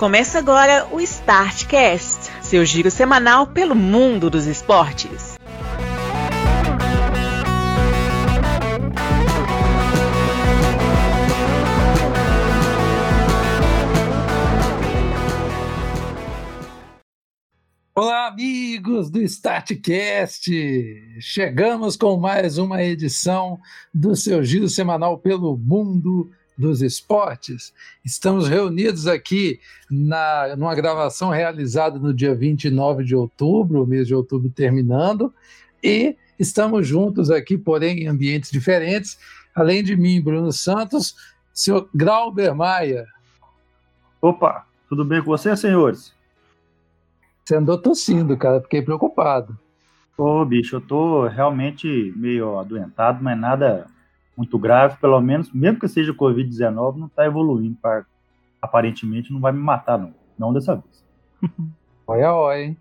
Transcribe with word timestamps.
Começa 0.00 0.38
agora 0.38 0.88
o 0.90 0.98
Startcast, 0.98 2.30
seu 2.40 2.64
giro 2.64 2.90
semanal 2.90 3.48
pelo 3.48 3.74
mundo 3.74 4.30
dos 4.30 4.46
esportes. 4.46 5.36
Olá, 17.94 18.28
amigos 18.28 19.10
do 19.10 19.20
Startcast! 19.20 20.50
Chegamos 21.20 21.98
com 21.98 22.16
mais 22.16 22.56
uma 22.56 22.82
edição 22.82 23.60
do 23.92 24.16
seu 24.16 24.42
giro 24.42 24.66
semanal 24.66 25.18
pelo 25.18 25.58
mundo 25.58 26.30
dos 26.60 26.82
esportes. 26.82 27.72
Estamos 28.04 28.46
reunidos 28.46 29.06
aqui 29.06 29.58
na, 29.90 30.54
numa 30.56 30.74
gravação 30.74 31.30
realizada 31.30 31.98
no 31.98 32.12
dia 32.12 32.34
29 32.34 33.02
de 33.02 33.16
outubro, 33.16 33.82
o 33.82 33.86
mês 33.86 34.06
de 34.06 34.14
outubro 34.14 34.50
terminando, 34.50 35.34
e 35.82 36.16
estamos 36.38 36.86
juntos 36.86 37.30
aqui, 37.30 37.56
porém 37.56 38.04
em 38.04 38.06
ambientes 38.06 38.50
diferentes. 38.50 39.18
Além 39.54 39.82
de 39.82 39.96
mim, 39.96 40.20
Bruno 40.20 40.52
Santos, 40.52 41.16
senhor 41.52 41.88
Grauber 41.94 42.54
Maia. 42.54 43.06
Opa, 44.20 44.66
tudo 44.88 45.04
bem 45.04 45.20
com 45.20 45.26
você, 45.26 45.56
senhores? 45.56 46.14
Você 47.42 47.56
andou 47.56 47.78
tossindo, 47.78 48.36
cara, 48.36 48.60
fiquei 48.60 48.82
preocupado. 48.82 49.58
Ô, 50.16 50.44
bicho, 50.44 50.76
eu 50.76 50.80
tô 50.82 51.26
realmente 51.26 52.12
meio 52.14 52.58
adoentado, 52.58 53.24
mas 53.24 53.40
nada 53.40 53.86
muito 54.36 54.58
grave, 54.58 54.96
pelo 54.98 55.20
menos, 55.20 55.52
mesmo 55.52 55.78
que 55.78 55.88
seja 55.88 56.14
Covid-19, 56.14 56.96
não 56.96 57.06
está 57.06 57.26
evoluindo 57.26 57.76
para 57.80 58.04
aparentemente 58.60 59.32
não 59.32 59.40
vai 59.40 59.52
me 59.52 59.58
matar, 59.58 59.98
não. 59.98 60.14
Não 60.38 60.52
dessa 60.52 60.76
vez. 60.76 61.04
Olha, 62.06 62.34
olha, 62.34 62.60
hein? 62.60 62.76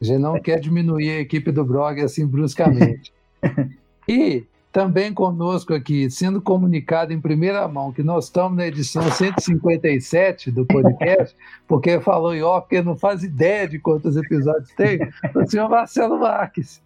A 0.00 0.04
gente 0.06 0.18
não 0.18 0.36
é. 0.36 0.40
quer 0.40 0.58
diminuir 0.58 1.10
a 1.10 1.20
equipe 1.20 1.52
do 1.52 1.62
blog 1.66 2.00
assim 2.00 2.26
bruscamente. 2.26 3.12
e 4.08 4.46
também 4.72 5.12
conosco 5.12 5.74
aqui, 5.74 6.10
sendo 6.10 6.40
comunicado 6.40 7.12
em 7.12 7.20
primeira 7.20 7.68
mão 7.68 7.92
que 7.92 8.02
nós 8.02 8.24
estamos 8.24 8.56
na 8.56 8.66
edição 8.66 9.02
157 9.02 10.50
do 10.50 10.64
podcast, 10.64 11.36
porque 11.68 12.00
falou 12.00 12.34
em 12.34 12.42
off 12.42 12.66
que 12.68 12.80
não 12.80 12.96
faz 12.96 13.22
ideia 13.22 13.68
de 13.68 13.78
quantos 13.78 14.16
episódios 14.16 14.70
tem, 14.70 14.98
o 15.34 15.46
senhor 15.46 15.68
Marcelo 15.68 16.18
Marques. 16.18 16.82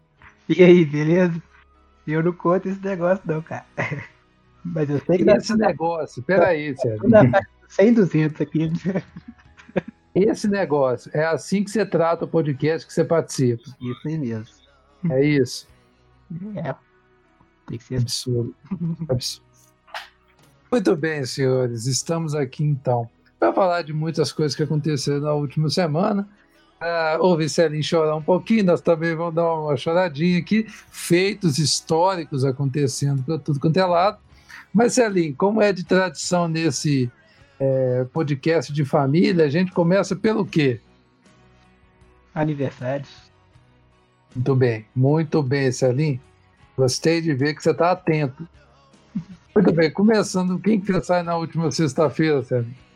E 0.49 0.63
aí, 0.63 0.85
beleza? 0.85 1.41
Eu 2.09 2.23
não 2.23 2.33
conto 2.33 2.69
esse 2.69 2.81
negócio, 2.81 3.23
não, 3.27 3.43
cara. 3.43 3.67
Mas 4.65 4.89
eu 4.89 4.99
sei 5.01 5.19
que. 5.19 5.31
Esse 5.31 5.55
negócio, 5.55 6.23
peraí, 6.23 6.75
Sérgio. 6.77 7.09
100, 7.69 7.95
200 7.95 8.41
aqui. 8.41 8.73
Esse 10.15 10.49
negócio, 10.49 11.11
é 11.15 11.25
assim 11.25 11.63
que 11.63 11.71
você 11.71 11.85
trata 11.85 12.25
o 12.25 12.29
podcast 12.29 12.87
que 12.87 12.93
você 12.93 13.05
participa. 13.05 13.63
Isso 13.63 14.09
aí 14.09 14.19
mesmo. 14.19 14.55
É 15.11 15.23
isso. 15.23 15.69
É. 16.57 16.75
Tem 17.67 17.79
que 17.79 17.85
ser 17.85 17.97
absurdo. 17.97 18.57
absurdo. 19.09 19.47
Muito 20.73 20.97
bem, 20.97 21.25
senhores. 21.25 21.87
Estamos 21.87 22.35
aqui 22.35 22.65
então 22.65 23.09
para 23.39 23.53
falar 23.53 23.83
de 23.83 23.93
muitas 23.93 24.33
coisas 24.33 24.57
que 24.57 24.63
aconteceram 24.63 25.21
na 25.21 25.35
última 25.35 25.69
semana 25.69 26.29
ouvir 27.21 27.49
Celinho 27.49 27.83
chorar 27.83 28.15
um 28.15 28.23
pouquinho, 28.23 28.65
nós 28.65 28.81
também 28.81 29.15
vamos 29.15 29.35
dar 29.35 29.53
uma 29.53 29.77
choradinha 29.77 30.39
aqui, 30.39 30.67
feitos 30.91 31.59
históricos 31.59 32.45
acontecendo 32.45 33.23
para 33.23 33.39
tudo 33.39 33.59
quanto 33.59 33.77
é 33.77 33.85
lado. 33.85 34.19
Mas, 34.73 34.95
Celinho, 34.95 35.35
como 35.35 35.61
é 35.61 35.73
de 35.73 35.85
tradição 35.85 36.47
nesse 36.47 37.11
é, 37.59 38.07
podcast 38.13 38.73
de 38.73 38.85
família, 38.85 39.45
a 39.45 39.49
gente 39.49 39.73
começa 39.73 40.15
pelo 40.15 40.45
quê? 40.45 40.81
Aniversários. 42.35 43.09
Muito 44.35 44.55
bem, 44.55 44.87
muito 44.95 45.43
bem, 45.43 45.73
Celinho. 45.73 46.21
Gostei 46.77 47.21
de 47.21 47.35
ver 47.35 47.55
que 47.55 47.63
você 47.63 47.73
está 47.73 47.91
atento. 47.91 48.47
Muito 49.53 49.73
bem, 49.73 49.91
começando, 49.91 50.57
quem 50.61 50.81
que 50.81 51.01
sai 51.01 51.25
na 51.25 51.37
última 51.37 51.69
sexta-feira, 51.73 52.45
Celinho? 52.45 52.88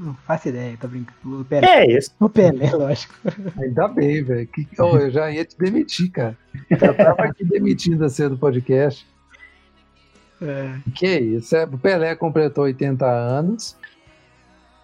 Não 0.00 0.14
faço 0.26 0.48
ideia, 0.48 0.78
tá 0.80 0.88
brincando. 0.88 1.42
O 1.42 1.44
Pelé. 1.44 1.66
É 1.66 1.98
isso. 1.98 2.10
O 2.18 2.26
Pelé, 2.26 2.70
lógico. 2.72 3.14
Ainda 3.60 3.86
bem, 3.86 4.24
velho. 4.24 4.48
Oh, 4.78 4.96
eu 4.96 5.10
já 5.10 5.30
ia 5.30 5.44
te 5.44 5.58
demitir, 5.58 6.10
cara. 6.10 6.38
Já 6.70 6.94
tava 6.94 7.24
aqui 7.24 7.44
demitindo 7.44 7.98
você 7.98 8.26
do 8.26 8.38
podcast. 8.38 9.06
É. 10.40 10.78
Que 10.94 11.18
isso. 11.18 11.54
É, 11.54 11.64
o 11.64 11.76
Pelé 11.76 12.14
completou 12.14 12.64
80 12.64 13.04
anos. 13.04 13.76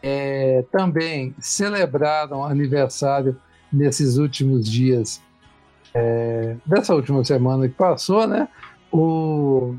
É, 0.02 0.62
também 0.70 1.34
celebraram 1.38 2.44
aniversário 2.44 3.40
nesses 3.72 4.18
últimos 4.18 4.68
dias, 4.68 5.22
é, 5.94 6.56
dessa 6.66 6.94
última 6.94 7.24
semana 7.24 7.66
que 7.66 7.74
passou, 7.74 8.26
né? 8.26 8.48
O 8.92 9.74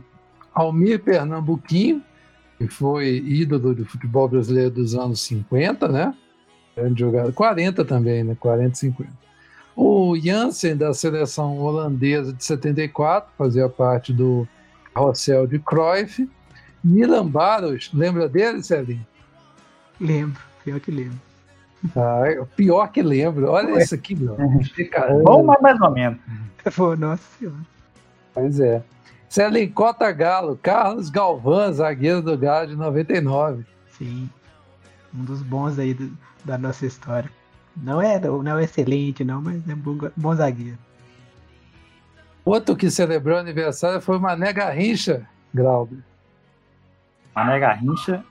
Almir 0.51 0.99
Pernambuquinho, 1.03 2.03
que 2.57 2.68
foi 2.68 3.18
ídolo 3.18 3.73
do 3.73 3.85
futebol 3.85 4.28
brasileiro 4.28 4.72
dos 4.72 4.95
anos 4.95 5.22
50, 5.22 5.88
né? 5.88 6.13
Grande 6.75 7.00
jogador. 7.00 7.34
40 7.34 7.85
também, 7.85 8.23
né? 8.23 8.35
40 8.40 8.73
e 8.73 8.78
50. 8.78 9.09
O 9.75 10.18
Jansen, 10.18 10.75
da 10.75 10.94
seleção 10.94 11.59
holandesa 11.59 12.34
de 12.34 12.44
74, 12.44 13.31
fazia 13.38 13.69
parte 13.69 14.12
do 14.12 14.47
carrossel 14.94 15.46
de 15.46 15.59
Cruyff. 15.59 16.28
Milan 16.84 17.28
Baros, 17.28 17.91
lembra 17.94 18.28
dele, 18.28 18.63
Celinho? 18.63 19.06
Lembro, 20.00 20.41
pior 20.63 20.79
que 20.79 20.91
lembro. 20.91 21.19
Ah, 21.96 22.23
é 22.25 22.44
pior 22.56 22.88
que 22.91 23.01
lembro. 23.01 23.50
Olha 23.50 23.73
Ué. 23.73 23.84
isso 23.84 23.94
aqui, 23.94 24.16
meu. 24.16 24.35
Bom, 25.23 25.44
mas 25.44 25.62
mais 25.62 25.79
ou 25.79 25.91
menos. 25.91 26.19
Pô, 26.75 26.96
nossa 26.96 27.23
senhora. 27.38 27.57
Pois 28.34 28.59
é. 28.59 28.81
Célio 29.29 29.71
Cota 29.71 30.11
Galo, 30.11 30.57
Carlos 30.61 31.09
Galvão, 31.09 31.71
zagueiro 31.71 32.21
do 32.21 32.38
Galo 32.38 32.67
de 32.67 32.75
99. 32.75 33.65
Sim, 33.89 34.29
um 35.13 35.23
dos 35.23 35.41
bons 35.41 35.77
aí 35.77 35.93
do, 35.93 36.11
da 36.45 36.57
nossa 36.57 36.85
história. 36.85 37.29
Não 37.75 38.01
é, 38.01 38.19
não 38.19 38.57
é 38.57 38.63
excelente, 38.63 39.23
não, 39.23 39.41
mas 39.41 39.67
é 39.67 39.75
bom, 39.75 39.97
bom 40.16 40.35
zagueiro. 40.35 40.77
Outro 42.43 42.75
que 42.75 42.89
celebrou 42.89 43.37
aniversário 43.37 44.01
foi 44.01 44.17
o 44.17 44.21
Mané 44.21 44.53
Garrincha, 44.53 45.27
Glauber. 45.53 45.99
Mané 47.35 47.59
Garrincha 47.59 48.23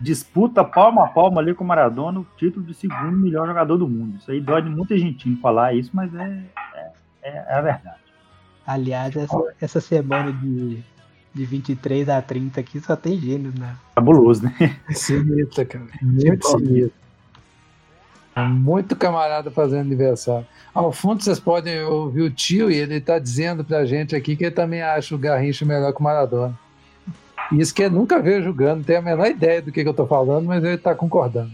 disputa 0.00 0.64
palma 0.64 1.04
a 1.04 1.08
palma 1.08 1.40
ali 1.40 1.54
com 1.54 1.64
o 1.64 1.66
Maradona 1.66 2.20
o 2.20 2.26
título 2.36 2.64
de 2.64 2.74
segundo 2.74 3.16
melhor 3.16 3.46
jogador 3.46 3.76
do 3.76 3.88
mundo. 3.88 4.16
Isso 4.18 4.30
aí 4.30 4.40
dói 4.40 4.62
de 4.62 4.70
muita 4.70 4.96
gente 4.96 5.34
falar 5.36 5.74
isso, 5.74 5.90
mas 5.92 6.14
é, 6.14 6.44
é, 7.22 7.30
é 7.30 7.54
a 7.54 7.60
verdade. 7.60 8.07
Aliás, 8.68 9.16
essa, 9.16 9.54
essa 9.62 9.80
semana 9.80 10.30
de, 10.30 10.84
de 11.32 11.44
23 11.46 12.06
a 12.10 12.20
30 12.20 12.60
aqui 12.60 12.78
só 12.78 12.94
tem 12.94 13.18
gênios, 13.18 13.54
né? 13.54 13.74
Fabuloso, 13.94 14.44
né? 14.44 14.76
Sinistro, 14.92 15.64
cara. 15.64 15.86
Muito 16.02 16.46
sinistro. 16.46 16.92
Muito 18.36 18.94
camarada 18.94 19.50
fazendo 19.50 19.80
aniversário. 19.80 20.46
Ao 20.74 20.92
fundo, 20.92 21.24
vocês 21.24 21.40
podem 21.40 21.82
ouvir 21.82 22.20
o 22.20 22.30
tio 22.30 22.70
e 22.70 22.74
ele 22.74 22.96
está 22.96 23.18
dizendo 23.18 23.64
pra 23.64 23.86
gente 23.86 24.14
aqui 24.14 24.36
que 24.36 24.44
ele 24.44 24.54
também 24.54 24.82
acha 24.82 25.14
o 25.14 25.18
Garrincha 25.18 25.64
melhor 25.64 25.90
que 25.94 26.00
o 26.00 26.04
Maradona. 26.04 26.54
Isso 27.50 27.74
que 27.74 27.82
ele 27.82 27.94
nunca 27.94 28.20
veio 28.20 28.42
jogando, 28.42 28.76
não 28.76 28.84
tem 28.84 28.96
a 28.96 29.02
menor 29.02 29.28
ideia 29.28 29.62
do 29.62 29.72
que, 29.72 29.80
que 29.80 29.88
eu 29.88 29.92
estou 29.92 30.06
falando, 30.06 30.44
mas 30.44 30.62
ele 30.62 30.74
está 30.74 30.94
concordando. 30.94 31.50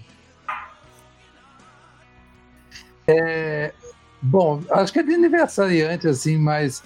É, 3.07 3.73
bom, 4.21 4.61
acho 4.69 4.93
que 4.93 4.99
é 4.99 5.03
de 5.05 5.15
aniversariante, 5.15 6.09
assim, 6.09 6.37
mas 6.37 6.83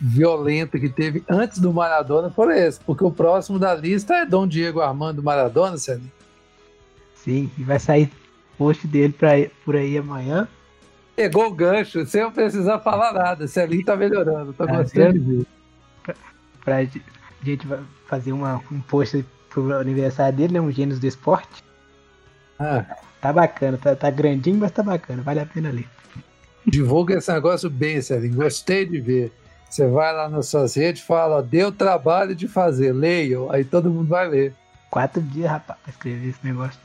violenta 0.00 0.78
que 0.78 0.88
teve 0.88 1.24
antes 1.28 1.58
do 1.58 1.72
Maradona 1.72 2.30
foi 2.30 2.58
esse, 2.58 2.80
porque 2.80 3.04
o 3.04 3.10
próximo 3.10 3.58
da 3.58 3.74
lista 3.74 4.14
é 4.14 4.26
Dom 4.26 4.46
Diego 4.46 4.80
Armando 4.80 5.22
Maradona, 5.22 5.78
Sérgio. 5.78 6.10
Sim, 7.14 7.50
e 7.58 7.62
vai 7.62 7.78
sair 7.78 8.10
post 8.56 8.86
dele 8.86 9.12
pra, 9.12 9.30
por 9.64 9.76
aí 9.76 9.98
amanhã. 9.98 10.48
Pegou 11.14 11.46
o 11.46 11.54
gancho, 11.54 12.04
sem 12.06 12.20
eu 12.20 12.30
precisar 12.30 12.78
falar 12.80 13.12
nada. 13.12 13.48
Celinho 13.48 13.84
tá 13.84 13.96
melhorando, 13.96 14.52
tá 14.52 14.64
ah, 14.64 14.76
gostando 14.76 15.12
de 15.14 15.18
ver. 15.18 15.46
Pra, 16.02 16.14
pra 16.64 16.84
gente 17.42 17.66
fazer 18.06 18.32
uma, 18.32 18.62
um 18.70 18.80
post 18.80 19.24
pro 19.48 19.74
aniversário 19.78 20.36
dele, 20.36 20.54
né? 20.54 20.60
Um 20.60 20.70
Gênios 20.70 21.00
do 21.00 21.06
Esporte. 21.06 21.64
Ah. 22.58 22.84
Tá 23.20 23.32
bacana, 23.32 23.78
tá, 23.78 23.96
tá 23.96 24.10
grandinho, 24.10 24.58
mas 24.58 24.70
tá 24.70 24.82
bacana, 24.82 25.22
vale 25.22 25.40
a 25.40 25.46
pena 25.46 25.70
ler. 25.70 25.88
Divulga 26.66 27.16
esse 27.16 27.32
negócio 27.32 27.70
bem, 27.70 28.00
Celinho, 28.02 28.36
gostei 28.36 28.84
de 28.84 29.00
ver. 29.00 29.32
Você 29.68 29.86
vai 29.86 30.14
lá 30.14 30.28
nas 30.28 30.46
suas 30.48 30.74
redes 30.74 31.02
e 31.02 31.06
fala, 31.06 31.42
deu 31.42 31.70
trabalho 31.70 32.34
de 32.34 32.48
fazer, 32.48 32.92
leiam, 32.92 33.50
aí 33.50 33.64
todo 33.64 33.90
mundo 33.90 34.08
vai 34.08 34.28
ler. 34.28 34.54
Quatro 34.90 35.20
dias, 35.20 35.50
rapaz, 35.50 35.78
pra 35.82 35.90
escrever 35.90 36.28
esse 36.28 36.38
negócio. 36.42 36.78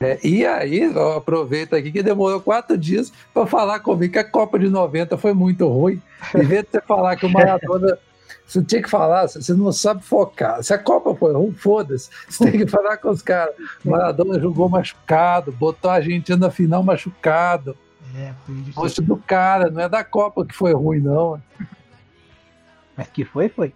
É, 0.00 0.18
e 0.22 0.44
aí, 0.44 0.92
aproveita 1.16 1.76
aqui 1.76 1.90
que 1.90 2.02
demorou 2.02 2.40
quatro 2.40 2.76
dias 2.76 3.12
para 3.32 3.46
falar 3.46 3.80
comigo 3.80 4.12
que 4.12 4.18
a 4.18 4.24
Copa 4.24 4.58
de 4.58 4.68
90 4.68 5.16
foi 5.16 5.32
muito 5.32 5.66
ruim. 5.66 6.02
Em 6.34 6.42
vez 6.42 6.64
de 6.64 6.70
você 6.72 6.80
falar 6.80 7.16
que 7.16 7.26
o 7.26 7.30
Maradona. 7.30 7.98
Você 8.46 8.62
tinha 8.62 8.82
que 8.82 8.90
falar, 8.90 9.26
você 9.26 9.54
não 9.54 9.72
sabe 9.72 10.04
focar. 10.04 10.62
Se 10.62 10.74
a 10.74 10.78
Copa 10.78 11.14
foi 11.14 11.32
ruim, 11.32 11.54
foda-se. 11.54 12.10
Você 12.28 12.50
tem 12.50 12.60
que 12.60 12.70
falar 12.70 12.98
com 12.98 13.08
os 13.08 13.22
caras. 13.22 13.54
Maradona 13.82 14.38
jogou 14.38 14.68
machucado, 14.68 15.50
botou 15.50 15.90
a 15.90 15.94
Argentina 15.94 16.36
na 16.36 16.50
final 16.50 16.82
machucado. 16.82 17.74
É, 18.16 18.32
foi 18.72 18.90
do 19.04 19.16
cara, 19.16 19.70
não 19.70 19.80
é 19.80 19.88
da 19.88 20.04
Copa 20.04 20.46
que 20.46 20.54
foi 20.54 20.72
ruim, 20.72 21.00
não. 21.00 21.42
Mas 22.96 23.08
que 23.08 23.24
foi, 23.24 23.48
foi. 23.48 23.74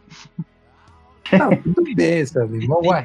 Não, 1.32 1.56
tudo 1.56 1.82
bem, 1.94 2.25
sabe? 2.25 2.67
Vamos 2.67 2.87
lá. 2.87 3.05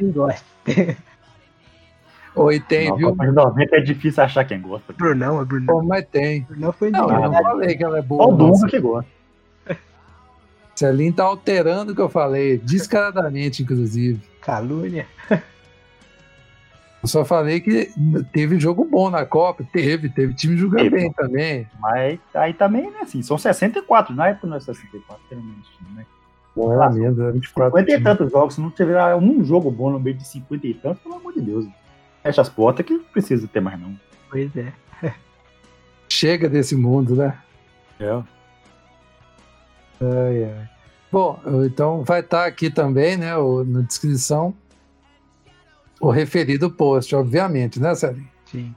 Oi, 2.36 2.60
tem, 2.60 2.90
não, 2.90 2.98
viu? 2.98 3.10
Copa 3.10 3.26
de 3.26 3.32
90 3.32 3.76
é 3.76 3.82
difícil 3.82 4.24
achar 4.24 4.46
quem 4.46 4.62
gosta. 4.62 4.94
Brunão, 4.94 5.42
é 5.42 5.46
Brunão. 5.46 5.68
Pô, 5.68 5.84
mas 5.84 6.06
tem. 6.08 6.44
Brunão 6.44 6.72
foi 6.72 6.92
não, 6.92 7.10
eu 7.10 7.32
não 7.32 7.42
falei 7.42 7.76
que 7.76 7.84
ela 7.84 7.98
é 7.98 8.02
boa. 8.02 8.28
o 8.28 8.36
Dunga 8.36 8.68
que 8.68 8.80
gosta. 8.80 9.12
Celinho 10.76 11.14
tá 11.14 11.24
alterando 11.24 11.92
o 11.92 11.96
que 11.96 12.02
eu 12.02 12.10
falei, 12.10 12.58
descaradamente, 12.64 13.62
inclusive. 13.62 14.22
Calúnia. 14.42 15.08
Eu 17.04 17.10
só 17.10 17.26
falei 17.26 17.60
que 17.60 17.92
teve 18.32 18.58
jogo 18.58 18.86
bom 18.86 19.10
na 19.10 19.26
Copa, 19.26 19.62
teve, 19.74 20.08
teve 20.08 20.34
time 20.34 20.56
jogando 20.56 20.90
bem 20.90 21.12
também. 21.12 21.68
Mas 21.78 22.18
aí 22.34 22.54
também, 22.54 22.90
né, 22.90 23.00
assim, 23.02 23.22
são 23.22 23.38
64, 23.38 24.16
na 24.16 24.30
época 24.30 24.48
não 24.48 24.56
é 24.56 24.60
64, 24.62 25.22
pelo 25.28 25.44
menos 25.44 25.68
né? 25.94 26.06
Bom, 26.56 26.72
era 26.72 26.90
menos, 26.90 27.20
era 27.20 27.34
24. 27.34 27.78
50 27.78 27.92
e 27.92 28.04
tantos 28.04 28.32
jogos, 28.32 28.56
se 28.56 28.62
não 28.62 28.72
tiver 28.72 29.16
um 29.16 29.44
jogo 29.44 29.70
bom 29.70 29.90
no 29.90 30.00
meio 30.00 30.16
de 30.16 30.26
50 30.26 30.66
e 30.66 30.74
tantos, 30.76 31.04
pelo 31.04 31.16
amor 31.16 31.34
de 31.34 31.42
Deus. 31.42 31.68
Fecha 32.22 32.42
as 32.42 32.48
portas 32.48 32.86
que 32.86 32.98
precisa 32.98 33.50
ter 33.50 33.60
mais 33.60 33.78
não. 33.78 34.00
Pois 34.30 34.56
é. 34.56 34.72
Chega 36.08 36.48
desse 36.48 36.74
mundo, 36.74 37.18
né? 37.18 37.38
É. 38.00 38.12
Ai, 40.00 40.44
ai. 40.46 40.70
Bom, 41.12 41.38
então 41.66 42.02
vai 42.02 42.22
estar 42.22 42.46
aqui 42.46 42.70
também, 42.70 43.18
né, 43.18 43.34
na 43.68 43.82
descrição, 43.82 44.54
o 46.04 46.12
referido 46.12 46.70
post, 46.70 47.16
obviamente, 47.16 47.80
né, 47.80 47.96
Celinho? 47.96 48.28
Sim. 48.52 48.76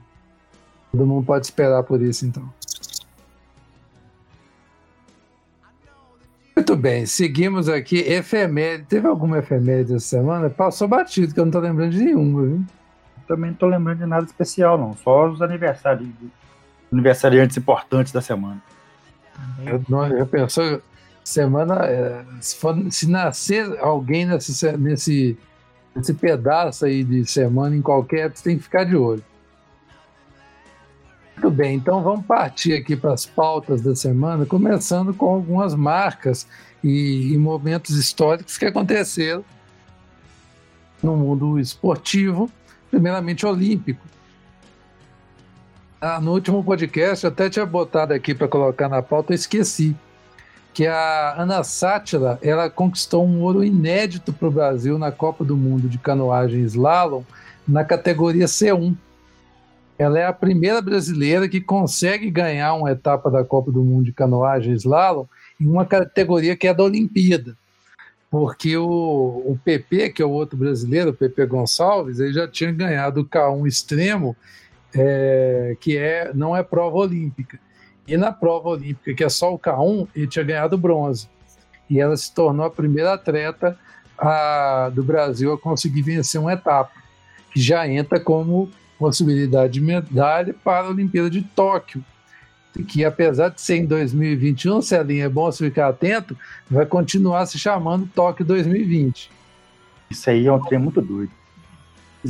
Todo 0.89 1.05
mundo 1.05 1.25
pode 1.25 1.45
esperar 1.45 1.83
por 1.83 2.01
isso, 2.01 2.25
então. 2.25 2.49
Muito 6.55 6.75
bem, 6.77 7.05
seguimos 7.05 7.67
aqui. 7.67 7.97
Efeméride. 7.97 8.85
Teve 8.85 9.07
alguma 9.07 9.39
efeméride 9.39 9.95
essa 9.95 10.07
semana? 10.07 10.49
Passou 10.49 10.87
batido, 10.87 11.33
que 11.33 11.39
eu 11.39 11.43
não 11.43 11.51
tô 11.51 11.59
lembrando 11.59 11.91
de 11.91 11.99
nenhuma, 11.99 12.43
viu? 12.43 12.65
Também 13.27 13.51
não 13.51 13.57
tô 13.57 13.67
lembrando 13.67 13.97
de 13.99 14.05
nada 14.05 14.25
especial, 14.25 14.77
não. 14.77 14.95
Só 14.95 15.27
os 15.27 15.41
aniversários. 15.41 16.07
Aniversariantes 16.91 17.57
importantes 17.57 18.13
da 18.13 18.21
semana. 18.21 18.63
Eu, 19.65 19.83
não, 19.89 20.07
eu 20.07 20.25
pensou, 20.25 20.81
semana. 21.25 21.85
É, 21.85 22.23
se, 22.39 22.55
for, 22.55 22.73
se 22.89 23.09
nascer 23.09 23.77
alguém 23.81 24.25
nesse, 24.25 24.77
nesse, 24.77 25.37
nesse 25.97 26.13
pedaço 26.13 26.85
aí 26.85 27.03
de 27.03 27.25
semana 27.25 27.75
em 27.75 27.81
qualquer, 27.81 28.29
você 28.29 28.43
tem 28.43 28.57
que 28.57 28.63
ficar 28.63 28.83
de 28.83 28.95
olho. 28.95 29.23
Muito 31.35 31.51
bem, 31.51 31.75
então 31.75 32.03
vamos 32.03 32.25
partir 32.25 32.73
aqui 32.73 32.95
para 32.95 33.13
as 33.13 33.25
pautas 33.25 33.81
da 33.81 33.95
semana, 33.95 34.45
começando 34.45 35.13
com 35.13 35.25
algumas 35.25 35.73
marcas 35.73 36.47
e, 36.83 37.33
e 37.33 37.37
momentos 37.37 37.95
históricos 37.95 38.57
que 38.57 38.65
aconteceram 38.65 39.43
no 41.01 41.15
mundo 41.15 41.59
esportivo, 41.59 42.49
primeiramente 42.89 43.45
olímpico. 43.45 44.05
Ah, 45.99 46.21
no 46.21 46.33
último 46.33 46.63
podcast, 46.63 47.25
eu 47.25 47.31
até 47.31 47.49
tinha 47.49 47.65
botado 47.65 48.13
aqui 48.13 48.35
para 48.35 48.47
colocar 48.47 48.87
na 48.87 49.01
pauta, 49.01 49.33
eu 49.33 49.35
esqueci 49.35 49.95
que 50.77 50.85
a 50.85 51.33
Ana 51.41 51.63
Sátila 51.63 52.37
ela 52.39 52.69
conquistou 52.69 53.25
um 53.25 53.41
ouro 53.41 53.63
inédito 53.63 54.31
para 54.31 54.47
o 54.47 54.51
Brasil 54.51 54.99
na 54.99 55.11
Copa 55.11 55.43
do 55.43 55.57
Mundo 55.57 55.89
de 55.89 55.97
canoagem 55.97 56.61
slalom 56.65 57.23
na 57.67 57.83
categoria 57.83 58.45
C1. 58.45 58.95
Ela 59.97 60.19
é 60.19 60.27
a 60.27 60.31
primeira 60.31 60.79
brasileira 60.79 61.49
que 61.49 61.59
consegue 61.59 62.29
ganhar 62.29 62.75
uma 62.75 62.91
etapa 62.91 63.31
da 63.31 63.43
Copa 63.43 63.71
do 63.71 63.83
Mundo 63.83 64.05
de 64.05 64.13
canoagem 64.13 64.75
slalom 64.75 65.25
em 65.59 65.65
uma 65.65 65.83
categoria 65.83 66.55
que 66.55 66.67
é 66.67 66.73
da 66.75 66.83
Olimpíada. 66.83 67.57
Porque 68.29 68.77
o, 68.77 68.85
o 69.47 69.59
PP, 69.65 70.11
que 70.11 70.21
é 70.21 70.25
o 70.27 70.29
outro 70.29 70.55
brasileiro, 70.55 71.09
o 71.09 71.13
PP 71.15 71.47
Gonçalves, 71.47 72.19
ele 72.19 72.33
já 72.33 72.47
tinha 72.47 72.71
ganhado 72.71 73.21
o 73.21 73.25
K1 73.25 73.65
extremo, 73.65 74.37
é, 74.93 75.75
que 75.79 75.97
é, 75.97 76.31
não 76.35 76.55
é 76.55 76.61
prova 76.61 76.97
olímpica. 76.97 77.59
E 78.07 78.15
na 78.15 78.31
prova 78.31 78.69
olímpica, 78.69 79.13
que 79.13 79.23
é 79.23 79.29
só 79.29 79.53
o 79.53 79.59
K1, 79.59 80.07
ele 80.15 80.27
tinha 80.27 80.45
ganhado 80.45 80.77
bronze. 80.77 81.27
E 81.89 81.99
ela 81.99 82.15
se 82.15 82.33
tornou 82.33 82.65
a 82.65 82.69
primeira 82.69 83.13
atleta 83.13 83.77
a, 84.17 84.89
do 84.93 85.03
Brasil 85.03 85.53
a 85.53 85.57
conseguir 85.57 86.01
vencer 86.01 86.39
uma 86.39 86.53
etapa, 86.53 86.91
que 87.51 87.59
já 87.59 87.87
entra 87.87 88.19
como 88.19 88.69
possibilidade 88.97 89.73
de 89.73 89.81
medalha 89.81 90.55
para 90.63 90.87
a 90.87 90.89
Olimpíada 90.89 91.29
de 91.29 91.41
Tóquio. 91.41 92.03
Que 92.87 93.03
apesar 93.03 93.49
de 93.49 93.59
ser 93.59 93.77
em 93.77 93.85
2021, 93.85 94.81
Celinha, 94.81 95.25
é 95.25 95.29
bom 95.29 95.51
você 95.51 95.65
ficar 95.65 95.87
atento, 95.87 96.37
vai 96.69 96.85
continuar 96.85 97.45
se 97.45 97.57
chamando 97.57 98.07
Tóquio 98.13 98.45
2020. 98.45 99.31
Isso 100.09 100.29
aí 100.29 100.45
é 100.45 100.53
um 100.53 100.59
trem 100.59 100.79
muito 100.79 101.01
doido. 101.01 101.31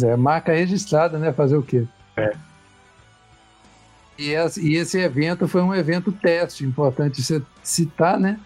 É, 0.04 0.16
marca 0.16 0.54
registrada, 0.54 1.18
né? 1.18 1.34
Fazer 1.34 1.58
o 1.58 1.64
quê? 1.64 1.86
É. 2.16 2.34
E 4.18 4.32
esse 4.32 5.00
evento 5.00 5.48
foi 5.48 5.62
um 5.62 5.76
evento 5.76 6.12
teste, 6.12 6.66
importante 6.66 7.22
citar, 7.62 8.20
né? 8.20 8.40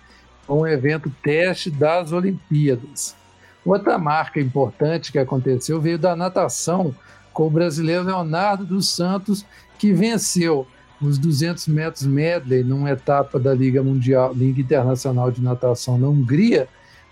Um 0.47 0.67
evento 0.67 1.09
teste 1.23 1.71
das 1.71 2.11
Olimpíadas. 2.11 3.15
Outra 3.63 3.97
marca 3.97 4.39
importante 4.39 5.11
que 5.11 5.19
aconteceu 5.19 5.79
veio 5.79 5.97
da 5.97 6.15
natação, 6.15 6.93
com 7.31 7.47
o 7.47 7.49
brasileiro 7.49 8.03
Leonardo 8.03 8.65
dos 8.65 8.89
Santos, 8.89 9.45
que 9.77 9.93
venceu 9.93 10.67
os 11.01 11.17
200 11.17 11.67
metros 11.67 12.05
medley 12.05 12.63
numa 12.63 12.91
etapa 12.91 13.39
da 13.39 13.53
Liga 13.53 13.81
Mundial, 13.81 14.33
Liga 14.33 14.59
Internacional 14.59 15.31
de 15.31 15.41
Natação 15.41 15.97
na 15.97 16.07
Hungria, 16.07 16.67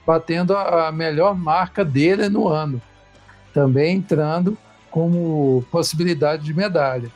batendo 0.06 0.56
a 0.56 0.92
melhor 0.92 1.36
marca 1.36 1.86
dele 1.86 2.28
no 2.30 2.48
ano, 2.48 2.82
também 3.54 3.96
entrando 3.96 4.58
como 4.92 5.64
possibilidade 5.72 6.44
de 6.44 6.54
medalha. 6.54 7.10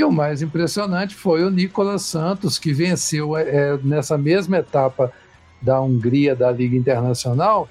E 0.00 0.02
o 0.02 0.10
mais 0.10 0.40
impressionante 0.40 1.14
foi 1.14 1.44
o 1.44 1.50
Nicolas 1.50 2.00
Santos, 2.00 2.58
que 2.58 2.72
venceu 2.72 3.36
é, 3.36 3.76
nessa 3.84 4.16
mesma 4.16 4.56
etapa 4.56 5.12
da 5.60 5.78
Hungria, 5.78 6.34
da 6.34 6.50
Liga 6.50 6.74
Internacional, 6.74 7.68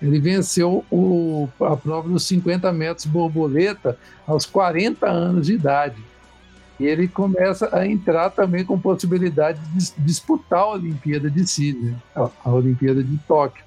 ele 0.00 0.20
venceu 0.20 0.84
o, 0.88 1.48
a 1.60 1.76
prova 1.76 2.08
dos 2.08 2.28
50 2.28 2.72
metros 2.72 3.06
borboleta 3.06 3.98
aos 4.24 4.46
40 4.46 5.04
anos 5.04 5.48
de 5.48 5.54
idade. 5.54 5.96
E 6.78 6.86
ele 6.86 7.08
começa 7.08 7.68
a 7.76 7.84
entrar 7.84 8.30
também 8.30 8.64
com 8.64 8.78
possibilidade 8.78 9.58
de 9.72 9.92
disputar 9.98 10.60
a 10.60 10.74
Olimpíada 10.74 11.28
de 11.28 11.44
Sydney, 11.44 11.96
a 12.14 12.50
Olimpíada 12.52 13.02
de 13.02 13.18
Tóquio. 13.26 13.64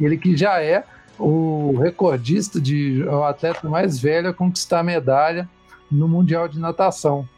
Ele 0.00 0.16
que 0.16 0.34
já 0.34 0.62
é 0.62 0.82
o 1.18 1.76
recordista 1.78 2.58
de 2.58 3.02
o 3.02 3.22
atleta 3.22 3.68
mais 3.68 4.00
velho 4.00 4.30
a 4.30 4.32
conquistar 4.32 4.82
medalha 4.82 5.46
no 5.92 6.08
Mundial 6.08 6.48
de 6.48 6.58
Natação. 6.58 7.28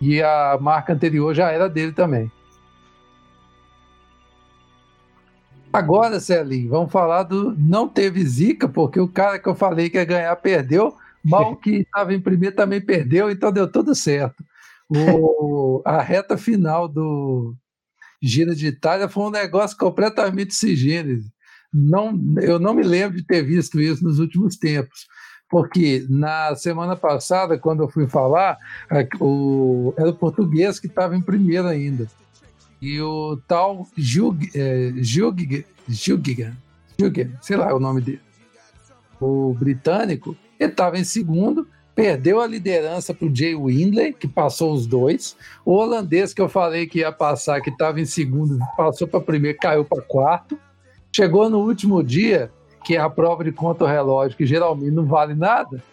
E 0.00 0.22
a 0.22 0.58
marca 0.60 0.92
anterior 0.92 1.34
já 1.34 1.50
era 1.50 1.68
dele 1.68 1.92
também. 1.92 2.30
Agora, 5.72 6.18
Celinho, 6.18 6.70
vamos 6.70 6.90
falar 6.92 7.24
do. 7.24 7.54
Não 7.58 7.88
teve 7.88 8.24
zica, 8.24 8.68
porque 8.68 8.98
o 8.98 9.08
cara 9.08 9.38
que 9.38 9.48
eu 9.48 9.54
falei 9.54 9.90
que 9.90 9.98
ia 9.98 10.04
ganhar 10.04 10.34
perdeu. 10.36 10.96
Mal 11.24 11.56
que 11.56 11.80
estava 11.80 12.14
em 12.14 12.20
primeiro 12.20 12.56
também 12.56 12.80
perdeu, 12.80 13.30
então 13.30 13.52
deu 13.52 13.70
tudo 13.70 13.94
certo. 13.94 14.42
O, 14.88 15.82
a 15.84 16.00
reta 16.00 16.38
final 16.38 16.88
do 16.88 17.54
Gira 18.22 18.54
de 18.54 18.68
Itália 18.68 19.08
foi 19.08 19.24
um 19.24 19.30
negócio 19.30 19.76
completamente 19.76 20.54
sigênese. 20.54 21.30
Não, 21.72 22.18
eu 22.40 22.58
não 22.58 22.72
me 22.72 22.82
lembro 22.82 23.18
de 23.18 23.26
ter 23.26 23.42
visto 23.42 23.78
isso 23.78 24.02
nos 24.02 24.18
últimos 24.18 24.56
tempos 24.56 25.06
porque 25.48 26.04
na 26.08 26.54
semana 26.54 26.94
passada, 26.94 27.58
quando 27.58 27.82
eu 27.82 27.88
fui 27.88 28.06
falar, 28.06 28.58
o, 29.20 29.94
era 29.96 30.10
o 30.10 30.14
português 30.14 30.78
que 30.78 30.86
estava 30.86 31.16
em 31.16 31.22
primeiro 31.22 31.66
ainda. 31.66 32.06
E 32.80 33.00
o 33.00 33.38
tal 33.48 33.88
Jug, 33.96 34.50
é, 34.54 34.92
sei 37.40 37.56
lá 37.56 37.74
o 37.74 37.80
nome 37.80 38.00
dele, 38.00 38.20
o 39.20 39.54
britânico, 39.54 40.36
ele 40.60 40.70
estava 40.70 40.98
em 40.98 41.04
segundo, 41.04 41.66
perdeu 41.94 42.40
a 42.40 42.46
liderança 42.46 43.12
para 43.12 43.26
o 43.26 43.34
Jay 43.34 43.54
Windley, 43.54 44.12
que 44.12 44.28
passou 44.28 44.72
os 44.72 44.86
dois. 44.86 45.36
O 45.64 45.72
holandês 45.72 46.32
que 46.32 46.40
eu 46.40 46.48
falei 46.48 46.86
que 46.86 47.00
ia 47.00 47.10
passar, 47.10 47.60
que 47.60 47.70
estava 47.70 48.00
em 48.00 48.04
segundo, 48.04 48.58
passou 48.76 49.08
para 49.08 49.20
primeiro, 49.20 49.58
caiu 49.58 49.84
para 49.84 50.02
quarto. 50.02 50.58
Chegou 51.10 51.50
no 51.50 51.58
último 51.58 52.02
dia, 52.04 52.52
que 52.88 52.96
é 52.96 52.98
a 52.98 53.10
prova 53.10 53.44
de 53.44 53.52
contra-relógio, 53.52 54.34
que 54.34 54.46
geralmente 54.46 54.92
não 54.92 55.04
vale 55.04 55.34
nada, 55.34 55.84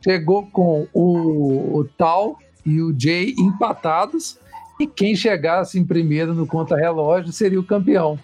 chegou 0.00 0.46
com 0.46 0.86
o, 0.94 1.80
o 1.80 1.84
Tal 1.98 2.38
e 2.64 2.80
o 2.80 2.94
Jay 2.96 3.34
empatados, 3.36 4.38
e 4.78 4.86
quem 4.86 5.16
chegasse 5.16 5.80
em 5.80 5.84
primeiro 5.84 6.32
no 6.34 6.46
contra-relógio 6.46 7.32
seria 7.32 7.58
o 7.58 7.64
campeão, 7.64 8.16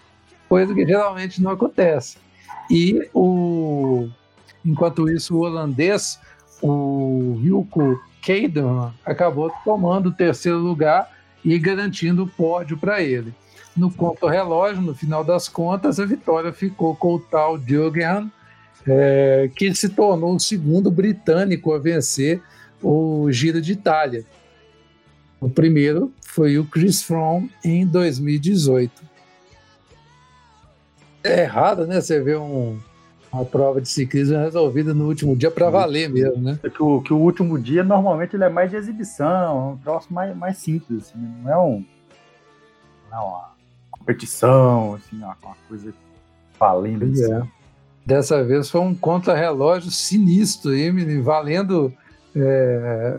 coisa 0.47 0.73
que 0.73 0.87
geralmente 0.87 1.43
não 1.43 1.51
acontece. 1.51 2.17
E 2.71 3.05
o 3.13 4.07
Enquanto 4.65 5.09
isso, 5.09 5.35
o 5.35 5.41
holandês, 5.41 6.17
o 6.61 7.37
Wilco 7.43 8.01
Keiderman, 8.21 8.93
acabou 9.05 9.51
tomando 9.65 10.07
o 10.07 10.13
terceiro 10.13 10.59
lugar 10.59 11.11
e 11.43 11.59
garantindo 11.59 12.23
o 12.23 12.27
pódio 12.27 12.77
para 12.77 13.01
ele. 13.03 13.33
No 13.75 13.91
conto-relógio, 13.91 14.81
no 14.81 14.95
final 14.95 15.23
das 15.23 15.49
contas, 15.49 15.99
a 15.99 16.05
vitória 16.05 16.53
ficou 16.53 16.95
com 16.95 17.15
o 17.15 17.19
tal 17.19 17.59
Jürgen, 17.59 18.31
é, 18.87 19.49
que 19.53 19.73
se 19.75 19.89
tornou 19.89 20.35
o 20.35 20.39
segundo 20.39 20.89
britânico 20.89 21.73
a 21.73 21.79
vencer 21.79 22.41
o 22.81 23.29
Giro 23.31 23.61
de 23.61 23.73
Itália. 23.73 24.23
O 25.41 25.49
primeiro 25.49 26.13
foi 26.21 26.57
o 26.57 26.65
Chris 26.65 27.03
Froome 27.03 27.51
em 27.63 27.85
2018. 27.85 29.03
É 31.23 31.41
errado, 31.41 31.85
né? 31.85 31.99
Você 31.99 32.21
vê 32.21 32.37
um, 32.37 32.79
uma 33.31 33.43
prova 33.43 33.81
de 33.81 33.89
ciclismo 33.89 34.37
resolvida 34.37 34.93
no 34.93 35.07
último 35.07 35.35
dia 35.35 35.51
para 35.51 35.69
valer 35.69 36.09
mesmo, 36.09 36.41
né? 36.41 36.59
É 36.63 36.69
que 36.69 36.81
o, 36.81 37.01
que 37.01 37.11
o 37.11 37.17
último 37.17 37.59
dia 37.59 37.83
normalmente 37.83 38.35
ele 38.35 38.43
é 38.43 38.49
mais 38.49 38.69
de 38.69 38.77
exibição, 38.77 39.25
é 39.27 39.73
um 39.73 39.77
troço 39.77 40.13
mais, 40.13 40.35
mais 40.35 40.57
simples, 40.57 41.07
assim, 41.07 41.19
não 41.43 41.51
é 41.51 41.57
um 41.57 41.85
não 43.11 43.27
é 43.27 43.54
competição, 44.05 44.93
assim, 44.93 45.17
uma, 45.17 45.35
uma 45.43 45.55
coisa 45.67 45.93
valendo. 46.59 47.05
Assim. 47.05 47.33
É. 47.33 47.41
Dessa 48.05 48.43
vez 48.43 48.69
foi 48.69 48.81
um 48.81 48.93
contra-relógio 48.93 49.89
sinistro, 49.89 50.75
Emily, 50.75 51.19
valendo. 51.19 51.91
É, 52.35 53.17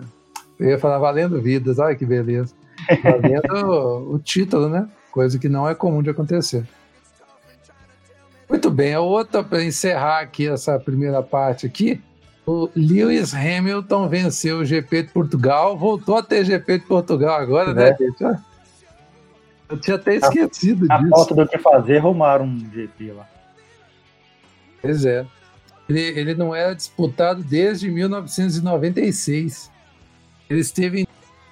eu 0.58 0.70
ia 0.70 0.78
falar 0.78 0.98
valendo 0.98 1.42
vidas, 1.42 1.78
olha 1.78 1.96
que 1.96 2.06
beleza. 2.06 2.54
Valendo 3.02 4.12
o 4.14 4.18
título, 4.18 4.68
né? 4.68 4.88
Coisa 5.10 5.38
que 5.38 5.48
não 5.48 5.68
é 5.68 5.74
comum 5.74 6.02
de 6.02 6.10
acontecer. 6.10 6.64
Muito 8.48 8.70
bem, 8.70 8.94
a 8.94 9.00
outra, 9.00 9.42
para 9.42 9.64
encerrar 9.64 10.20
aqui 10.20 10.46
essa 10.46 10.78
primeira 10.78 11.20
parte 11.20 11.66
aqui, 11.66 12.00
o 12.46 12.70
Lewis 12.76 13.34
Hamilton 13.34 14.08
venceu 14.08 14.58
o 14.58 14.64
GP 14.64 15.02
de 15.02 15.08
Portugal, 15.08 15.76
voltou 15.76 16.16
a 16.16 16.22
ter 16.22 16.44
GP 16.44 16.78
de 16.78 16.86
Portugal 16.86 17.40
agora, 17.40 17.74
né, 17.74 17.88
é. 17.88 18.24
né? 18.24 18.44
Eu 19.68 19.78
tinha 19.78 19.96
até 19.96 20.16
esquecido 20.16 20.86
a, 20.90 20.96
disso. 20.98 21.14
A 21.14 21.16
falta 21.16 21.34
do 21.34 21.48
que 21.48 21.58
fazer, 21.58 21.98
arrumaram 21.98 22.44
um 22.44 22.70
GP 22.72 23.12
lá. 23.12 23.28
Pois 24.80 25.04
é. 25.04 25.26
Ele, 25.88 26.00
ele 26.00 26.34
não 26.34 26.54
era 26.54 26.74
disputado 26.74 27.42
desde 27.42 27.90
1996. 27.90 29.70
Ele 30.48 30.60
esteve 30.60 31.06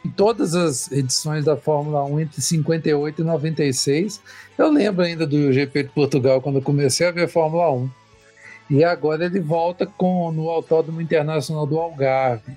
em 0.04 0.10
todas 0.10 0.54
as 0.54 0.92
edições 0.92 1.44
da 1.44 1.56
Fórmula 1.56 2.04
1 2.04 2.20
entre 2.20 2.40
58 2.40 3.22
e 3.22 3.24
96. 3.24 4.20
Eu 4.58 4.70
lembro 4.70 5.04
ainda 5.04 5.26
do 5.26 5.52
GP 5.52 5.84
de 5.84 5.88
Portugal 5.90 6.40
quando 6.40 6.56
eu 6.56 6.62
comecei 6.62 7.06
a 7.06 7.10
ver 7.10 7.28
Fórmula 7.28 7.72
1. 7.72 7.90
E 8.70 8.84
agora 8.84 9.24
ele 9.24 9.40
volta 9.40 9.86
com 9.86 10.30
no 10.32 10.48
Autódromo 10.48 11.00
Internacional 11.00 11.66
do 11.66 11.78
Algarve. 11.78 12.56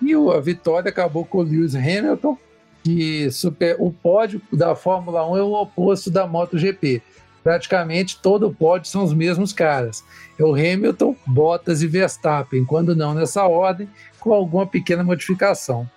E 0.00 0.14
a 0.14 0.40
vitória 0.40 0.88
acabou 0.88 1.24
com 1.24 1.38
o 1.38 1.42
Lewis 1.42 1.74
Hamilton, 1.74 2.36
que 2.82 3.30
super, 3.30 3.76
o 3.78 3.92
pódio 3.92 4.40
da 4.52 4.74
Fórmula 4.74 5.28
1 5.30 5.36
é 5.36 5.42
o 5.42 5.52
oposto 5.52 6.10
da 6.10 6.26
MotoGP. 6.26 7.02
Praticamente 7.42 8.18
todo 8.20 8.46
o 8.46 8.54
pódio 8.54 8.88
são 8.88 9.02
os 9.02 9.12
mesmos 9.12 9.52
caras. 9.52 10.04
É 10.38 10.44
o 10.44 10.54
Hamilton, 10.54 11.16
Bottas 11.26 11.82
e 11.82 11.86
Verstappen, 11.86 12.64
quando 12.64 12.94
não 12.94 13.14
nessa 13.14 13.44
ordem, 13.46 13.88
com 14.20 14.32
alguma 14.32 14.66
pequena 14.66 15.02
modificação. 15.02 15.88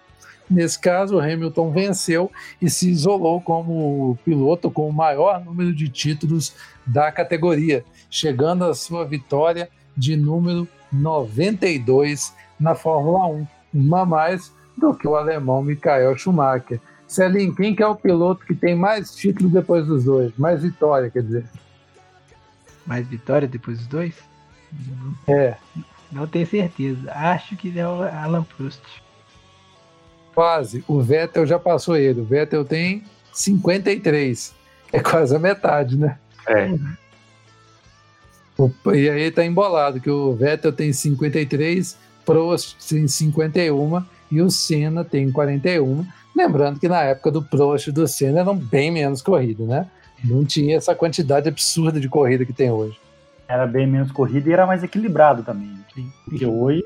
Nesse 0.49 0.79
caso, 0.79 1.15
o 1.15 1.19
Hamilton 1.19 1.71
venceu 1.71 2.31
e 2.61 2.69
se 2.69 2.89
isolou 2.89 3.41
como 3.41 4.17
piloto 4.23 4.69
com 4.69 4.87
o 4.87 4.93
maior 4.93 5.43
número 5.43 5.73
de 5.73 5.89
títulos 5.89 6.53
da 6.85 7.11
categoria, 7.11 7.83
chegando 8.09 8.63
à 8.63 8.73
sua 8.73 9.05
vitória 9.05 9.69
de 9.97 10.15
número 10.15 10.67
92 10.91 12.33
na 12.59 12.75
Fórmula 12.75 13.25
1, 13.27 13.47
uma 13.73 14.05
mais 14.05 14.53
do 14.77 14.93
que 14.93 15.07
o 15.07 15.15
alemão 15.15 15.63
Michael 15.63 16.17
Schumacher. 16.17 16.79
Celim, 17.07 17.53
quem 17.53 17.75
que 17.75 17.83
é 17.83 17.87
o 17.87 17.95
piloto 17.95 18.45
que 18.45 18.55
tem 18.55 18.75
mais 18.75 19.15
títulos 19.15 19.51
depois 19.51 19.85
dos 19.85 20.05
dois? 20.05 20.31
Mais 20.37 20.61
vitória, 20.61 21.09
quer 21.09 21.23
dizer. 21.23 21.45
Mais 22.85 23.07
vitória 23.07 23.47
depois 23.47 23.77
dos 23.77 23.87
dois? 23.87 24.15
É. 25.27 25.55
Não 26.11 26.27
tenho 26.27 26.47
certeza. 26.47 27.11
Acho 27.11 27.55
que 27.55 27.77
é 27.77 27.87
o 27.87 28.03
Alan 28.03 28.43
Prost. 28.43 28.81
Quase. 30.33 30.83
O 30.87 31.01
Vettel 31.01 31.45
já 31.45 31.59
passou 31.59 31.95
ele. 31.95 32.21
O 32.21 32.25
Vettel 32.25 32.65
tem 32.65 33.03
53. 33.31 34.53
É 34.91 34.99
quase 34.99 35.35
a 35.35 35.39
metade, 35.39 35.97
né? 35.97 36.17
É. 36.47 36.69
E 38.93 39.09
aí 39.09 39.31
tá 39.31 39.45
embolado, 39.45 39.99
que 39.99 40.09
o 40.09 40.33
Vettel 40.33 40.71
tem 40.71 40.93
53, 40.93 41.97
Prost 42.25 42.77
tem 42.87 43.07
51 43.07 44.01
e 44.31 44.41
o 44.41 44.49
Senna 44.49 45.03
tem 45.03 45.31
41. 45.31 46.05
Lembrando 46.35 46.79
que 46.79 46.87
na 46.87 47.01
época 47.01 47.31
do 47.31 47.41
Prost 47.41 47.87
e 47.87 47.91
do 47.91 48.07
Senna 48.07 48.41
eram 48.41 48.55
bem 48.55 48.91
menos 48.91 49.21
corridas, 49.21 49.67
né? 49.67 49.87
Não 50.23 50.43
tinha 50.43 50.75
essa 50.75 50.95
quantidade 50.95 51.47
absurda 51.47 51.99
de 51.99 52.09
corrida 52.09 52.45
que 52.45 52.53
tem 52.53 52.71
hoje. 52.71 52.99
Era 53.47 53.67
bem 53.67 53.85
menos 53.85 54.11
corrida 54.11 54.49
e 54.49 54.53
era 54.53 54.65
mais 54.65 54.83
equilibrado 54.83 55.43
também. 55.43 55.77
Porque 56.25 56.45
hoje, 56.45 56.83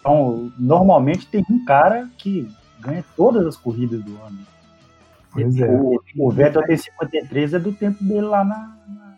então, 0.00 0.50
normalmente 0.58 1.26
tem 1.26 1.44
um 1.50 1.64
cara 1.64 2.08
que 2.16 2.50
ganha 2.80 3.04
todas 3.16 3.46
as 3.46 3.56
corridas 3.56 4.02
do 4.02 4.12
ano. 4.22 4.38
Pois 5.32 5.60
é. 5.60 5.68
o, 5.68 6.00
o 6.18 6.30
Vettel 6.30 6.62
tem 6.64 6.76
53 6.76 7.54
é 7.54 7.58
do 7.58 7.72
tempo 7.72 8.02
dele 8.02 8.22
lá 8.22 8.44
na, 8.44 8.76
na, 8.88 9.16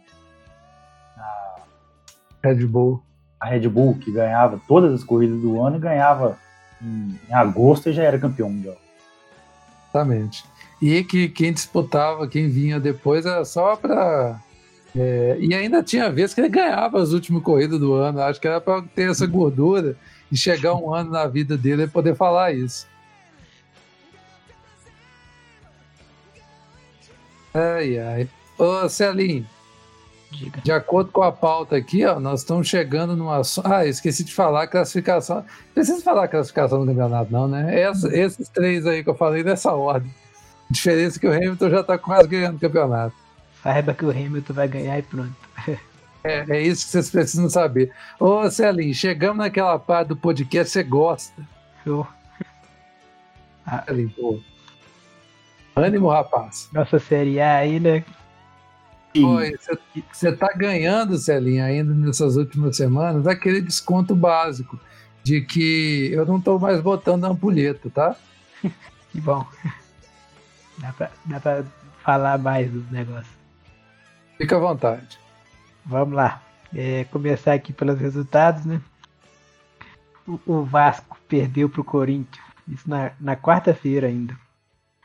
na, 1.16 1.54
Red 2.42 2.66
Bull. 2.66 3.02
A 3.40 3.46
Red 3.46 3.68
Bull, 3.68 3.96
que 3.98 4.12
ganhava 4.12 4.60
todas 4.68 4.92
as 4.92 5.04
corridas 5.04 5.40
do 5.40 5.62
ano 5.62 5.76
e 5.76 5.80
ganhava 5.80 6.36
em, 6.82 7.18
em 7.28 7.34
agosto 7.34 7.88
e 7.88 7.92
já 7.92 8.02
era 8.02 8.18
campeão 8.18 8.50
mundial. 8.50 8.76
Exatamente. 9.90 10.44
E 10.80 11.04
que 11.04 11.28
quem 11.28 11.52
disputava, 11.52 12.26
quem 12.26 12.48
vinha 12.48 12.80
depois 12.80 13.24
era 13.24 13.44
só 13.44 13.76
para. 13.76 14.40
É, 14.94 15.36
e 15.40 15.54
ainda 15.54 15.82
tinha 15.82 16.10
vezes 16.10 16.34
que 16.34 16.40
ele 16.40 16.48
ganhava 16.48 17.00
as 17.00 17.12
últimas 17.12 17.42
corridas 17.42 17.78
do 17.78 17.94
ano. 17.94 18.20
Acho 18.20 18.40
que 18.40 18.48
era 18.48 18.60
para 18.60 18.82
ter 18.82 19.10
essa 19.10 19.26
gordura 19.26 19.96
e 20.30 20.36
chegar 20.36 20.74
um 20.74 20.92
ano 20.92 21.10
na 21.10 21.26
vida 21.26 21.56
dele 21.56 21.84
e 21.84 21.88
poder 21.88 22.16
falar 22.16 22.52
isso. 22.52 22.86
Ai, 27.54 27.98
ai. 27.98 28.28
Ô, 28.58 28.88
Celinho, 28.88 29.46
Diga. 30.32 30.62
de 30.62 30.72
acordo 30.72 31.12
com 31.12 31.22
a 31.22 31.30
pauta 31.30 31.76
aqui, 31.76 32.04
ó, 32.06 32.18
nós 32.18 32.40
estamos 32.40 32.66
chegando 32.66 33.14
numa. 33.14 33.42
Ah, 33.64 33.84
esqueci 33.84 34.24
de 34.24 34.34
falar 34.34 34.66
classificação. 34.66 35.36
Não 35.36 35.44
precisa 35.74 36.02
falar 36.02 36.26
classificação 36.28 36.80
do 36.80 36.86
campeonato, 36.86 37.30
não, 37.30 37.46
né? 37.46 37.78
Essa, 37.78 38.08
esses 38.16 38.48
três 38.48 38.86
aí 38.86 39.04
que 39.04 39.10
eu 39.10 39.14
falei 39.14 39.44
nessa 39.44 39.72
ordem. 39.72 40.10
A 40.70 40.72
diferença 40.72 41.18
é 41.18 41.20
que 41.20 41.26
o 41.26 41.32
Hamilton 41.32 41.70
já 41.70 41.80
está 41.80 41.98
quase 41.98 42.28
ganhando 42.28 42.56
o 42.56 42.60
campeonato. 42.60 43.14
Saiba 43.62 43.94
que 43.94 44.04
o 44.04 44.10
Hamilton 44.10 44.54
vai 44.54 44.68
ganhar 44.68 44.98
e 44.98 45.02
pronto. 45.02 45.36
É, 46.24 46.44
é 46.48 46.60
isso 46.60 46.84
que 46.84 46.92
vocês 46.92 47.10
precisam 47.10 47.50
saber. 47.50 47.90
Ô, 48.20 48.48
Celinho, 48.48 48.94
chegamos 48.94 49.38
naquela 49.38 49.76
parte 49.76 50.10
do 50.10 50.16
podcast, 50.16 50.72
você 50.72 50.84
gosta. 50.84 51.42
Show. 51.82 52.06
Ah, 53.66 53.82
Celinho, 53.84 54.10
pô. 54.10 54.40
Ânimo, 55.74 56.08
rapaz. 56.08 56.68
Nossa 56.72 57.00
Série 57.00 57.40
A 57.40 57.56
aí, 57.56 57.80
né? 57.80 58.04
Você 60.12 60.32
tá 60.32 60.52
ganhando, 60.56 61.18
Celinha, 61.18 61.64
ainda 61.64 61.92
nessas 61.92 62.36
últimas 62.36 62.76
semanas, 62.76 63.26
aquele 63.26 63.60
desconto 63.60 64.14
básico 64.14 64.78
de 65.22 65.40
que 65.42 66.10
eu 66.12 66.24
não 66.26 66.40
tô 66.40 66.58
mais 66.58 66.80
botando 66.80 67.24
ampulheta, 67.24 67.90
tá? 67.90 68.16
que 69.10 69.20
bom. 69.20 69.46
Dá 70.78 70.92
pra, 70.92 71.10
dá 71.24 71.40
pra 71.40 71.64
falar 72.02 72.38
mais 72.38 72.70
dos 72.70 72.90
negócios. 72.90 73.36
Fica 74.38 74.56
à 74.56 74.60
vontade. 74.60 75.18
Vamos 75.84 76.14
lá. 76.14 76.42
É, 76.74 77.04
começar 77.04 77.52
aqui 77.52 77.72
pelos 77.72 77.98
resultados, 77.98 78.64
né? 78.64 78.80
O, 80.26 80.40
o 80.46 80.64
Vasco 80.64 81.18
perdeu 81.28 81.68
pro 81.68 81.84
Corinthians. 81.84 82.44
Isso 82.66 82.88
na, 82.88 83.12
na 83.20 83.36
quarta-feira 83.36 84.06
ainda 84.06 84.36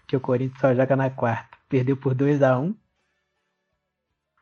que 0.07 0.15
o 0.15 0.21
Corinthians 0.21 0.61
só 0.61 0.73
joga 0.73 0.95
na 0.95 1.09
quarta. 1.09 1.57
Perdeu 1.67 1.97
por 1.97 2.15
2 2.15 2.41
a 2.41 2.57
1 2.57 2.73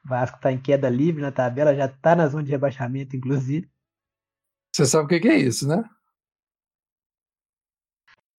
Vasco 0.05 0.37
está 0.37 0.51
em 0.51 0.61
queda 0.61 0.87
livre 0.87 1.21
na 1.21 1.31
tabela, 1.31 1.75
já 1.75 1.85
está 1.85 2.15
na 2.15 2.27
zona 2.27 2.43
de 2.43 2.51
rebaixamento, 2.51 3.15
inclusive. 3.15 3.69
Você 4.73 4.85
sabe 4.85 5.05
o 5.05 5.07
que, 5.07 5.19
que 5.19 5.27
é 5.27 5.37
isso, 5.37 5.67
né? 5.67 5.83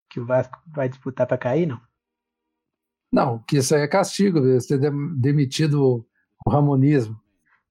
Que 0.10 0.19
o 0.19 0.25
Vasco 0.25 0.62
vai 0.67 0.88
disputar 0.88 1.25
para 1.25 1.38
cair, 1.38 1.65
não? 1.65 1.81
Não, 3.12 3.39
que 3.39 3.57
isso 3.57 3.74
aí 3.74 3.81
é 3.81 3.88
castigo, 3.88 4.41
você 4.41 4.77
ter 4.77 4.91
demitido 5.17 6.05
o 6.45 6.50
Ramonismo. 6.50 7.19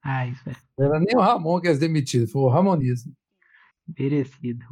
Ah, 0.03 0.27
isso 0.27 0.49
é. 0.49 0.57
Não 0.77 0.87
era 0.87 1.01
nem 1.01 1.17
o 1.17 1.21
Ramon 1.21 1.61
que 1.61 1.69
é 1.69 1.75
demitido, 1.75 2.27
foi 2.27 2.43
o 2.43 2.49
Ramonismo. 2.49 3.15
Merecido. 3.99 4.65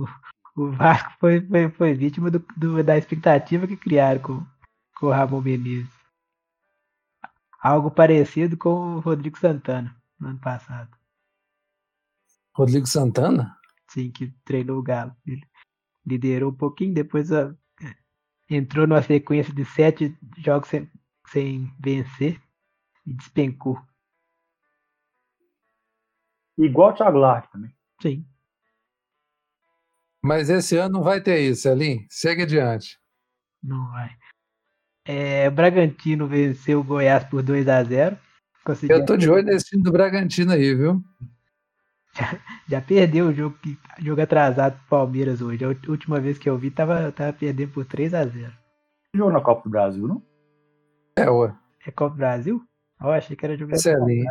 O 0.57 0.71
Vasco 0.71 1.13
foi, 1.19 1.41
foi, 1.47 1.71
foi 1.71 1.95
vítima 1.95 2.31
do, 2.31 2.45
do, 2.57 2.83
da 2.83 2.99
expectativa 2.99 3.67
que 3.67 3.77
criaram 3.77 4.21
com, 4.21 4.47
com 4.99 5.07
o 5.07 5.11
Ramon 5.11 5.41
Menezes. 5.41 6.02
Algo 7.63 7.93
parecido 7.93 8.57
com 8.57 8.97
o 8.97 9.01
Rodrigo 9.01 9.39
Santana 9.39 9.95
no 10.19 10.29
ano 10.29 10.41
passado. 10.41 10.91
Rodrigo 12.53 12.87
Santana? 12.87 13.57
Sim, 13.89 14.11
que 14.11 14.35
treinou 14.45 14.79
o 14.79 14.83
Galo. 14.83 15.15
Ele 15.25 15.47
liderou 16.05 16.51
um 16.51 16.57
pouquinho, 16.57 16.93
depois 16.93 17.31
uh, 17.31 17.57
entrou 18.51 18.87
numa 18.87 19.03
sequência 19.03 19.55
de 19.55 19.65
sete 19.65 20.19
jogos 20.39 20.69
sem, 20.69 20.91
sem 21.29 21.73
vencer 21.79 22.43
e 23.07 23.13
despencou. 23.13 23.81
Igual 26.59 26.91
o 26.91 26.95
Thiago 26.95 27.19
Lark 27.19 27.51
também. 27.51 27.75
Sim. 28.01 28.27
Mas 30.21 30.51
esse 30.51 30.77
ano 30.77 30.95
não 30.95 31.03
vai 31.03 31.21
ter 31.21 31.41
isso, 31.41 31.69
Elin. 31.69 32.07
Segue 32.11 32.43
adiante. 32.43 32.99
Não 33.63 33.89
vai. 33.91 34.17
É, 35.05 35.49
o 35.49 35.51
Bragantino 35.51 36.27
venceu 36.27 36.81
o 36.81 36.85
Goiás 36.85 37.25
por 37.25 37.43
2 37.43 37.69
a 37.69 37.83
0 37.83 38.17
Conseguiu... 38.65 38.97
Eu 38.97 39.05
tô 39.05 39.17
de 39.17 39.29
olho 39.29 39.45
nesse 39.45 39.67
time 39.67 39.83
do 39.83 39.91
Bragantino 39.91 40.53
aí, 40.53 40.75
viu? 40.75 41.03
Já, 42.15 42.39
já 42.69 42.81
perdeu 42.81 43.27
o 43.27 43.33
jogo, 43.33 43.59
jogo 43.99 44.21
atrasado 44.21 44.79
pro 44.79 44.89
Palmeiras 44.89 45.43
hoje. 45.43 45.65
A 45.65 45.69
última 45.91 46.21
vez 46.21 46.39
que 46.39 46.49
eu 46.49 46.57
vi 46.57 46.71
tava, 46.71 47.11
tava 47.11 47.33
perdendo 47.33 47.73
por 47.73 47.85
3 47.85 48.15
a 48.15 48.25
0 48.25 48.53
Jogou 49.15 49.33
na 49.33 49.41
Copa 49.41 49.65
do 49.65 49.71
Brasil, 49.71 50.07
não? 50.07 50.23
É, 51.17 51.29
ué. 51.29 51.53
É 51.87 51.91
Copa 51.91 52.15
do 52.15 52.19
Brasil? 52.19 52.63
Eu 53.01 53.11
achei 53.11 53.37
que 53.37 53.45
era 53.45 53.57
jogo 53.57 53.77
Celim. 53.77 54.25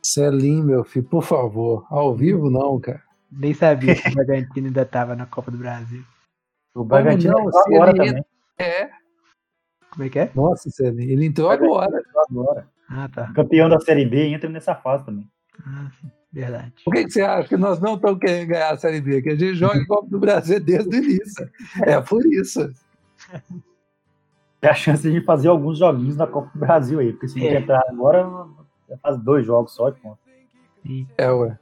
Celim, 0.00 0.62
meu 0.62 0.84
filho, 0.84 1.04
por 1.06 1.24
favor. 1.24 1.84
Ao 1.90 2.14
vivo 2.14 2.48
não, 2.48 2.78
cara. 2.78 3.02
Nem 3.30 3.52
sabia 3.52 3.94
que 3.96 4.08
o 4.08 4.14
Bragantino 4.14 4.68
ainda 4.68 4.84
tava 4.86 5.16
na 5.16 5.26
Copa 5.26 5.50
do 5.50 5.58
Brasil. 5.58 6.04
O 6.72 6.84
Bragantino 6.84 7.32
não, 7.32 7.48
agora 7.48 7.92
também. 7.92 8.24
É. 8.58 8.88
Como 9.96 10.04
é 10.04 10.10
que 10.10 10.18
é? 10.18 10.30
Nossa, 10.34 10.68
ele 10.84 11.24
entrou 11.24 11.48
agora. 11.48 11.86
Entrou 11.98 12.24
agora. 12.28 12.68
Ah, 12.86 13.08
tá. 13.08 13.32
Campeão 13.32 13.66
da 13.66 13.80
Série 13.80 14.04
B 14.04 14.28
entra 14.28 14.50
nessa 14.50 14.74
fase 14.74 15.06
também. 15.06 15.26
Ah, 15.66 15.90
sim. 15.98 16.10
Verdade. 16.30 16.74
Por 16.84 16.92
que, 16.92 17.04
que 17.04 17.10
você 17.12 17.22
acha 17.22 17.48
que 17.48 17.56
nós 17.56 17.80
não 17.80 17.94
estamos 17.94 18.18
querendo 18.18 18.48
ganhar 18.48 18.74
a 18.74 18.76
Série 18.76 19.00
B? 19.00 19.22
Que 19.22 19.30
a 19.30 19.36
gente 19.36 19.54
joga 19.54 19.78
em 19.78 19.86
Copa 19.86 20.06
do 20.10 20.18
Brasil 20.18 20.60
desde 20.60 20.94
o 20.94 21.02
início. 21.02 21.50
É 21.82 21.98
por 21.98 22.26
isso. 22.26 22.70
É 24.60 24.68
a 24.68 24.74
chance 24.74 25.10
de 25.10 25.22
fazer 25.22 25.48
alguns 25.48 25.78
joguinhos 25.78 26.18
na 26.18 26.26
Copa 26.26 26.50
do 26.52 26.60
Brasil 26.60 26.98
aí, 26.98 27.12
porque 27.12 27.28
se 27.28 27.38
a 27.38 27.42
gente 27.42 27.54
é. 27.54 27.58
entrar 27.60 27.82
agora, 27.88 28.28
já 28.86 28.98
faz 28.98 29.16
dois 29.16 29.46
jogos 29.46 29.72
só 29.72 29.88
de 29.88 29.98
ponto. 29.98 30.18
É, 31.16 31.30
ué. 31.30 31.58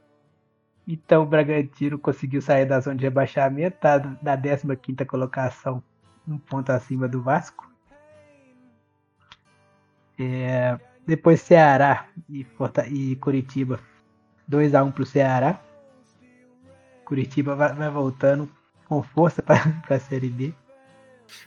Então 0.85 1.23
o 1.23 1.25
Bragantino 1.25 1.97
conseguiu 1.97 2.41
sair 2.41 2.65
da 2.65 2.81
zona 2.81 2.97
de 2.97 3.03
rebaixamento, 3.03 3.77
tá 3.79 4.17
na 4.21 4.37
15 4.37 5.05
colocação, 5.05 5.81
um 6.27 6.37
ponto 6.37 6.69
acima 6.71 7.07
do 7.07 7.21
Vasco. 7.21 7.74
É, 10.17 10.77
depois 11.05 11.41
Ceará 11.41 12.07
e, 12.29 12.43
Forta 12.43 12.87
e 12.87 13.15
Curitiba. 13.17 13.79
2x1 14.49 14.91
pro 14.91 15.05
Ceará. 15.05 15.61
Curitiba 17.03 17.55
vai, 17.55 17.73
vai 17.73 17.89
voltando 17.89 18.49
com 18.87 19.01
força 19.03 19.41
para 19.41 19.61
a 19.89 19.99
Série 19.99 20.29
B. 20.29 20.53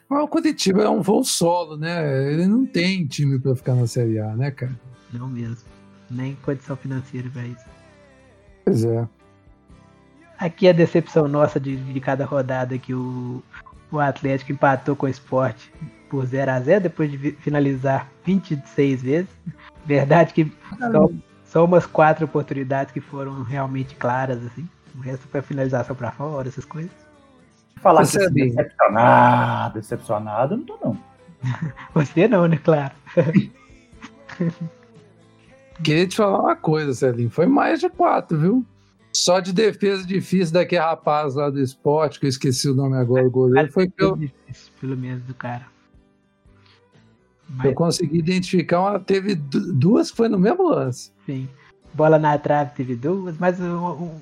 Mas 0.08 0.22
o 0.22 0.28
Curitiba 0.28 0.82
é 0.82 0.88
um 0.88 1.02
voo 1.02 1.24
solo, 1.24 1.76
né? 1.76 2.32
Ele 2.32 2.46
não 2.46 2.66
tem 2.66 3.06
time 3.06 3.38
para 3.38 3.54
ficar 3.54 3.74
na 3.74 3.86
Série 3.86 4.18
A, 4.18 4.34
né, 4.34 4.50
cara? 4.50 4.78
Não 5.12 5.28
mesmo. 5.28 5.68
Nem 6.10 6.34
condição 6.36 6.76
financeira 6.76 7.28
para 7.30 7.46
isso. 7.46 7.64
Pois 8.64 8.84
é. 8.84 9.08
Aqui 10.38 10.68
a 10.68 10.72
decepção 10.72 11.26
nossa 11.26 11.58
de, 11.58 11.76
de 11.76 12.00
cada 12.00 12.24
rodada 12.24 12.78
que 12.78 12.94
o, 12.94 13.42
o 13.90 13.98
Atlético 13.98 14.52
empatou 14.52 14.94
com 14.94 15.06
o 15.06 15.08
esporte 15.08 15.72
por 16.08 16.26
0 16.26 16.50
a 16.50 16.60
0 16.60 16.82
depois 16.82 17.10
de 17.10 17.32
finalizar 17.32 18.08
26 18.24 19.02
vezes. 19.02 19.30
Verdade 19.84 20.34
que 20.34 20.52
só, 20.78 21.10
só 21.44 21.64
umas 21.64 21.86
quatro 21.86 22.24
oportunidades 22.24 22.92
que 22.92 23.00
foram 23.00 23.42
realmente 23.42 23.94
claras, 23.94 24.44
assim. 24.44 24.68
O 24.96 25.00
resto 25.00 25.26
foi 25.28 25.40
finalização 25.40 25.94
para 25.94 26.10
fora, 26.10 26.48
essas 26.48 26.64
coisas. 26.64 26.90
Falar 27.76 28.04
Você 28.04 28.18
que 28.18 28.24
é 28.24 28.46
decepcionado, 28.46 29.74
decepcionado, 29.74 30.56
não 30.56 30.64
tô 30.64 30.78
não. 30.84 30.98
Você 31.94 32.26
não, 32.26 32.46
né? 32.46 32.58
Claro. 32.62 32.92
Queria 35.82 36.08
te 36.08 36.16
falar 36.16 36.40
uma 36.40 36.56
coisa, 36.56 36.92
Celinho. 36.92 37.30
Foi 37.30 37.46
mais 37.46 37.78
de 37.80 37.88
quatro, 37.88 38.36
viu? 38.36 38.66
Só 39.12 39.40
de 39.40 39.52
defesa 39.52 40.06
difícil 40.06 40.52
daquele 40.52 40.82
rapaz 40.82 41.34
lá 41.34 41.48
do 41.50 41.60
esporte, 41.60 42.20
que 42.20 42.26
eu 42.26 42.30
esqueci 42.30 42.68
o 42.68 42.74
nome 42.74 42.96
agora, 42.96 43.26
o 43.26 43.30
goleiro, 43.30 43.72
foi 43.72 43.88
pelo... 43.88 44.16
Difícil, 44.16 44.72
pelo 44.80 44.96
menos 44.96 45.22
do 45.22 45.34
cara. 45.34 45.66
Mas... 47.48 47.66
Eu 47.66 47.74
consegui 47.74 48.18
identificar, 48.18 48.80
uma, 48.80 49.00
teve 49.00 49.34
duas 49.34 50.10
que 50.10 50.16
foi 50.16 50.28
no 50.28 50.38
mesmo 50.38 50.68
lance. 50.68 51.10
Sim. 51.24 51.48
Bola 51.94 52.18
na 52.18 52.36
trave 52.38 52.72
teve 52.76 52.94
duas, 52.94 53.38
mas 53.38 53.58
um, 53.58 53.86
um, 53.92 54.20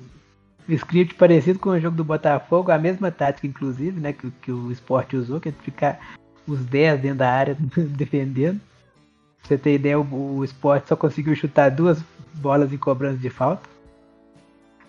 script 0.69 1.15
parecido 1.15 1.59
com 1.59 1.69
o 1.69 1.79
jogo 1.79 1.97
do 1.97 2.03
Botafogo, 2.03 2.71
a 2.71 2.77
mesma 2.77 3.11
tática, 3.11 3.45
inclusive, 3.45 3.99
né, 3.99 4.13
que, 4.13 4.31
que 4.41 4.51
o 4.51 4.71
esporte 4.71 5.17
usou, 5.17 5.39
que 5.39 5.49
é 5.49 5.51
ficar 5.51 5.99
os 6.47 6.63
10 6.65 7.01
dentro 7.01 7.17
da 7.19 7.31
área 7.31 7.57
defendendo. 7.75 8.59
Pra 9.39 9.49
você 9.49 9.57
ter 9.57 9.75
ideia, 9.75 9.99
o, 9.99 10.37
o 10.37 10.43
esporte 10.43 10.87
só 10.87 10.95
conseguiu 10.95 11.35
chutar 11.35 11.69
duas 11.69 12.01
bolas 12.35 12.71
em 12.71 12.77
cobrança 12.77 13.17
de 13.17 13.29
falta. 13.29 13.69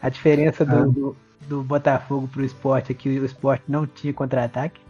A 0.01 0.09
diferença 0.09 0.65
do, 0.65 0.77
ah. 0.77 0.87
do, 0.87 1.17
do 1.49 1.63
Botafogo 1.63 2.29
pro 2.29 2.45
esporte 2.45 2.93
é 2.93 2.95
que 2.95 3.09
o 3.09 3.25
esporte 3.25 3.65
não 3.67 3.87
tinha 3.87 4.13
contra-ataque. 4.13 4.81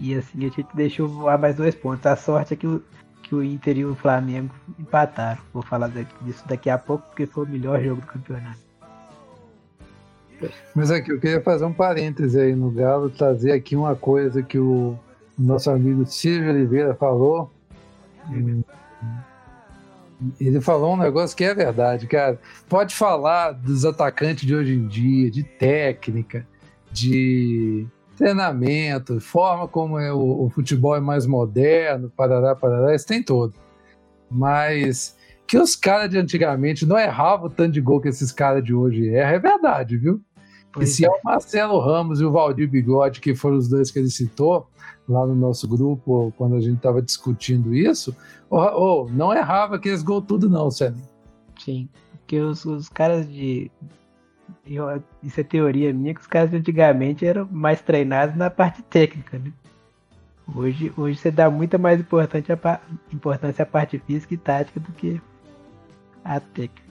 E 0.00 0.14
assim 0.14 0.38
a 0.38 0.48
gente 0.48 0.66
deixou 0.74 1.06
voar 1.06 1.38
mais 1.38 1.56
dois 1.56 1.74
pontos. 1.74 2.06
A 2.06 2.16
sorte 2.16 2.54
é 2.54 2.56
que 2.56 2.66
o, 2.66 2.82
que 3.22 3.34
o 3.34 3.44
Inter 3.44 3.76
e 3.78 3.84
o 3.84 3.94
Flamengo 3.94 4.52
empataram. 4.78 5.40
Vou 5.52 5.62
falar 5.62 5.88
disso 6.22 6.42
daqui 6.48 6.70
a 6.70 6.78
pouco, 6.78 7.06
porque 7.08 7.26
foi 7.26 7.44
o 7.44 7.48
melhor 7.48 7.82
jogo 7.82 8.00
do 8.00 8.06
campeonato. 8.06 8.58
Mas 10.74 10.90
aqui, 10.90 11.12
eu 11.12 11.20
queria 11.20 11.42
fazer 11.42 11.66
um 11.66 11.72
parêntese 11.72 12.40
aí 12.40 12.54
no 12.54 12.70
Galo, 12.70 13.10
trazer 13.10 13.52
aqui 13.52 13.76
uma 13.76 13.94
coisa 13.94 14.42
que 14.42 14.58
o 14.58 14.98
nosso 15.38 15.70
amigo 15.70 16.06
Silvio 16.06 16.50
Oliveira 16.50 16.94
falou. 16.94 17.52
Ele 20.40 20.60
falou 20.60 20.94
um 20.94 20.96
negócio 20.96 21.36
que 21.36 21.44
é 21.44 21.54
verdade, 21.54 22.06
cara. 22.06 22.38
Pode 22.68 22.94
falar 22.94 23.52
dos 23.52 23.84
atacantes 23.84 24.46
de 24.46 24.54
hoje 24.54 24.74
em 24.74 24.86
dia, 24.86 25.30
de 25.30 25.42
técnica, 25.42 26.46
de 26.90 27.86
treinamento, 28.20 29.18
forma 29.18 29.66
como 29.66 29.98
é 29.98 30.12
o, 30.12 30.44
o, 30.44 30.50
futebol 30.50 30.94
é 30.94 31.00
mais 31.00 31.26
moderno, 31.26 32.12
parará, 32.14 32.54
parará, 32.54 32.94
isso 32.94 33.06
tem 33.06 33.22
todo. 33.22 33.54
Mas 34.30 35.16
que 35.46 35.56
os 35.56 35.74
caras 35.74 36.10
de 36.10 36.18
antigamente 36.18 36.84
não 36.84 36.98
erravam 36.98 37.46
o 37.46 37.50
tanto 37.50 37.72
de 37.72 37.80
gol 37.80 37.98
que 37.98 38.08
esses 38.08 38.30
caras 38.30 38.62
de 38.62 38.74
hoje 38.74 39.08
erram, 39.08 39.36
é 39.36 39.38
verdade, 39.38 39.96
viu? 39.96 40.20
Pois 40.70 40.90
e 40.90 40.92
se 40.96 41.04
é. 41.06 41.08
é 41.08 41.10
o 41.10 41.18
Marcelo 41.24 41.80
Ramos 41.80 42.20
e 42.20 42.24
o 42.26 42.30
Valdir 42.30 42.68
Bigode, 42.68 43.22
que 43.22 43.34
foram 43.34 43.56
os 43.56 43.68
dois 43.68 43.90
que 43.90 43.98
ele 43.98 44.10
citou 44.10 44.68
lá 45.08 45.26
no 45.26 45.34
nosso 45.34 45.66
grupo, 45.66 46.30
quando 46.36 46.56
a 46.56 46.60
gente 46.60 46.76
estava 46.76 47.00
discutindo 47.00 47.74
isso, 47.74 48.14
oh, 48.50 48.58
oh, 48.58 49.08
não 49.10 49.32
errava 49.32 49.76
aqueles 49.76 50.02
gols 50.02 50.26
tudo 50.28 50.48
não, 50.48 50.70
Sérgio. 50.70 51.02
Sim, 51.58 51.88
porque 52.10 52.38
os, 52.38 52.66
os 52.66 52.90
caras 52.90 53.26
de, 53.26 53.70
eu, 54.66 55.02
isso 55.22 55.40
é 55.40 55.44
teoria 55.44 55.92
minha, 55.92 56.14
que 56.14 56.20
os 56.20 56.26
caras 56.26 56.52
antigamente 56.52 57.26
eram 57.26 57.48
mais 57.50 57.80
treinados 57.80 58.36
na 58.36 58.50
parte 58.50 58.82
técnica, 58.82 59.38
né? 59.38 59.52
Hoje, 60.54 60.92
hoje 60.96 61.18
você 61.18 61.30
dá 61.30 61.48
muita 61.48 61.78
mais 61.78 62.00
importância 62.00 62.58
à, 62.64 62.80
importância 63.12 63.62
à 63.62 63.66
parte 63.66 63.98
física 63.98 64.34
e 64.34 64.36
tática 64.36 64.80
do 64.80 64.90
que 64.92 65.20
a 66.24 66.40
técnica. 66.40 66.90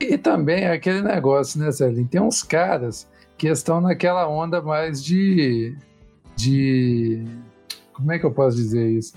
E 0.00 0.18
também 0.18 0.64
é 0.64 0.72
aquele 0.72 1.00
negócio, 1.00 1.60
né, 1.60 1.70
Celinho? 1.70 2.08
Tem 2.08 2.20
uns 2.20 2.42
caras 2.42 3.08
que 3.38 3.46
estão 3.46 3.80
naquela 3.80 4.28
onda 4.28 4.60
mais 4.60 5.02
de. 5.02 5.76
de. 6.34 7.24
Como 7.92 8.10
é 8.10 8.18
que 8.18 8.26
eu 8.26 8.32
posso 8.32 8.56
dizer 8.56 8.90
isso? 8.90 9.14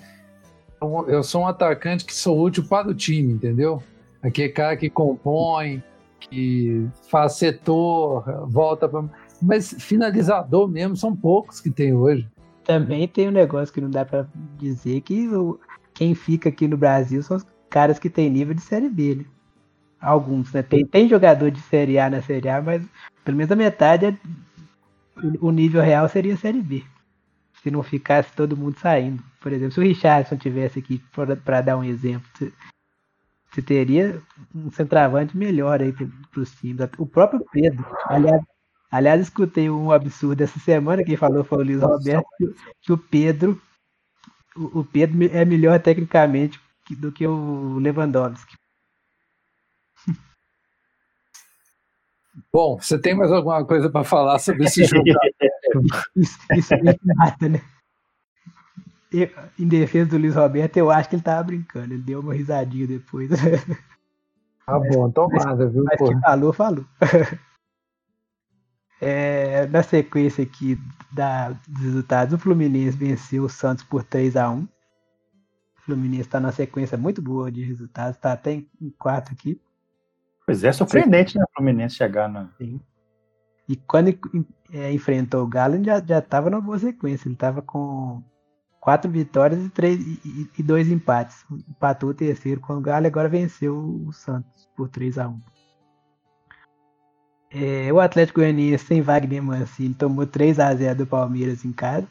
Eu 1.07 1.23
sou 1.23 1.41
um 1.41 1.47
atacante 1.47 2.05
que 2.05 2.13
sou 2.13 2.39
útil 2.39 2.63
para 2.67 2.87
o 2.87 2.93
time, 2.93 3.33
entendeu? 3.33 3.81
Aquele 4.25 4.49
cara 4.49 4.75
que 4.75 4.89
compõe, 4.89 5.83
que 6.19 6.87
faz 7.11 7.33
setor, 7.33 8.23
volta 8.47 8.89
para. 8.89 9.05
Mas 9.39 9.75
finalizador 9.79 10.67
mesmo 10.67 10.95
são 10.95 11.15
poucos 11.15 11.61
que 11.61 11.69
tem 11.69 11.93
hoje. 11.93 12.27
Também 12.63 13.07
tem 13.07 13.27
um 13.27 13.31
negócio 13.31 13.71
que 13.71 13.79
não 13.79 13.89
dá 13.89 14.03
para 14.03 14.27
dizer 14.57 15.01
que 15.01 15.27
o... 15.27 15.59
quem 15.93 16.15
fica 16.15 16.49
aqui 16.49 16.67
no 16.67 16.75
Brasil 16.75 17.21
são 17.21 17.37
os 17.37 17.45
caras 17.69 17.99
que 17.99 18.09
tem 18.09 18.27
nível 18.27 18.55
de 18.55 18.61
Série 18.61 18.89
B, 18.89 19.15
né? 19.15 19.25
Alguns, 20.01 20.51
né? 20.51 20.63
Tem, 20.63 20.83
tem 20.83 21.07
jogador 21.07 21.51
de 21.51 21.59
Série 21.61 21.99
A 21.99 22.09
na 22.09 22.21
Série 22.23 22.49
A, 22.49 22.59
mas 22.59 22.83
pelo 23.23 23.37
menos 23.37 23.51
a 23.51 23.55
metade 23.55 24.07
é... 24.07 24.17
o 25.39 25.51
nível 25.51 25.83
real 25.83 26.09
seria 26.09 26.35
Série 26.35 26.63
B. 26.63 26.83
Se 27.61 27.69
não 27.69 27.83
ficasse 27.83 28.31
todo 28.35 28.57
mundo 28.57 28.79
saindo. 28.79 29.21
Por 29.39 29.53
exemplo, 29.53 29.73
se 29.73 29.79
o 29.79 29.83
Richardson 29.83 30.37
tivesse 30.37 30.79
aqui, 30.79 30.99
para 31.43 31.61
dar 31.61 31.77
um 31.77 31.83
exemplo, 31.83 32.27
você 33.55 33.61
teria 33.61 34.21
um 34.53 34.69
centroavante 34.69 35.37
melhor 35.37 35.81
aí 35.81 35.93
para 35.93 36.41
os 36.41 36.51
times. 36.55 36.89
O 36.97 37.05
próprio 37.05 37.39
Pedro. 37.53 37.85
Aliás, 38.05 38.41
aliás, 38.91 39.21
escutei 39.21 39.69
um 39.69 39.93
absurdo 39.93 40.43
essa 40.43 40.59
semana, 40.59 41.05
quem 41.05 41.15
falou 41.15 41.41
foi 41.45 41.59
o 41.59 41.63
Luiz 41.63 41.81
Roberto, 41.81 42.27
que, 42.37 42.53
que 42.81 42.91
o 42.91 42.97
Pedro. 42.97 43.61
O, 44.57 44.83
Pedro 44.83 45.29
é 45.31 45.45
melhor 45.45 45.79
tecnicamente 45.79 46.59
do 46.99 47.13
que 47.13 47.25
o 47.25 47.77
Lewandowski. 47.79 48.57
Bom, 52.51 52.77
você 52.77 52.99
tem 52.99 53.15
mais 53.15 53.31
alguma 53.31 53.65
coisa 53.65 53.89
para 53.89 54.03
falar 54.03 54.37
sobre 54.39 54.65
esse 54.65 54.83
jogo? 54.83 55.03
isso, 56.15 56.37
isso, 56.51 56.75
isso 56.75 56.97
mata, 57.05 57.47
né? 57.47 57.61
Eu, 59.11 59.29
em 59.57 59.67
defesa 59.67 60.09
do 60.09 60.17
Luiz 60.17 60.35
Roberto, 60.35 60.77
eu 60.77 60.91
acho 60.91 61.09
que 61.09 61.15
ele 61.15 61.23
tava 61.23 61.43
brincando. 61.43 61.93
Ele 61.93 62.03
deu 62.03 62.19
uma 62.19 62.33
risadinha 62.33 62.87
depois. 62.87 63.29
Tá 64.65 64.79
bom, 64.79 65.11
tomada, 65.11 65.69
viu? 65.69 65.83
Mas 65.83 65.97
que 65.99 66.19
falou, 66.21 66.51
falou. 66.51 66.85
É, 69.01 69.67
na 69.67 69.83
sequência 69.83 70.43
aqui 70.43 70.79
da, 71.11 71.49
dos 71.67 71.83
resultados, 71.83 72.33
o 72.33 72.37
Fluminense 72.37 72.97
venceu 72.97 73.43
o 73.43 73.49
Santos 73.49 73.83
por 73.83 74.03
3 74.03 74.37
a 74.37 74.49
1 74.49 74.61
O 74.61 74.67
Fluminense 75.81 76.21
está 76.21 76.39
na 76.39 76.51
sequência 76.51 76.97
muito 76.97 77.21
boa 77.21 77.51
de 77.51 77.61
resultados, 77.61 78.15
está 78.15 78.31
até 78.31 78.53
em, 78.53 78.69
em 78.81 78.89
quarto 78.89 79.33
aqui. 79.33 79.61
Pois 80.45 80.63
é, 80.63 80.71
surpreendente, 80.71 81.37
né? 81.37 81.43
O 81.43 81.53
Fluminense 81.55 81.95
chegar 81.95 82.29
na. 82.29 82.49
Sim. 82.57 82.79
E 83.67 83.75
quando 83.75 84.17
é, 84.71 84.91
enfrentou 84.93 85.43
o 85.43 85.47
Galo, 85.47 85.75
ele 85.75 85.83
já 85.83 85.99
estava 85.99 86.49
numa 86.49 86.61
boa 86.61 86.79
sequência. 86.79 87.27
Ele 87.27 87.35
estava 87.35 87.61
com 87.61 88.23
quatro 88.85 89.09
vitórias 89.09 89.65
e, 89.65 89.69
três, 89.69 89.99
e, 89.99 90.47
e, 90.59 90.61
dois 90.61 90.87
empates. 90.91 91.43
Empatou 91.51 92.11
o 92.11 92.13
terceiro 92.13 92.61
com 92.61 92.73
o 92.73 92.81
Galo 92.81 93.05
e 93.05 93.07
agora 93.07 93.27
venceu 93.27 93.75
o 93.75 94.13
Santos 94.13 94.69
por 94.77 94.87
3 94.89 95.17
a 95.17 95.27
1 95.27 95.41
é, 97.49 97.91
O 97.91 97.99
Atlético 97.99 98.41
Goianiense 98.41 98.85
sem 98.85 99.01
Wagner 99.01 99.41
Mancini 99.41 99.95
tomou 99.95 100.27
3 100.27 100.59
a 100.59 100.75
0 100.75 100.99
do 100.99 101.07
Palmeiras 101.07 101.65
em 101.65 101.71
casa. 101.71 102.07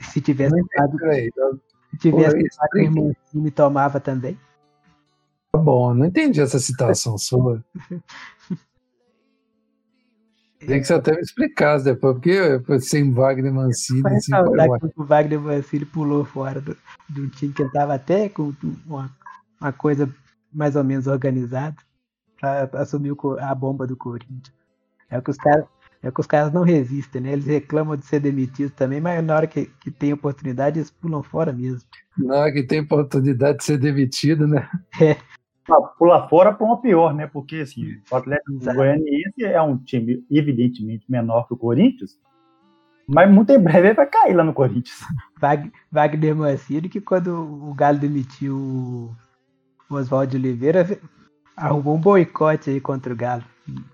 Se 0.00 0.20
tivesse 0.20 0.54
ficado, 0.62 0.96
se 1.90 1.98
tivesse 1.98 2.36
Wagner 2.56 2.92
Mancini 2.92 3.50
tomava 3.50 3.98
também. 3.98 4.38
Tá 5.50 5.58
bom, 5.58 5.92
não 5.92 6.06
entendi 6.06 6.40
essa 6.40 6.60
citação 6.60 7.18
sua. 7.18 7.64
Tem 10.66 10.80
que 10.80 10.86
você 10.86 10.94
até 10.94 11.12
me 11.12 11.20
explicasse 11.20 11.84
depois, 11.84 12.14
porque 12.14 12.80
sem 12.80 13.12
Wagner 13.12 13.52
Mancini. 13.52 14.02
Assim, 14.06 14.32
o 14.96 15.04
Wagner 15.04 15.40
Mancini 15.40 15.84
pulou 15.84 16.24
fora 16.24 16.60
do, 16.60 16.76
de 17.08 17.20
um 17.20 17.28
time 17.28 17.52
que 17.52 17.62
estava 17.62 17.94
até 17.94 18.28
com 18.28 18.52
uma, 18.86 19.10
uma, 19.60 19.72
coisa 19.72 20.08
mais 20.52 20.76
ou 20.76 20.84
menos 20.84 21.06
organizada 21.06 21.76
para 22.40 22.68
assumir 22.74 23.14
a 23.40 23.54
bomba 23.54 23.86
do 23.86 23.96
Corinthians. 23.96 24.52
É 25.10 25.18
o 25.18 25.22
que 25.22 25.30
os 25.30 25.36
caras. 25.36 25.64
É 26.04 26.10
que 26.10 26.20
os 26.20 26.26
caras 26.26 26.52
não 26.52 26.62
resistem, 26.62 27.22
né? 27.22 27.32
Eles 27.32 27.46
reclamam 27.46 27.96
de 27.96 28.04
ser 28.04 28.18
demitidos 28.18 28.72
também, 28.72 29.00
mas 29.00 29.24
na 29.24 29.36
hora 29.36 29.46
que, 29.46 29.66
que 29.78 29.88
tem 29.88 30.12
oportunidade, 30.12 30.80
eles 30.80 30.90
pulam 30.90 31.22
fora 31.22 31.52
mesmo. 31.52 31.88
Na 32.18 32.38
hora 32.38 32.52
que 32.52 32.64
tem 32.64 32.80
oportunidade 32.80 33.58
de 33.58 33.64
ser 33.64 33.78
demitido, 33.78 34.48
né? 34.48 34.68
É. 35.00 35.16
Ah, 35.70 35.80
pular 35.96 36.28
fora 36.28 36.52
para 36.52 36.66
uma 36.66 36.80
pior, 36.80 37.14
né? 37.14 37.26
Porque 37.26 37.56
assim, 37.56 38.00
o 38.10 38.16
Atlético 38.16 38.58
Goianiense 38.74 39.44
é 39.44 39.62
um 39.62 39.78
time 39.78 40.24
evidentemente 40.30 41.04
menor 41.08 41.46
que 41.46 41.54
o 41.54 41.56
Corinthians, 41.56 42.18
mas 43.06 43.30
muito 43.30 43.52
em 43.52 43.58
breve 43.58 43.88
ele 43.88 43.94
vai 43.94 44.06
cair 44.06 44.34
lá 44.34 44.42
no 44.42 44.52
Corinthians. 44.52 45.00
Wagner 45.90 46.34
Mancini, 46.34 46.88
que 46.88 47.00
quando 47.00 47.28
o 47.68 47.74
Galo 47.74 47.98
demitiu 47.98 48.56
o 48.56 49.94
Oswaldo 49.94 50.36
Oliveira, 50.36 50.98
arrumou 51.56 51.96
um 51.96 52.00
boicote 52.00 52.70
aí 52.70 52.80
contra 52.80 53.12
o 53.12 53.16
Galo 53.16 53.44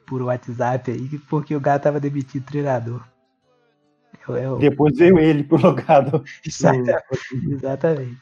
por 0.06 0.22
WhatsApp 0.22 0.90
aí, 0.90 1.18
porque 1.28 1.54
o 1.54 1.60
Galo 1.60 1.78
estava 1.78 2.00
demitido 2.00 2.44
treinador. 2.44 3.02
Eu, 4.26 4.36
eu... 4.36 4.58
Depois 4.58 4.96
veio 4.96 5.18
ele 5.18 5.44
pro 5.44 5.60
lugar 5.60 6.02
do... 6.02 6.22
Exatamente. 6.46 8.18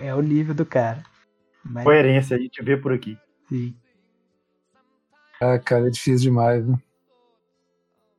É 0.00 0.14
o 0.14 0.20
nível 0.20 0.54
do 0.54 0.64
cara. 0.64 1.02
Mas... 1.64 1.84
Coerência, 1.84 2.36
a 2.36 2.40
gente 2.40 2.62
vê 2.62 2.76
por 2.76 2.92
aqui. 2.92 3.18
Sim. 3.48 3.74
Ah, 5.40 5.58
cara, 5.58 5.86
é 5.86 5.90
difícil 5.90 6.30
demais, 6.30 6.66
né? 6.66 6.78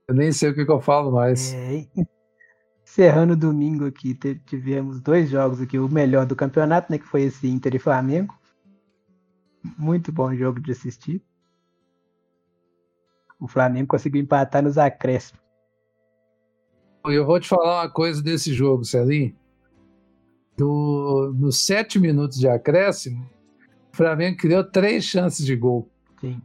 Eu 0.08 0.16
nem 0.16 0.32
sei 0.32 0.50
o 0.50 0.54
que, 0.54 0.66
que 0.66 0.72
eu 0.72 0.82
falo 0.82 1.12
mais. 1.12 1.54
É, 1.54 1.88
encerrando 2.84 3.34
o 3.34 3.38
domingo 3.38 3.86
aqui, 3.86 4.18
tivemos 4.46 5.00
dois 5.00 5.30
jogos 5.30 5.62
aqui, 5.62 5.80
o 5.80 5.88
melhor 5.88 6.26
do 6.26 6.36
campeonato, 6.36 6.92
né? 6.92 6.98
Que 6.98 7.08
foi 7.08 7.24
esse 7.24 7.48
Inter 7.48 7.76
e 7.76 7.80
Flamengo. 7.80 8.38
Muito 9.78 10.12
bom 10.12 10.34
jogo 10.36 10.60
de 10.60 10.72
assistir. 10.72 11.22
O 13.40 13.48
Flamengo 13.48 13.88
conseguiu 13.88 14.22
empatar 14.22 14.64
nos 14.64 14.78
acréscimos. 14.78 15.42
Eu 17.06 17.26
vou 17.26 17.40
te 17.40 17.48
falar 17.48 17.82
uma 17.82 17.90
coisa 17.90 18.22
desse 18.22 18.54
jogo, 18.54 18.84
Celinho 18.84 19.36
do, 20.58 21.34
nos 21.38 21.66
sete 21.66 22.00
minutos 22.00 22.38
de 22.38 22.48
acréscimo, 22.48 23.28
o 23.94 23.98
Flamengo 23.98 24.38
criou 24.38 24.64
três 24.64 25.04
chances 25.04 25.46
de 25.46 25.56
gol. 25.56 25.90
Sim. 26.20 26.42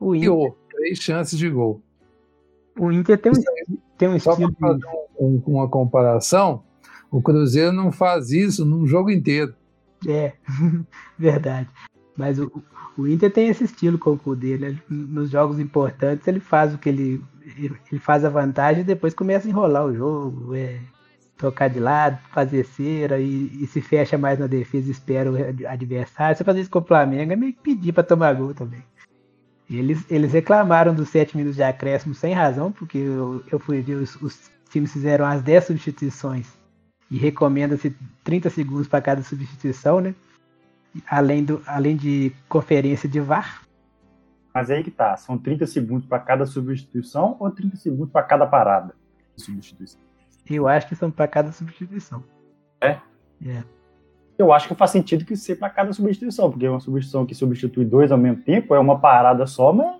O 0.00 0.14
Inter... 0.14 0.28
Criou 0.28 0.58
três 0.70 0.98
chances 0.98 1.38
de 1.38 1.48
gol. 1.48 1.82
O 2.78 2.92
Inter 2.92 3.18
tem 3.18 3.32
um, 3.32 3.76
tem 3.96 4.08
um 4.08 4.16
estilo. 4.16 4.36
Só 4.36 4.50
fazer 4.60 4.86
um, 5.18 5.26
um, 5.26 5.42
uma 5.46 5.68
comparação, 5.68 6.62
o 7.10 7.22
Cruzeiro 7.22 7.72
não 7.72 7.90
faz 7.90 8.30
isso 8.30 8.64
num 8.64 8.86
jogo 8.86 9.10
inteiro. 9.10 9.54
É, 10.06 10.34
verdade. 11.18 11.68
Mas 12.16 12.38
o, 12.38 12.50
o 12.96 13.06
Inter 13.06 13.32
tem 13.32 13.48
esse 13.48 13.64
estilo 13.64 13.98
com 13.98 14.18
o. 14.24 14.34
Né? 14.34 14.78
Nos 14.88 15.30
jogos 15.30 15.58
importantes 15.58 16.26
ele 16.26 16.40
faz 16.40 16.74
o 16.74 16.78
que 16.78 16.88
ele. 16.88 17.22
Ele 17.56 18.00
faz 18.00 18.24
a 18.24 18.28
vantagem 18.28 18.82
e 18.82 18.86
depois 18.86 19.14
começa 19.14 19.46
a 19.46 19.50
enrolar 19.50 19.86
o 19.86 19.94
jogo. 19.94 20.54
É, 20.54 20.80
tocar 21.36 21.68
de 21.68 21.78
lado, 21.78 22.18
fazer 22.32 22.64
cera 22.64 23.18
e, 23.18 23.62
e, 23.62 23.66
se 23.66 23.80
fecha 23.80 24.16
mais 24.16 24.38
na 24.38 24.46
defesa, 24.46 24.90
espera 24.90 25.30
o 25.30 25.36
adversário. 25.68 26.36
Você 26.36 26.44
fazer 26.44 26.60
isso 26.60 26.70
com 26.70 26.78
o 26.78 26.84
Flamengo 26.84 27.32
é 27.32 27.36
meio 27.36 27.52
que 27.52 27.60
pedir 27.60 27.92
para 27.92 28.02
tomar 28.02 28.34
gol 28.34 28.54
também. 28.54 28.82
Eles, 29.68 30.04
eles 30.10 30.32
reclamaram 30.32 30.94
dos 30.94 31.08
7 31.08 31.36
minutos 31.36 31.56
de 31.56 31.62
acréscimo 31.62 32.14
sem 32.14 32.32
razão, 32.32 32.70
porque 32.70 32.98
eu, 32.98 33.42
eu 33.50 33.58
fui 33.58 33.82
ver 33.82 33.96
os, 33.96 34.14
os 34.22 34.50
times 34.70 34.92
fizeram 34.92 35.26
as 35.26 35.42
10 35.42 35.64
substituições 35.64 36.46
e 37.10 37.18
recomenda-se 37.18 37.94
30 38.24 38.50
segundos 38.50 38.88
para 38.88 39.02
cada 39.02 39.22
substituição, 39.22 40.00
né? 40.00 40.14
Além, 41.06 41.44
do, 41.44 41.62
além 41.66 41.96
de 41.96 42.32
conferência 42.48 43.08
de 43.08 43.20
VAR. 43.20 43.62
Mas 44.54 44.70
aí 44.70 44.82
que 44.82 44.90
tá, 44.90 45.16
são 45.16 45.36
30 45.36 45.66
segundos 45.66 46.06
para 46.06 46.18
cada 46.18 46.46
substituição 46.46 47.36
ou 47.38 47.50
30 47.50 47.76
segundos 47.76 48.10
para 48.10 48.22
cada 48.22 48.46
parada 48.46 48.94
de 49.36 49.42
substituição? 49.42 50.05
Eu 50.48 50.68
acho 50.68 50.88
que 50.88 50.94
são 50.94 51.10
para 51.10 51.26
cada 51.26 51.52
substituição. 51.52 52.22
É? 52.80 52.98
É. 53.44 53.62
Eu 54.38 54.52
acho 54.52 54.68
que 54.68 54.74
faz 54.74 54.90
sentido 54.90 55.24
que 55.24 55.34
ser 55.34 55.56
para 55.56 55.70
cada 55.70 55.92
substituição, 55.92 56.50
porque 56.50 56.68
uma 56.68 56.80
substituição 56.80 57.24
que 57.24 57.34
substitui 57.34 57.84
dois 57.84 58.12
ao 58.12 58.18
mesmo 58.18 58.42
tempo 58.42 58.74
é 58.74 58.78
uma 58.78 58.98
parada 59.00 59.46
só, 59.46 59.72
mas 59.72 59.96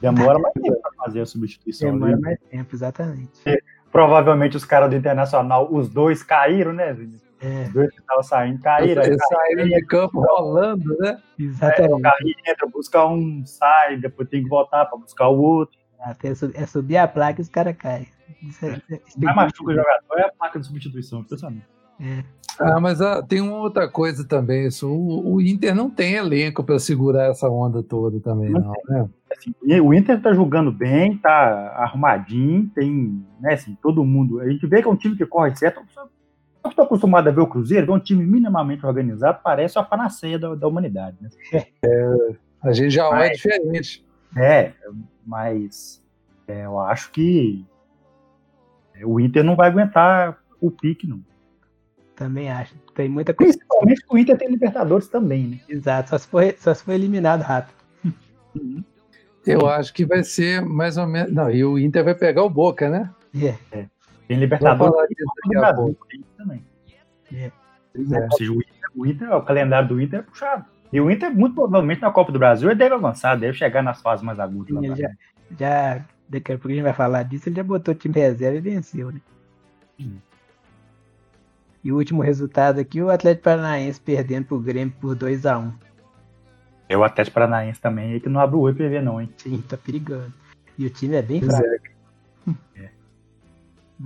demora 0.00 0.38
mais 0.38 0.52
tempo 0.54 0.80
para 0.80 0.92
fazer 1.04 1.22
a 1.22 1.26
substituição. 1.26 1.92
Demora 1.92 2.12
né? 2.12 2.20
mais 2.20 2.38
tempo, 2.50 2.74
exatamente. 2.74 3.40
E, 3.46 3.62
provavelmente 3.90 4.56
os 4.56 4.64
caras 4.64 4.90
do 4.90 4.96
Internacional, 4.96 5.72
os 5.72 5.88
dois 5.88 6.22
caíram, 6.22 6.72
né, 6.74 6.90
É. 7.40 7.62
Os 7.62 7.72
dois 7.72 7.90
que 7.90 8.00
estavam 8.00 8.22
saindo 8.22 8.60
caíram. 8.60 9.02
Eles 9.02 9.18
saíram 9.26 9.64
de 9.64 9.86
campo 9.86 10.20
rolando, 10.20 10.96
né? 10.98 11.18
Exatamente. 11.38 11.92
É, 11.92 11.94
o 11.94 12.00
carrinho 12.00 12.36
entra, 12.46 12.68
busca 12.68 13.06
um, 13.06 13.42
sai, 13.46 13.96
depois 13.96 14.28
tem 14.28 14.42
que 14.42 14.48
voltar 14.48 14.84
para 14.84 14.98
buscar 14.98 15.28
o 15.28 15.40
outro. 15.40 15.78
Até 15.98 16.28
é 16.28 16.66
subir 16.66 16.98
a 16.98 17.08
placa 17.08 17.40
e 17.40 17.42
os 17.42 17.48
caras 17.48 17.74
caem. 17.76 18.06
Isso 18.42 18.66
é, 18.66 18.82
é, 18.90 19.00
isso 19.06 19.20
mais 19.20 19.36
machuca 19.36 19.70
o 19.70 19.74
jogador 19.74 20.18
é 20.18 20.22
a 20.22 20.32
placa 20.32 20.58
de 20.60 20.66
substituição, 20.66 21.24
pensamento. 21.24 21.66
É. 22.00 22.24
Ah, 22.58 22.80
mas 22.80 23.00
ah, 23.00 23.22
tem 23.22 23.40
uma 23.40 23.58
outra 23.58 23.88
coisa 23.88 24.26
também. 24.26 24.66
Isso, 24.66 24.88
o, 24.88 25.34
o 25.34 25.40
Inter 25.40 25.74
não 25.74 25.88
tem 25.88 26.14
elenco 26.14 26.64
para 26.64 26.78
segurar 26.78 27.30
essa 27.30 27.48
onda 27.48 27.82
toda 27.82 28.20
também, 28.20 28.50
não, 28.50 28.72
né? 28.88 29.08
Assim, 29.30 29.54
o 29.80 29.94
Inter 29.94 30.20
tá 30.20 30.32
jogando 30.32 30.72
bem, 30.72 31.16
tá 31.16 31.72
arrumadinho, 31.76 32.70
tem, 32.74 33.24
né, 33.40 33.54
assim, 33.54 33.76
todo 33.82 34.04
mundo. 34.04 34.40
A 34.40 34.48
gente 34.48 34.66
vê 34.66 34.82
que 34.82 34.88
é 34.88 34.90
um 34.90 34.96
time 34.96 35.16
que 35.16 35.24
corre 35.24 35.54
certo. 35.54 35.80
Eu 36.62 36.70
estou 36.70 36.84
acostumado 36.84 37.28
a 37.28 37.32
ver 37.32 37.40
o 37.40 37.46
Cruzeiro, 37.46 37.86
ver 37.86 37.92
um 37.92 38.00
time 38.00 38.26
minimamente 38.26 38.84
organizado, 38.84 39.40
parece 39.42 39.78
a 39.78 39.82
panaceia 39.82 40.38
da, 40.38 40.54
da 40.54 40.68
humanidade, 40.68 41.16
né? 41.20 41.30
É, 41.82 42.34
a 42.62 42.72
gente 42.72 42.90
já 42.90 43.08
olha 43.08 43.30
diferente. 43.30 44.04
É, 44.36 44.72
mas 45.24 46.02
é, 46.46 46.66
eu 46.66 46.78
acho 46.78 47.10
que 47.10 47.64
o 49.04 49.20
Inter 49.20 49.44
não 49.44 49.56
vai 49.56 49.68
aguentar 49.68 50.38
o 50.60 50.70
pique, 50.70 51.06
não. 51.06 51.20
Também 52.14 52.50
acho. 52.50 52.74
Tem 52.94 53.08
muita 53.08 53.32
coisa. 53.32 53.52
Principalmente 53.52 54.04
o 54.08 54.18
Inter 54.18 54.36
tem 54.36 54.48
Libertadores 54.48 55.08
também, 55.08 55.46
né? 55.46 55.60
Exato, 55.68 56.10
só 56.10 56.18
se 56.18 56.26
for, 56.26 56.54
só 56.58 56.74
se 56.74 56.84
for 56.84 56.92
eliminado 56.92 57.40
rápido. 57.40 57.74
Uhum. 58.54 58.84
Eu 59.46 59.66
acho 59.66 59.92
que 59.94 60.04
vai 60.04 60.22
ser 60.22 60.60
mais 60.60 60.96
ou 60.96 61.06
menos. 61.06 61.32
Não, 61.32 61.50
e 61.50 61.64
o 61.64 61.78
Inter 61.78 62.04
vai 62.04 62.14
pegar 62.14 62.42
o 62.42 62.50
Boca, 62.50 62.90
né? 62.90 63.10
É. 63.34 63.54
é. 63.72 63.86
Tem 64.28 64.38
Libertadores 64.38 64.94
e 65.10 66.24
também. 66.36 66.64
É. 67.32 67.44
é. 67.44 67.52
Ou 67.96 68.36
seja, 68.36 68.52
o 68.52 68.56
Inter, 68.56 68.90
o 68.94 69.06
Inter, 69.06 69.32
o 69.34 69.42
calendário 69.42 69.88
do 69.88 70.00
Inter 70.00 70.20
é 70.20 70.22
puxado. 70.22 70.64
E 70.92 71.00
o 71.00 71.10
Inter, 71.10 71.34
muito 71.34 71.54
provavelmente, 71.54 72.02
na 72.02 72.10
Copa 72.10 72.32
do 72.32 72.38
Brasil, 72.38 72.68
ele 72.68 72.78
deve 72.78 72.94
avançar, 72.94 73.36
deve 73.36 73.56
chegar 73.56 73.82
nas 73.82 74.02
fases 74.02 74.24
mais 74.24 74.38
agudas. 74.38 74.68
Sim, 74.68 74.96
já, 74.96 75.10
já 75.58 76.04
daqui 76.30 76.52
a 76.52 76.56
pouco 76.56 76.68
a 76.68 76.72
gente 76.72 76.82
vai 76.82 76.94
falar 76.94 77.24
disso, 77.24 77.48
ele 77.48 77.56
já 77.56 77.64
botou 77.64 77.92
o 77.92 77.96
time 77.96 78.14
reserva 78.14 78.56
e 78.56 78.60
venceu, 78.60 79.10
né? 79.10 79.20
Hum. 80.00 80.16
E 81.82 81.90
o 81.90 81.96
último 81.96 82.22
resultado 82.22 82.78
aqui, 82.78 83.02
o 83.02 83.10
Atlético 83.10 83.44
Paranaense 83.44 84.00
perdendo 84.00 84.46
pro 84.46 84.60
Grêmio 84.60 84.94
por 85.00 85.14
2 85.14 85.46
a 85.46 85.58
1 85.58 85.62
um. 85.62 85.72
É 86.88 86.96
o 86.96 87.04
Atlético 87.04 87.34
Paranaense 87.34 87.80
também, 87.80 88.20
que 88.20 88.28
não 88.28 88.40
abre 88.40 88.56
o 88.56 88.60
olho 88.60 88.76
pra 88.76 88.88
ver, 88.88 89.02
não, 89.02 89.20
hein? 89.20 89.28
Sim, 89.36 89.62
tá 89.66 89.76
perigando. 89.76 90.32
E 90.78 90.86
o 90.86 90.90
time 90.90 91.16
é 91.16 91.22
bem 91.22 91.40
fraco. 91.40 91.64
É. 92.76 92.90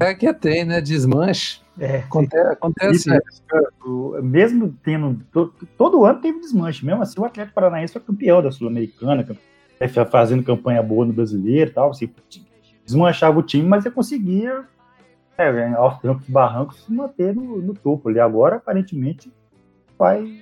é 0.00 0.14
que 0.14 0.32
tem, 0.34 0.64
né? 0.64 0.80
Desmanche. 0.80 1.62
É, 1.78 1.98
acontece, 1.98 2.48
acontece 2.48 2.96
isso, 2.96 3.12
é, 3.12 4.22
mesmo 4.22 4.76
tendo. 4.82 5.24
Todo, 5.32 5.52
todo 5.76 6.04
ano 6.04 6.20
teve 6.20 6.40
desmanche. 6.40 6.84
Mesmo 6.84 7.02
assim, 7.02 7.20
o 7.20 7.24
Atlético 7.24 7.54
Paranaense 7.54 7.92
foi 7.92 8.02
campeão 8.02 8.42
da 8.42 8.52
Sul-Americana, 8.52 9.22
é, 9.22 9.36
fazendo 9.88 10.42
campanha 10.42 10.82
boa 10.82 11.04
no 11.04 11.12
brasileiro 11.12 11.70
e 11.70 11.74
tal. 11.74 11.90
Assim, 11.90 12.12
desmanchava 12.84 13.38
o 13.38 13.42
time, 13.42 13.66
mas 13.66 13.84
ele 13.84 13.94
conseguia, 13.94 14.64
é, 15.38 15.72
aos 15.74 15.98
trancos 15.98 16.28
e 16.28 16.32
barrancos, 16.32 16.84
se 16.84 16.92
manter 16.92 17.34
no, 17.34 17.60
no 17.60 17.74
topo 17.74 18.08
ali. 18.08 18.20
Agora, 18.20 18.56
aparentemente, 18.56 19.32
vai. 19.98 20.40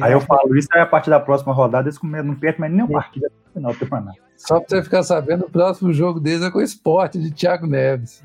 Aí 0.00 0.12
eu 0.12 0.20
falo 0.20 0.56
isso, 0.56 0.68
aí 0.72 0.80
a 0.80 0.86
partir 0.86 1.10
da 1.10 1.20
próxima 1.20 1.52
rodada 1.52 1.88
eles 1.88 2.00
não 2.02 2.34
perdem 2.34 2.60
mais 2.60 2.72
nenhuma 2.72 2.92
partida 2.92 3.30
no 3.46 3.52
final 3.52 3.72
do 3.72 3.78
campeonato. 3.78 4.18
Só 4.36 4.58
pra 4.58 4.68
você 4.68 4.82
ficar 4.82 5.02
sabendo, 5.02 5.46
o 5.46 5.50
próximo 5.50 5.92
jogo 5.92 6.18
deles 6.18 6.42
é 6.42 6.50
com 6.50 6.58
o 6.58 6.62
esporte 6.62 7.18
de 7.20 7.30
Thiago 7.30 7.66
Neves. 7.66 8.22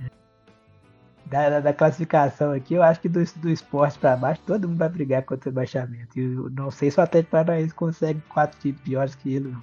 Da, 1.28 1.48
da, 1.48 1.60
da, 1.60 1.74
classificação 1.74 2.52
aqui, 2.54 2.74
eu 2.74 2.82
acho 2.82 3.00
que 3.00 3.08
do, 3.08 3.24
do 3.36 3.50
esporte 3.50 4.00
para 4.00 4.16
baixo, 4.16 4.42
todo 4.48 4.68
mundo 4.68 4.80
vai 4.80 4.90
brigar 4.90 5.22
contra 5.22 5.48
o 5.48 5.52
rebaixamento. 5.52 6.20
E 6.20 6.24
eu 6.24 6.50
não 6.50 6.72
sei 6.72 6.90
se 6.90 7.00
o 7.00 7.04
Atlético 7.04 7.32
Paranaense 7.32 7.74
consegue 7.76 8.20
quatro 8.28 8.60
times 8.60 8.82
piores 8.82 9.14
que 9.14 9.36
ele. 9.36 9.50
Não. 9.50 9.62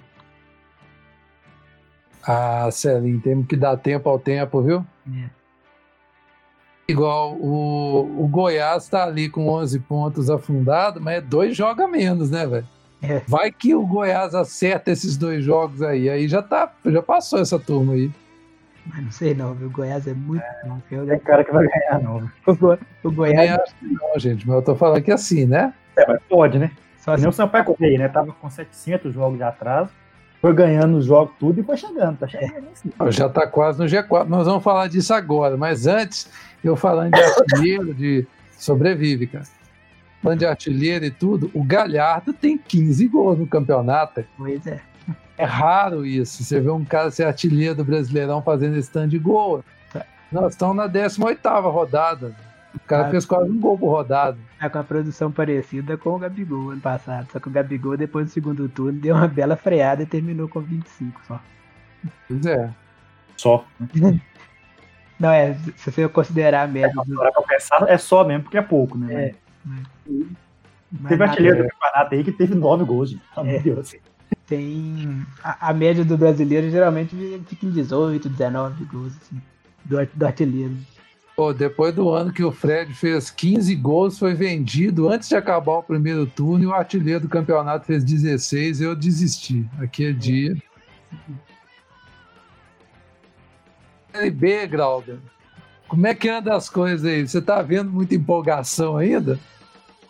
Ah, 2.27 2.69
Celinho, 2.71 3.21
temos 3.21 3.47
que 3.47 3.55
dar 3.55 3.77
tempo 3.77 4.09
ao 4.09 4.19
tempo, 4.19 4.61
viu? 4.61 4.85
É. 5.07 5.29
Igual 6.85 7.35
o, 7.35 8.23
o 8.23 8.27
Goiás 8.27 8.83
está 8.83 9.05
ali 9.05 9.29
com 9.29 9.47
11 9.47 9.79
pontos 9.79 10.29
afundado, 10.29 10.99
mas 10.99 11.15
é 11.15 11.21
dois 11.21 11.55
joga 11.55 11.87
menos, 11.87 12.29
né, 12.29 12.45
velho? 12.45 12.67
É. 13.01 13.21
Vai 13.27 13.51
que 13.51 13.73
o 13.73 13.85
Goiás 13.85 14.35
acerta 14.35 14.91
esses 14.91 15.15
dois 15.15 15.43
jogos 15.43 15.81
aí, 15.81 16.09
aí 16.09 16.27
já 16.27 16.41
tá, 16.41 16.73
já 16.85 17.01
passou 17.01 17.39
essa 17.39 17.57
turma 17.57 17.93
aí. 17.93 18.11
Mas 18.85 19.03
não 19.03 19.11
sei 19.11 19.33
não, 19.33 19.53
viu? 19.53 19.67
O 19.67 19.71
Goiás 19.71 20.07
é 20.07 20.13
muito 20.13 20.43
é, 20.43 20.65
bom. 20.65 20.81
Tem 20.89 21.19
cara 21.19 21.43
que 21.43 21.51
vai 21.51 21.65
ganhar, 21.65 22.01
não. 22.01 22.29
O, 22.45 22.55
Go, 22.55 22.77
o 23.03 23.11
Goiás. 23.11 23.75
Não, 23.81 24.19
gente, 24.19 24.47
mas 24.47 24.55
eu 24.57 24.61
tô 24.61 24.75
falando 24.75 25.01
que 25.01 25.11
assim, 25.11 25.45
né? 25.45 25.73
É, 25.97 26.07
mas 26.07 26.21
pode, 26.29 26.57
né? 26.57 26.71
Só 26.97 27.11
assim. 27.11 27.21
Nem 27.21 27.29
o 27.29 27.33
Sampaio 27.33 27.65
Correia, 27.65 27.97
né? 27.97 28.07
Tava 28.07 28.31
com 28.31 28.49
700 28.49 29.13
jogos 29.13 29.37
de 29.37 29.43
atraso, 29.43 29.91
foi 30.41 30.53
ganhando 30.53 30.97
os 30.97 31.05
jogos 31.05 31.33
tudo 31.39 31.59
e 31.59 31.63
foi 31.63 31.77
chegando. 31.77 32.17
Tá 32.17 32.27
chegando 32.27 32.67
assim. 32.71 32.91
Já 33.11 33.27
tá 33.27 33.47
quase 33.47 33.79
no 33.79 33.85
G4. 33.85 34.27
Nós 34.27 34.45
vamos 34.45 34.63
falar 34.63 34.87
disso 34.87 35.13
agora, 35.13 35.57
mas 35.57 35.87
antes, 35.87 36.29
eu 36.63 36.75
falando 36.75 37.13
de 37.13 37.21
artilheiro, 37.21 37.93
de 37.93 38.27
sobrevive, 38.57 39.27
cara. 39.27 39.45
Falando 40.21 40.39
de 40.39 40.45
artilheiro 40.45 41.05
e 41.05 41.11
tudo, 41.11 41.49
o 41.53 41.63
Galhardo 41.63 42.33
tem 42.33 42.57
15 42.57 43.07
gols 43.07 43.39
no 43.39 43.47
campeonato. 43.47 44.23
Pois 44.37 44.65
é. 44.67 44.81
É 45.37 45.45
raro 45.45 46.05
isso. 46.05 46.43
Você 46.43 46.59
vê 46.59 46.69
um 46.69 46.83
cara 46.83 47.11
ser 47.11 47.25
artilheiro 47.25 47.75
do 47.75 47.85
Brasileirão 47.85 48.41
fazendo 48.41 48.77
stand 48.77 49.09
de 49.09 49.19
gol. 49.19 49.63
Nós 50.31 50.53
estamos 50.53 50.75
na 50.75 50.87
18 50.87 51.47
rodada. 51.61 52.35
O 52.75 52.79
cara 52.79 53.07
ah, 53.07 53.09
fez 53.09 53.25
quase 53.25 53.49
um 53.49 53.59
gol 53.59 53.77
por 53.77 53.89
rodada. 53.89 54.37
É 54.59 54.69
com 54.69 54.77
a 54.77 54.83
produção 54.83 55.31
parecida 55.31 55.97
com 55.97 56.11
o 56.11 56.19
Gabigol 56.19 56.71
ano 56.71 56.81
passado. 56.81 57.27
Só 57.31 57.39
que 57.39 57.47
o 57.47 57.51
Gabigol, 57.51 57.97
depois 57.97 58.27
do 58.27 58.31
segundo 58.31 58.69
turno, 58.69 58.99
deu 58.99 59.15
uma 59.15 59.27
bela 59.27 59.55
freada 59.55 60.03
e 60.03 60.05
terminou 60.05 60.47
com 60.47 60.59
25 60.59 61.21
só. 61.27 61.39
Pois 62.27 62.45
é. 62.45 62.69
Só. 63.35 63.65
Não, 65.19 65.31
é, 65.31 65.55
se 65.77 65.91
você 65.91 66.07
considerar 66.07 66.63
a 66.63 66.67
média. 66.67 66.93
É, 67.87 67.93
é 67.93 67.97
só 67.97 68.23
mesmo, 68.23 68.43
porque 68.43 68.57
é 68.57 68.61
pouco, 68.61 68.97
né? 68.97 69.29
É. 69.29 69.35
Mas 70.91 71.09
teve 71.09 71.23
artilheiro 71.23 71.63
do 71.63 71.69
campeonato 71.69 72.15
aí 72.15 72.23
que 72.23 72.31
teve 72.31 72.53
nove 72.53 72.85
gols, 72.85 73.09
gente. 73.09 73.23
É. 73.37 73.59
Deus 73.59 73.95
tem. 74.47 75.25
A, 75.43 75.69
a, 75.69 75.73
média 75.73 76.03
do 76.03 76.17
brasileiro 76.17 76.69
geralmente 76.71 77.15
fica 77.47 77.65
em 77.65 77.71
18, 77.71 78.29
19 78.29 78.85
gols, 78.85 79.13
assim, 79.17 79.41
do, 79.85 79.97
do 80.13 80.25
artilheiro. 80.25 80.75
Pô, 81.37 81.53
depois 81.53 81.93
do 81.93 82.09
ano 82.09 82.33
que 82.33 82.43
o 82.43 82.51
Fred 82.51 82.91
fez 82.95 83.29
15 83.29 83.75
gols, 83.75 84.17
foi 84.17 84.33
vendido 84.33 85.07
antes 85.07 85.29
de 85.29 85.35
acabar 85.35 85.73
o 85.73 85.83
primeiro 85.83 86.25
turno 86.25 86.63
e 86.63 86.65
o 86.65 86.73
artilheiro 86.73 87.19
do 87.19 87.29
campeonato 87.29 87.85
fez 87.85 88.03
16, 88.03 88.81
eu 88.81 88.95
desisti. 88.95 89.63
Aquele 89.79 90.09
é 90.09 90.13
dia. 90.13 90.57
Série 94.11 94.31
B, 94.31 94.65
Grauber. 94.65 95.19
Como 95.87 96.07
é 96.07 96.15
que 96.15 96.27
anda 96.27 96.55
as 96.55 96.71
coisas 96.71 97.05
aí? 97.05 97.27
Você 97.27 97.39
tá 97.39 97.61
vendo 97.61 97.91
muita 97.91 98.15
empolgação 98.15 98.97
ainda? 98.97 99.39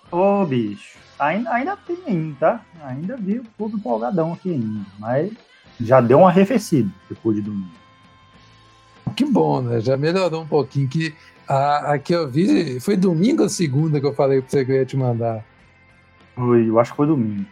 Ô, 0.10 0.46
bicho. 0.46 0.98
Ainda, 1.20 1.52
ainda 1.52 1.76
tem 1.76 1.98
ainda, 2.08 2.38
tá? 2.40 2.66
Ainda 2.86 3.18
vi 3.18 3.40
o 3.40 3.46
povo 3.58 3.76
empolgadão 3.76 4.32
aqui 4.32 4.54
ainda, 4.54 4.86
mas 4.98 5.34
já 5.78 6.00
deu 6.00 6.20
uma 6.20 6.30
arrefecida 6.30 6.90
depois 7.10 7.36
de 7.36 7.42
domingo. 7.42 7.87
Que 9.16 9.26
bom, 9.26 9.62
né? 9.62 9.80
Já 9.80 9.98
melhorou 9.98 10.42
um 10.42 10.48
pouquinho. 10.48 10.88
Que 10.88 11.14
a, 11.48 11.94
a 11.94 12.00
que 12.00 12.14
eu 12.14 12.30
vi 12.30 12.80
foi 12.80 12.96
domingo 12.96 13.44
ou 13.44 13.50
segunda 13.50 14.00
que 14.00 14.06
eu 14.06 14.14
falei 14.14 14.42
pra 14.42 14.50
você 14.50 14.66
que 14.66 14.72
eu 14.72 14.76
ia 14.76 14.86
te 14.86 14.98
mandar? 14.98 15.44
Foi, 16.36 16.70
eu 16.70 16.80
acho 16.80 16.92
que 16.92 16.98
foi 16.98 17.08
domingo. 17.08 17.46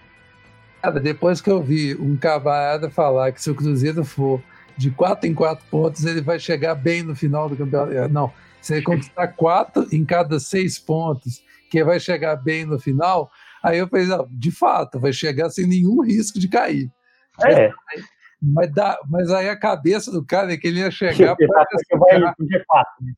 Cara, 0.82 1.00
depois 1.00 1.42
que 1.42 1.50
eu 1.50 1.62
vi 1.62 1.96
um 1.96 2.16
camarada 2.16 2.90
falar 2.90 3.32
que 3.32 3.42
se 3.42 3.50
o 3.50 3.56
Cruzeiro 3.56 4.04
for 4.06 4.42
de 4.78 4.92
4 4.92 5.28
em 5.28 5.34
4 5.34 5.66
pontos, 5.72 6.06
ele 6.06 6.22
vai 6.22 6.38
chegar 6.40 6.76
bem 6.76 7.02
no 7.02 7.16
final 7.16 7.50
do 7.50 7.56
campeonato. 7.56 8.14
Não, 8.14 8.32
se 8.62 8.76
ele 8.76 8.84
conquistar 8.84 9.28
4 9.30 9.88
em 9.92 10.06
cada 10.06 10.40
6 10.40 10.80
pontos, 10.80 11.42
que 11.72 11.84
vai 11.84 12.00
chegar 12.00 12.36
bem 12.36 12.66
no 12.66 12.78
final, 12.78 13.32
Aí 13.66 13.80
eu 13.80 13.88
falei, 13.88 14.06
não, 14.06 14.28
de 14.30 14.52
fato, 14.52 15.00
vai 15.00 15.12
chegar 15.12 15.50
sem 15.50 15.66
nenhum 15.66 16.04
risco 16.04 16.40
de 16.40 16.48
cair. 16.48 16.92
É. 17.44 17.72
Mas, 18.42 18.72
dá, 18.74 18.98
mas 19.10 19.32
aí 19.32 19.50
a 19.50 19.58
cabeça 19.58 20.12
do 20.12 20.24
cara 20.24 20.54
é 20.54 20.58
que 20.58 20.68
ele 20.68 20.80
ia 20.80 20.92
chegar. 20.92 21.36
Para 21.36 21.66
vai 21.98 22.20
G4. 22.20 22.84
Né? 23.02 23.14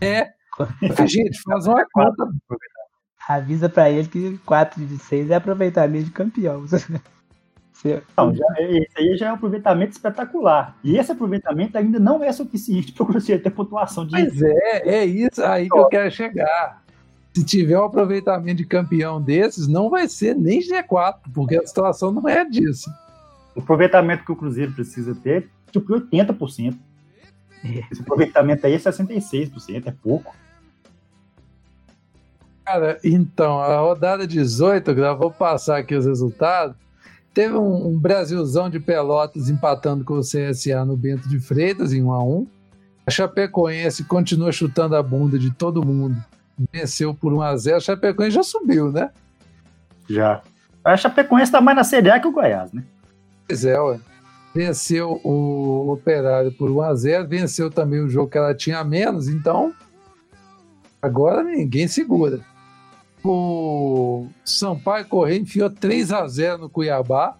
É. 0.00 1.06
Gente, 1.06 1.40
faz 1.42 1.66
uma 1.66 1.84
conta. 1.92 2.28
Avisa 3.28 3.68
para 3.68 3.90
ele 3.90 4.08
que 4.08 4.38
4 4.38 4.84
de 4.84 4.98
6 4.98 5.30
é 5.30 5.34
aproveitamento 5.36 6.04
de 6.04 6.10
campeão. 6.10 6.64
Não, 8.14 8.34
já, 8.34 8.44
esse 8.58 8.90
aí 8.98 9.16
já 9.16 9.28
é 9.28 9.30
um 9.30 9.36
aproveitamento 9.36 9.92
espetacular. 9.92 10.76
E 10.84 10.98
esse 10.98 11.12
aproveitamento 11.12 11.78
ainda 11.78 11.98
não 11.98 12.22
é 12.22 12.30
suficiente 12.30 12.92
para 12.92 13.06
você 13.06 13.38
ter 13.38 13.48
pontuação 13.48 14.06
de. 14.06 14.12
Mas 14.12 14.42
é, 14.42 14.96
é 14.96 15.04
isso 15.06 15.42
aí 15.42 15.66
que 15.66 15.78
eu 15.78 15.88
quero 15.88 16.10
chegar 16.10 16.82
se 17.32 17.44
tiver 17.44 17.78
um 17.78 17.84
aproveitamento 17.84 18.56
de 18.56 18.66
campeão 18.66 19.20
desses, 19.20 19.68
não 19.68 19.88
vai 19.88 20.08
ser 20.08 20.34
nem 20.34 20.60
G4, 20.60 21.20
porque 21.32 21.56
a 21.56 21.66
situação 21.66 22.10
não 22.10 22.28
é 22.28 22.44
disso. 22.44 22.90
O 23.54 23.60
aproveitamento 23.60 24.24
que 24.24 24.32
o 24.32 24.36
Cruzeiro 24.36 24.72
precisa 24.72 25.14
ter 25.14 25.48
é 25.68 25.70
tipo 25.70 25.92
80%. 25.92 26.76
É. 27.64 27.84
Esse 27.90 28.00
aproveitamento 28.00 28.66
aí 28.66 28.74
é 28.74 28.78
66%, 28.78 29.86
é 29.86 29.90
pouco. 29.90 30.34
Cara, 32.64 32.98
então, 33.02 33.60
a 33.60 33.80
rodada 33.80 34.26
18, 34.26 34.92
eu 34.92 35.18
vou 35.18 35.30
passar 35.30 35.78
aqui 35.78 35.94
os 35.94 36.06
resultados. 36.06 36.76
Teve 37.34 37.54
um, 37.54 37.88
um, 37.88 37.98
Brasilzão 37.98 38.70
de 38.70 38.80
Pelotas 38.80 39.48
empatando 39.48 40.04
com 40.04 40.14
o 40.14 40.20
CSA 40.20 40.84
no 40.84 40.96
Bento 40.96 41.28
de 41.28 41.38
Freitas 41.38 41.92
em 41.92 42.02
1 42.02 42.12
a 42.12 42.24
1 42.24 42.46
A 43.06 43.10
Chapecoense 43.10 44.04
continua 44.04 44.50
chutando 44.50 44.96
a 44.96 45.02
bunda 45.02 45.38
de 45.38 45.50
todo 45.52 45.84
mundo 45.84 46.16
venceu 46.72 47.14
por 47.14 47.32
1x0, 47.32 47.76
a 47.76 47.80
Chapecoense 47.80 48.34
já 48.34 48.42
subiu, 48.42 48.92
né? 48.92 49.10
Já. 50.08 50.42
A 50.84 50.96
Chapecoense 50.96 51.52
tá 51.52 51.60
mais 51.60 51.76
na 51.76 51.84
Série 51.84 52.10
A 52.10 52.20
que 52.20 52.26
o 52.26 52.32
Goiás, 52.32 52.72
né? 52.72 52.82
Pois 53.50 53.64
é, 53.64 53.80
ué. 53.80 54.00
Venceu 54.54 55.20
o 55.24 55.90
Operário 55.92 56.52
por 56.52 56.70
1x0, 56.70 57.26
venceu 57.26 57.68
também 57.68 57.98
o 58.00 58.08
jogo 58.08 58.30
que 58.30 58.38
ela 58.38 58.54
tinha 58.54 58.84
menos, 58.84 59.26
então 59.26 59.74
agora 61.02 61.42
ninguém 61.42 61.88
segura. 61.88 62.40
O 63.24 64.28
Sampaio 64.44 65.04
Correia 65.06 65.40
enfiou 65.40 65.68
3x0 65.68 66.58
no 66.58 66.70
Cuiabá, 66.70 67.36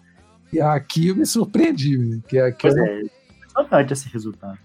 e 0.51 0.59
aqui 0.59 1.07
eu 1.07 1.15
me 1.15 1.25
surpreendi, 1.25 2.21
que 2.27 2.37
aqui 2.37 2.63
pois 2.63 2.75
é, 2.75 3.01
impressionante 3.01 3.93
esse 3.93 4.09
resultado. 4.09 4.59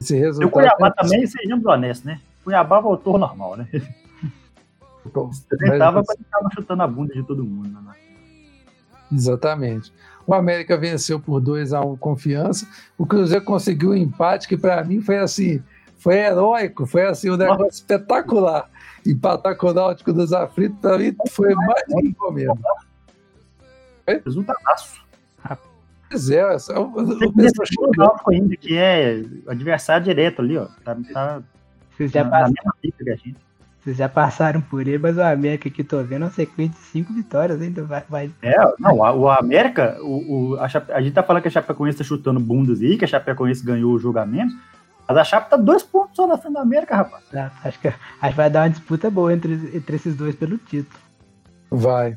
Esse 0.00 0.16
resultado. 0.16 0.44
E 0.44 0.46
o 0.46 0.50
Cuiabá 0.50 0.88
é 0.88 1.02
também, 1.02 1.26
sejamos 1.26 1.66
honestos, 1.66 2.06
né? 2.06 2.20
Cuiabá 2.42 2.80
voltou 2.80 3.18
normal, 3.18 3.58
né? 3.58 3.68
Tentava, 5.58 6.02
mas 6.06 6.18
estava 6.18 6.48
chutando 6.54 6.82
a 6.82 6.86
bunda 6.86 7.12
de 7.12 7.22
todo 7.22 7.44
mundo. 7.44 7.68
Né? 7.68 7.94
Exatamente. 9.12 9.92
O 10.26 10.34
América 10.34 10.76
venceu 10.76 11.20
por 11.20 11.40
2 11.40 11.72
a 11.72 11.80
1 11.80 11.92
um, 11.92 11.96
confiança. 11.96 12.66
O 12.96 13.06
Cruzeiro 13.06 13.44
conseguiu 13.44 13.90
um 13.90 13.94
empate 13.94 14.48
que 14.48 14.56
para 14.56 14.82
mim 14.84 15.00
foi 15.00 15.18
assim, 15.18 15.62
foi 15.98 16.16
heróico, 16.16 16.86
foi 16.86 17.06
assim 17.06 17.30
um 17.30 17.36
negócio 17.36 17.64
Nossa. 17.64 17.76
espetacular. 17.76 18.70
Empatar 19.06 19.56
com 19.56 19.68
o 19.68 19.74
Náutico 19.74 20.12
dos 20.12 20.32
Aflitos 20.32 20.78
para 20.80 20.98
mim 20.98 21.14
foi 21.30 21.54
mais 21.54 21.82
do 21.88 21.96
que 21.96 22.08
encomenda. 22.08 22.54
Resultadaço. 24.06 25.04
Pois 26.10 26.30
é, 26.30 26.54
essa, 26.54 26.78
o, 26.78 26.84
o, 26.84 27.02
o, 27.02 27.28
o 27.28 27.90
Náutico 27.96 28.30
ainda, 28.30 28.56
que 28.56 28.76
é 28.76 29.22
adversário 29.48 30.04
direto 30.04 30.42
ali, 30.42 30.56
ó. 30.56 30.66
Tá, 30.84 30.96
tá 31.12 31.42
se 31.90 31.96
fizer, 31.96 32.24
bastante, 32.24 32.94
Vocês 33.84 33.98
já 33.98 34.08
passaram 34.08 34.62
por 34.62 34.80
ele, 34.80 34.96
mas 34.96 35.18
o 35.18 35.22
América 35.22 35.68
que 35.68 35.84
tô 35.84 36.02
vendo 36.02 36.22
é 36.22 36.24
uma 36.24 36.30
sequência 36.30 36.72
de 36.72 36.86
cinco 36.86 37.12
vitórias 37.12 37.60
ainda 37.60 37.84
vai. 37.84 38.02
vai... 38.08 38.30
É, 38.40 38.56
não, 38.78 38.96
o 38.96 39.28
América, 39.28 39.98
o, 40.00 40.52
o, 40.52 40.58
a, 40.58 40.66
Chape, 40.66 40.90
a, 40.90 41.02
gente 41.02 41.12
tá 41.12 41.22
falando 41.22 41.42
que 41.42 41.48
a 41.48 41.50
Chapecoense 41.50 41.98
tá 41.98 42.04
chutando 42.04 42.40
bundas 42.40 42.80
aí, 42.80 42.96
que 42.96 43.04
a 43.04 43.08
Chapecoense 43.08 43.62
ganhou 43.62 43.92
o 43.92 43.98
julgamento, 43.98 44.54
mas 45.06 45.18
a 45.18 45.22
Chape 45.24 45.50
tá 45.50 45.58
dois 45.58 45.82
pontos 45.82 46.16
só 46.16 46.26
na 46.26 46.38
frente 46.38 46.54
da 46.54 46.62
América, 46.62 46.96
rapaz. 46.96 47.24
acho, 47.62 47.78
que, 47.78 47.88
acho 47.88 48.30
que 48.30 48.36
vai 48.36 48.48
dar 48.48 48.62
uma 48.62 48.70
disputa 48.70 49.10
boa 49.10 49.34
entre, 49.34 49.52
entre 49.74 49.96
esses 49.96 50.16
dois 50.16 50.34
pelo 50.34 50.56
título. 50.56 50.98
Vai. 51.70 52.16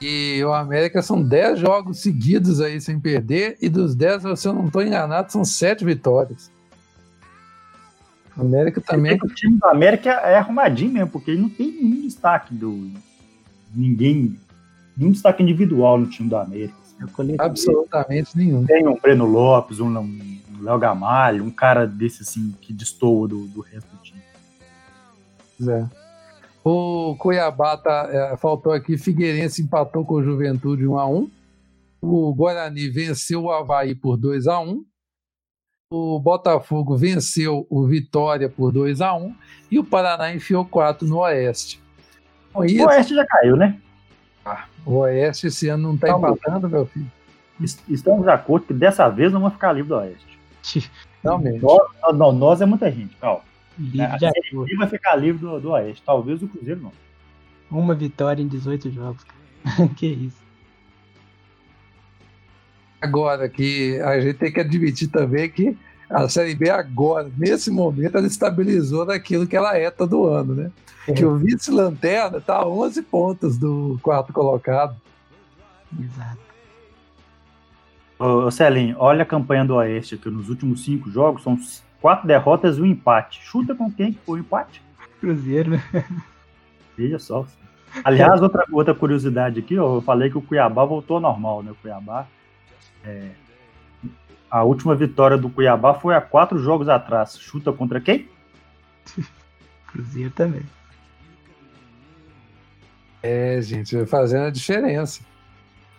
E 0.00 0.42
o 0.44 0.52
América 0.52 1.02
são 1.02 1.22
10 1.22 1.60
jogos 1.60 2.00
seguidos 2.00 2.60
aí 2.60 2.80
sem 2.80 2.98
perder, 2.98 3.58
e 3.60 3.68
dos 3.68 3.94
10, 3.94 4.38
se 4.40 4.48
eu 4.48 4.52
não 4.52 4.66
estou 4.66 4.82
enganado, 4.82 5.30
são 5.30 5.44
7 5.44 5.84
vitórias. 5.84 6.51
O 8.36 8.42
América 8.42 8.80
também. 8.80 9.18
O 9.22 9.28
time 9.28 9.58
do 9.58 9.66
América 9.66 10.10
é 10.10 10.36
arrumadinho 10.36 10.92
mesmo, 10.92 11.10
porque 11.10 11.30
ele 11.30 11.42
não 11.42 11.50
tem 11.50 11.70
nenhum 11.70 12.02
destaque 12.02 12.54
do. 12.54 12.90
Ninguém. 13.74 14.38
Nenhum 14.96 15.12
destaque 15.12 15.42
individual 15.42 15.98
no 15.98 16.06
time 16.06 16.28
do 16.28 16.36
América. 16.36 16.74
Assim. 16.82 17.36
Absolutamente 17.38 18.36
nenhum. 18.36 18.64
Tem 18.64 18.86
um 18.86 18.96
Breno 18.96 19.26
Lopes, 19.26 19.80
um 19.80 19.92
Léo 20.60 20.78
Gamalho, 20.78 21.44
um 21.44 21.50
cara 21.50 21.86
desse 21.86 22.22
assim 22.22 22.54
que 22.60 22.72
destoa 22.72 23.26
do, 23.26 23.46
do 23.48 23.60
resto 23.60 23.88
do 23.90 24.02
time. 24.02 24.22
É. 25.68 25.86
O 26.64 27.16
Cuiabá 27.18 27.76
tá, 27.76 28.08
é, 28.10 28.36
faltou 28.36 28.72
aqui, 28.72 28.96
Figueirense 28.96 29.62
empatou 29.62 30.04
com 30.04 30.14
o 30.14 30.22
Juventude 30.22 30.86
1 30.86 30.96
a 30.96 31.08
1 31.08 31.30
O 32.00 32.32
Guarani 32.32 32.88
venceu 32.88 33.42
o 33.42 33.50
Havaí 33.50 33.96
por 33.96 34.16
2 34.16 34.46
a 34.46 34.60
1 34.60 34.84
o 35.92 36.18
Botafogo 36.18 36.96
venceu 36.96 37.66
o 37.68 37.86
Vitória 37.86 38.48
por 38.48 38.72
2 38.72 39.00
a 39.02 39.14
1 39.14 39.34
e 39.70 39.78
o 39.78 39.84
Paraná 39.84 40.34
enfiou 40.34 40.64
4 40.64 41.06
no 41.06 41.18
Oeste. 41.18 41.80
isso, 42.64 42.82
o 42.82 42.88
Oeste 42.88 43.14
já 43.14 43.26
caiu, 43.26 43.56
né? 43.56 43.78
Ah, 44.44 44.64
o 44.86 44.96
Oeste 44.98 45.48
esse 45.48 45.68
ano 45.68 45.88
não 45.88 45.94
está 45.94 46.08
empatando, 46.08 46.68
meu 46.68 46.86
filho. 46.86 47.10
Estamos 47.88 48.24
de 48.24 48.30
acordo 48.30 48.66
que 48.66 48.74
dessa 48.74 49.08
vez 49.08 49.30
não 49.32 49.40
vamos 49.40 49.54
ficar 49.54 49.72
livre 49.72 49.90
do 49.90 49.96
Oeste. 49.96 50.38
Realmente. 51.22 51.62
Nós, 51.62 51.88
não, 52.14 52.32
nós 52.32 52.60
é 52.60 52.66
muita 52.66 52.90
gente, 52.90 53.14
calma. 53.16 53.42
A 54.10 54.18
Série 54.18 54.76
vai 54.76 54.88
ficar 54.88 55.16
livre 55.16 55.40
do, 55.40 55.60
do 55.60 55.70
Oeste. 55.70 56.02
Talvez 56.04 56.42
o 56.42 56.48
Cruzeiro 56.48 56.80
não. 56.80 56.92
Uma 57.70 57.94
vitória 57.94 58.42
em 58.42 58.48
18 58.48 58.90
jogos. 58.90 59.24
que 59.96 60.06
isso. 60.06 60.41
Agora 63.02 63.48
que 63.48 64.00
a 64.00 64.20
gente 64.20 64.38
tem 64.38 64.52
que 64.52 64.60
admitir 64.60 65.08
também 65.08 65.50
que 65.50 65.76
a 66.08 66.28
Série 66.28 66.54
B 66.54 66.70
agora, 66.70 67.28
nesse 67.36 67.68
momento, 67.68 68.16
ela 68.16 68.26
estabilizou 68.26 69.04
naquilo 69.04 69.44
que 69.44 69.56
ela 69.56 69.76
é 69.76 69.90
todo 69.90 70.28
ano, 70.28 70.54
né? 70.54 70.70
É. 71.08 71.12
Que 71.12 71.24
o 71.24 71.36
vice-lanterna 71.36 72.38
está 72.38 72.58
a 72.58 72.68
11 72.68 73.02
pontos 73.02 73.58
do 73.58 73.98
quarto 74.02 74.32
colocado. 74.32 74.94
Exato. 75.98 76.38
Ô, 78.20 78.48
Celinho, 78.52 78.94
olha 79.00 79.22
a 79.22 79.26
campanha 79.26 79.64
do 79.64 79.74
Oeste 79.74 80.14
aqui. 80.14 80.30
Nos 80.30 80.48
últimos 80.48 80.84
cinco 80.84 81.10
jogos, 81.10 81.42
são 81.42 81.58
quatro 82.00 82.28
derrotas 82.28 82.78
e 82.78 82.82
um 82.82 82.86
empate. 82.86 83.40
Chuta 83.42 83.74
com 83.74 83.90
quem 83.90 84.12
que 84.12 84.20
foi 84.24 84.38
o 84.38 84.42
empate? 84.42 84.80
Cruzeiro, 85.18 85.70
né? 85.70 85.82
Veja 86.96 87.18
só. 87.18 87.44
Aliás, 88.04 88.40
outra, 88.40 88.64
outra 88.70 88.94
curiosidade 88.94 89.58
aqui, 89.58 89.76
ó, 89.76 89.96
eu 89.96 90.02
falei 90.02 90.30
que 90.30 90.38
o 90.38 90.42
Cuiabá 90.42 90.84
voltou 90.84 91.16
ao 91.16 91.22
normal, 91.22 91.64
né? 91.64 91.72
O 91.72 91.74
Cuiabá 91.74 92.28
é, 93.04 93.30
a 94.50 94.62
última 94.64 94.94
vitória 94.94 95.38
do 95.38 95.48
Cuiabá 95.48 95.94
foi 95.94 96.14
há 96.14 96.20
quatro 96.20 96.58
jogos 96.58 96.88
atrás. 96.88 97.38
Chuta 97.38 97.72
contra 97.72 98.00
quem? 98.00 98.28
Cruzeiro 99.88 100.30
também. 100.30 100.62
É, 103.22 103.60
gente, 103.62 104.04
fazendo 104.06 104.46
a 104.46 104.50
diferença. 104.50 105.20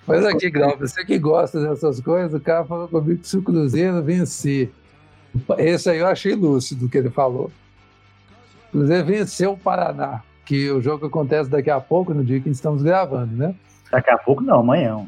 Mas 0.05 0.25
aqui, 0.25 0.49
Grau, 0.49 0.77
você 0.77 1.05
que 1.05 1.17
gosta 1.17 1.61
dessas 1.61 2.01
coisas, 2.01 2.33
o 2.33 2.43
cara 2.43 2.65
falou 2.65 2.87
comigo 2.87 3.21
que 3.21 3.27
se 3.27 3.37
o 3.37 3.41
Cruzeiro 3.41 4.03
vencer. 4.03 4.71
Esse 5.57 5.89
aí 5.89 5.99
eu 5.99 6.07
achei 6.07 6.35
lúcido 6.35 6.89
que 6.89 6.97
ele 6.97 7.09
falou. 7.09 7.49
O 8.67 8.71
Cruzeiro 8.71 9.05
venceu 9.05 9.53
o 9.53 9.57
Paraná, 9.57 10.21
que 10.45 10.69
o 10.69 10.81
jogo 10.81 11.05
acontece 11.05 11.49
daqui 11.49 11.69
a 11.69 11.79
pouco, 11.79 12.13
no 12.13 12.23
dia 12.23 12.39
que 12.39 12.49
estamos 12.49 12.83
gravando, 12.83 13.33
né? 13.35 13.55
Daqui 13.89 14.11
a 14.11 14.17
pouco 14.17 14.43
não, 14.43 14.59
amanhã. 14.59 15.07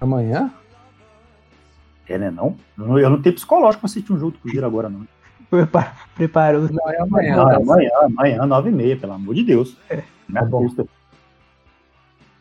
Amanhã? 0.00 0.52
É, 2.08 2.16
né? 2.16 2.30
Não? 2.30 2.56
Eu 2.98 3.10
não 3.10 3.20
tenho 3.20 3.34
psicológico 3.34 3.80
pra 3.80 3.86
assistir 3.86 4.12
um 4.12 4.18
jogo 4.18 4.32
do 4.32 4.38
Cruzeiro 4.38 4.66
agora, 4.66 4.88
não. 4.88 5.06
Preparou. 6.14 6.68
Não, 6.70 6.90
é 6.90 7.00
amanhã. 7.00 7.36
Não, 7.36 7.50
é 7.50 7.56
amanhã, 7.56 7.90
amanhã, 8.02 8.46
nove 8.46 8.70
e 8.70 8.72
meia, 8.72 8.96
pelo 8.96 9.12
amor 9.12 9.34
de 9.34 9.44
Deus. 9.44 9.76
É. 9.88 10.02
Tá 10.32 10.44
bom. 10.44 10.66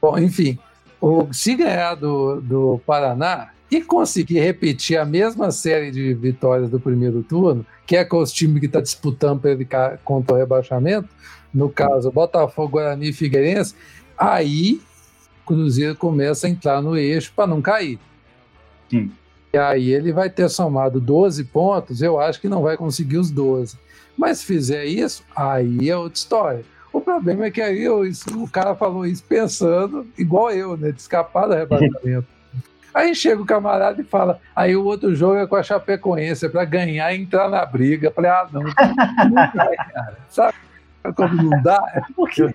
bom, 0.02 0.20
enfim. 0.20 0.58
O, 1.00 1.32
se 1.32 1.56
ganhar 1.56 1.96
do, 1.96 2.42
do 2.42 2.82
Paraná 2.86 3.52
e 3.70 3.82
conseguir 3.82 4.40
repetir 4.40 4.98
a 4.98 5.06
mesma 5.06 5.52
série 5.52 5.92
de 5.92 6.14
vitórias 6.14 6.70
do 6.70 6.80
primeiro 6.80 7.22
turno, 7.24 7.66
que 7.86 7.96
é 7.96 8.04
com 8.04 8.18
os 8.18 8.32
times 8.32 8.60
que 8.60 8.66
está 8.66 8.82
disputando 8.82 9.42
para 9.42 9.52
ele 9.52 9.68
contra 10.04 10.36
o 10.36 10.38
rebaixamento, 10.38 11.10
no 11.54 11.70
caso 11.70 12.12
Botafogo, 12.12 12.70
Guarani 12.70 13.10
e 13.10 13.14
Figueirense, 13.14 13.76
aí 14.18 14.82
Cruzeiro 15.48 15.96
começa 15.96 16.46
a 16.46 16.50
entrar 16.50 16.82
no 16.82 16.98
eixo 16.98 17.32
para 17.36 17.48
não 17.48 17.62
cair. 17.62 17.98
Sim. 18.90 19.12
E 19.54 19.58
aí 19.58 19.92
ele 19.92 20.12
vai 20.12 20.30
ter 20.30 20.50
somado 20.50 21.00
12 21.00 21.46
pontos, 21.46 22.02
eu 22.02 22.20
acho 22.20 22.40
que 22.42 22.50
não 22.50 22.62
vai 22.62 22.76
conseguir 22.76 23.18
os 23.18 23.32
12. 23.32 23.78
Mas 24.18 24.40
se 24.40 24.46
fizer 24.46 24.86
isso, 24.86 25.24
aí 25.36 25.90
é 25.90 25.96
outra 25.96 26.18
história. 26.18 26.66
O 26.92 27.00
problema 27.00 27.46
é 27.46 27.52
que 27.52 27.62
aí 27.62 27.84
eu, 27.84 28.02
o 28.36 28.50
cara 28.50 28.76
falou 28.76 29.06
isso 29.06 29.24
pensando 29.24 30.06
igual 30.18 30.52
eu, 30.52 30.76
né? 30.76 30.92
De 30.92 31.00
escapar 31.00 31.48
do 31.48 31.54
arrebatamento. 31.54 32.28
aí 32.94 33.16
chega 33.16 33.42
o 33.42 33.46
camarada 33.46 34.02
e 34.02 34.04
fala, 34.04 34.40
aí 34.56 34.76
o 34.76 34.84
outro 34.84 35.16
jogo 35.16 35.38
é 35.38 35.48
com 35.48 35.56
a 35.56 35.64
Chapecoense, 35.64 36.46
é 36.46 36.50
para 36.50 36.66
ganhar 36.66 37.14
e 37.14 37.22
entrar 37.22 37.50
na 37.50 37.66
briga. 37.66 38.08
Eu 38.08 38.12
falei, 38.12 38.32
ah, 38.32 38.48
não, 38.52 38.64
não 38.64 38.72
vai, 39.54 39.76
cara. 39.76 40.18
Sabe 40.30 40.56
como 41.16 41.36
não 41.36 41.62
dá? 41.62 41.82
É 41.96 42.02
porque 42.16 42.54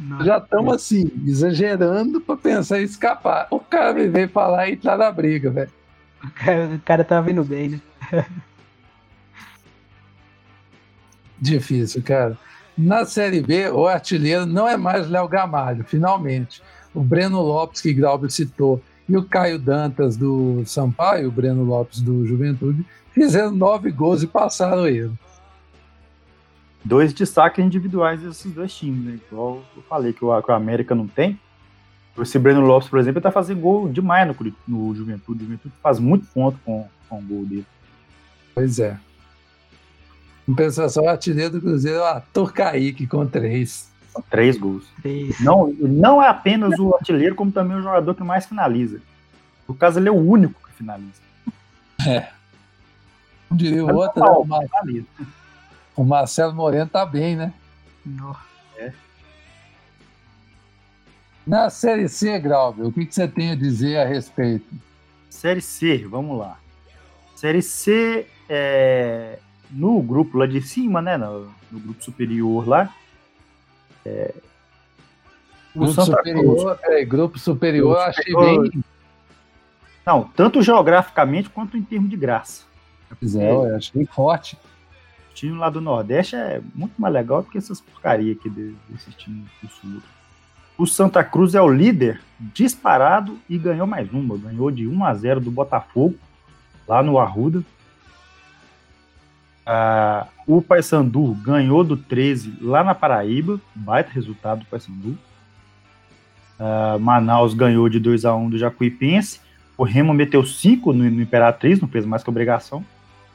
não. 0.00 0.24
Já 0.24 0.38
estamos 0.38 0.74
assim, 0.74 1.10
exagerando 1.26 2.20
para 2.20 2.36
pensar 2.36 2.80
em 2.80 2.84
escapar. 2.84 3.46
O 3.50 3.60
cara 3.60 3.92
me 3.92 4.08
veio 4.08 4.28
falar 4.28 4.68
e 4.68 4.72
entrar 4.72 4.96
na 4.96 5.12
briga, 5.12 5.50
velho. 5.50 5.70
O 6.24 6.30
cara, 6.30 6.74
o 6.74 6.80
cara 6.80 7.04
tá 7.04 7.20
vindo 7.20 7.44
bem, 7.44 7.68
né? 7.68 7.80
Difícil, 11.38 12.02
cara. 12.02 12.36
Na 12.76 13.04
Série 13.04 13.42
B, 13.42 13.68
o 13.70 13.86
artilheiro 13.86 14.46
não 14.46 14.66
é 14.66 14.76
mais 14.76 15.08
Léo 15.08 15.28
Gamalho, 15.28 15.84
finalmente. 15.84 16.62
O 16.94 17.02
Breno 17.02 17.40
Lopes, 17.40 17.80
que 17.80 17.92
Glauber 17.92 18.30
citou, 18.30 18.82
e 19.08 19.16
o 19.16 19.24
Caio 19.24 19.58
Dantas 19.58 20.16
do 20.16 20.62
Sampaio, 20.66 21.28
o 21.28 21.32
Breno 21.32 21.62
Lopes 21.64 22.00
do 22.00 22.26
Juventude, 22.26 22.84
fizeram 23.12 23.50
nove 23.50 23.90
gols 23.90 24.22
e 24.22 24.26
passaram 24.26 24.86
ele 24.86 25.12
dois 26.84 27.12
destaques 27.12 27.64
individuais 27.64 28.20
desses 28.20 28.52
dois 28.52 28.74
times, 28.74 29.04
né? 29.04 29.18
Igual 29.30 29.62
eu 29.76 29.82
falei 29.82 30.12
que 30.12 30.24
o, 30.24 30.42
que 30.42 30.50
o 30.50 30.54
América 30.54 30.94
não 30.94 31.06
tem. 31.06 31.38
Esse 32.18 32.38
Breno 32.38 32.60
Lopes, 32.60 32.88
por 32.88 32.98
exemplo, 32.98 33.20
tá 33.20 33.30
fazendo 33.30 33.60
gol 33.60 33.88
demais 33.88 34.26
no, 34.26 34.34
no 34.68 34.94
Juventude. 34.94 35.42
O 35.42 35.46
Juventude 35.46 35.74
faz 35.82 35.98
muito 35.98 36.26
ponto 36.26 36.58
com, 36.64 36.86
com 37.08 37.18
o 37.18 37.22
gol 37.22 37.46
dele. 37.46 37.66
Pois 38.54 38.78
é. 38.78 38.98
Compensação, 40.44 41.04
o 41.04 41.08
artilheiro 41.08 41.52
do 41.52 41.60
Cruzeiro 41.60 41.98
é 41.98 42.02
o 42.02 42.04
Ator 42.04 42.52
Kaique 42.52 43.06
com 43.06 43.26
três. 43.26 43.90
Três 44.28 44.58
gols. 44.58 44.84
Três. 45.00 45.40
Não, 45.40 45.72
não 45.78 46.22
é 46.22 46.28
apenas 46.28 46.78
o 46.78 46.94
artilheiro, 46.94 47.34
como 47.34 47.52
também 47.52 47.76
o 47.76 47.82
jogador 47.82 48.14
que 48.14 48.24
mais 48.24 48.44
finaliza. 48.44 49.00
No 49.68 49.74
caso, 49.74 50.00
ele 50.00 50.08
é 50.08 50.12
o 50.12 50.16
único 50.16 50.60
que 50.68 50.74
finaliza. 50.74 51.22
É. 52.06 52.28
Não 53.48 53.56
diria 53.56 53.84
o 53.84 53.94
outro, 53.94 54.20
não, 54.20 54.44
mas... 54.44 54.68
finaliza. 54.68 55.06
O 56.00 56.04
Marcelo 56.04 56.54
Moreno 56.54 56.88
tá 56.88 57.04
bem, 57.04 57.36
né? 57.36 57.52
Não. 58.06 58.34
É. 58.78 58.90
Na 61.46 61.68
Série 61.68 62.08
C, 62.08 62.38
Grauber, 62.38 62.86
o 62.86 62.90
que, 62.90 63.04
que 63.04 63.14
você 63.14 63.28
tem 63.28 63.50
a 63.50 63.54
dizer 63.54 63.98
a 63.98 64.06
respeito? 64.06 64.64
Série 65.28 65.60
C, 65.60 66.06
vamos 66.08 66.38
lá. 66.38 66.58
Série 67.36 67.60
C, 67.60 68.26
é, 68.48 69.40
no 69.70 70.00
grupo 70.00 70.38
lá 70.38 70.46
de 70.46 70.62
cima, 70.62 71.02
né? 71.02 71.18
No, 71.18 71.52
no 71.70 71.78
grupo 71.78 72.02
superior 72.02 72.66
lá. 72.66 72.94
É, 74.02 74.32
grupo, 75.76 76.02
superior, 76.02 76.80
é, 76.82 77.04
grupo 77.04 77.38
superior, 77.38 77.96
grupo 77.96 78.08
achei 78.08 78.34
bem. 78.34 78.84
Não, 80.06 80.24
tanto 80.34 80.62
geograficamente 80.62 81.50
quanto 81.50 81.76
em 81.76 81.82
termos 81.82 82.08
de 82.08 82.16
graça. 82.16 82.64
Pois 83.18 83.36
é, 83.36 83.52
eu 83.52 83.76
achei 83.76 84.06
forte 84.06 84.56
time 85.40 85.56
lá 85.56 85.70
do 85.70 85.80
Nordeste 85.80 86.36
é 86.36 86.60
muito 86.74 87.00
mais 87.00 87.14
legal 87.14 87.42
do 87.42 87.48
que 87.48 87.56
essas 87.56 87.80
porcaria 87.80 88.32
aqui 88.32 88.50
desses 88.50 89.14
times 89.14 89.48
do 89.62 89.68
Sul. 89.70 90.02
O 90.76 90.86
Santa 90.86 91.24
Cruz 91.24 91.54
é 91.54 91.60
o 91.60 91.68
líder 91.68 92.20
disparado 92.38 93.38
e 93.48 93.56
ganhou 93.56 93.86
mais 93.86 94.12
uma. 94.12 94.36
Ganhou 94.36 94.70
de 94.70 94.86
1 94.86 95.04
a 95.04 95.14
0 95.14 95.40
do 95.40 95.50
Botafogo, 95.50 96.14
lá 96.86 97.02
no 97.02 97.18
Arruda. 97.18 97.64
Ah, 99.64 100.26
o 100.46 100.60
Paysandu 100.60 101.34
ganhou 101.42 101.84
do 101.84 101.96
13 101.96 102.58
lá 102.60 102.84
na 102.84 102.94
Paraíba, 102.94 103.60
baita 103.74 104.10
resultado 104.10 104.60
do 104.60 104.66
Paysandu. 104.66 105.18
Ah, 106.58 106.98
Manaus 107.00 107.54
ganhou 107.54 107.88
de 107.88 107.98
2 107.98 108.26
a 108.26 108.34
1 108.34 108.50
do 108.50 108.58
Jacuipense. 108.58 109.40
O 109.76 109.84
Remo 109.84 110.12
meteu 110.12 110.44
5 110.44 110.92
no, 110.92 111.04
no 111.10 111.22
Imperatriz, 111.22 111.80
não 111.80 111.88
fez 111.88 112.04
mais 112.04 112.22
que 112.22 112.28
obrigação. 112.28 112.84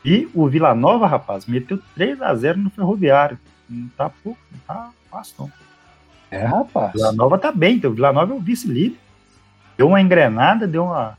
E 0.05 0.29
o 0.35 0.47
Vila 0.47 0.75
Nova, 0.75 1.07
rapaz, 1.07 1.47
meteu 1.47 1.79
3 1.95 2.21
a 2.21 2.35
0 2.35 2.59
no 2.59 2.69
Ferroviário. 2.69 3.39
Não 3.67 3.87
tá 3.97 4.07
pouco, 4.07 4.39
não 4.51 4.59
tá 4.59 4.91
fácil 5.09 5.35
não. 5.39 5.51
É, 6.29 6.45
rapaz. 6.45 6.93
Vila 6.93 7.11
Nova 7.11 7.39
tá 7.39 7.51
bem, 7.51 7.77
então 7.77 7.89
o 7.89 7.93
Vila 7.95 8.13
Nova 8.13 8.31
é 8.31 8.35
o 8.35 8.39
vice-líder. 8.39 8.99
Deu 9.75 9.87
uma 9.87 9.99
engrenada, 9.99 10.67
deu 10.67 10.83
uma. 10.85 11.17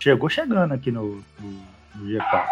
Chegou 0.00 0.28
chegando 0.28 0.72
aqui 0.72 0.90
no, 0.90 1.22
no, 1.40 1.50
no 1.94 2.06
G4. 2.06 2.44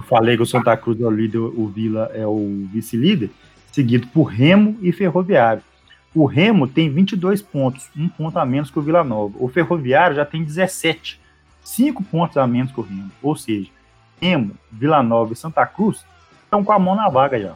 Eu 0.00 0.04
falei 0.06 0.36
que 0.36 0.42
o 0.42 0.46
Santa 0.46 0.76
Cruz 0.76 1.00
é 1.00 1.04
o 1.04 1.10
líder, 1.10 1.38
o 1.38 1.68
Vila 1.68 2.10
é 2.12 2.26
o 2.26 2.66
vice-líder, 2.72 3.30
seguido 3.70 4.08
por 4.08 4.24
Remo 4.24 4.76
e 4.82 4.90
Ferroviário. 4.90 5.62
O 6.12 6.26
Remo 6.26 6.66
tem 6.66 6.90
22 6.90 7.42
pontos, 7.42 7.88
um 7.96 8.08
ponto 8.08 8.38
a 8.38 8.44
menos 8.44 8.70
que 8.70 8.78
o 8.78 8.82
Vila 8.82 9.04
Nova. 9.04 9.34
O 9.38 9.48
Ferroviário 9.48 10.16
já 10.16 10.24
tem 10.24 10.42
17, 10.42 11.20
5 11.62 12.02
pontos 12.04 12.36
a 12.36 12.46
menos 12.46 12.72
que 12.72 12.80
o 12.80 12.82
Remo. 12.82 13.10
Ou 13.22 13.36
seja, 13.36 13.68
Remo, 14.20 14.54
Vila 14.70 15.02
Nova 15.02 15.32
e 15.32 15.36
Santa 15.36 15.66
Cruz 15.66 16.04
estão 16.44 16.64
com 16.64 16.72
a 16.72 16.78
mão 16.78 16.94
na 16.94 17.08
vaga 17.08 17.40
já. 17.40 17.54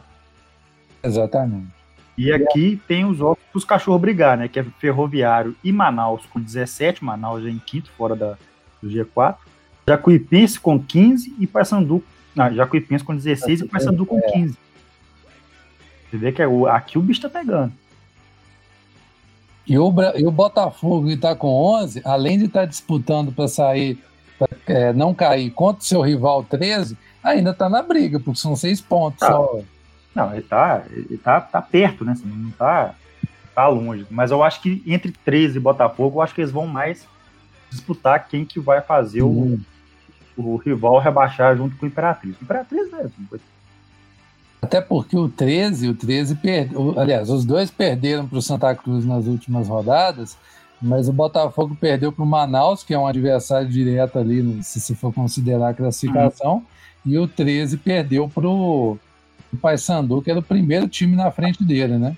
Exatamente. 1.03 1.81
E 2.17 2.31
aqui 2.31 2.79
tem 2.87 3.05
os 3.05 3.17
jogos 3.17 3.39
para 3.51 3.57
os 3.57 3.65
cachorros 3.65 4.01
brigar, 4.01 4.37
né? 4.37 4.47
Que 4.47 4.59
é 4.59 4.63
Ferroviário 4.79 5.55
e 5.63 5.71
Manaus 5.71 6.25
com 6.27 6.39
17, 6.39 7.03
Manaus 7.03 7.43
já 7.43 7.49
em 7.49 7.57
quinto, 7.57 7.89
fora 7.91 8.15
da, 8.15 8.37
do 8.81 8.89
G4. 8.89 9.37
Jacuipense 9.87 10.59
com 10.59 10.79
15 10.79 11.35
e 11.39 11.47
Paysandu. 11.47 12.03
Não, 12.35 12.53
Jacuipense 12.53 13.03
com 13.03 13.15
16 13.15 13.61
e 13.61 13.67
Paysandu 13.67 14.05
com 14.05 14.21
15. 14.21 14.57
Você 16.09 16.17
vê 16.17 16.31
que 16.31 16.41
é 16.41 16.47
o, 16.47 16.67
aqui 16.67 16.97
o 16.97 17.01
bicho 17.01 17.21
tá 17.21 17.29
pegando. 17.29 17.73
E 19.65 19.77
o, 19.77 19.93
e 20.15 20.25
o 20.25 20.31
Botafogo 20.31 21.07
que 21.07 21.17
tá 21.17 21.35
com 21.35 21.47
11, 21.47 22.01
além 22.03 22.37
de 22.37 22.45
estar 22.45 22.61
tá 22.61 22.65
disputando 22.65 23.31
para 23.31 23.47
sair, 23.47 23.97
é, 24.67 24.93
não 24.93 25.13
cair 25.13 25.49
contra 25.51 25.81
o 25.81 25.85
seu 25.85 26.01
rival 26.01 26.43
13, 26.43 26.97
ainda 27.23 27.53
tá 27.53 27.69
na 27.69 27.81
briga, 27.81 28.19
porque 28.19 28.39
são 28.39 28.55
seis 28.55 28.81
pontos 28.81 29.19
tá. 29.19 29.27
só. 29.27 29.59
Não, 30.13 30.33
ele 30.33 30.41
tá, 30.41 30.83
ele 30.91 31.17
tá, 31.17 31.39
tá 31.39 31.61
perto, 31.61 32.03
né? 32.03 32.11
Assim, 32.11 32.25
não 32.25 32.51
tá, 32.51 32.93
tá 33.55 33.67
longe. 33.67 34.05
Mas 34.09 34.31
eu 34.31 34.43
acho 34.43 34.61
que 34.61 34.83
entre 34.85 35.11
13 35.11 35.57
e 35.57 35.61
Botafogo, 35.61 36.17
eu 36.17 36.21
acho 36.21 36.35
que 36.35 36.41
eles 36.41 36.51
vão 36.51 36.67
mais 36.67 37.07
disputar 37.69 38.27
quem 38.27 38.43
que 38.43 38.59
vai 38.59 38.81
fazer 38.81 39.21
uhum. 39.21 39.59
o, 40.35 40.53
o 40.53 40.55
rival 40.57 40.99
rebaixar 40.99 41.55
junto 41.55 41.77
com 41.77 41.85
o 41.85 41.87
Imperatriz. 41.87 42.35
O 42.39 42.43
Imperatriz 42.43 42.91
é 42.91 43.01
assim, 43.03 43.27
até 44.61 44.79
porque 44.79 45.17
o 45.17 45.27
13, 45.27 45.89
o 45.89 45.95
13 45.95 46.35
perdeu. 46.35 46.97
Aliás, 46.99 47.29
os 47.29 47.43
dois 47.43 47.71
perderam 47.71 48.27
para 48.27 48.37
o 48.37 48.41
Santa 48.41 48.73
Cruz 48.75 49.03
nas 49.03 49.25
últimas 49.25 49.67
rodadas, 49.67 50.37
mas 50.81 51.07
o 51.07 51.13
Botafogo 51.13 51.75
perdeu 51.79 52.11
para 52.11 52.23
o 52.23 52.27
Manaus, 52.27 52.83
que 52.83 52.93
é 52.93 52.97
um 52.97 53.07
adversário 53.07 53.69
direto 53.69 54.17
ali, 54.17 54.63
se 54.63 54.79
se 54.79 54.95
for 54.95 55.13
considerar 55.13 55.69
a 55.69 55.73
classificação, 55.73 56.55
uhum. 56.55 56.63
e 57.05 57.17
o 57.17 57.27
13 57.27 57.77
perdeu 57.77 58.27
para 58.27 58.47
o 58.47 58.97
Paysandu, 59.61 60.21
que 60.21 60.31
era 60.31 60.39
o 60.39 60.43
primeiro 60.43 60.87
time 60.87 61.15
na 61.15 61.29
frente 61.31 61.63
dele, 61.63 61.97
né? 61.97 62.17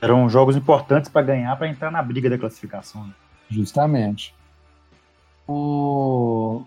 Eram 0.00 0.28
jogos 0.28 0.54
importantes 0.54 1.10
para 1.10 1.26
ganhar, 1.26 1.56
para 1.56 1.68
entrar 1.68 1.90
na 1.90 2.02
briga 2.02 2.30
da 2.30 2.38
classificação. 2.38 3.04
Né? 3.04 3.12
Justamente. 3.50 4.32
O 5.46 6.62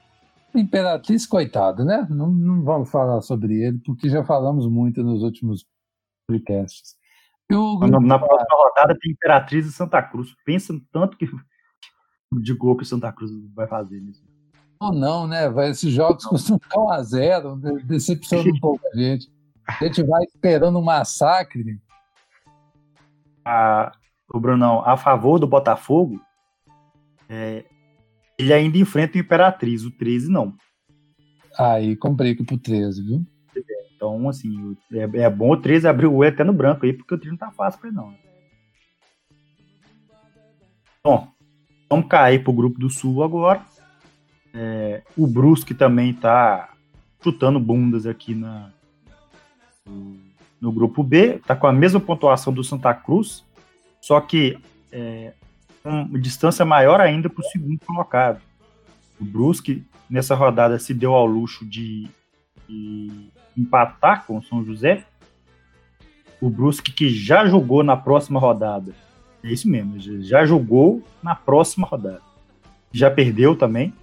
Imperatriz, 0.54 1.26
coitado, 1.26 1.86
né? 1.86 2.06
Não, 2.10 2.30
não, 2.30 2.62
vamos 2.62 2.90
falar 2.90 3.22
sobre 3.22 3.62
ele, 3.64 3.80
porque 3.86 4.10
já 4.10 4.24
falamos 4.24 4.68
muito 4.68 5.02
nos 5.02 5.24
últimos 5.24 5.66
podcasts. 6.28 6.96
Na, 7.52 8.00
na 8.00 8.20
próxima 8.20 8.58
rodada 8.58 8.98
tem 9.00 9.12
Imperatriz 9.12 9.66
e 9.66 9.72
Santa 9.72 10.02
Cruz. 10.02 10.34
Pensa 10.46 10.74
tanto 10.92 11.18
que 11.18 11.28
de 12.42 12.54
gol 12.54 12.76
que 12.76 12.84
o 12.84 12.86
Santa 12.86 13.12
Cruz 13.12 13.32
vai 13.54 13.68
fazer 13.68 14.00
nisso. 14.00 14.24
Ou 14.80 14.92
não, 14.92 15.28
né? 15.28 15.50
Vai, 15.50 15.70
esses 15.70 15.92
jogos 15.92 16.24
não. 16.24 16.32
costumam 16.32 16.60
ficar 16.60 16.80
1 16.80 16.92
a 16.92 17.04
0 17.04 17.56
decepciona 17.84 18.50
um 18.50 18.58
pouco 18.60 18.82
a 18.92 18.98
gente. 18.98 19.32
A 19.68 19.84
gente 19.84 20.04
vai 20.04 20.24
esperando 20.24 20.80
um 20.80 20.82
massacre. 20.82 21.80
A, 23.46 23.92
o 24.34 24.40
Brunão, 24.40 24.82
a 24.86 24.98
favor 24.98 25.40
do 25.40 25.48
Botafogo, 25.48 26.20
é, 27.30 27.66
ele 28.38 28.54
ainda 28.54 28.78
enfrenta 28.78 29.18
o 29.18 29.22
Imperatriz, 29.22 29.84
o 29.84 29.92
13 29.92 30.30
não. 30.30 30.56
Aí 31.58 31.96
complica 31.96 32.44
pro 32.44 32.58
13, 32.58 33.04
viu? 33.04 33.26
Então, 34.02 34.28
assim, 34.28 34.76
é, 34.92 35.04
é 35.20 35.30
bom 35.30 35.52
o 35.52 35.58
13 35.58 35.88
abrir 35.88 36.08
o 36.08 36.16
olho 36.16 36.30
até 36.30 36.44
no 36.44 36.52
branco 36.52 36.88
aí, 36.88 36.92
porque 36.92 37.14
o 37.14 37.20
13 37.20 37.34
não 37.34 37.38
tá 37.38 37.52
fácil 37.52 37.80
pra 37.80 37.88
ele, 37.88 37.98
não. 37.98 38.16
Bom, 41.04 41.28
vamos 41.88 42.08
cair 42.08 42.44
pro 42.44 42.52
grupo 42.52 42.80
do 42.80 42.90
Sul 42.90 43.24
agora. 43.24 43.62
É, 44.56 45.04
o 45.16 45.28
Brusque 45.28 45.76
também 45.76 46.16
tá 46.16 46.74
chutando 47.24 47.60
bundas 47.60 48.08
aqui 48.08 48.34
na, 48.34 48.72
no, 49.86 50.18
no, 50.60 50.72
grupo 50.72 51.04
B, 51.04 51.40
tá 51.46 51.56
com 51.56 51.68
a 51.68 51.72
mesma 51.72 52.00
pontuação 52.00 52.52
do 52.52 52.64
Santa 52.64 52.96
Cruz, 52.96 53.46
só 54.02 54.20
que 54.20 54.58
é, 54.92 55.34
uma 55.86 56.20
distância 56.20 56.66
maior 56.66 57.00
ainda 57.00 57.30
para 57.30 57.42
o 57.42 57.50
segundo 57.50 57.78
colocado. 57.86 58.42
O 59.20 59.24
Brusque, 59.24 59.86
nessa 60.10 60.34
rodada, 60.34 60.80
se 60.80 60.92
deu 60.92 61.14
ao 61.14 61.28
luxo 61.28 61.64
de, 61.64 62.10
de 62.68 63.32
empatar 63.58 64.26
com 64.26 64.38
o 64.38 64.44
São 64.44 64.64
José. 64.64 65.06
O 66.40 66.50
Brusque 66.50 66.92
que 66.92 67.10
já 67.10 67.46
jogou 67.46 67.84
na 67.84 67.96
próxima 67.96 68.40
rodada. 68.40 68.94
É 69.44 69.52
isso 69.52 69.70
mesmo, 69.70 70.00
já 70.22 70.46
jogou 70.46 71.04
na 71.22 71.36
próxima 71.36 71.88
rodada. 71.88 72.22
Já 72.92 73.10
perdeu 73.10 73.56
também. 73.56 73.94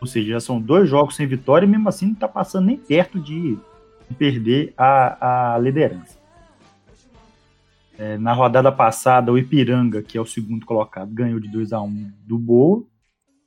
Ou 0.00 0.06
seja, 0.06 0.32
já 0.32 0.40
são 0.40 0.60
dois 0.60 0.88
jogos 0.88 1.16
sem 1.16 1.26
vitória 1.26 1.66
e 1.66 1.68
mesmo 1.68 1.88
assim 1.88 2.06
não 2.06 2.12
está 2.12 2.28
passando 2.28 2.66
nem 2.66 2.76
perto 2.76 3.18
de, 3.18 3.56
de 4.08 4.14
perder 4.16 4.74
a, 4.76 5.54
a 5.54 5.58
liderança. 5.58 6.18
É, 7.98 8.18
na 8.18 8.34
rodada 8.34 8.70
passada, 8.70 9.32
o 9.32 9.38
Ipiranga, 9.38 10.02
que 10.02 10.18
é 10.18 10.20
o 10.20 10.26
segundo 10.26 10.66
colocado, 10.66 11.10
ganhou 11.12 11.40
de 11.40 11.48
2 11.48 11.72
a 11.72 11.80
1 11.80 12.12
do 12.26 12.38
Boa. 12.38 12.84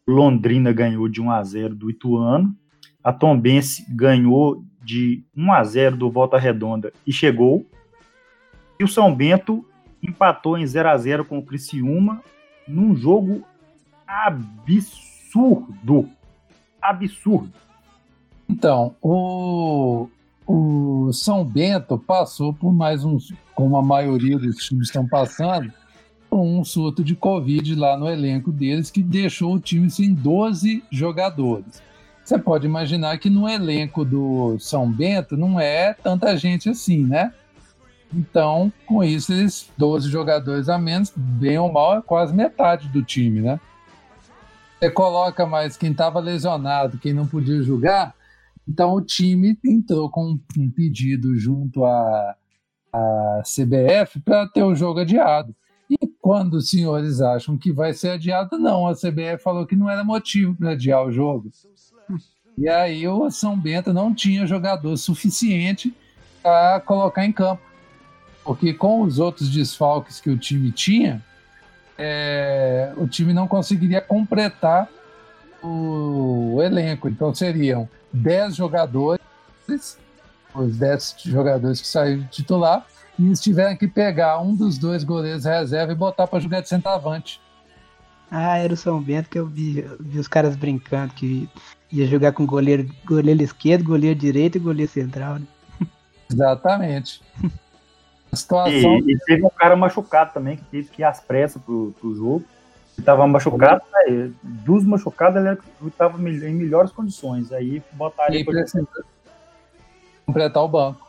Londrina 0.08 0.74
ganhou 0.74 1.08
de 1.08 1.22
1 1.22 1.32
a 1.32 1.44
0 1.44 1.76
do 1.76 1.90
Ituano. 1.90 2.56
A 3.04 3.14
Tombense 3.14 3.86
ganhou 3.94 4.64
de 4.90 5.24
1 5.38 5.54
a 5.54 5.64
0 5.64 5.98
do 5.98 6.10
Volta 6.10 6.40
Redonda 6.40 6.92
e 7.06 7.14
chegou. 7.14 7.64
E 8.80 8.84
o 8.84 8.88
São 8.88 9.14
Bento 9.14 9.64
empatou 10.02 10.58
em 10.58 10.66
0 10.66 10.90
a 10.90 10.98
0 10.98 11.26
com 11.26 11.38
o 11.38 11.46
Criciúma 11.46 12.24
num 12.68 12.96
jogo 12.96 13.44
absurdo. 14.08 16.10
Absurdo. 16.82 17.54
Então, 18.50 18.96
o, 19.00 20.10
o 20.48 21.14
São 21.14 21.46
Bento 21.46 22.00
passou 22.00 22.52
por 22.52 22.74
mais 22.74 23.06
um, 23.06 23.20
como 23.54 23.78
a 23.78 23.84
maioria 23.84 24.40
dos 24.40 24.56
times 24.56 24.88
estão 24.88 25.08
passando, 25.08 25.72
um 26.32 26.64
surto 26.64 27.04
de 27.04 27.16
Covid 27.16 27.76
lá 27.76 27.96
no 27.96 28.10
elenco 28.10 28.52
deles 28.52 28.90
que 28.90 29.04
deixou 29.04 29.54
o 29.54 29.60
time 29.60 29.88
sem 29.92 30.16
12 30.16 30.84
jogadores. 30.90 31.89
Você 32.30 32.38
pode 32.38 32.68
imaginar 32.68 33.18
que 33.18 33.28
no 33.28 33.50
elenco 33.50 34.06
do 34.06 34.56
São 34.60 34.88
Bento 34.88 35.36
não 35.36 35.60
é 35.60 35.96
tanta 35.96 36.38
gente 36.38 36.70
assim, 36.70 37.04
né? 37.04 37.34
Então, 38.14 38.72
com 38.86 39.04
isso, 39.04 39.34
eles 39.34 39.68
12 39.76 40.08
jogadores 40.12 40.70
a 40.70 40.78
menos, 40.78 41.12
bem 41.16 41.58
ou 41.58 41.72
mal, 41.72 41.98
é 41.98 42.02
quase 42.04 42.32
metade 42.32 42.88
do 42.90 43.02
time, 43.02 43.42
né? 43.42 43.60
Você 44.80 44.92
coloca 44.92 45.48
mais 45.48 45.76
quem 45.76 45.90
estava 45.90 46.20
lesionado, 46.20 47.00
quem 47.00 47.14
não 47.14 47.26
podia 47.26 47.64
jogar, 47.64 48.14
então 48.68 48.94
o 48.94 49.02
time 49.02 49.58
entrou 49.66 50.08
com 50.08 50.38
um 50.56 50.70
pedido 50.70 51.36
junto 51.36 51.84
à, 51.84 52.36
à 52.94 53.42
CBF 53.44 54.20
para 54.20 54.48
ter 54.48 54.62
o 54.62 54.76
jogo 54.76 55.00
adiado. 55.00 55.56
E 55.90 55.98
quando 56.22 56.58
os 56.58 56.70
senhores 56.70 57.22
acham 57.22 57.58
que 57.58 57.74
vai 57.74 57.92
ser 57.92 58.10
adiado, 58.10 58.60
não. 58.60 58.86
A 58.86 58.94
CBF 58.94 59.42
falou 59.42 59.66
que 59.66 59.76
não 59.76 59.90
era 59.90 60.04
motivo 60.04 60.56
para 60.56 60.74
adiar 60.74 61.04
o 61.04 61.12
jogo. 61.12 61.50
E 62.58 62.68
aí 62.68 63.08
o 63.08 63.30
São 63.32 63.58
Bento 63.58 63.94
não 63.94 64.14
tinha 64.14 64.46
jogador 64.46 64.96
suficiente 64.98 65.96
para 66.44 66.82
colocar 66.82 67.26
em 67.26 67.32
campo. 67.32 67.62
Porque 68.44 68.74
com 68.74 69.02
os 69.02 69.20
outros 69.20 69.50
desfalques 69.50 70.20
que 70.20 70.30
o 70.30 70.38
time 70.38 70.72
tinha, 70.72 71.24
é, 71.98 72.92
o 72.98 73.08
time 73.08 73.34
não 73.34 73.48
conseguiria 73.48 74.02
completar 74.02 74.90
o 75.62 76.60
elenco. 76.62 77.08
Então 77.08 77.34
seriam 77.34 77.88
10 78.12 78.56
jogadores, 78.56 79.22
os 80.54 80.78
10 80.78 81.16
jogadores 81.26 81.82
que 81.82 81.88
saíram 81.88 82.26
titular, 82.32 82.86
e 83.18 83.26
eles 83.26 83.42
tiveram 83.42 83.76
que 83.76 83.88
pegar 83.88 84.40
um 84.40 84.56
dos 84.56 84.78
dois 84.78 85.04
goleiros 85.04 85.46
reserva 85.46 85.92
e 85.92 85.96
botar 85.96 86.26
para 86.26 86.40
jogar 86.40 86.62
de 86.62 86.70
centroavante. 86.70 87.40
Ah, 88.32 88.58
era 88.58 88.74
o 88.74 88.78
São 88.78 89.02
Bento 89.02 89.30
que 89.30 89.40
eu 89.40 89.46
vi, 89.46 89.80
eu 89.80 89.98
vi 90.00 90.20
os 90.20 90.28
caras 90.28 90.56
brincando 90.56 91.14
que 91.14 91.50
ia 91.92 92.06
jogar 92.06 92.32
com 92.32 92.46
goleiro, 92.46 92.88
goleiro 93.06 93.42
esquerdo, 93.42 93.84
goleiro 93.84 94.18
direito 94.18 94.58
e 94.58 94.60
goleiro 94.60 94.92
central, 94.92 95.40
né? 95.40 95.48
Exatamente. 96.32 97.22
A 98.32 98.36
situação... 98.36 99.00
E, 99.00 99.14
e, 99.14 99.20
teve 99.26 99.44
um 99.44 99.50
cara 99.50 99.76
machucado 99.76 100.32
também, 100.34 100.58
que 100.58 100.64
teve 100.66 100.90
que 100.90 101.02
ir 101.02 101.06
às 101.06 101.20
pressas 101.20 101.62
pro, 101.62 101.94
pro 102.00 102.16
jogo. 102.16 102.46
Ele 102.96 103.06
tava 103.06 103.26
machucado, 103.26 103.82
né? 103.92 104.32
dos 104.44 104.84
machucados 104.84 105.44
ele 105.44 105.58
estava 105.88 106.20
em 106.20 106.54
melhores 106.54 106.92
condições. 106.92 107.52
Aí 107.52 107.82
botaram 107.94 108.36
ele 108.36 108.44
pra 108.44 108.64
completar 110.26 110.64
o 110.64 110.68
banco. 110.68 111.09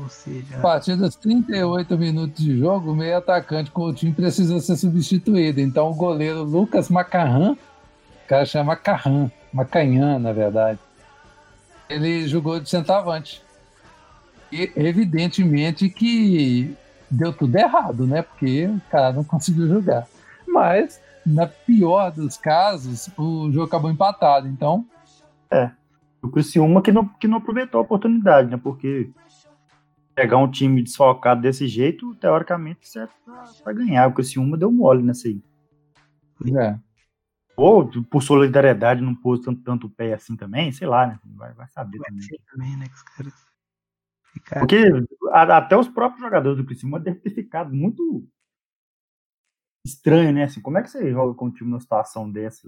Ou 0.00 0.08
seja, 0.08 0.56
a 0.56 0.60
partir 0.60 0.96
dos 0.96 1.16
38 1.16 1.96
minutos 1.96 2.44
de 2.44 2.58
jogo, 2.58 2.92
o 2.92 2.96
meio 2.96 3.16
atacante 3.16 3.70
com 3.70 3.84
o 3.84 3.94
time 3.94 4.12
precisa 4.12 4.60
ser 4.60 4.76
substituído. 4.76 5.60
Então 5.60 5.90
o 5.90 5.94
goleiro 5.94 6.42
Lucas 6.42 6.88
Macarrã, 6.90 7.52
o 7.52 8.28
cara 8.28 8.44
chama 8.44 8.72
Macarrã, 8.72 9.30
Macanhã, 9.52 10.18
na 10.18 10.32
verdade, 10.32 10.78
ele 11.88 12.26
jogou 12.28 12.60
de 12.60 12.68
centroavante. 12.68 13.42
E 14.52 14.70
evidentemente 14.76 15.88
que 15.88 16.76
deu 17.10 17.32
tudo 17.32 17.56
errado, 17.56 18.06
né? 18.06 18.22
Porque 18.22 18.66
o 18.66 18.80
cara 18.90 19.12
não 19.12 19.24
conseguiu 19.24 19.68
jogar. 19.68 20.06
Mas, 20.46 21.00
na 21.24 21.46
pior 21.46 22.10
dos 22.10 22.36
casos, 22.36 23.08
o 23.16 23.50
jogo 23.50 23.66
acabou 23.66 23.90
empatado. 23.90 24.46
Então. 24.46 24.84
É. 25.50 25.70
O 26.22 26.28
Criciúma 26.28 26.82
que 26.82 26.90
não, 26.90 27.06
que 27.06 27.28
não 27.28 27.38
aproveitou 27.38 27.78
a 27.78 27.84
oportunidade, 27.84 28.50
né? 28.50 28.58
Porque 28.60 29.10
pegar 30.16 30.38
um 30.38 30.50
time 30.50 30.82
desfalcado 30.82 31.42
desse 31.42 31.68
jeito, 31.68 32.14
teoricamente, 32.14 32.88
certo 32.88 33.14
para 33.62 33.72
ganhar. 33.74 34.08
O 34.08 34.14
Criciúma 34.14 34.56
deu 34.56 34.72
mole 34.72 35.02
nessa 35.02 35.28
aí. 35.28 35.42
É. 36.58 36.78
Ou 37.54 37.86
por 38.04 38.22
solidariedade 38.22 39.02
não 39.02 39.14
pôs 39.14 39.40
tanto, 39.40 39.62
tanto 39.62 39.90
pé 39.90 40.14
assim 40.14 40.34
também, 40.34 40.72
sei 40.72 40.86
lá, 40.88 41.06
né? 41.06 41.20
Vai, 41.36 41.52
vai 41.52 41.68
saber 41.68 41.98
vai 41.98 42.08
também. 42.08 42.28
também 42.50 42.76
né, 42.78 42.86
caras... 43.14 43.34
Porque 44.58 44.76
a, 45.32 45.56
até 45.58 45.76
os 45.76 45.88
próprios 45.88 46.22
jogadores 46.22 46.58
do 46.58 46.64
Criciúma 46.64 46.98
devem 46.98 47.20
ter 47.20 47.30
ficado 47.30 47.74
muito 47.74 48.26
estranho, 49.84 50.32
né? 50.32 50.44
Assim, 50.44 50.62
como 50.62 50.78
é 50.78 50.82
que 50.82 50.90
você 50.90 51.10
joga 51.10 51.34
com 51.34 51.46
um 51.46 51.50
time 51.50 51.68
numa 51.68 51.80
situação 51.80 52.30
dessa? 52.30 52.66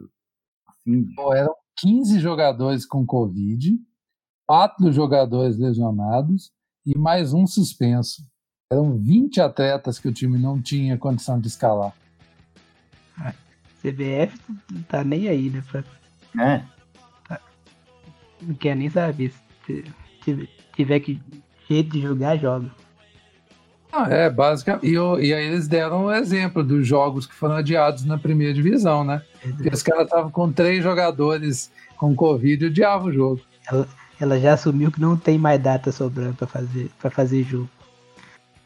Assim? 0.67 1.15
Pô, 1.15 1.35
eram 1.35 1.55
15 1.77 2.21
jogadores 2.21 2.85
com 2.87 3.07
Covid, 3.07 3.79
quatro 4.47 4.93
jogadores 4.93 5.59
lesionados 5.59 6.53
e 6.85 6.97
mais 6.97 7.33
um 7.33 7.47
suspenso. 7.47 8.27
Eram 8.71 8.99
20 8.99 9.41
atletas 9.41 9.99
que 9.99 10.09
o 10.09 10.13
time 10.13 10.39
não 10.39 10.61
tinha 10.61 10.99
condição 10.99 11.41
de 11.41 11.49
escalar. 11.49 11.95
A 13.19 13.33
CBF 13.83 14.39
não 14.71 14.83
tá 14.83 15.03
nem 15.03 15.29
aí, 15.29 15.51
né? 15.51 15.63
Pra... 15.71 15.85
É. 16.39 16.63
Tá. 17.27 17.41
Não 18.43 18.55
quer 18.55 18.77
nem 18.77 18.91
saber. 18.91 19.33
Se 19.67 20.49
tiver 20.75 21.01
que 21.01 21.21
jeito 21.69 21.91
de 21.91 22.03
jogar, 22.03 22.37
joga. 22.37 22.71
Ah, 23.93 24.07
é, 24.11 24.29
basicamente. 24.29 24.87
E, 24.87 24.95
e, 24.95 25.35
aí 25.35 25.47
eles 25.47 25.67
deram 25.67 26.07
um 26.07 26.13
exemplo 26.13 26.63
dos 26.63 26.87
jogos 26.87 27.27
que 27.27 27.35
foram 27.35 27.57
adiados 27.57 28.05
na 28.05 28.19
primeira 28.19 28.53
divisão, 28.53 29.03
né? 29.03 29.23
Porque 29.41 29.71
os 29.71 29.83
caras 29.83 30.05
estavam 30.05 30.31
com 30.31 30.53
três 30.53 30.83
jogadores 30.83 31.73
com 31.97 32.15
Covid 32.15 32.65
e 32.65 32.69
odiavam 32.69 33.09
o 33.09 33.13
jogo. 33.13 33.41
Ela, 34.21 34.39
já 34.41 34.55
assumiu 34.55 34.91
que 34.91 35.01
não 35.01 35.17
tem 35.17 35.39
mais 35.39 35.61
data 35.61 35.93
sobrando 35.93 36.35
para 36.35 36.47
fazer, 36.47 36.91
pra 36.99 37.11
fazer 37.11 37.43
jogo. 37.45 37.69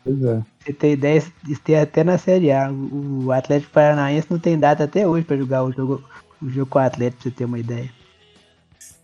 Pois 0.05 0.23
é. 0.25 0.43
Você 0.61 0.73
tem 0.73 0.93
ideia, 0.93 1.23
isso 1.49 1.61
tem 1.63 1.79
até 1.79 2.03
na 2.03 2.19
Série 2.19 2.51
A. 2.51 2.71
O, 2.71 3.27
o 3.27 3.33
Atlético 3.33 3.73
Paranaense 3.73 4.29
não 4.31 4.39
tem 4.39 4.59
data 4.59 4.85
até 4.85 5.07
hoje 5.07 5.25
para 5.25 5.37
jogar 5.37 5.63
o 5.65 5.73
jogo, 5.73 6.03
o 6.41 6.49
jogo 6.49 6.71
com 6.71 6.79
o 6.79 6.83
Atlético, 6.83 7.23
pra 7.23 7.31
você 7.31 7.37
ter 7.37 7.45
uma 7.45 7.59
ideia. 7.59 7.91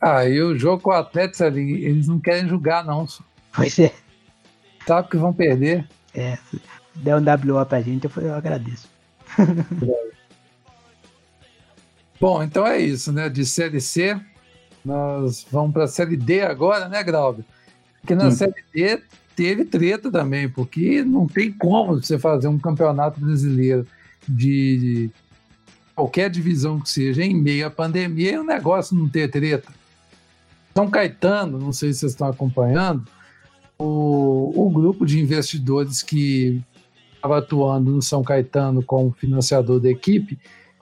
Ah, 0.00 0.24
e 0.24 0.40
o 0.40 0.58
jogo 0.58 0.82
com 0.82 0.90
o 0.90 0.94
Atlético, 0.94 1.44
ali, 1.44 1.84
eles 1.84 2.08
não 2.08 2.18
querem 2.18 2.48
jogar, 2.48 2.84
não. 2.84 3.06
Pois 3.52 3.78
é. 3.78 3.92
Sabe 4.86 5.08
que 5.08 5.16
vão 5.16 5.32
perder. 5.32 5.86
É, 6.14 6.36
se 6.50 6.60
der 6.94 7.16
um 7.16 7.20
WO 7.20 7.66
pra 7.66 7.80
gente, 7.80 8.04
eu, 8.04 8.22
eu 8.22 8.34
agradeço. 8.34 8.88
Bom, 12.20 12.42
então 12.42 12.66
é 12.66 12.80
isso, 12.80 13.12
né? 13.12 13.28
De 13.28 13.46
Série 13.46 13.80
C, 13.80 14.20
nós 14.88 15.46
vamos 15.50 15.72
para 15.72 15.84
a 15.84 15.88
Série 15.88 16.16
D 16.16 16.40
agora, 16.40 16.88
né, 16.88 17.04
Grauber? 17.04 17.44
Porque 18.00 18.14
na 18.14 18.30
Sim. 18.30 18.36
Série 18.36 18.64
D 18.74 19.02
teve 19.36 19.64
treta 19.66 20.10
também, 20.10 20.48
porque 20.48 21.04
não 21.04 21.26
tem 21.26 21.52
como 21.52 22.00
você 22.00 22.18
fazer 22.18 22.48
um 22.48 22.58
campeonato 22.58 23.20
brasileiro 23.20 23.86
de 24.26 25.10
qualquer 25.94 26.30
divisão 26.30 26.80
que 26.80 26.88
seja 26.88 27.22
em 27.22 27.34
meio 27.34 27.66
à 27.66 27.70
pandemia 27.70 28.32
e 28.32 28.38
o 28.38 28.44
negócio 28.44 28.96
não 28.96 29.08
ter 29.08 29.30
treta. 29.30 29.70
São 30.74 30.88
Caetano, 30.88 31.58
não 31.58 31.72
sei 31.72 31.92
se 31.92 32.00
vocês 32.00 32.12
estão 32.12 32.28
acompanhando, 32.28 33.04
o, 33.76 34.52
o 34.54 34.70
grupo 34.70 35.04
de 35.04 35.20
investidores 35.20 36.02
que 36.02 36.62
estava 37.14 37.38
atuando 37.38 37.90
no 37.90 38.00
São 38.00 38.22
Caetano 38.22 38.82
como 38.82 39.10
financiador 39.10 39.80
da 39.80 39.90
equipe 39.90 40.38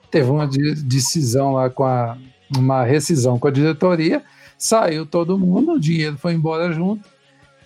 teve 0.09 0.29
uma 0.29 0.47
decisão 0.47 1.53
lá 1.53 1.69
com 1.69 1.83
a 1.83 2.17
uma 2.55 2.83
rescisão 2.83 3.37
com 3.37 3.47
a 3.47 3.51
diretoria, 3.51 4.23
saiu 4.57 5.05
todo 5.05 5.37
mundo, 5.37 5.73
o 5.73 5.79
dinheiro 5.79 6.17
foi 6.17 6.33
embora 6.33 6.71
junto. 6.71 7.07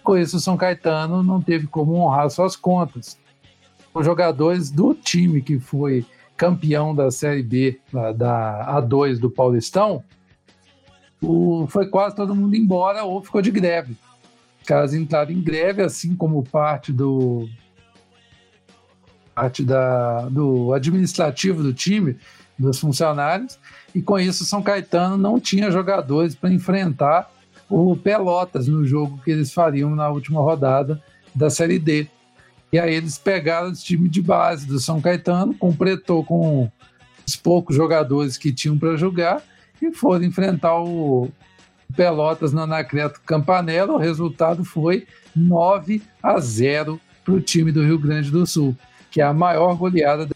Com 0.03 0.17
isso, 0.17 0.37
o 0.37 0.39
São 0.39 0.57
Caetano 0.57 1.21
não 1.21 1.41
teve 1.41 1.67
como 1.67 1.93
honrar 1.93 2.29
suas 2.29 2.55
contas. 2.55 3.17
Os 3.93 4.05
jogadores 4.05 4.71
do 4.71 4.93
time 4.93 5.41
que 5.41 5.59
foi 5.59 6.05
campeão 6.35 6.95
da 6.95 7.11
Série 7.11 7.43
B, 7.43 7.79
da 8.15 8.81
A2 8.81 9.19
do 9.19 9.29
Paulistão, 9.29 10.03
o, 11.21 11.67
foi 11.67 11.87
quase 11.87 12.15
todo 12.15 12.35
mundo 12.35 12.55
embora 12.55 13.03
ou 13.03 13.21
ficou 13.21 13.41
de 13.41 13.51
greve. 13.51 13.95
Os 14.59 14.67
caras 14.67 14.93
entraram 14.93 15.31
em 15.31 15.41
greve, 15.41 15.83
assim 15.83 16.15
como 16.15 16.43
parte 16.43 16.91
do 16.91 17.47
parte 19.35 19.63
da, 19.63 20.27
do 20.29 20.73
administrativo 20.73 21.63
do 21.63 21.73
time, 21.73 22.17
dos 22.57 22.79
funcionários, 22.79 23.57
e 23.93 24.01
com 24.01 24.19
isso 24.19 24.45
São 24.45 24.61
Caetano 24.61 25.17
não 25.17 25.39
tinha 25.39 25.71
jogadores 25.71 26.35
para 26.35 26.51
enfrentar 26.51 27.31
o 27.69 27.95
Pelotas 27.95 28.67
no 28.67 28.85
jogo 28.85 29.19
que 29.23 29.31
eles 29.31 29.53
fariam 29.53 29.95
na 29.95 30.09
última 30.09 30.41
rodada 30.41 31.01
da 31.33 31.49
Série 31.49 31.79
D. 31.79 32.07
E 32.71 32.79
aí 32.79 32.93
eles 32.93 33.17
pegaram 33.17 33.69
o 33.69 33.73
time 33.73 34.07
de 34.07 34.21
base 34.21 34.65
do 34.65 34.79
São 34.79 35.01
Caetano, 35.01 35.53
completou 35.53 36.23
com 36.23 36.69
os 37.25 37.35
poucos 37.35 37.75
jogadores 37.75 38.37
que 38.37 38.53
tinham 38.53 38.77
para 38.77 38.95
jogar 38.95 39.41
e 39.81 39.91
foram 39.91 40.25
enfrentar 40.25 40.75
o 40.81 41.29
Pelotas 41.95 42.53
na 42.53 42.63
Anacleto 42.63 43.21
Campanella. 43.25 43.93
O 43.93 43.97
resultado 43.97 44.63
foi 44.63 45.05
9 45.35 46.01
a 46.21 46.39
0 46.39 46.99
para 47.23 47.33
o 47.33 47.41
time 47.41 47.71
do 47.71 47.83
Rio 47.83 47.99
Grande 47.99 48.31
do 48.31 48.45
Sul, 48.45 48.75
que 49.09 49.21
é 49.21 49.23
a 49.23 49.33
maior 49.33 49.75
goleada 49.75 50.25
da 50.25 50.35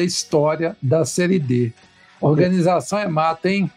história 0.00 0.76
da 0.80 1.04
Série 1.04 1.40
D. 1.40 1.72
Organização 2.20 2.98
é 3.00 3.08
mata, 3.08 3.50
hein? 3.50 3.68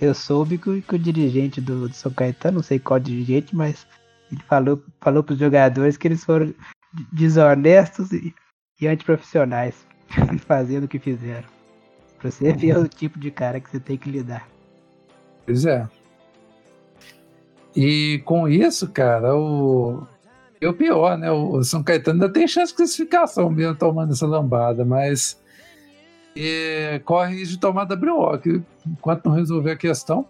Eu 0.00 0.14
soube 0.14 0.56
que, 0.58 0.80
que 0.80 0.94
o 0.94 0.98
dirigente 0.98 1.60
do, 1.60 1.86
do, 1.88 1.94
São 1.94 2.10
Caetano, 2.10 2.56
não 2.56 2.62
sei 2.62 2.78
qual 2.78 2.98
dirigente, 2.98 3.54
mas 3.54 3.86
ele 4.32 4.42
falou, 4.48 4.82
falou 5.00 5.22
para 5.22 5.34
os 5.34 5.38
jogadores 5.38 5.96
que 5.98 6.08
eles 6.08 6.24
foram 6.24 6.52
desonestos 7.12 8.10
e, 8.12 8.34
e 8.80 8.88
antiprofissionais, 8.88 9.86
fazendo 10.46 10.84
o 10.84 10.88
que 10.88 10.98
fizeram. 10.98 11.46
Pra 12.18 12.30
você 12.30 12.52
ver 12.52 12.78
o 12.78 12.88
tipo 12.88 13.18
de 13.18 13.30
cara 13.30 13.60
que 13.60 13.70
você 13.70 13.78
tem 13.78 13.98
que 13.98 14.10
lidar. 14.10 14.48
Pois 15.44 15.66
é. 15.66 15.88
E 17.74 18.22
com 18.24 18.48
isso, 18.48 18.88
cara, 18.88 19.36
o. 19.36 20.06
E 20.60 20.66
o 20.66 20.72
pior, 20.72 21.18
né? 21.18 21.30
O 21.30 21.62
São 21.64 21.82
Caetano 21.82 22.22
ainda 22.22 22.32
tem 22.32 22.46
chance 22.46 22.70
de 22.70 22.76
classificação 22.76 23.50
mesmo 23.50 23.74
tomando 23.74 24.12
essa 24.12 24.26
lambada, 24.26 24.84
mas 24.84 25.41
e 26.34 27.00
corre 27.04 27.44
de 27.44 27.58
tomar 27.58 27.86
WO, 27.86 28.40
enquanto 28.86 29.26
não 29.26 29.36
resolver 29.36 29.72
a 29.72 29.76
questão. 29.76 30.26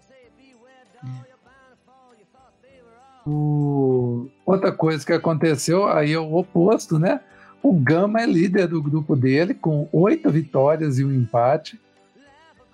O... 3.25 4.27
Outra 4.45 4.71
coisa 4.71 5.05
que 5.05 5.13
aconteceu, 5.13 5.87
aí 5.87 6.11
é 6.11 6.19
o 6.19 6.35
oposto, 6.35 6.99
né? 6.99 7.21
O 7.61 7.73
Gama 7.73 8.21
é 8.21 8.25
líder 8.25 8.67
do 8.67 8.83
grupo 8.83 9.15
dele, 9.15 9.53
com 9.53 9.87
oito 9.93 10.29
vitórias 10.29 10.99
e 10.99 11.05
um 11.05 11.13
empate. 11.13 11.79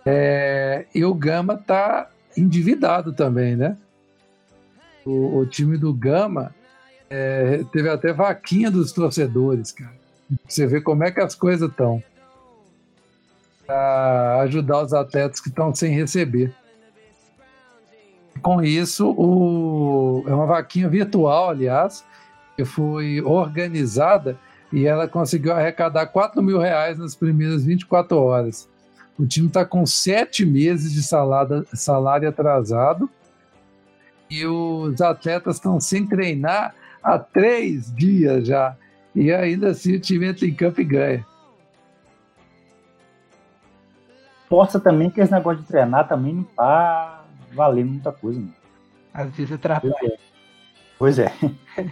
É... 0.03 0.85
E 0.93 1.05
o 1.05 1.13
Gama 1.13 1.55
tá 1.55 2.09
endividado 2.35 3.13
também, 3.13 3.55
né? 3.55 3.77
O, 5.05 5.37
o 5.37 5.45
time 5.45 5.77
do 5.77 5.93
Gama 5.93 6.53
é... 7.07 7.63
teve 7.71 7.87
até 7.87 8.11
vaquinha 8.11 8.71
dos 8.71 8.91
torcedores, 8.91 9.71
cara. 9.71 9.99
Você 10.47 10.65
vê 10.65 10.81
como 10.81 11.03
é 11.03 11.11
que 11.11 11.19
as 11.19 11.35
coisas 11.35 11.69
estão 11.69 12.03
para 13.69 14.41
ajudar 14.41 14.81
os 14.81 14.93
atletas 14.93 15.39
que 15.39 15.49
estão 15.49 15.75
sem 15.75 15.93
receber. 15.93 16.51
Com 18.41 18.63
isso, 18.63 19.11
o, 19.11 20.23
é 20.25 20.33
uma 20.33 20.47
vaquinha 20.47 20.89
virtual, 20.89 21.51
aliás, 21.51 22.03
que 22.55 22.65
foi 22.65 23.21
organizada 23.21 24.39
e 24.73 24.87
ela 24.87 25.07
conseguiu 25.07 25.53
arrecadar 25.53 26.07
4 26.07 26.41
mil 26.41 26.57
reais 26.57 26.97
nas 26.97 27.13
primeiras 27.13 27.63
24 27.63 28.17
horas. 28.17 28.67
O 29.19 29.27
time 29.27 29.47
está 29.47 29.63
com 29.63 29.85
sete 29.85 30.43
meses 30.47 30.91
de 30.91 31.03
salário, 31.03 31.63
salário 31.71 32.27
atrasado 32.27 33.07
e 34.31 34.47
os 34.47 34.99
atletas 34.99 35.57
estão 35.57 35.79
sem 35.79 36.07
treinar 36.07 36.73
há 37.03 37.19
três 37.19 37.93
dias 37.93 38.47
já. 38.47 38.75
E 39.13 39.31
ainda 39.31 39.69
assim 39.69 39.93
o 39.93 39.99
time 39.99 40.25
entra 40.25 40.47
em 40.47 40.55
campo 40.55 40.81
e 40.81 40.85
ganha. 40.85 41.28
Força 44.49 44.79
também 44.79 45.11
que 45.11 45.21
esse 45.21 45.31
negócio 45.31 45.61
de 45.61 45.67
treinar 45.67 46.07
também 46.07 46.33
não 46.33 46.43
tá 46.43 47.23
valendo 47.53 47.91
muita 47.91 48.11
coisa. 48.11 48.39
Não. 48.39 48.51
Às 49.13 49.29
vezes 49.29 49.51
atrapalha. 49.53 50.17
Pois 50.97 51.19
é. 51.19 51.31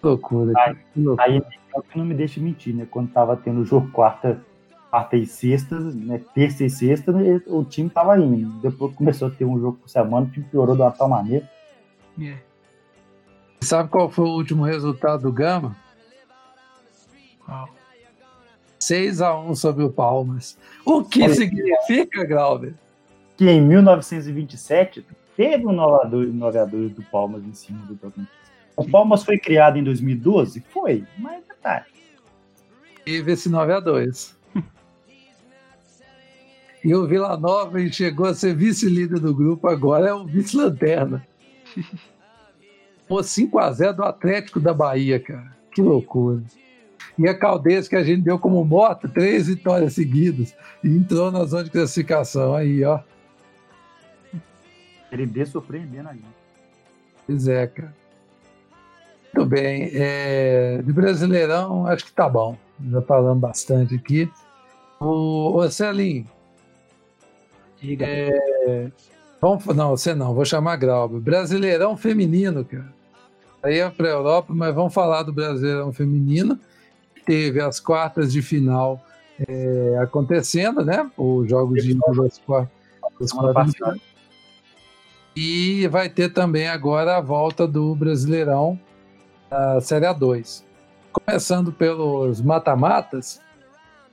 loucura. 0.00 0.52
Aí, 0.56 0.76
loucura. 0.96 1.28
aí 1.28 1.38
é 1.38 1.80
que 1.80 1.98
não 1.98 2.04
me 2.04 2.14
deixa 2.14 2.40
mentir, 2.40 2.74
né? 2.74 2.86
Quando 2.88 3.10
tava 3.10 3.36
tendo 3.36 3.64
jogo 3.64 3.90
quarta, 3.90 4.40
quarta 4.90 5.16
e 5.16 5.26
sexta, 5.26 5.78
né? 5.78 6.20
Terça 6.34 6.64
e 6.64 6.70
sexta, 6.70 7.10
né? 7.12 7.40
o 7.46 7.64
time 7.64 7.90
tava 7.90 8.16
indo. 8.18 8.60
Depois 8.60 8.94
começou 8.94 9.26
a 9.28 9.30
ter 9.30 9.44
um 9.44 9.58
jogo 9.58 9.78
por 9.78 9.88
semana, 9.88 10.26
o 10.26 10.30
time 10.30 10.46
piorou 10.46 10.76
de 10.76 10.82
uma 10.82 10.90
tal 10.92 11.08
maneira. 11.08 11.50
Yeah. 12.16 12.40
Sabe 13.60 13.88
qual 13.88 14.10
foi 14.10 14.26
o 14.26 14.34
último 14.36 14.64
resultado 14.64 15.22
do 15.22 15.32
Gama? 15.32 15.76
Qual? 17.44 17.68
6x1 18.92 19.54
sobre 19.56 19.84
o 19.84 19.90
Palmas. 19.90 20.58
O 20.84 21.02
que 21.02 21.22
Olha, 21.22 21.34
significa, 21.34 22.24
Glauber? 22.26 22.74
Que 23.36 23.48
em 23.48 23.60
1927 23.60 25.04
teve 25.36 25.66
um 25.66 25.72
9 25.72 26.58
a 26.58 26.64
2 26.64 26.92
do 26.92 27.02
Palmas 27.04 27.42
em 27.44 27.54
cima 27.54 27.84
do 27.86 27.96
Tocantins. 27.96 28.28
O 28.76 28.88
Palmas 28.88 29.24
foi 29.24 29.38
criado 29.38 29.78
em 29.78 29.84
2012? 29.84 30.62
Foi, 30.72 31.04
mas 31.18 31.42
detalhe. 31.46 31.86
Teve 33.04 33.32
esse 33.32 33.48
9 33.48 33.72
a 33.72 33.80
2 33.80 34.36
E 36.84 36.94
o 36.94 37.06
Vila 37.06 37.36
Nova 37.36 37.78
chegou 37.88 38.26
a 38.26 38.34
ser 38.34 38.54
vice-líder 38.54 39.20
do 39.20 39.34
grupo, 39.34 39.68
agora 39.68 40.08
é 40.08 40.14
o 40.14 40.26
vice-lanterna. 40.26 41.26
Pô, 43.08 43.22
5 43.22 43.58
a 43.58 43.72
0 43.72 43.96
do 43.96 44.04
Atlético 44.04 44.58
da 44.58 44.74
Bahia, 44.74 45.20
cara. 45.20 45.56
Que 45.70 45.80
loucura. 45.80 46.42
E 47.18 47.28
a 47.28 47.36
Caldense, 47.36 47.88
que 47.88 47.96
a 47.96 48.02
gente 48.02 48.22
deu 48.22 48.38
como 48.38 48.64
moto, 48.64 49.08
três 49.08 49.46
vitórias 49.46 49.94
seguidas. 49.94 50.54
E 50.82 50.88
entrou 50.88 51.30
na 51.30 51.44
zona 51.44 51.64
de 51.64 51.70
classificação. 51.70 52.54
Aí, 52.54 52.84
ó. 52.84 53.00
Ele 55.10 55.26
D 55.26 55.44
surpreendendo 55.44 56.08
ali. 56.08 56.24
Pois 57.26 57.46
é, 57.46 57.66
cara. 57.66 57.94
Muito 59.34 59.48
bem. 59.48 59.90
É, 59.92 60.82
de 60.82 60.92
Brasileirão, 60.92 61.86
acho 61.86 62.04
que 62.04 62.12
tá 62.12 62.28
bom. 62.28 62.56
Já 62.90 63.02
falamos 63.02 63.40
bastante 63.40 63.94
aqui. 63.94 64.30
O, 65.00 65.56
o 65.56 65.70
Celinho. 65.70 66.26
Diga. 67.80 68.06
É, 68.06 68.90
vamos, 69.40 69.64
não, 69.66 69.90
você 69.90 70.14
não, 70.14 70.34
vou 70.34 70.44
chamar 70.44 70.76
Grauber. 70.76 71.20
Brasileirão 71.20 71.96
feminino, 71.96 72.64
cara. 72.64 72.92
Aí 73.62 73.78
é 73.78 73.88
para 73.88 74.08
a 74.08 74.12
Europa, 74.12 74.52
mas 74.54 74.74
vamos 74.74 74.92
falar 74.92 75.22
do 75.22 75.32
Brasileirão 75.32 75.92
feminino. 75.92 76.58
Teve 77.24 77.60
as 77.60 77.78
quartas 77.78 78.32
de 78.32 78.42
final 78.42 79.04
é, 79.48 79.98
acontecendo, 80.00 80.84
né? 80.84 81.10
Os 81.16 81.48
jogos 81.48 81.82
de 81.82 81.96
quartas, 81.96 82.40
das 83.20 83.32
quartas 83.32 83.66
de 83.66 83.72
final. 83.72 83.94
E 85.34 85.86
vai 85.88 86.08
ter 86.08 86.32
também 86.32 86.68
agora 86.68 87.16
a 87.16 87.20
volta 87.20 87.66
do 87.66 87.94
Brasileirão 87.94 88.78
da 89.48 89.80
Série 89.80 90.06
A2. 90.06 90.62
Começando 91.12 91.72
pelos 91.72 92.40
mata-matas, 92.40 93.40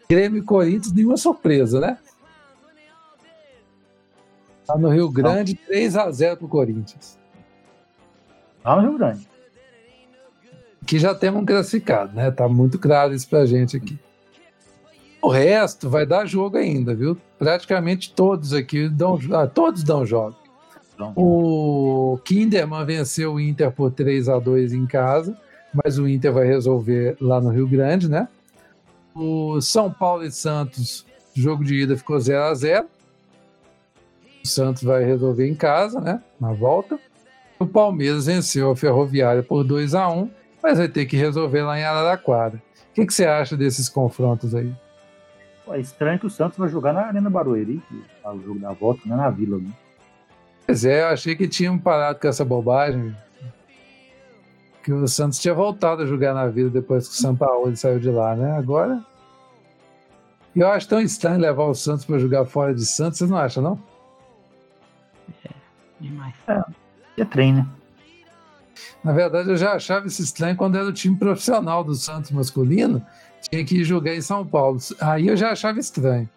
Grêmio 0.09 0.39
e 0.39 0.45
Corinthians, 0.45 0.93
nenhuma 0.93 1.17
surpresa, 1.17 1.79
né? 1.79 1.97
Tá 4.65 4.77
no 4.77 4.89
Rio 4.89 5.09
Grande, 5.09 5.55
3 5.55 5.97
a 5.97 6.11
0 6.11 6.37
pro 6.37 6.47
Corinthians. 6.47 7.17
Tá 8.63 8.75
no 8.75 8.81
Rio 8.81 8.97
Grande. 8.97 9.27
Que 10.89 10.97
já 10.97 11.13
temos 11.13 11.43
um 11.43 11.45
classificado, 11.45 12.15
né? 12.15 12.31
Tá 12.31 12.49
muito 12.49 12.79
claro 12.79 13.13
isso 13.13 13.29
pra 13.29 13.45
gente 13.45 13.77
aqui. 13.77 13.95
O 15.21 15.29
resto 15.29 15.87
vai 15.87 16.03
dar 16.03 16.25
jogo 16.25 16.57
ainda, 16.57 16.95
viu? 16.95 17.15
Praticamente 17.37 18.11
todos 18.11 18.53
aqui 18.53 18.89
dão, 18.89 19.19
ah, 19.31 19.45
todos 19.45 19.83
dão 19.83 20.03
jogo. 20.03 20.35
O 21.15 22.17
Kinderman 22.25 22.87
venceu 22.87 23.33
o 23.35 23.39
Inter 23.39 23.71
por 23.71 23.91
3 23.91 24.29
a 24.29 24.39
2 24.39 24.73
em 24.73 24.87
casa, 24.87 25.37
mas 25.71 25.99
o 25.99 26.07
Inter 26.07 26.33
vai 26.33 26.47
resolver 26.47 27.15
lá 27.21 27.39
no 27.39 27.51
Rio 27.51 27.67
Grande, 27.67 28.09
né? 28.09 28.27
O 29.13 29.61
São 29.61 29.91
Paulo 29.91 30.23
e 30.23 30.31
Santos, 30.31 31.05
jogo 31.35 31.63
de 31.63 31.83
ida 31.83 31.95
ficou 31.95 32.19
0 32.19 32.45
a 32.45 32.53
0 32.55 32.87
O 34.43 34.47
Santos 34.47 34.81
vai 34.81 35.03
resolver 35.03 35.47
em 35.47 35.53
casa, 35.53 36.01
né? 36.01 36.19
Na 36.41 36.51
volta. 36.51 36.99
O 37.59 37.67
Palmeiras 37.67 38.25
venceu 38.25 38.71
a 38.71 38.75
Ferroviária 38.75 39.43
por 39.43 39.63
2 39.63 39.93
a 39.93 40.09
1 40.09 40.38
mas 40.61 40.77
vai 40.77 40.87
ter 40.87 41.05
que 41.05 41.17
resolver 41.17 41.63
lá 41.63 41.79
em 41.79 41.83
Araraquara. 41.83 42.61
O 42.91 42.93
que, 42.93 43.05
que 43.05 43.13
você 43.13 43.25
acha 43.25 43.55
desses 43.55 43.87
confrontos 43.87 44.53
aí? 44.53 44.73
É 45.69 45.79
estranho 45.79 46.19
que 46.19 46.25
o 46.25 46.29
Santos 46.29 46.57
vai 46.57 46.67
jogar 46.67 46.93
na 46.93 47.01
Arena 47.01 47.29
Barueri, 47.29 47.81
que 47.87 48.03
o 48.25 48.41
jogo 48.41 48.59
da 48.59 48.71
volta, 48.71 49.01
não 49.05 49.15
é 49.15 49.17
na 49.17 49.29
Vila, 49.29 49.59
né? 49.59 49.69
Pois 50.65 50.83
é, 50.83 51.01
eu 51.01 51.07
achei 51.07 51.35
que 51.35 51.47
tinham 51.47 51.77
parado 51.77 52.19
com 52.19 52.27
essa 52.27 52.43
bobagem. 52.43 53.15
Que 54.83 54.91
o 54.91 55.07
Santos 55.07 55.39
tinha 55.39 55.53
voltado 55.53 56.01
a 56.01 56.05
jogar 56.05 56.33
na 56.33 56.47
vida 56.47 56.69
depois 56.69 57.07
que 57.07 57.13
o 57.13 57.17
São 57.17 57.35
Paulo 57.35 57.75
saiu 57.75 57.99
de 57.99 58.09
lá, 58.09 58.35
né? 58.35 58.57
Agora. 58.57 59.03
E 60.55 60.59
eu 60.59 60.67
acho 60.69 60.87
tão 60.87 60.99
estranho 60.99 61.39
levar 61.39 61.65
o 61.65 61.75
Santos 61.75 62.05
para 62.05 62.17
jogar 62.17 62.45
fora 62.45 62.73
de 62.73 62.85
Santos, 62.85 63.19
vocês 63.19 63.29
não 63.29 63.37
acham, 63.37 63.61
não? 63.61 63.79
É, 65.45 65.49
demais. 65.99 66.33
É, 66.47 67.21
é 67.21 67.25
treino, 67.25 67.59
né? 67.59 67.67
Na 69.03 69.11
verdade, 69.11 69.49
eu 69.49 69.57
já 69.57 69.73
achava 69.73 70.07
isso 70.07 70.21
estranho 70.21 70.55
quando 70.55 70.77
era 70.77 70.87
o 70.87 70.93
time 70.93 71.15
profissional 71.15 71.83
do 71.83 71.95
Santos 71.95 72.31
masculino, 72.31 73.05
tinha 73.49 73.63
que 73.63 73.83
jogar 73.83 74.15
em 74.15 74.21
São 74.21 74.45
Paulo. 74.45 74.79
Aí 74.99 75.27
eu 75.27 75.37
já 75.37 75.51
achava 75.51 75.79
estranho. 75.79 76.29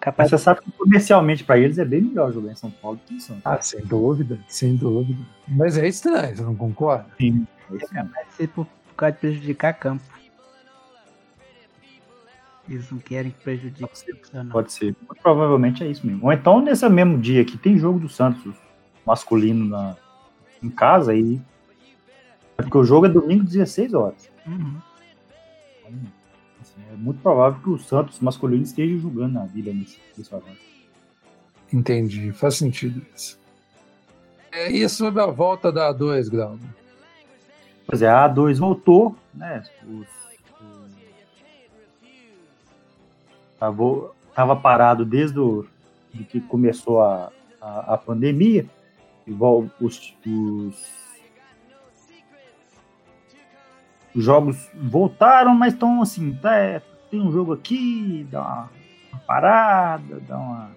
Capaz... 0.00 0.30
Você 0.30 0.38
sabe 0.38 0.62
que 0.62 0.72
comercialmente 0.72 1.44
para 1.44 1.58
eles 1.58 1.76
é 1.76 1.84
bem 1.84 2.00
melhor 2.00 2.32
jogar 2.32 2.52
em 2.52 2.56
São 2.56 2.70
Paulo 2.70 2.96
do 2.96 3.02
que 3.04 3.14
em 3.14 3.20
Santos. 3.20 3.42
Ah, 3.44 3.60
sem 3.60 3.84
dúvida, 3.84 4.38
sem 4.48 4.74
dúvida. 4.74 5.20
Mas 5.46 5.76
é 5.76 5.86
estranho, 5.86 6.36
você 6.36 6.42
não 6.42 6.56
concorda? 6.56 7.06
Sim. 7.18 7.46
É 7.72 7.78
capaz 7.78 8.26
de 8.28 8.34
ser 8.34 8.48
por, 8.48 8.64
por 8.64 8.94
causa 8.96 9.12
de 9.12 9.18
prejudicar 9.18 9.74
campo. 9.74 10.02
Eles 12.66 12.90
não 12.90 12.98
querem 12.98 13.32
que 13.32 13.42
prejudique 13.42 13.80
Pode 13.80 13.98
ser. 13.98 14.46
Pode 14.50 14.72
ser. 14.72 14.96
Provavelmente 15.22 15.82
é 15.82 15.88
isso 15.88 16.06
mesmo. 16.06 16.24
Ou 16.24 16.32
então, 16.32 16.60
nesse 16.60 16.88
mesmo 16.88 17.18
dia 17.18 17.42
aqui, 17.42 17.58
tem 17.58 17.76
jogo 17.76 17.98
do 17.98 18.08
Santos 18.08 18.54
masculino 19.04 19.66
na, 19.66 19.96
em 20.62 20.70
casa 20.70 21.12
aí. 21.12 21.40
É 22.58 22.62
porque 22.62 22.78
o 22.78 22.84
jogo 22.84 23.06
é 23.06 23.08
domingo 23.08 23.44
16 23.44 23.94
horas. 23.94 24.30
Uhum. 24.46 24.76
Então, 25.80 26.10
é 26.92 26.96
muito 26.96 27.20
provável 27.20 27.60
que 27.60 27.70
o 27.70 27.78
Santos 27.78 28.20
masculino 28.20 28.62
esteja 28.62 28.96
jogando 28.98 29.34
na 29.34 29.46
vida 29.46 29.72
nesse, 29.72 29.98
nesse. 30.16 30.30
Entendi, 31.72 32.32
faz 32.32 32.56
sentido 32.56 33.00
isso. 33.14 33.38
É, 34.52 34.70
e 34.70 34.88
sobre 34.88 35.22
a 35.22 35.26
volta 35.26 35.70
da 35.70 35.94
A2, 35.94 36.28
Grau? 36.28 36.58
Pois 37.86 38.02
é, 38.02 38.08
a 38.08 38.28
A2 38.28 38.56
voltou, 38.56 39.16
né? 39.32 39.62
Os, 39.86 40.06
os, 43.60 44.16
tava 44.34 44.56
parado 44.56 45.04
desde 45.04 45.38
o, 45.38 45.64
de 46.12 46.24
que 46.24 46.40
começou 46.40 47.00
a, 47.00 47.30
a, 47.60 47.94
a 47.94 47.98
pandemia. 47.98 48.66
Os, 49.80 50.14
os 50.26 51.00
os 54.14 54.24
jogos 54.24 54.68
voltaram, 54.74 55.54
mas 55.54 55.72
estão 55.72 56.02
assim, 56.02 56.32
tá, 56.32 56.56
é, 56.56 56.82
tem 57.10 57.20
um 57.20 57.30
jogo 57.30 57.52
aqui, 57.52 58.26
dá 58.30 58.40
uma, 58.40 58.70
uma, 59.12 59.20
parada, 59.20 60.20
dá 60.26 60.36
uma. 60.36 60.70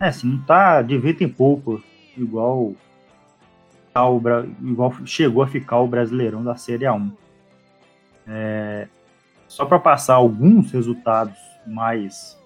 É 0.00 0.08
assim, 0.08 0.28
não 0.28 0.42
tá 0.42 0.82
de 0.82 0.98
vento 0.98 1.22
em 1.22 1.28
pouco, 1.28 1.82
igual, 2.16 2.74
o, 3.94 4.22
igual 4.62 4.94
chegou 5.06 5.42
a 5.42 5.46
ficar 5.46 5.78
o 5.78 5.86
Brasileirão 5.86 6.42
da 6.42 6.56
Série 6.56 6.84
A1. 6.84 7.10
É, 8.26 8.88
só 9.46 9.64
para 9.64 9.78
passar 9.78 10.14
alguns 10.14 10.72
resultados 10.72 11.38
mais 11.66 12.36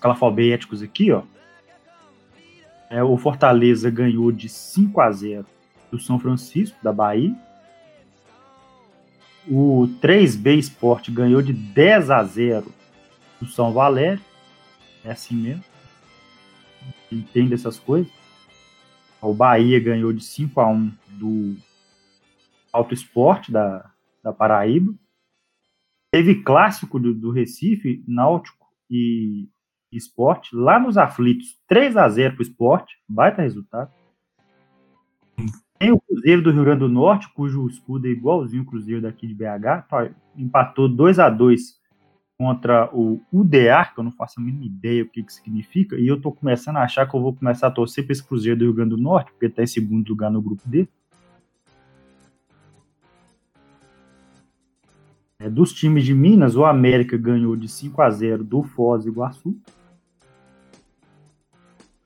calafobéticos 0.00 0.82
aqui, 0.82 1.12
ó. 1.12 1.22
É, 2.90 3.02
o 3.02 3.16
Fortaleza 3.16 3.90
ganhou 3.90 4.32
de 4.32 4.48
5 4.48 5.00
a 5.00 5.10
0 5.10 5.46
do 5.90 5.98
São 5.98 6.18
Francisco, 6.18 6.78
da 6.82 6.92
Bahia. 6.92 7.34
O 9.46 9.88
3B 10.00 10.58
Sport 10.58 11.10
ganhou 11.10 11.42
de 11.42 11.52
10 11.52 12.10
a 12.10 12.22
0 12.22 12.72
do 13.40 13.46
São 13.46 13.72
Valério. 13.72 14.22
É 15.04 15.10
assim 15.10 15.34
mesmo. 15.34 15.64
Entende 17.10 17.54
essas 17.54 17.78
coisas. 17.78 18.12
O 19.20 19.34
Bahia 19.34 19.80
ganhou 19.80 20.12
de 20.12 20.22
5 20.22 20.60
a 20.60 20.68
1 20.68 20.92
do 21.08 21.56
Alto 22.72 22.94
Esporte 22.94 23.50
da, 23.50 23.90
da 24.22 24.32
Paraíba. 24.32 24.94
Teve 26.10 26.42
clássico 26.42 26.98
do, 26.98 27.12
do 27.12 27.30
Recife, 27.30 28.02
Náutico 28.06 28.66
e 28.90 29.48
Esporte, 29.90 30.54
lá 30.54 30.78
nos 30.78 30.98
aflitos, 30.98 31.56
3 31.66 31.96
a 31.96 32.08
0 32.08 32.34
para 32.34 32.40
o 32.40 32.42
esporte, 32.42 32.94
baita 33.08 33.42
resultado. 33.42 33.90
Tem 35.78 35.92
o 35.92 36.00
Cruzeiro 36.00 36.42
do 36.42 36.50
Rio 36.50 36.64
Grande 36.64 36.80
do 36.80 36.88
Norte, 36.88 37.32
cujo 37.32 37.66
escudo 37.68 38.06
é 38.06 38.10
igualzinho 38.10 38.62
o 38.62 38.66
Cruzeiro 38.66 39.02
daqui 39.02 39.26
de 39.26 39.34
BH, 39.34 39.86
tá, 39.88 40.10
empatou 40.36 40.88
2 40.88 41.18
a 41.18 41.30
2 41.30 41.78
contra 42.36 42.88
o 42.92 43.20
UDA, 43.32 43.84
que 43.92 43.98
eu 43.98 44.04
não 44.04 44.12
faço 44.12 44.40
a 44.40 44.42
mínima 44.42 44.64
ideia 44.64 45.02
o 45.02 45.08
que, 45.08 45.22
que 45.22 45.32
significa, 45.32 45.96
e 45.96 46.06
eu 46.06 46.16
estou 46.16 46.32
começando 46.32 46.76
a 46.76 46.82
achar 46.82 47.08
que 47.08 47.16
eu 47.16 47.20
vou 47.20 47.34
começar 47.34 47.68
a 47.68 47.70
torcer 47.70 48.04
para 48.04 48.12
esse 48.12 48.24
Cruzeiro 48.24 48.58
do 48.58 48.64
Rio 48.64 48.74
Grande 48.74 48.90
do 48.90 48.96
Norte, 48.96 49.30
porque 49.32 49.46
está 49.46 49.62
em 49.62 49.66
segundo 49.66 50.08
lugar 50.08 50.30
no 50.30 50.42
grupo 50.42 50.62
dele. 50.68 50.88
É, 55.40 55.48
dos 55.48 55.72
times 55.72 56.04
de 56.04 56.12
Minas, 56.12 56.56
o 56.56 56.64
América 56.64 57.16
ganhou 57.16 57.54
de 57.54 57.68
5 57.68 58.02
a 58.02 58.10
0 58.10 58.42
do 58.42 58.64
Foz 58.64 59.04
do 59.04 59.10
Iguaçu. 59.10 59.56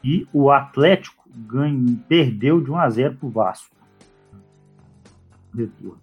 E 0.04 0.26
o 0.32 0.50
Atlético 0.50 1.22
ganhou, 1.34 1.96
perdeu 2.08 2.60
de 2.60 2.70
1 2.70 2.76
a 2.76 2.90
0 2.90 3.16
para 3.16 3.26
o 3.26 3.30
Vasco. 3.30 3.74
Retorno. 5.54 6.00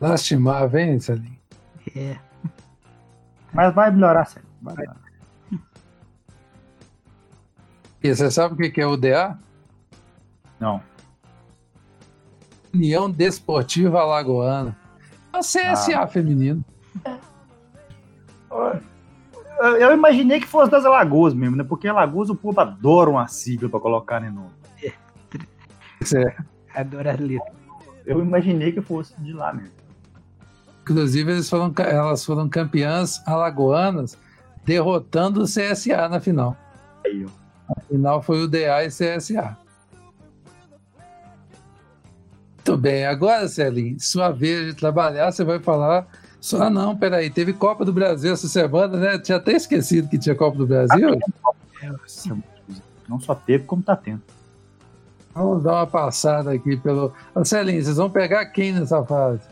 Lastimar, 0.00 0.68
vem, 0.68 1.00
Salim. 1.00 1.38
É. 1.96 2.18
Mas 3.52 3.74
vai 3.74 3.90
melhorar, 3.90 4.26
Salim. 4.26 4.46
Vai 4.62 4.76
melhorar. 4.76 5.08
E 8.02 8.14
você 8.14 8.30
sabe 8.30 8.54
o 8.54 8.72
que 8.72 8.80
é 8.80 8.86
o 8.86 8.96
DA? 8.96 9.36
Não. 10.60 10.80
União 12.72 13.10
Desportiva 13.10 14.00
Alagoana. 14.00 14.76
É 15.32 15.38
o 15.38 15.40
CSA 15.40 16.00
ah. 16.00 16.06
feminino. 16.06 16.64
Eu 19.58 19.92
imaginei 19.92 20.40
que 20.40 20.46
fosse 20.46 20.70
das 20.70 20.84
Alagoas 20.84 21.34
mesmo, 21.34 21.56
né? 21.56 21.64
Porque 21.64 21.88
Alagoas 21.88 22.30
o 22.30 22.36
povo 22.36 22.60
adora 22.60 23.10
uma 23.10 23.26
sigla 23.26 23.68
pra 23.68 23.80
colocar 23.80 24.22
em 24.22 24.30
nome. 24.30 24.50
É. 24.82 24.92
Adora 26.74 27.12
a 27.12 27.16
letra. 27.16 27.52
Eu 28.06 28.20
imaginei 28.20 28.72
que 28.72 28.80
fosse 28.80 29.14
de 29.20 29.32
lá 29.32 29.52
mesmo. 29.52 29.72
Inclusive, 30.82 31.32
eles 31.32 31.50
foram, 31.50 31.72
elas 31.76 32.24
foram 32.24 32.48
campeãs 32.48 33.20
alagoanas, 33.26 34.16
derrotando 34.64 35.42
o 35.42 35.44
CSA 35.44 36.08
na 36.08 36.20
final. 36.20 36.56
Aí, 37.04 37.26
ó. 37.26 37.72
A 37.76 37.80
final 37.82 38.22
foi 38.22 38.42
o 38.42 38.48
DA 38.48 38.84
e 38.84 38.88
CSA. 38.88 39.58
Muito 42.68 42.76
bem, 42.76 43.06
agora, 43.06 43.48
Celinho, 43.48 43.98
sua 43.98 44.30
vez 44.30 44.66
de 44.66 44.74
trabalhar, 44.74 45.30
você 45.30 45.44
vai 45.44 45.58
falar. 45.58 46.06
Ah, 46.60 46.70
não, 46.70 46.96
peraí, 46.96 47.30
teve 47.30 47.52
Copa 47.52 47.84
do 47.84 47.92
Brasil 47.92 48.32
essa 48.32 48.48
semana, 48.48 48.96
né? 48.96 49.18
Tinha 49.18 49.38
até 49.38 49.52
esquecido 49.52 50.08
que 50.08 50.18
tinha 50.18 50.34
Copa 50.34 50.56
do 50.56 50.66
Brasil. 50.66 51.18
Não 53.08 53.18
só 53.18 53.34
teve, 53.34 53.64
como 53.64 53.82
tá 53.82 53.96
tendo. 53.96 54.22
Vamos 55.34 55.62
dar 55.62 55.74
uma 55.74 55.86
passada 55.86 56.52
aqui 56.52 56.76
pelo. 56.76 57.12
Ô, 57.34 57.44
Celinho, 57.44 57.82
vocês 57.82 57.96
vão 57.96 58.10
pegar 58.10 58.46
quem 58.46 58.72
nessa 58.72 59.04
fase? 59.04 59.42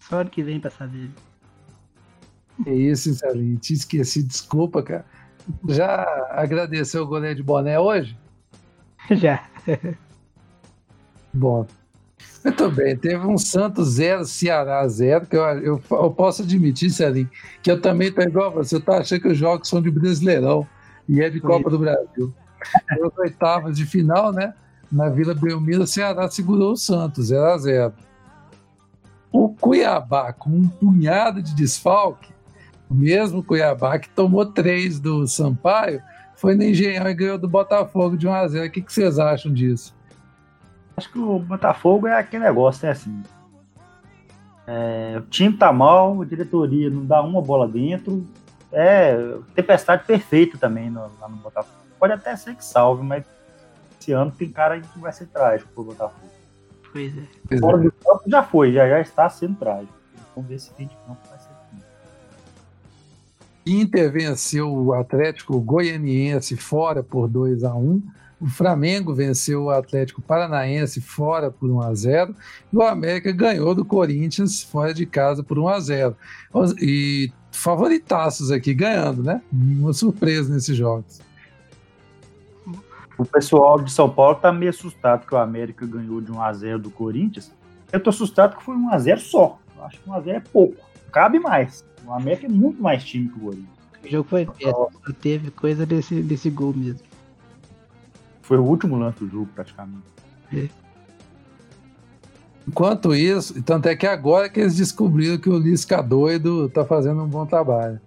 Só 0.00 0.20
ano 0.20 0.30
que 0.30 0.42
vem 0.42 0.60
pra 0.60 0.70
saber. 0.70 1.10
É 2.66 2.74
isso, 2.74 3.14
Celinho. 3.14 3.58
Te 3.58 3.74
esqueci, 3.74 4.22
desculpa, 4.22 4.82
cara. 4.82 5.04
Já 5.68 6.04
agradeceu 6.30 7.02
o 7.02 7.06
goleiro 7.06 7.36
de 7.36 7.42
boné 7.42 7.78
hoje? 7.78 8.16
Já. 9.10 9.48
Bom, 11.32 11.66
muito 12.44 12.70
bem, 12.70 12.96
teve 12.96 13.26
um 13.26 13.36
Santos 13.36 13.94
0, 13.94 14.24
Ceará 14.24 14.86
0, 14.86 15.26
que 15.26 15.36
eu, 15.36 15.42
eu, 15.42 15.82
eu, 15.90 16.10
posso 16.10 16.42
admitir, 16.42 16.90
Celinho, 16.90 17.30
que 17.62 17.70
eu 17.70 17.80
também 17.80 18.10
tô 18.10 18.22
igual 18.22 18.50
você, 18.50 18.80
tá 18.80 18.98
achando 18.98 19.20
que 19.20 19.28
os 19.28 19.38
jogos 19.38 19.68
são 19.68 19.82
de 19.82 19.90
Brasileirão 19.90 20.66
e 21.08 21.20
é 21.20 21.28
de 21.28 21.40
Copa 21.40 21.68
do 21.68 21.78
Brasil. 21.78 22.32
Nas 22.90 23.18
oitavas 23.18 23.76
de 23.76 23.84
final, 23.84 24.32
né? 24.32 24.54
Na 24.90 25.08
Vila 25.08 25.34
Belmiro, 25.34 25.86
Ceará 25.86 26.28
segurou 26.28 26.72
o 26.72 26.76
Santos, 26.76 27.28
0 27.28 27.44
a 27.44 27.58
0 27.58 27.92
O 29.30 29.50
Cuiabá, 29.50 30.32
com 30.32 30.50
um 30.50 30.68
punhado 30.68 31.42
de 31.42 31.54
desfalque, 31.54 32.32
o 32.88 32.94
mesmo 32.94 33.42
Cuiabá 33.42 33.98
que 33.98 34.08
tomou 34.08 34.46
três 34.46 34.98
do 34.98 35.26
Sampaio, 35.26 36.02
foi 36.36 36.54
no 36.54 36.64
Engenhão 36.64 37.08
e 37.08 37.14
ganhou 37.14 37.38
do 37.38 37.48
Botafogo 37.48 38.16
de 38.16 38.26
1 38.26 38.32
a 38.32 38.48
0 38.48 38.66
O 38.66 38.70
que, 38.70 38.80
que 38.80 38.92
vocês 38.92 39.18
acham 39.18 39.52
disso? 39.52 39.94
Acho 41.00 41.10
que 41.10 41.18
o 41.18 41.38
Botafogo 41.38 42.06
é 42.06 42.18
aquele 42.18 42.44
negócio, 42.44 42.84
né? 42.84 42.92
Assim, 42.92 43.22
é, 44.66 45.14
o 45.16 45.22
time 45.22 45.56
tá 45.56 45.72
mal, 45.72 46.20
a 46.20 46.26
diretoria 46.26 46.90
não 46.90 47.06
dá 47.06 47.22
uma 47.22 47.40
bola 47.40 47.66
dentro. 47.66 48.26
É 48.70 49.16
tempestade 49.54 50.04
perfeita 50.04 50.58
também 50.58 50.90
no, 50.90 51.10
lá 51.18 51.26
no 51.26 51.38
Botafogo. 51.38 51.78
Pode 51.98 52.12
até 52.12 52.36
ser 52.36 52.54
que 52.54 52.62
salve, 52.62 53.02
mas 53.02 53.24
esse 53.98 54.12
ano 54.12 54.30
tem 54.30 54.50
cara 54.50 54.78
que 54.78 54.98
vai 54.98 55.10
ser 55.10 55.28
trágico 55.28 55.72
pro 55.72 55.84
Botafogo. 55.84 56.30
Pois 56.92 57.14
é. 57.16 57.56
Fora 57.58 57.78
do 57.78 57.90
campo 57.90 58.24
já 58.26 58.42
foi, 58.42 58.72
já, 58.74 58.86
já 58.86 59.00
está 59.00 59.26
sendo 59.30 59.56
trágico. 59.56 59.94
Vamos 60.36 60.50
ver 60.50 60.58
se 60.58 60.70
tem 60.74 60.86
de 60.86 60.94
campo 61.06 61.18
vai 61.30 61.38
ser 61.38 61.48
assim. 61.48 61.82
Inter 63.64 64.12
venceu 64.12 64.70
o 64.70 64.92
Atlético 64.92 65.58
Goianiense 65.60 66.58
fora 66.58 67.02
por 67.02 67.26
2 67.26 67.64
a 67.64 67.74
1 67.74 68.02
o 68.40 68.48
Flamengo 68.48 69.14
venceu 69.14 69.64
o 69.64 69.70
Atlético 69.70 70.22
Paranaense 70.22 71.00
fora 71.00 71.50
por 71.50 71.70
1 71.70 71.82
a 71.82 71.94
0 71.94 72.34
e 72.72 72.76
o 72.76 72.82
América 72.82 73.30
ganhou 73.32 73.74
do 73.74 73.84
Corinthians 73.84 74.62
fora 74.62 74.94
de 74.94 75.04
casa 75.04 75.42
por 75.42 75.58
1 75.58 75.68
a 75.68 75.80
0 75.80 76.16
E 76.80 77.30
favoritaços 77.52 78.50
aqui 78.50 78.72
ganhando, 78.72 79.22
né? 79.22 79.42
Uma 79.52 79.92
surpresa 79.92 80.52
nesses 80.52 80.74
jogos. 80.74 81.20
O 83.18 83.26
pessoal 83.26 83.78
de 83.78 83.92
São 83.92 84.08
Paulo 84.08 84.36
tá 84.36 84.50
meio 84.50 84.70
assustado 84.70 85.26
que 85.26 85.34
o 85.34 85.38
América 85.38 85.86
ganhou 85.86 86.22
de 86.22 86.32
1 86.32 86.40
a 86.40 86.52
0 86.54 86.78
do 86.78 86.90
Corinthians. 86.90 87.52
Eu 87.92 88.00
tô 88.00 88.08
assustado 88.08 88.56
que 88.56 88.62
foi 88.62 88.74
1 88.74 88.94
a 88.94 88.98
0 88.98 89.20
só. 89.20 89.58
Eu 89.76 89.84
acho 89.84 90.00
que 90.00 90.08
1 90.08 90.14
a 90.14 90.20
0 90.20 90.36
é 90.38 90.40
pouco. 90.40 90.76
Cabe 91.12 91.38
mais. 91.38 91.84
O 92.06 92.14
América 92.14 92.46
é 92.46 92.48
muito 92.48 92.82
mais 92.82 93.04
time 93.04 93.28
que 93.28 93.36
o 93.36 93.40
Corinthians. 93.40 93.80
O 94.02 94.08
jogo 94.08 94.28
foi 94.30 94.46
perto, 94.46 94.62
só 94.64 95.12
teve 95.20 95.50
coisa 95.50 95.84
desse, 95.84 96.22
desse 96.22 96.48
gol 96.48 96.72
mesmo. 96.72 97.09
Foi 98.50 98.58
o 98.58 98.64
último 98.64 98.96
lance 98.96 99.20
do 99.20 99.30
jogo, 99.30 99.48
praticamente. 99.54 100.02
É. 100.52 100.66
Enquanto 102.66 103.14
isso, 103.14 103.62
tanto 103.62 103.86
é 103.86 103.94
que 103.94 104.08
agora 104.08 104.48
que 104.48 104.58
eles 104.58 104.74
descobriram 104.74 105.38
que 105.38 105.48
o 105.48 105.56
Lisca 105.56 106.02
doido 106.02 106.68
tá 106.68 106.84
fazendo 106.84 107.22
um 107.22 107.28
bom 107.28 107.46
trabalho. 107.46 108.00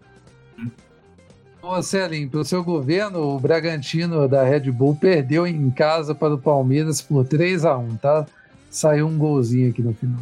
Ô 1.62 1.82
Celim, 1.82 2.28
pelo 2.28 2.44
seu 2.44 2.62
governo, 2.62 3.22
o 3.22 3.40
Bragantino 3.40 4.28
da 4.28 4.44
Red 4.44 4.70
Bull 4.70 4.98
perdeu 4.98 5.48
em 5.48 5.72
casa 5.72 6.14
para 6.14 6.34
o 6.34 6.38
Palmeiras 6.38 7.02
por 7.02 7.26
3 7.26 7.64
a 7.64 7.78
1 7.78 7.96
tá? 7.96 8.26
Saiu 8.70 9.08
um 9.08 9.18
golzinho 9.18 9.70
aqui 9.70 9.82
no 9.82 9.94
final. 9.94 10.20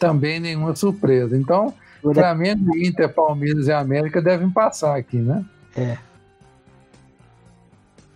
Também 0.00 0.40
nenhuma 0.40 0.74
surpresa. 0.74 1.36
Então, 1.38 1.72
Flamengo, 2.02 2.76
Inter, 2.76 3.08
Palmeiras 3.08 3.68
e 3.68 3.72
América 3.72 4.20
devem 4.20 4.50
passar 4.50 4.96
aqui, 4.96 5.18
né? 5.18 5.44
É 5.76 5.96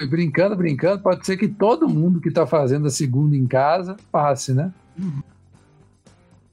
brincando, 0.07 0.57
brincando, 0.57 1.03
pode 1.03 1.26
ser 1.26 1.36
que 1.36 1.49
todo 1.49 1.88
mundo 1.88 2.20
que 2.20 2.28
está 2.28 2.46
fazendo 2.46 2.86
a 2.86 2.90
segunda 2.90 3.36
em 3.36 3.46
casa 3.46 3.96
passe, 4.12 4.53
né? 4.53 4.72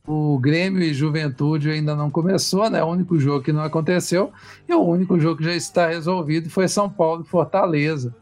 O 0.08 0.38
Grêmio 0.38 0.82
e 0.84 0.93
Juventude 0.93 1.70
ainda 1.70 1.96
não 1.96 2.12
começou, 2.12 2.70
né? 2.70 2.84
O 2.84 2.88
único 2.88 3.20
jogo 3.20 3.43
que 3.43 3.52
não 3.52 3.64
aconteceu 3.64 4.32
e 4.68 4.74
o 4.74 4.82
único 4.82 5.20
jogo 5.20 5.38
que 5.38 5.43
já 5.43 5.56
está 5.56 5.88
resolvido 5.88 6.50
foi 6.50 6.68
São 6.68 6.89
Paulo 6.89 7.24
e 7.24 7.30
Fortaleza, 7.30 8.14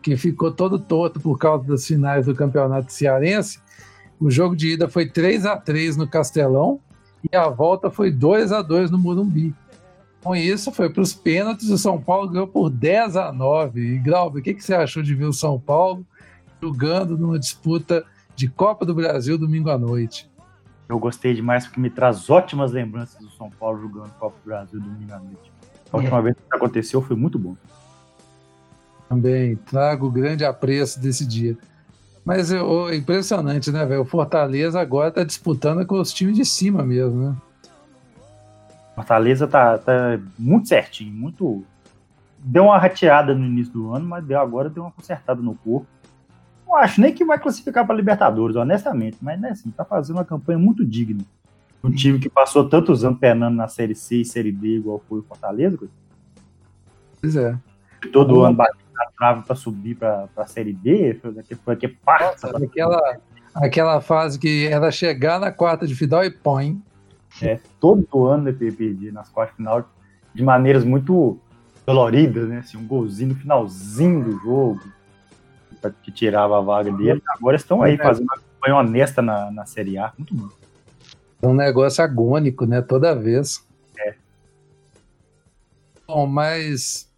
que 0.00 0.16
ficou 0.16 0.52
todo 0.52 0.78
torto 0.78 1.18
por 1.18 1.38
causa 1.38 1.64
das 1.64 1.86
finais 1.86 2.26
do 2.26 2.34
Campeonato 2.34 2.92
Cearense. 2.92 3.58
O 4.20 4.30
jogo 4.30 4.54
de 4.54 4.72
ida 4.72 4.88
foi 4.88 5.06
3 5.06 5.44
a 5.46 5.56
3 5.56 5.96
no 5.96 6.06
Castelão 6.06 6.78
e 7.32 7.36
a 7.36 7.48
volta 7.48 7.90
foi 7.90 8.10
2 8.10 8.52
a 8.52 8.62
2 8.62 8.90
no 8.90 8.98
Morumbi. 8.98 9.52
Com 10.24 10.34
isso, 10.34 10.72
foi 10.72 10.88
para 10.88 11.02
os 11.02 11.12
pênaltis. 11.12 11.68
O 11.68 11.76
São 11.76 12.00
Paulo 12.00 12.30
ganhou 12.30 12.48
por 12.48 12.70
10 12.70 13.14
a 13.18 13.30
9. 13.30 13.78
E, 13.78 13.98
Glauber, 13.98 14.40
o 14.40 14.42
que, 14.42 14.54
que 14.54 14.64
você 14.64 14.74
achou 14.74 15.02
de 15.02 15.14
ver 15.14 15.26
o 15.26 15.34
São 15.34 15.60
Paulo 15.60 16.04
jogando 16.62 17.18
numa 17.18 17.38
disputa 17.38 18.02
de 18.34 18.48
Copa 18.48 18.86
do 18.86 18.94
Brasil 18.94 19.36
domingo 19.36 19.68
à 19.68 19.76
noite? 19.76 20.30
Eu 20.88 20.98
gostei 20.98 21.34
demais 21.34 21.66
porque 21.66 21.78
me 21.78 21.90
traz 21.90 22.30
ótimas 22.30 22.72
lembranças 22.72 23.22
do 23.22 23.30
São 23.32 23.50
Paulo 23.50 23.82
jogando 23.82 24.10
Copa 24.14 24.34
do 24.42 24.46
Brasil 24.46 24.80
domingo 24.80 25.12
à 25.12 25.18
noite. 25.18 25.52
A 25.92 25.96
última 25.98 26.18
é. 26.20 26.22
vez 26.22 26.36
que 26.36 26.56
aconteceu 26.56 27.02
foi 27.02 27.16
muito 27.16 27.38
bom. 27.38 27.54
Também 29.06 29.56
trago 29.56 30.10
grande 30.10 30.42
apreço 30.42 30.98
desse 30.98 31.26
dia. 31.26 31.54
Mas 32.24 32.50
é 32.50 32.60
impressionante, 32.96 33.70
né, 33.70 33.84
velho? 33.84 34.00
O 34.00 34.06
Fortaleza 34.06 34.80
agora 34.80 35.10
está 35.10 35.22
disputando 35.22 35.84
com 35.84 36.00
os 36.00 36.14
times 36.14 36.34
de 36.34 36.46
cima 36.46 36.82
mesmo, 36.82 37.28
né? 37.28 37.36
Fortaleza 38.94 39.46
tá, 39.46 39.78
tá 39.78 40.20
muito 40.38 40.68
certinho, 40.68 41.12
muito. 41.12 41.64
Deu 42.38 42.64
uma 42.64 42.78
rateada 42.78 43.34
no 43.34 43.44
início 43.44 43.72
do 43.72 43.92
ano, 43.92 44.06
mas 44.06 44.24
deu, 44.24 44.38
agora 44.38 44.68
deu 44.68 44.82
uma 44.82 44.92
consertada 44.92 45.40
no 45.40 45.54
corpo. 45.54 45.86
não 46.66 46.76
acho 46.76 47.00
nem 47.00 47.12
que 47.12 47.24
vai 47.24 47.38
classificar 47.38 47.86
para 47.86 47.94
Libertadores, 47.94 48.54
honestamente, 48.54 49.16
mas 49.20 49.40
né, 49.40 49.50
assim, 49.50 49.70
tá 49.70 49.84
fazendo 49.84 50.16
uma 50.16 50.24
campanha 50.24 50.58
muito 50.58 50.84
digna. 50.84 51.24
Um 51.82 51.90
time 51.90 52.18
que 52.18 52.30
passou 52.30 52.66
tantos 52.66 53.04
anos 53.04 53.18
penando 53.18 53.56
na 53.56 53.68
Série 53.68 53.94
C 53.94 54.16
e 54.16 54.24
Série 54.24 54.52
D, 54.52 54.76
igual 54.78 55.02
foi 55.06 55.18
o 55.18 55.22
Fortaleza. 55.22 55.78
Pois 57.20 57.36
é. 57.36 57.58
Todo 58.10 58.42
ano 58.42 58.56
batendo 58.56 58.84
na 58.94 59.06
trave 59.18 59.42
para 59.42 59.54
subir 59.54 59.94
para 59.94 60.28
a 60.36 60.46
Série 60.46 60.72
D, 60.72 61.14
foi 61.20 61.38
aqui, 61.38 61.54
foi 61.54 61.74
aqui 61.74 61.88
parte. 61.88 62.46
Aquela, 62.46 63.18
aquela 63.54 64.00
fase 64.00 64.38
que 64.38 64.66
era 64.66 64.90
chegar 64.90 65.38
na 65.38 65.50
quarta 65.50 65.86
de 65.86 65.94
final 65.94 66.24
e 66.24 66.30
põe. 66.30 66.80
É, 67.42 67.58
todo 67.80 68.26
ano 68.26 68.48
ele 68.48 68.72
perdia 68.72 69.12
nas 69.12 69.28
quartas 69.28 69.56
final 69.56 69.88
de 70.32 70.42
maneiras 70.42 70.84
muito 70.84 71.38
doloridas, 71.86 72.48
né? 72.48 72.58
Assim, 72.58 72.76
um 72.76 72.86
golzinho 72.86 73.30
no 73.30 73.34
finalzinho 73.36 74.24
do 74.24 74.38
jogo 74.38 74.80
que 76.02 76.10
tirava 76.10 76.58
a 76.58 76.60
vaga 76.60 76.90
dele. 76.92 77.22
Agora 77.28 77.56
estão 77.56 77.82
aí 77.82 77.94
é. 77.94 77.98
fazendo 77.98 78.24
uma 78.24 78.38
campanha 78.38 78.76
honesta 78.76 79.20
na, 79.20 79.50
na 79.50 79.66
Série 79.66 79.98
A. 79.98 80.12
Muito 80.16 80.34
bom. 80.34 80.48
É 81.42 81.46
um 81.46 81.54
negócio 81.54 82.02
agônico, 82.02 82.64
né? 82.64 82.80
Toda 82.80 83.14
vez. 83.14 83.66
É. 83.98 84.14
Bom, 86.06 86.26
mas. 86.26 87.12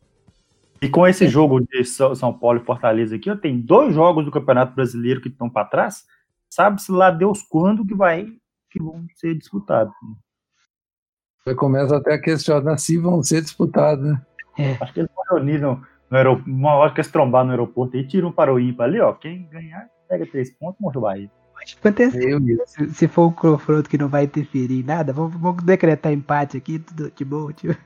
E 0.82 0.88
com 0.88 1.06
esse 1.06 1.28
jogo 1.28 1.60
de 1.60 1.84
São 1.84 2.32
Paulo 2.32 2.60
e 2.60 2.64
Fortaleza 2.64 3.16
aqui, 3.16 3.30
eu 3.30 3.36
tenho 3.36 3.62
dois 3.62 3.94
jogos 3.94 4.24
do 4.24 4.30
Campeonato 4.30 4.74
Brasileiro 4.74 5.20
que 5.20 5.28
estão 5.28 5.48
para 5.48 5.66
trás. 5.66 6.04
Sabe-se 6.50 6.90
lá 6.92 7.10
Deus 7.10 7.42
quando 7.42 7.86
que 7.86 7.94
vai 7.94 8.32
que 8.76 8.82
vão 8.82 9.06
ser 9.14 9.34
disputados. 9.34 9.94
Você 11.42 11.54
começa 11.54 11.96
até 11.96 12.14
a 12.14 12.20
questionar 12.20 12.76
se 12.76 12.98
vão 12.98 13.22
ser 13.22 13.40
disputados, 13.40 14.04
né? 14.04 14.20
É. 14.58 14.76
Acho 14.80 14.92
que 14.92 15.00
eles 15.00 15.10
vão 15.14 15.38
reunir 15.38 15.58
no, 15.58 15.80
no 16.10 16.16
aeroporto, 16.16 16.50
uma 16.50 16.74
hora 16.74 16.92
que 16.92 17.00
eles 17.00 17.10
trombar 17.10 17.44
no 17.44 17.50
aeroporto 17.50 17.96
e 17.96 18.06
tiram 18.06 18.32
para 18.32 18.52
o 18.52 18.60
ímpar 18.60 18.88
ali, 18.88 19.00
ó. 19.00 19.12
Quem 19.12 19.48
ganhar, 19.48 19.88
pega 20.08 20.26
três 20.26 20.50
pontos, 20.50 20.80
mostra 20.80 20.98
o 20.98 21.02
Bahia. 21.02 21.30
Acontecer. 21.80 22.38
Se, 22.66 22.94
se 22.94 23.08
for 23.08 23.28
um 23.28 23.32
confronto 23.32 23.88
que 23.88 23.98
não 23.98 24.08
vai 24.08 24.24
interferir 24.24 24.80
em 24.80 24.84
nada, 24.84 25.12
vamos, 25.12 25.34
vamos 25.40 25.62
decretar 25.62 26.12
empate 26.12 26.56
aqui, 26.56 26.78
tudo 26.78 27.10
de 27.10 27.24
boa. 27.24 27.52
Tipo, 27.52 27.76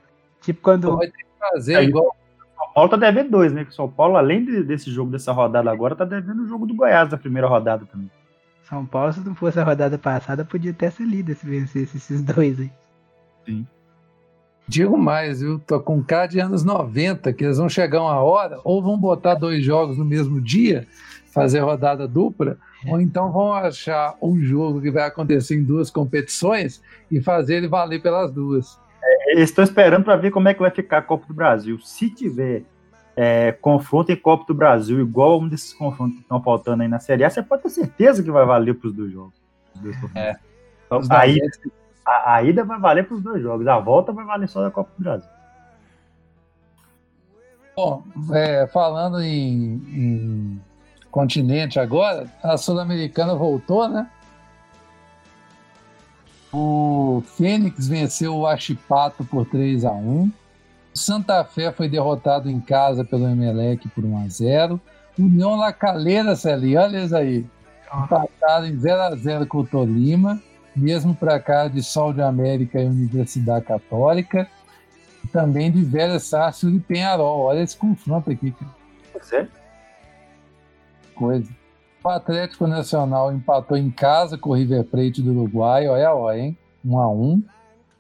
tipo 0.41 0.61
quando. 0.61 0.97
Pode 0.97 1.13
fazer 1.39 1.75
é, 1.75 1.85
igual. 1.85 2.17
São 2.57 2.73
Paulo 2.75 2.91
tá 2.91 2.97
devendo 2.97 3.31
dois, 3.31 3.53
né? 3.53 3.65
Que 3.65 3.75
São 3.75 3.91
Paulo, 3.91 4.17
além 4.17 4.45
de, 4.45 4.63
desse 4.63 4.91
jogo, 4.91 5.11
dessa 5.11 5.33
rodada 5.33 5.71
agora, 5.71 5.97
tá 5.97 6.05
devendo 6.05 6.43
o 6.43 6.47
jogo 6.47 6.67
do 6.67 6.75
Goiás 6.75 7.09
da 7.09 7.17
primeira 7.17 7.49
rodada 7.49 7.87
também. 7.87 8.11
São 8.71 8.87
Paulo, 8.87 9.13
se 9.13 9.19
não 9.21 9.35
fosse 9.35 9.59
a 9.59 9.65
rodada 9.65 9.99
passada, 9.99 10.45
podia 10.45 10.71
até 10.71 10.89
ser 10.91 11.03
líder 11.03 11.35
se 11.35 11.45
vencesse 11.45 11.97
esses 11.97 12.23
dois 12.23 12.61
aí. 12.61 12.71
Sim. 13.45 13.67
Digo 14.69 14.97
mais, 14.97 15.41
viu? 15.41 15.59
Tô 15.59 15.81
com 15.81 16.01
cara 16.01 16.29
de 16.29 16.39
anos 16.39 16.63
90, 16.63 17.33
que 17.33 17.43
eles 17.43 17.59
vão 17.59 17.69
chegar 17.69 18.01
uma 18.01 18.23
hora, 18.23 18.61
ou 18.63 18.81
vão 18.81 18.97
botar 18.97 19.35
dois 19.35 19.65
jogos 19.65 19.99
no 19.99 20.05
mesmo 20.05 20.41
dia, 20.41 20.87
fazer 21.35 21.59
rodada 21.59 22.07
dupla, 22.07 22.57
é. 22.87 22.93
ou 22.93 23.01
então 23.01 23.33
vão 23.33 23.53
achar 23.53 24.15
um 24.23 24.39
jogo 24.39 24.81
que 24.81 24.93
vai 24.93 25.03
acontecer 25.03 25.57
em 25.57 25.65
duas 25.65 25.91
competições 25.91 26.81
e 27.11 27.21
fazer 27.21 27.57
ele 27.57 27.67
valer 27.67 28.01
pelas 28.01 28.31
duas. 28.31 28.79
É, 29.03 29.41
estou 29.41 29.65
esperando 29.65 30.05
para 30.05 30.15
ver 30.15 30.31
como 30.31 30.49
é 30.49 30.55
que 30.55 30.61
vai 30.61 30.71
ficar 30.71 30.99
a 30.99 31.03
Copa 31.03 31.27
do 31.27 31.35
Brasil. 31.35 31.77
Se 31.81 32.09
tiver 32.09 32.63
é, 33.23 33.53
confronto 33.53 34.11
em 34.11 34.17
Copa 34.17 34.47
do 34.47 34.55
Brasil, 34.55 34.99
igual 34.99 35.39
um 35.39 35.47
desses 35.47 35.75
confrontos 35.75 36.17
que 36.17 36.23
estão 36.23 36.43
faltando 36.43 36.83
aí 36.83 36.89
na 36.89 36.99
Série 36.99 37.23
A, 37.23 37.29
você 37.29 37.43
pode 37.43 37.63
ter 37.63 37.69
certeza 37.69 38.23
que 38.23 38.31
vai 38.31 38.47
valer 38.47 38.75
para 38.75 38.89
os 38.89 38.95
dois 38.95 39.13
jogos. 39.13 39.35
é. 40.17 40.39
Então, 40.87 41.03
aí, 41.11 41.39
a, 42.03 42.37
a 42.37 42.43
ida 42.43 42.65
vai 42.65 42.81
valer 42.81 43.07
para 43.07 43.15
os 43.15 43.23
dois 43.23 43.43
jogos, 43.43 43.67
a 43.67 43.79
volta 43.79 44.11
vai 44.11 44.25
valer 44.25 44.49
só 44.49 44.63
da 44.63 44.71
Copa 44.71 44.91
do 44.97 45.05
Brasil. 45.05 45.29
Bom, 47.77 48.03
é, 48.33 48.67
falando 48.69 49.21
em, 49.21 49.75
em, 49.93 50.61
continente 51.11 51.79
agora, 51.79 52.27
a 52.43 52.57
Sul-Americana 52.57 53.35
voltou, 53.35 53.87
né? 53.87 54.09
O 56.51 57.23
Fênix 57.37 57.87
venceu 57.87 58.35
o 58.35 58.47
Achipato 58.47 59.27
por 59.27 59.45
3 59.45 59.85
a 59.85 59.93
1 59.93 60.23
o 60.23 60.33
Santa 60.95 61.45
Fé 61.45 61.73
foi 61.73 61.89
derrotado 61.89 62.51
em 62.51 62.61
casa 62.61 63.05
pelo 63.05 63.29
Emelec 63.29 63.89
por 63.91 64.05
1 64.05 64.25
a 64.25 64.29
0 64.29 64.81
União 65.19 65.57
La 65.57 65.73
Calera, 65.73 66.35
Celi, 66.35 66.77
olha 66.77 67.05
isso 67.05 67.17
aí. 67.17 67.47
Empataram 67.93 68.67
em 68.67 68.79
0 68.79 69.03
a 69.03 69.17
0 69.17 69.47
com 69.47 69.59
o 69.59 69.67
Tolima 69.67 70.41
mesmo 70.75 71.15
para 71.15 71.39
cá 71.41 71.69
de 71.69 71.83
Sol 71.83 72.13
de 72.13 72.23
América 72.23 72.81
e 72.81 72.87
Universidade 72.87 73.65
Católica, 73.65 74.49
também 75.33 75.71
de 75.71 75.83
Velha 75.83 76.19
Sácio 76.19 76.71
e 76.71 76.81
Penharol. 76.81 77.41
Olha 77.41 77.61
esse 77.61 77.77
confronto 77.77 78.31
aqui. 78.31 78.55
Você? 79.13 79.49
Coisa. 81.15 81.51
O 82.03 82.09
Atlético 82.09 82.67
Nacional 82.67 83.33
empatou 83.33 83.77
em 83.77 83.91
casa 83.91 84.39
com 84.39 84.51
o 84.51 84.55
River 84.55 84.85
Plate 84.85 85.21
do 85.21 85.33
Uruguai, 85.33 85.87
olha, 85.87 86.15
olha, 86.15 86.39
hein? 86.39 86.59
1 86.83 86.99
a 86.99 87.09
1 87.11 87.43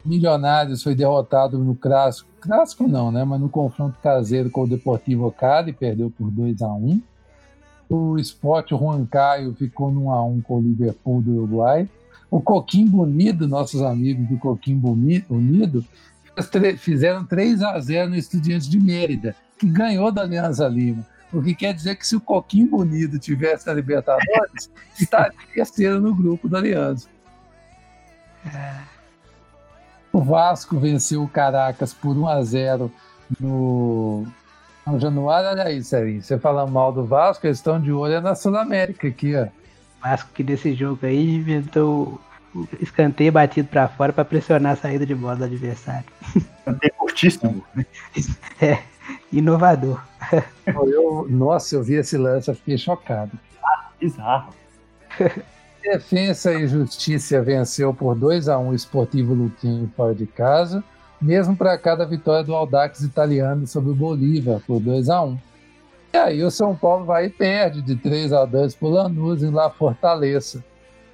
Milionários 0.05 0.83
foi 0.83 0.95
derrotado 0.95 1.59
no 1.59 1.75
clássico, 1.75 2.29
clássico 2.41 2.89
não, 2.89 3.11
né? 3.13 3.23
Mas 3.25 3.41
no 3.41 3.49
confronto 3.49 3.99
caseiro 4.03 4.51
com 4.51 4.63
o 4.63 4.69
Deportivo 4.69 5.31
Cali, 5.31 5.73
perdeu 5.73 6.11
por 6.11 6.31
2 6.31 6.63
a 6.63 6.69
1 6.73 7.03
O 7.89 8.19
Sport 8.19 8.71
Juan 8.71 9.05
Caio 9.05 9.55
ficou 9.55 9.93
no 9.93 10.07
1 10.07 10.13
a 10.13 10.25
1 10.25 10.41
com 10.41 10.59
o 10.59 10.63
Liverpool 10.63 11.21
do 11.21 11.33
Uruguai. 11.33 11.89
O 12.31 12.41
Coquimbo 12.41 13.03
Unido, 13.03 13.49
nossos 13.49 13.83
amigos 13.83 14.27
do 14.29 14.39
Coquimbo 14.39 14.93
Unido, 14.93 15.85
fizeram 16.79 17.25
3 17.25 17.63
a 17.63 17.79
0 17.79 18.11
no 18.11 18.17
Estudiantes 18.17 18.69
de 18.69 18.79
Mérida, 18.79 19.35
que 19.59 19.67
ganhou 19.67 20.11
da 20.13 20.23
Aliança 20.23 20.67
Lima. 20.69 21.05
O 21.33 21.43
que 21.43 21.55
quer 21.55 21.75
dizer 21.75 21.97
que 21.97 22.07
se 22.07 22.17
o 22.17 22.21
Coquimbo 22.21 22.81
Unido 22.81 23.19
tivesse 23.19 23.67
na 23.67 23.75
Libertadores, 23.75 24.71
estaria 24.99 25.33
terceiro 25.53 26.01
no 26.01 26.15
grupo 26.15 26.49
da 26.49 26.59
Aliança. 26.59 27.09
É. 30.13 30.17
O 30.17 30.23
Vasco 30.23 30.79
venceu 30.79 31.23
o 31.23 31.29
Caracas 31.29 31.93
por 31.95 32.17
1 32.17 32.29
a 32.29 32.43
0 32.43 32.93
no, 33.39 34.27
no 34.87 34.99
Januário. 34.99 35.51
Olha 35.51 35.65
aí, 35.65 35.83
Sérgio, 35.83 36.23
você 36.23 36.39
fala 36.39 36.67
mal 36.67 36.93
do 36.93 37.05
Vasco, 37.05 37.47
eles 37.47 37.59
estão 37.59 37.81
de 37.81 37.93
olho 37.93 38.21
na 38.21 38.35
Sul-América 38.35 39.09
aqui, 39.09 39.37
ó. 39.37 39.47
Vasco 40.03 40.31
que 40.33 40.43
desse 40.43 40.75
jogo 40.75 41.05
aí 41.05 41.37
inventou 41.37 42.21
o 42.55 42.67
escanteio 42.81 43.31
batido 43.31 43.69
para 43.69 43.87
fora 43.89 44.13
para 44.13 44.25
pressionar 44.25 44.73
a 44.73 44.77
saída 44.77 45.07
de 45.07 45.15
bola 45.15 45.37
do 45.37 45.45
adversário. 45.45 46.05
Escanteio 46.59 46.95
curtíssimo. 46.97 47.65
É, 48.61 48.83
inovador. 49.33 50.03
Eu, 50.67 51.27
nossa, 51.29 51.77
eu 51.77 51.83
vi 51.83 51.95
esse 51.95 52.17
lance, 52.17 52.51
eu 52.51 52.55
fiquei 52.55 52.79
chocado. 52.79 53.33
Ah, 53.63 53.91
bizarro. 54.01 54.55
Defensa 55.83 56.53
e 56.53 56.67
Justiça 56.67 57.41
venceu 57.43 57.93
por 57.95 58.15
2 58.15 58.49
a 58.49 58.59
1 58.59 58.69
o 58.69 58.75
Esportivo 58.75 59.35
Luquinho 59.35 59.91
fora 59.97 60.15
de 60.15 60.27
casa, 60.27 60.85
mesmo 61.21 61.57
para 61.57 61.77
cada 61.79 62.05
vitória 62.05 62.45
do 62.45 62.55
Audax 62.55 63.01
italiano 63.01 63.67
sobre 63.67 63.91
o 63.91 63.95
Bolívar 63.95 64.61
por 64.67 64.81
2 64.81 65.09
a 65.09 65.23
1 65.23 65.39
e 66.13 66.17
aí 66.17 66.43
o 66.43 66.51
São 66.51 66.75
Paulo 66.75 67.05
vai 67.05 67.27
e 67.27 67.31
perde 67.31 67.83
de 67.83 67.95
3 67.95 68.33
a 68.33 68.45
2 68.45 68.75
por 68.75 68.89
Lanús 68.89 69.43
em 69.43 69.51
lá 69.51 69.71
Fortaleza. 69.71 70.65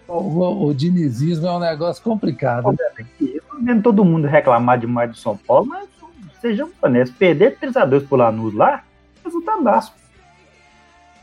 O, 0.09 0.15
o, 0.15 0.67
o 0.69 0.75
dinizismo 0.75 1.47
é 1.47 1.53
um 1.53 1.59
negócio 1.59 2.03
complicado. 2.03 2.75
Eu 3.21 3.43
tô 3.43 3.57
vendo 3.61 3.83
todo 3.83 4.05
mundo 4.05 4.27
reclamar 4.27 4.79
demais 4.79 5.11
do 5.11 5.17
São 5.17 5.37
Paulo, 5.37 5.67
mas 5.67 5.89
sejamos 6.41 6.73
honestos, 6.81 7.17
perder 7.19 7.59
3 7.59 7.77
a 7.77 7.85
2 7.85 8.05
por 8.05 8.17
Lanús 8.17 8.55
lá, 8.55 8.85
resultadaço. 9.23 9.93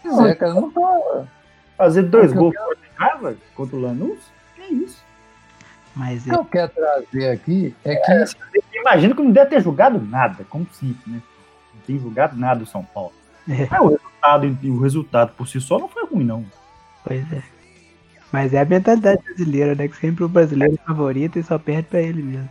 Pois 0.04 0.20
é, 0.20 0.36
cara, 0.36 0.54
não 0.54 0.70
tá... 0.70 1.26
Fazer 1.76 2.04
dois 2.04 2.32
gols 2.32 2.56
fora 2.56 2.78
casa 3.04 3.38
contra 3.56 3.76
o 3.76 3.82
Lanús? 3.82 4.20
Que 4.56 4.62
isso? 4.62 5.04
Mas 5.95 6.26
o 6.26 6.30
que 6.30 6.36
eu 6.36 6.45
quero 6.45 6.72
trazer 6.72 7.30
aqui 7.30 7.76
é 7.84 7.95
que. 7.95 8.12
É, 8.12 8.80
imagino 8.80 9.16
que 9.16 9.22
não 9.22 9.32
deve 9.32 9.51
ter 9.51 9.62
jogado 9.62 10.01
nada, 10.01 10.43
como 10.49 10.68
sempre, 10.72 11.12
né? 11.12 11.22
Não 11.74 11.82
tem 11.86 11.99
jogado 11.99 12.36
nada 12.36 12.64
o 12.64 12.68
São 12.68 12.84
Paulo. 12.84 13.14
É. 13.47 13.64
é. 13.76 13.82
o, 13.82 13.89
resultado, 13.89 14.58
o 14.64 14.80
resultado 14.80 15.34
por 15.34 15.47
si 15.47 15.62
só 15.62 15.78
não 15.78 15.88
foi 15.88 16.06
ruim, 16.06 16.24
não. 16.24 16.45
Pois 17.04 17.32
é. 17.32 17.43
Mas 18.32 18.54
é 18.54 18.62
a 18.62 18.66
mentalidade 18.66 19.22
brasileira, 19.24 19.76
né? 19.76 19.88
Que 19.88 19.97
sempre 19.97 20.24
o 20.24 20.30
brasileiro 20.30 20.74
é 20.74 20.86
favorito 20.86 21.38
e 21.38 21.43
só 21.43 21.60
perde 21.60 21.89
pra 21.89 22.01
ele 22.01 22.24
mesmo. 22.24 22.49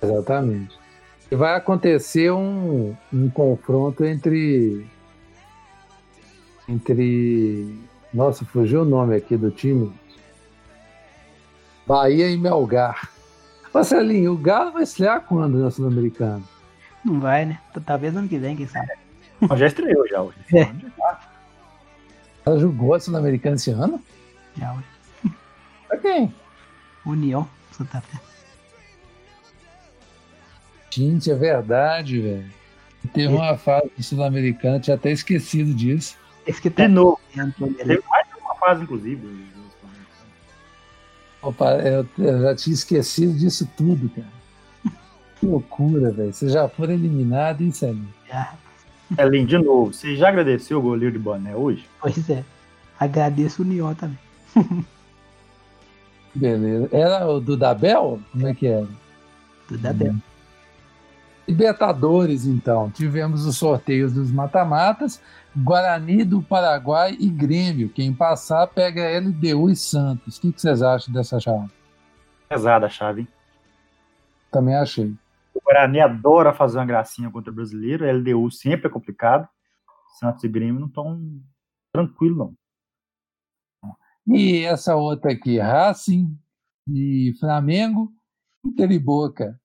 Exatamente. 0.00 0.78
E 1.30 1.36
vai 1.36 1.54
acontecer 1.54 2.32
um, 2.32 2.96
um 3.12 3.28
confronto 3.28 4.04
entre. 4.04 4.86
Entre. 6.66 7.76
Nossa, 8.12 8.44
fugiu 8.44 8.82
o 8.82 8.84
nome 8.84 9.16
aqui 9.16 9.36
do 9.36 9.50
time. 9.50 9.92
Bahia 11.86 12.30
e 12.30 12.36
Melgar. 12.36 13.10
Marcelinho, 13.72 14.32
o 14.32 14.38
Galo 14.38 14.72
vai 14.72 14.82
estrear 14.82 15.20
quando 15.22 15.58
na 15.58 15.70
Sul-Americana? 15.70 16.42
Não 17.04 17.20
vai, 17.20 17.44
né? 17.44 17.60
Talvez 17.84 18.16
ano 18.16 18.28
que 18.28 18.38
vem, 18.38 18.56
quem 18.56 18.66
sabe. 18.66 18.92
Mas 19.40 19.58
já 19.58 19.66
estreou 19.66 20.06
já 20.08 20.22
hoje. 20.22 20.38
É. 20.54 20.72
Ela 22.44 22.58
jogou 22.58 22.94
a 22.94 23.00
Sul-Americana 23.00 23.56
esse 23.56 23.70
ano? 23.70 24.02
Já 24.56 24.72
hoje. 24.72 25.34
Pra 25.86 25.98
quem? 25.98 26.34
União 27.04 27.48
Santa 27.72 28.00
Fé. 28.00 28.18
Gente, 30.90 31.30
é 31.30 31.34
verdade, 31.34 32.20
velho. 32.20 32.50
Teve 33.12 33.32
uma 33.32 33.56
fase 33.56 33.90
sul-americana, 34.00 34.80
tinha 34.80 34.96
até 34.96 35.12
esquecido 35.12 35.72
disso. 35.72 36.16
Esse 36.48 36.62
que 36.62 36.70
tá 36.70 36.86
de 36.86 36.92
novo. 36.92 37.20
Teve 37.34 38.02
mais 38.08 38.26
de 38.26 38.40
uma 38.40 38.54
fase, 38.54 38.82
inclusive. 38.82 39.46
Opa, 41.42 41.74
eu, 41.74 42.08
eu, 42.18 42.40
já 42.40 42.56
tinha 42.56 42.72
esquecido 42.72 43.34
disso 43.34 43.68
tudo, 43.76 44.08
cara. 44.08 44.26
Que 45.38 45.46
loucura, 45.46 46.10
velho. 46.10 46.32
Vocês 46.32 46.50
já 46.50 46.66
foram 46.66 46.94
eliminados, 46.94 47.60
hein, 47.60 47.70
Celinho? 47.70 48.14
Já. 48.26 48.54
Celinho, 49.14 49.46
de 49.46 49.58
novo, 49.58 49.92
você 49.92 50.16
já 50.16 50.30
agradeceu 50.30 50.78
o 50.78 50.82
goleiro 50.82 51.12
de 51.12 51.18
boné 51.18 51.54
hoje? 51.54 51.86
Pois 52.00 52.28
é. 52.30 52.42
Agradeço 52.98 53.62
o 53.62 53.64
Nion 53.66 53.94
também. 53.94 54.18
Beleza. 56.34 56.88
Era 56.90 57.28
o 57.28 57.40
do 57.40 57.58
Dabel? 57.58 58.20
Como 58.32 58.48
é 58.48 58.54
que 58.54 58.66
era? 58.66 58.88
Do 59.68 59.76
Dabel. 59.76 60.12
Hum. 60.12 60.20
Libertadores, 61.48 62.44
então. 62.44 62.90
Tivemos 62.90 63.46
os 63.46 63.56
sorteios 63.56 64.12
dos 64.12 64.30
mata-matas. 64.30 65.22
Guarani 65.56 66.22
do 66.22 66.42
Paraguai 66.42 67.16
e 67.18 67.30
Grêmio. 67.30 67.88
Quem 67.88 68.12
passar 68.12 68.66
pega 68.66 69.18
LDU 69.18 69.70
e 69.70 69.74
Santos. 69.74 70.36
O 70.36 70.40
que, 70.42 70.52
vocês 70.54 70.82
acham 70.82 71.12
dessa 71.12 71.40
chave? 71.40 71.70
Pesada 72.50 72.84
a 72.84 72.90
chave, 72.90 73.22
hein? 73.22 73.28
Também 74.50 74.76
achei. 74.76 75.14
O 75.54 75.60
Guarani 75.64 76.00
adora 76.00 76.52
fazer 76.52 76.76
uma 76.78 76.84
gracinha 76.84 77.30
contra 77.30 77.50
o 77.50 77.54
brasileiro. 77.54 78.04
LDU 78.04 78.50
sempre 78.50 78.88
é 78.88 78.90
complicado. 78.90 79.48
Santos 80.20 80.44
e 80.44 80.48
Grêmio 80.48 80.80
não 80.80 80.88
estão 80.88 81.18
tranquilos, 81.90 82.36
não. 82.36 82.54
E 84.26 84.64
essa 84.64 84.94
outra 84.94 85.32
aqui, 85.32 85.58
Racing 85.58 86.38
e 86.86 87.34
Flamengo, 87.40 88.12
Inter 88.62 88.90
e 88.92 88.98
Boca. 88.98 89.58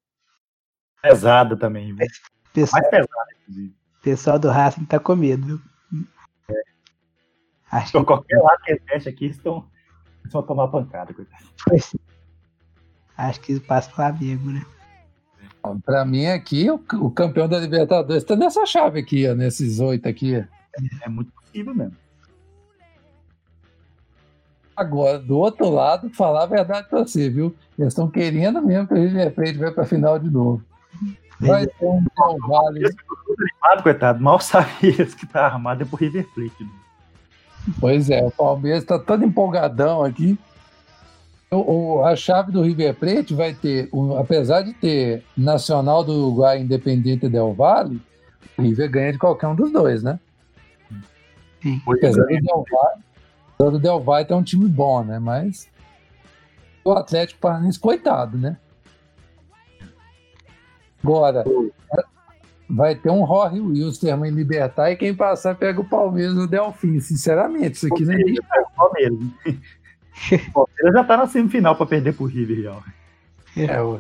Pesada 1.03 1.57
também, 1.57 1.93
viu? 1.93 2.07
Pessoal, 2.53 2.81
Mais 2.81 2.89
pesada, 2.89 3.31
inclusive. 3.41 3.75
pessoal 4.01 4.39
do 4.39 4.49
Racing 4.49 4.85
tá 4.85 4.99
com 4.99 5.15
medo, 5.17 5.45
viu? 5.45 6.05
É. 6.49 6.63
Acho 7.71 7.91
que 7.91 8.05
qualquer 8.05 8.37
lado 8.37 8.61
que 8.63 8.71
eles 8.71 9.05
aqui 9.05 9.25
estão, 9.25 9.67
estão 10.23 10.39
a 10.39 10.43
tomar 10.43 10.69
pancada, 10.69 11.13
coitado. 11.13 11.43
Pois 11.67 11.93
Acho 13.17 13.41
que 13.41 13.59
passa 13.59 13.91
o 13.91 13.95
Flamengo, 13.95 14.49
né? 14.49 14.65
Para 15.85 16.05
mim 16.05 16.25
aqui, 16.25 16.71
o, 16.71 16.75
o, 16.75 17.11
campeão 17.11 17.49
da 17.49 17.59
Libertadores 17.59 18.23
está 18.23 18.35
nessa 18.35 18.65
chave 18.65 18.99
aqui, 18.99 19.27
ó, 19.29 19.35
nesses 19.35 19.79
oito 19.79 20.07
aqui. 20.07 20.35
É, 20.35 20.47
é 21.03 21.09
muito 21.09 21.31
possível 21.33 21.75
mesmo. 21.75 21.97
Agora, 24.75 25.19
do 25.19 25.37
outro 25.37 25.69
lado, 25.69 26.09
falar 26.09 26.43
a 26.43 26.47
verdade 26.47 26.87
para 26.89 26.99
você, 26.99 27.29
viu? 27.29 27.55
Eles 27.77 27.93
estão 27.93 28.09
querendo 28.09 28.61
mesmo 28.61 28.87
que 28.87 28.93
a 28.93 28.97
River 28.97 29.33
Plate 29.33 29.57
vai 29.57 29.71
para 29.71 29.83
a 29.83 29.87
final 29.87 30.17
de 30.17 30.29
novo. 30.29 30.63
Vai 31.47 31.67
ter 31.67 31.85
um 31.85 32.03
Vale. 32.47 32.85
Animado, 32.85 33.83
coitado, 33.83 34.23
mal 34.23 34.39
sabia 34.41 35.05
que 35.05 35.25
tá 35.27 35.45
armado 35.45 35.83
é 35.83 35.85
pro 35.85 35.97
River 35.97 36.27
Plate. 36.33 36.63
Né? 36.63 36.69
Pois 37.79 38.09
é, 38.09 38.23
o 38.23 38.31
Palmeiras 38.31 38.83
está 38.83 38.99
todo 38.99 39.23
empolgadão 39.23 40.03
aqui. 40.03 40.37
O, 41.49 41.97
o, 41.97 42.05
a 42.05 42.15
chave 42.15 42.51
do 42.51 42.61
River 42.61 42.95
Plate 42.95 43.33
vai 43.33 43.53
ter, 43.53 43.89
um, 43.93 44.17
apesar 44.17 44.63
de 44.63 44.73
ter 44.73 45.23
Nacional 45.37 46.03
do 46.03 46.11
Uruguai 46.11 46.59
Independente 46.59 47.29
Del 47.29 47.53
Valle, 47.53 48.01
o 48.57 48.61
River 48.61 48.89
ganha 48.89 49.11
de 49.11 49.19
qualquer 49.19 49.47
um 49.47 49.55
dos 49.55 49.71
dois, 49.71 50.03
né? 50.03 50.19
Sim. 51.61 51.81
Apesar 51.87 52.23
do 52.23 52.27
Del 52.27 52.65
Valle, 52.71 53.75
o 53.75 53.79
Del 53.79 53.99
Valle 54.01 54.27
é 54.29 54.35
um 54.35 54.43
time 54.43 54.67
bom, 54.67 55.03
né? 55.03 55.19
Mas 55.19 55.69
o 56.83 56.91
Atlético 56.91 57.39
Paranaense, 57.39 57.79
coitado, 57.79 58.37
né? 58.37 58.57
Agora, 61.03 61.43
vai 62.69 62.95
ter 62.95 63.11
um 63.11 63.27
Jorge 63.27 63.59
Wilstermann 63.59 64.31
em 64.31 64.35
Libertar 64.35 64.91
e 64.91 64.95
quem 64.95 65.13
passar 65.13 65.55
pega 65.55 65.81
o 65.81 65.85
Palmeiras 65.85 66.35
no 66.35 66.47
Delfim. 66.47 66.99
Sinceramente, 66.99 67.75
isso 67.75 67.87
aqui 67.87 68.05
não 68.05 68.13
é 68.13 68.17
nem. 68.17 68.35
Palmeiras. 68.75 69.19
o 70.47 70.51
Palmeiras 70.51 70.93
já 70.93 71.03
tá 71.03 71.17
na 71.17 71.27
semifinal 71.27 71.75
para 71.75 71.85
perder 71.85 72.13
pro 72.13 72.25
River 72.25 72.61
Real. 72.61 72.83
É, 73.57 73.81
ué. 73.81 73.99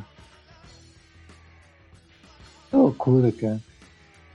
Que 2.69 2.75
loucura, 2.75 3.31
cara. 3.31 3.59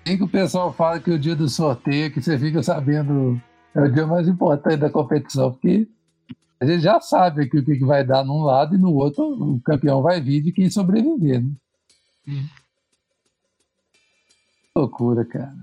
Tem 0.05 0.17
que 0.17 0.25
o 0.25 0.29
pessoal 0.29 0.73
fala 0.73 1.01
que 1.01 1.11
o 1.11 1.19
dia 1.19 1.35
do 1.35 1.49
sorteio, 1.49 2.13
que 2.13 2.23
você 2.23 2.39
fica 2.39 2.63
sabendo 2.63 3.41
é 3.75 3.81
o 3.81 3.93
dia 3.93 4.07
mais 4.07 4.27
importante 4.27 4.79
da 4.79 4.91
competição, 4.91 5.53
porque 5.53 5.87
a 6.61 6.67
gente 6.67 6.81
já 6.81 7.01
sabe 7.01 7.43
aqui 7.43 7.59
o 7.59 7.65
que 7.65 7.85
vai 7.85 8.05
dar 8.05 8.25
num 8.25 8.43
lado 8.43 8.75
e 8.75 8.79
no 8.79 8.95
outro 8.95 9.25
o 9.25 9.61
campeão 9.61 10.03
vai 10.03 10.21
vir 10.21 10.43
de 10.43 10.53
quem 10.53 10.71
sobreviver. 10.71 11.43
Né? 11.43 11.51
Hum. 12.29 12.47
Loucura, 14.77 15.25
cara. 15.25 15.57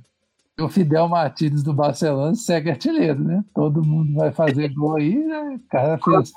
O 0.60 0.68
Fidel 0.68 1.08
Martins 1.08 1.62
do 1.62 1.74
Barcelona 1.74 2.34
segue 2.34 2.72
artilheiro, 2.72 3.24
né? 3.24 3.44
Todo 3.54 3.84
mundo 3.84 4.14
vai 4.16 4.32
fazer 4.32 4.70
gol 4.70 4.96
aí, 4.96 5.16
né? 5.16 5.56
O 5.56 5.70
cara 5.70 5.98
fez. 5.98 6.34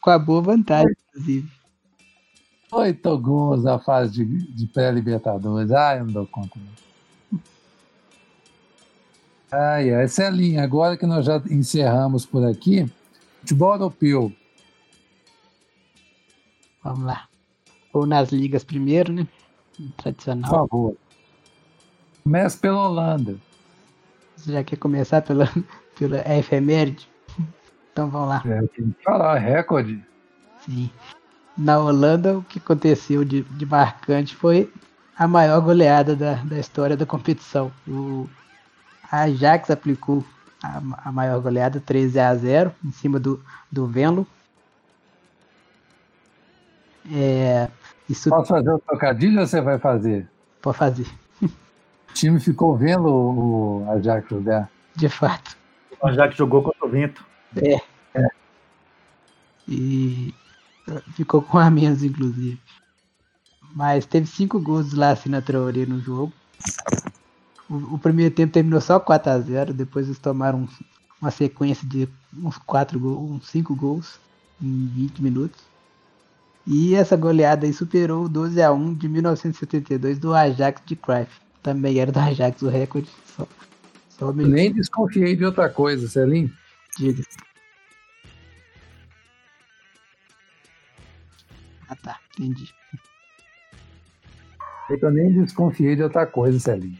Com 0.00 0.10
a 0.10 0.18
boa 0.18 0.42
vantagem, 0.42 0.94
inclusive. 1.08 1.50
Oito 2.72 3.18
gols 3.18 3.64
na 3.64 3.78
fase 3.78 4.12
de, 4.12 4.24
de 4.54 4.66
pré-Libertadores. 4.66 5.70
Ah, 5.70 5.96
eu 5.96 6.04
não 6.04 6.12
dou 6.12 6.26
conta. 6.26 6.58
Não. 6.58 7.40
Ai, 9.50 9.92
ai, 9.94 10.08
Celinha, 10.08 10.62
agora 10.62 10.96
que 10.96 11.06
nós 11.06 11.24
já 11.24 11.42
encerramos 11.50 12.26
por 12.26 12.44
aqui, 12.44 12.86
futebol 13.40 13.72
europeu. 13.72 14.32
Vamos 16.82 17.04
lá. 17.04 17.28
Ou 17.92 18.04
nas 18.04 18.30
ligas 18.30 18.62
primeiro, 18.64 19.12
né? 19.12 19.26
Tradicional. 19.96 20.50
Por 20.50 20.56
favor. 20.58 20.96
Comece 22.22 22.58
pela 22.58 22.88
Holanda. 22.88 23.36
Você 24.36 24.52
já 24.52 24.64
quer 24.64 24.76
começar 24.76 25.22
pela, 25.22 25.48
pela 25.98 26.18
efeméride? 26.36 27.08
Então 27.92 28.10
vamos 28.10 28.28
lá. 28.28 28.42
É, 28.44 28.60
tem 28.66 28.90
que 28.90 29.02
falar, 29.02 29.38
recorde. 29.38 30.04
Sim. 30.60 30.90
Na 31.56 31.78
Holanda, 31.78 32.36
o 32.38 32.42
que 32.42 32.58
aconteceu 32.58 33.24
de, 33.24 33.42
de 33.42 33.64
marcante 33.64 34.36
foi 34.36 34.70
a 35.16 35.26
maior 35.26 35.60
goleada 35.62 36.14
da, 36.14 36.34
da 36.34 36.58
história 36.58 36.96
da 36.96 37.06
competição. 37.06 37.72
O 37.88 38.28
Ajax 39.10 39.70
aplicou 39.70 40.22
a, 40.62 41.08
a 41.08 41.12
maior 41.12 41.40
goleada, 41.40 41.80
13 41.80 42.18
a 42.20 42.34
0 42.34 42.74
em 42.84 42.92
cima 42.92 43.18
do, 43.18 43.42
do 43.72 43.86
Venlo. 43.86 44.26
É, 47.10 47.70
isso... 48.08 48.30
Posso 48.30 48.48
fazer 48.48 48.70
o 48.70 48.78
trocadilho 48.78 49.40
ou 49.40 49.46
você 49.46 49.60
vai 49.60 49.78
fazer? 49.78 50.28
Pode 50.62 50.78
fazer. 50.78 51.06
O 51.42 52.14
time 52.14 52.40
ficou 52.40 52.76
vendo 52.76 53.08
o 53.08 53.86
Ajax 53.90 54.28
jogar. 54.28 54.70
De 54.94 55.08
fato. 55.08 55.56
O 56.00 56.06
Ajax 56.06 56.34
jogou 56.36 56.62
contra 56.62 56.86
o 56.86 56.88
vento. 56.88 57.24
É. 57.56 57.74
é. 58.14 58.28
E 59.68 60.34
ficou 61.14 61.42
com 61.42 61.58
a 61.58 61.70
menos, 61.70 62.02
inclusive. 62.02 62.60
Mas 63.74 64.06
teve 64.06 64.26
cinco 64.26 64.60
gols 64.60 64.94
lá 64.94 65.10
assim 65.10 65.28
na 65.28 65.42
Traoré 65.42 65.84
no 65.84 66.00
jogo. 66.00 66.32
O, 67.68 67.94
o, 67.94 67.98
primeiro 67.98 68.34
tempo 68.34 68.52
terminou 68.52 68.80
só 68.80 68.98
4 68.98 69.32
a 69.32 69.38
0 69.38 69.74
depois 69.74 70.06
eles 70.06 70.18
tomaram 70.18 70.68
uma 71.20 71.30
sequência 71.30 71.86
de 71.86 72.08
uns 72.32 72.56
4 72.58 72.98
gols, 72.98 73.30
uns 73.30 73.48
5 73.48 73.74
gols 73.74 74.20
em 74.62 74.86
20 74.86 75.22
minutos. 75.22 75.60
E 76.66 76.94
essa 76.94 77.16
goleada 77.16 77.64
aí 77.64 77.72
superou 77.72 78.24
o 78.24 78.28
12 78.28 78.60
a 78.60 78.72
1 78.72 78.94
de 78.94 79.08
1972 79.08 80.18
do 80.18 80.34
Ajax 80.34 80.82
de 80.84 80.96
Cruyff. 80.96 81.30
Também 81.62 81.98
era 81.98 82.10
do 82.10 82.18
Ajax 82.18 82.60
o 82.62 82.68
recorde. 82.68 83.08
Só, 83.24 83.46
só 84.08 84.32
Nem 84.32 84.72
desconfiei 84.72 85.36
de 85.36 85.44
outra 85.44 85.68
coisa, 85.68 86.08
Celim. 86.08 86.52
Diga. 86.98 87.22
Ah 91.88 91.94
tá, 91.94 92.18
entendi. 92.36 92.74
Eu 94.88 95.10
nem 95.10 95.32
desconfiei 95.32 95.96
de 95.96 96.02
outra 96.02 96.26
coisa, 96.26 96.58
Celinho. 96.58 96.98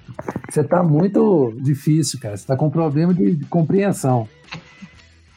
Você 0.50 0.62
tá 0.62 0.82
muito 0.82 1.52
difícil, 1.60 2.18
cara. 2.20 2.36
Você 2.36 2.46
tá 2.46 2.56
com 2.56 2.70
problema 2.70 3.14
de, 3.14 3.34
de 3.34 3.44
compreensão. 3.46 4.28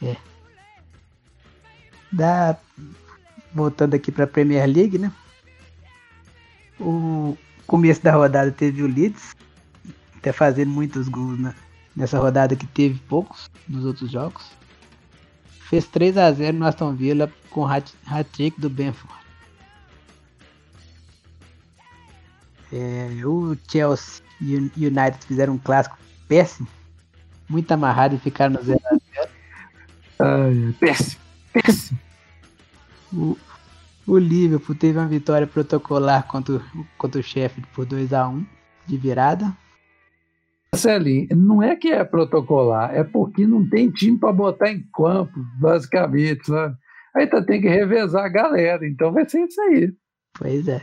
É. 0.02 0.16
Da... 2.12 2.56
Voltando 3.52 3.94
aqui 3.94 4.12
pra 4.12 4.26
Premier 4.26 4.66
League, 4.66 4.98
né? 4.98 5.12
O 6.78 7.36
começo 7.66 8.02
da 8.02 8.12
rodada 8.12 8.50
teve 8.50 8.82
o 8.82 8.86
Leeds, 8.86 9.34
até 10.16 10.32
fazendo 10.32 10.70
muitos 10.70 11.08
gols 11.08 11.38
né? 11.38 11.54
nessa 11.94 12.18
rodada 12.18 12.56
que 12.56 12.66
teve 12.66 12.98
poucos 13.08 13.50
nos 13.68 13.84
outros 13.84 14.10
jogos. 14.10 14.50
Fez 15.68 15.86
3 15.86 16.16
a 16.16 16.32
0 16.32 16.56
no 16.56 16.66
Aston 16.66 16.94
Villa 16.94 17.30
com 17.50 17.66
hat-trick 17.66 18.60
do 18.60 18.70
Benford. 18.70 19.20
É, 22.72 23.08
o 23.24 23.56
Chelsea 23.68 24.24
e 24.40 24.56
o 24.56 24.70
United 24.76 25.18
fizeram 25.26 25.54
um 25.54 25.58
clássico 25.58 25.98
péssimo, 26.28 26.68
muito 27.48 27.70
amarrado 27.72 28.14
e 28.14 28.18
ficaram 28.18 28.54
no 28.54 28.60
0x0. 28.60 28.80
Uh, 30.20 30.72
péssimo, 30.74 31.20
péssimo. 31.52 31.98
O, 33.12 33.36
o 34.06 34.18
Liverpool 34.18 34.74
teve 34.74 34.98
uma 34.98 35.08
vitória 35.08 35.46
protocolar 35.46 36.26
contra, 36.26 36.62
contra 36.96 37.20
o 37.20 37.24
Sheffield 37.24 37.68
por 37.74 37.86
2x1 37.86 38.46
de 38.86 38.96
virada. 38.96 39.56
Celinho, 40.74 41.28
não 41.36 41.62
é 41.62 41.74
que 41.74 41.88
é 41.88 42.04
protocolar, 42.04 42.94
é 42.94 43.02
porque 43.02 43.46
não 43.46 43.68
tem 43.68 43.90
time 43.90 44.18
para 44.18 44.32
botar 44.32 44.70
em 44.70 44.84
campo, 44.94 45.32
basicamente, 45.58 46.46
sabe? 46.46 46.76
Aí 47.14 47.26
tá, 47.26 47.42
tem 47.42 47.60
que 47.60 47.68
revezar 47.68 48.24
a 48.24 48.28
galera, 48.28 48.86
então 48.86 49.12
vai 49.12 49.28
ser 49.28 49.44
isso 49.44 49.60
aí. 49.62 49.92
Pois 50.38 50.68
é. 50.68 50.80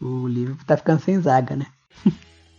O 0.00 0.26
Liverpool 0.26 0.66
tá 0.66 0.76
ficando 0.76 1.00
sem 1.00 1.20
zaga, 1.20 1.54
né? 1.54 1.66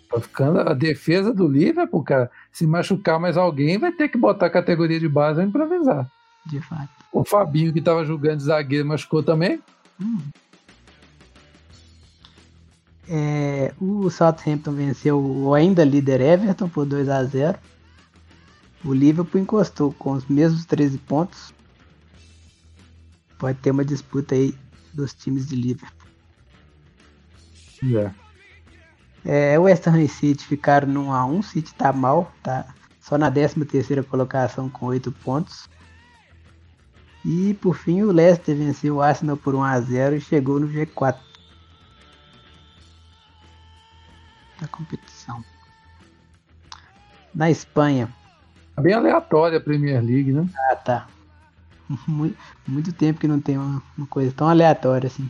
Tá 0.09 0.21
ficando 0.21 0.59
a 0.59 0.73
defesa 0.75 1.33
do 1.33 1.47
Liverpool, 1.47 2.03
cara. 2.03 2.29
Se 2.51 2.67
machucar 2.67 3.19
mais 3.19 3.35
alguém, 3.35 3.79
vai 3.79 3.91
ter 3.91 4.09
que 4.09 4.17
botar 4.17 4.45
a 4.45 4.51
categoria 4.51 4.99
de 4.99 5.09
base 5.09 5.41
e 5.41 5.43
improvisar. 5.43 6.09
De 6.45 6.59
fato. 6.61 6.89
O 7.11 7.23
Fabinho, 7.23 7.71
que 7.71 7.81
tava 7.81 8.03
jogando 8.03 8.41
zagueiro, 8.41 8.87
machucou 8.87 9.23
também. 9.23 9.61
Hum. 9.99 10.19
É, 13.07 13.73
o 13.79 14.09
Southampton 14.09 14.71
venceu 14.71 15.19
o 15.19 15.53
ainda 15.53 15.83
líder 15.83 16.21
Everton 16.21 16.69
por 16.69 16.85
2 16.85 17.09
a 17.09 17.23
0 17.23 17.59
O 18.83 18.93
Liverpool 18.93 19.41
encostou 19.41 19.93
com 19.93 20.13
os 20.13 20.25
mesmos 20.27 20.65
13 20.65 20.97
pontos. 20.99 21.53
Pode 23.37 23.57
ter 23.59 23.71
uma 23.71 23.83
disputa 23.83 24.35
aí 24.35 24.55
dos 24.93 25.13
times 25.13 25.47
de 25.47 25.55
Liverpool. 25.55 26.07
Yeah. 27.81 28.15
É, 29.25 29.59
o 29.59 29.63
West 29.63 29.85
Ham 29.87 30.01
e 30.01 30.07
City 30.07 30.45
ficaram 30.45 30.87
no 30.87 31.05
1x1. 31.07 31.39
O 31.39 31.43
City 31.43 31.73
tá 31.73 31.91
mal, 31.91 32.31
tá 32.41 32.73
só 33.01 33.17
na 33.17 33.29
13 33.29 33.65
terceira 33.65 34.03
colocação 34.03 34.69
com 34.69 34.87
8 34.87 35.11
pontos. 35.11 35.69
E 37.25 37.53
por 37.55 37.75
fim 37.75 38.01
o 38.01 38.11
Leicester 38.11 38.55
venceu 38.55 38.95
o 38.95 39.01
Arsenal 39.01 39.37
por 39.37 39.53
1x0 39.53 40.17
e 40.17 40.21
chegou 40.21 40.59
no 40.59 40.67
G4 40.67 41.15
da 44.59 44.67
competição. 44.67 45.43
Na 47.33 47.49
Espanha. 47.49 48.09
Tá 48.75 48.81
bem 48.81 48.93
aleatória 48.93 49.57
a 49.57 49.61
Premier 49.61 50.03
League, 50.03 50.31
né? 50.31 50.47
Ah, 50.69 50.75
tá. 50.75 51.07
Muito, 52.07 52.37
muito 52.65 52.93
tempo 52.93 53.19
que 53.19 53.27
não 53.27 53.39
tem 53.41 53.57
uma, 53.57 53.83
uma 53.97 54.07
coisa 54.07 54.31
tão 54.31 54.47
aleatória 54.47 55.07
assim. 55.07 55.29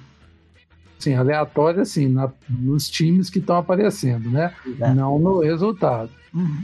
Sim, 1.00 1.16
aleatória 1.16 1.82
assim, 1.82 2.08
na, 2.08 2.32
nos 2.48 2.90
times 2.90 3.30
que 3.30 3.40
estão 3.40 3.58
aparecendo, 3.58 4.30
né? 4.30 4.54
Exato. 4.66 4.96
Não 4.96 5.20
no 5.20 5.42
resultado. 5.42 6.12
Uhum. 6.34 6.64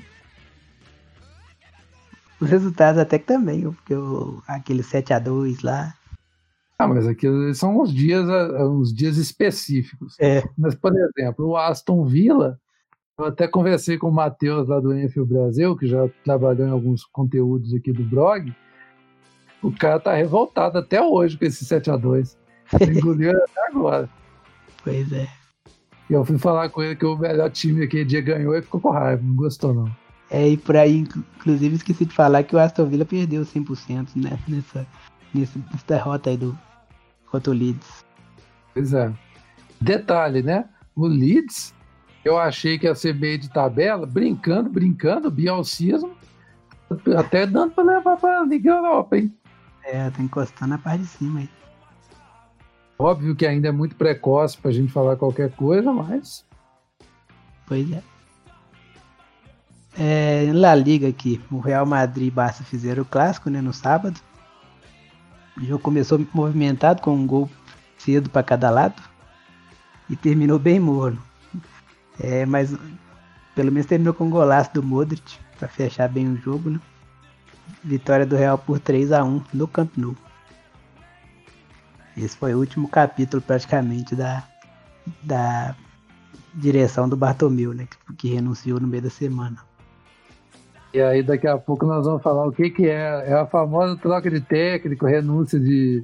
Os 2.39 2.49
resultados 2.49 2.99
até 2.99 3.19
que 3.19 3.25
também, 3.25 3.61
porque 3.61 3.93
o, 3.93 4.41
aquele 4.47 4.83
7 4.83 5.13
a 5.13 5.19
2 5.19 5.61
lá. 5.61 5.93
Ah, 6.77 6.87
mas 6.87 7.05
aquilo 7.05 7.53
são 7.53 7.81
uns 7.81 7.93
dias, 7.93 8.25
uns 8.61 8.93
dias 8.93 9.17
específicos. 9.17 10.15
É. 10.19 10.43
Mas, 10.57 10.75
por 10.75 10.93
exemplo, 10.95 11.47
o 11.47 11.57
Aston 11.57 12.05
Villa, 12.05 12.57
eu 13.17 13.25
até 13.25 13.47
conversei 13.47 13.97
com 13.97 14.07
o 14.07 14.13
Matheus 14.13 14.69
lá 14.69 14.79
do 14.79 14.97
Enfield 14.97 15.33
Brasil, 15.33 15.75
que 15.75 15.87
já 15.87 16.07
trabalhou 16.23 16.65
em 16.65 16.71
alguns 16.71 17.03
conteúdos 17.03 17.73
aqui 17.73 17.91
do 17.91 18.03
blog. 18.03 18.55
O 19.61 19.73
cara 19.73 19.99
tá 19.99 20.13
revoltado 20.13 20.77
até 20.77 21.01
hoje 21.01 21.37
com 21.37 21.43
esse 21.43 21.65
7 21.65 21.91
a 21.91 21.97
2 21.97 22.37
Engoliu 22.81 23.31
até 23.31 23.67
agora. 23.67 24.09
Pois 24.81 25.11
é. 25.11 25.27
E 26.09 26.13
eu 26.13 26.23
fui 26.23 26.37
falar 26.37 26.69
com 26.69 26.81
ele 26.81 26.95
que 26.95 27.05
o 27.05 27.17
melhor 27.17 27.51
time 27.51 27.83
aquele 27.83 28.05
dia 28.05 28.21
ganhou 28.21 28.55
e 28.55 28.61
ficou 28.61 28.79
com 28.79 28.91
raiva, 28.91 29.21
não 29.21 29.35
gostou 29.35 29.73
não. 29.73 29.91
É, 30.29 30.47
e 30.47 30.57
por 30.57 30.77
aí, 30.77 30.97
inclusive, 30.97 31.75
esqueci 31.75 32.05
de 32.05 32.13
falar 32.13 32.43
que 32.43 32.55
o 32.55 32.59
Aston 32.59 32.85
Villa 32.85 33.05
perdeu 33.05 33.43
100% 33.43 34.09
né, 34.15 34.37
nessa, 34.47 34.87
nessa, 35.33 35.59
derrota 35.87 36.29
aí 36.29 36.37
do, 36.37 36.57
contra 37.31 37.51
o 37.51 37.55
Leeds. 37.55 38.05
Pois 38.73 38.93
é. 38.93 39.11
Detalhe, 39.81 40.43
né? 40.43 40.65
O 40.95 41.07
Leeds, 41.07 41.73
eu 42.23 42.37
achei 42.37 42.77
que 42.77 42.85
ia 42.85 42.93
ser 42.93 43.15
meio 43.15 43.39
de 43.39 43.49
tabela, 43.49 44.05
brincando, 44.05 44.69
brincando, 44.69 45.31
bielcismo, 45.31 46.15
até 47.17 47.47
dando 47.47 47.73
pra 47.73 47.83
levar 47.83 48.17
pra 48.17 48.43
Liga 48.43 48.69
Europa, 48.71 49.17
hein? 49.17 49.33
É, 49.83 50.09
tá 50.11 50.21
encostando 50.21 50.71
na 50.71 50.77
parte 50.77 51.01
de 51.01 51.07
cima 51.07 51.39
aí. 51.39 51.49
Óbvio 52.99 53.35
que 53.35 53.47
ainda 53.47 53.69
é 53.69 53.71
muito 53.71 53.95
precoce 53.95 54.57
pra 54.57 54.71
gente 54.71 54.91
falar 54.91 55.15
qualquer 55.15 55.51
coisa, 55.55 55.91
mas. 55.91 56.45
Pois 57.65 57.89
é. 57.91 58.03
É, 60.01 60.49
La 60.53 60.73
Liga 60.73 61.09
aqui, 61.09 61.41
o 61.51 61.59
Real 61.59 61.85
Madrid 61.85 62.29
e 62.29 62.31
Barça 62.31 62.63
fizeram 62.63 63.03
o 63.03 63.05
clássico 63.05 63.49
né, 63.49 63.59
no 63.59 63.73
sábado. 63.73 64.17
O 65.57 65.65
jogo 65.65 65.83
começou 65.83 66.25
movimentado 66.33 67.01
com 67.01 67.13
um 67.13 67.27
gol 67.27 67.49
cedo 67.97 68.29
para 68.29 68.41
cada 68.41 68.69
lado 68.69 69.03
e 70.09 70.15
terminou 70.15 70.57
bem 70.57 70.79
morno. 70.79 71.21
É, 72.17 72.45
mas 72.45 72.73
pelo 73.53 73.73
menos 73.73 73.87
terminou 73.87 74.13
com 74.13 74.23
um 74.23 74.29
golaço 74.29 74.73
do 74.73 74.81
Modric 74.81 75.37
para 75.57 75.67
fechar 75.67 76.07
bem 76.07 76.31
o 76.31 76.37
jogo. 76.37 76.69
Né? 76.69 76.79
Vitória 77.83 78.25
do 78.25 78.37
Real 78.37 78.57
por 78.57 78.79
3 78.79 79.11
a 79.11 79.21
1 79.21 79.43
no 79.53 79.67
Camp 79.67 79.91
Nou. 79.97 80.15
Esse 82.15 82.37
foi 82.37 82.55
o 82.55 82.59
último 82.59 82.87
capítulo 82.87 83.41
praticamente 83.41 84.15
da, 84.15 84.47
da 85.21 85.75
direção 86.53 87.07
do 87.07 87.17
Bartomeu, 87.17 87.73
né? 87.73 87.85
Que, 87.85 88.13
que 88.15 88.33
renunciou 88.33 88.79
no 88.79 88.87
meio 88.87 89.03
da 89.03 89.09
semana. 89.09 89.68
E 90.93 91.01
aí 91.01 91.21
daqui 91.21 91.47
a 91.47 91.57
pouco 91.57 91.85
nós 91.85 92.05
vamos 92.05 92.21
falar 92.21 92.47
o 92.47 92.51
que, 92.51 92.69
que 92.69 92.87
é. 92.87 93.25
É 93.27 93.33
a 93.33 93.45
famosa 93.45 93.95
troca 93.97 94.29
de 94.29 94.41
técnico, 94.41 95.05
renúncia 95.05 95.59
de, 95.59 96.03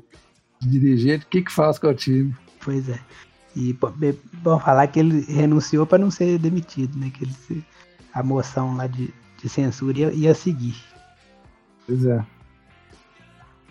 de 0.61 0.69
dirigente, 0.69 1.25
o 1.25 1.29
que, 1.29 1.41
que 1.41 1.51
faz 1.51 1.79
com 1.79 1.87
o 1.87 1.93
time. 1.93 2.35
Pois 2.63 2.87
é. 2.89 2.99
E 3.55 3.77
bom 4.33 4.59
falar 4.59 4.87
que 4.87 4.99
ele 4.99 5.21
renunciou 5.21 5.85
para 5.85 5.97
não 5.97 6.11
ser 6.11 6.37
demitido, 6.37 6.97
né? 6.99 7.09
Que 7.09 7.23
ele, 7.23 7.63
a 8.13 8.21
moção 8.21 8.75
lá 8.75 8.85
de, 8.85 9.13
de 9.41 9.49
censura 9.49 9.97
ia, 9.97 10.11
ia 10.11 10.35
seguir. 10.35 10.75
Pois 11.87 12.05
é. 12.05 12.23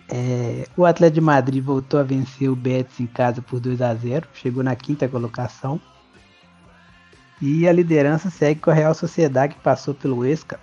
É, 0.07 0.67
o 0.75 0.85
Atlético 0.85 1.15
de 1.15 1.21
Madrid 1.21 1.63
voltou 1.63 1.99
a 1.99 2.03
vencer 2.03 2.49
o 2.49 2.55
Betis 2.55 2.99
em 2.99 3.07
casa 3.07 3.41
por 3.41 3.59
2 3.59 3.81
a 3.81 3.93
0 3.95 4.27
chegou 4.33 4.63
na 4.63 4.75
quinta 4.75 5.07
colocação. 5.07 5.79
E 7.41 7.67
a 7.67 7.71
liderança 7.71 8.29
segue 8.29 8.61
com 8.61 8.69
a 8.69 8.73
Real 8.73 8.93
Sociedade, 8.93 9.55
que 9.55 9.61
passou 9.61 9.93
pelo 9.93 10.25
Esca 10.25 10.59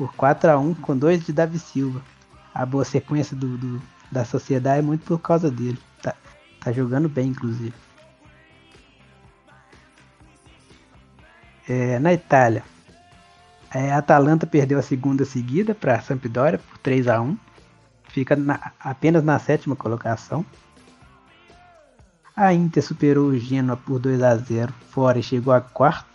por 0.00 0.14
4 0.14 0.50
a 0.50 0.58
1 0.58 0.76
com 0.76 0.96
dois 0.96 1.26
de 1.26 1.30
Davi 1.30 1.58
Silva. 1.58 2.00
A 2.54 2.64
boa 2.64 2.86
sequência 2.86 3.36
do, 3.36 3.58
do, 3.58 3.82
da 4.10 4.24
Sociedade 4.24 4.78
é 4.78 4.82
muito 4.82 5.04
por 5.04 5.18
causa 5.18 5.50
dele. 5.50 5.78
Tá, 6.00 6.14
tá 6.58 6.72
jogando 6.72 7.06
bem, 7.06 7.28
inclusive. 7.28 7.74
É, 11.68 11.98
na 11.98 12.14
Itália, 12.14 12.64
é, 13.74 13.92
a 13.92 13.98
Atalanta 13.98 14.46
perdeu 14.46 14.78
a 14.78 14.82
segunda 14.82 15.26
seguida 15.26 15.74
para 15.74 15.96
a 15.96 16.00
Sampdoria 16.00 16.58
por 16.58 16.78
3 16.78 17.06
a 17.06 17.20
1 17.20 17.36
fica 18.08 18.34
na, 18.34 18.72
apenas 18.80 19.22
na 19.22 19.38
sétima 19.38 19.76
colocação. 19.76 20.46
A 22.34 22.54
Inter 22.54 22.82
superou 22.82 23.26
o 23.26 23.38
Genoa 23.38 23.76
por 23.76 23.98
2 23.98 24.22
a 24.22 24.34
0 24.34 24.72
fora 24.88 25.18
e 25.18 25.22
chegou 25.22 25.52
a 25.52 25.60
quarto. 25.60 26.09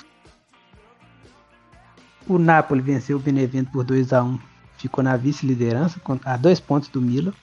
O 2.27 2.39
Napoli 2.39 2.81
venceu 2.81 3.17
o 3.17 3.19
Benevento 3.19 3.71
por 3.71 3.83
2 3.83 4.13
a 4.13 4.23
1 4.23 4.39
ficou 4.77 5.03
na 5.03 5.15
vice-liderança 5.15 5.99
a 6.23 6.37
dois 6.37 6.59
pontos 6.59 6.89
do 6.89 7.01
Milan. 7.01 7.33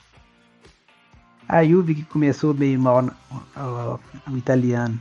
A 1.47 1.63
Juve 1.63 1.95
que 1.95 2.03
começou 2.03 2.53
bem 2.53 2.77
mal 2.77 3.03
o 4.29 4.37
italiano 4.37 4.99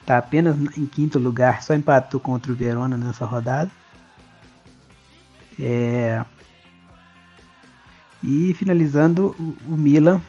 está 0.00 0.18
apenas 0.18 0.56
em 0.76 0.86
quinto 0.86 1.18
lugar, 1.18 1.62
só 1.62 1.74
empatou 1.74 2.20
contra 2.20 2.52
o 2.52 2.54
Verona 2.54 2.96
nessa 2.96 3.24
rodada. 3.24 3.70
É, 5.58 6.24
e 8.22 8.54
finalizando, 8.54 9.34
o, 9.38 9.76
Milan 9.76 10.20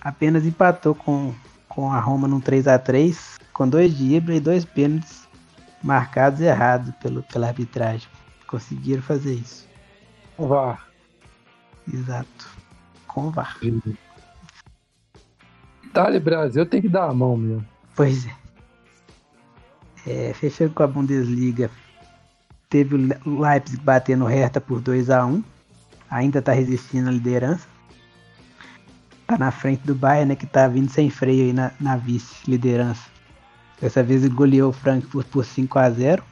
apenas 0.00 0.46
empatou 0.46 0.94
com, 0.94 1.34
com 1.68 1.92
a 1.92 2.00
Roma 2.00 2.26
num 2.26 2.40
3 2.40 2.66
a 2.66 2.78
3 2.78 3.38
com 3.52 3.68
dois 3.68 3.96
de 3.96 4.14
Ibra 4.14 4.34
e 4.34 4.40
dois 4.40 4.64
pênaltis 4.64 5.21
marcados 5.82 6.40
errados 6.40 6.94
pelo, 6.96 7.22
pela 7.22 7.48
arbitragem. 7.48 8.08
Conseguiram 8.46 9.02
fazer 9.02 9.34
isso. 9.34 9.68
Com 10.36 10.48
VAR. 10.48 10.86
Exato. 11.92 12.48
Com 13.06 13.30
VAR. 13.30 13.58
Itália 15.84 16.16
e 16.16 16.20
Brasil 16.20 16.66
tem 16.66 16.80
que 16.80 16.88
dar 16.88 17.08
a 17.08 17.14
mão 17.14 17.36
mesmo. 17.36 17.66
Pois 17.94 18.26
é. 18.26 18.34
é 20.06 20.34
fechando 20.34 20.72
com 20.72 20.82
a 20.82 20.86
Bundesliga, 20.86 21.70
teve 22.70 22.94
o 22.94 23.40
Leipzig 23.40 23.82
batendo 23.82 24.24
Hertha 24.24 24.60
por 24.60 24.80
2 24.80 25.10
a 25.10 25.26
1 25.26 25.42
ainda 26.12 26.40
está 26.40 26.52
resistindo 26.52 27.08
à 27.08 27.12
liderança. 27.12 27.66
Tá 29.26 29.38
na 29.38 29.50
frente 29.50 29.86
do 29.86 29.94
Bayern, 29.94 30.28
né, 30.28 30.36
que 30.36 30.46
tá 30.46 30.68
vindo 30.68 30.90
sem 30.90 31.08
freio 31.08 31.44
aí 31.44 31.52
na, 31.52 31.72
na 31.80 31.96
vice-liderança. 31.96 33.10
Dessa 33.82 34.00
vez 34.00 34.22
ele 34.22 34.32
goleou 34.32 34.70
o 34.70 34.72
Frankfurt 34.72 35.26
por 35.26 35.44
5 35.44 35.76
a 35.76 35.90
0 35.90 36.24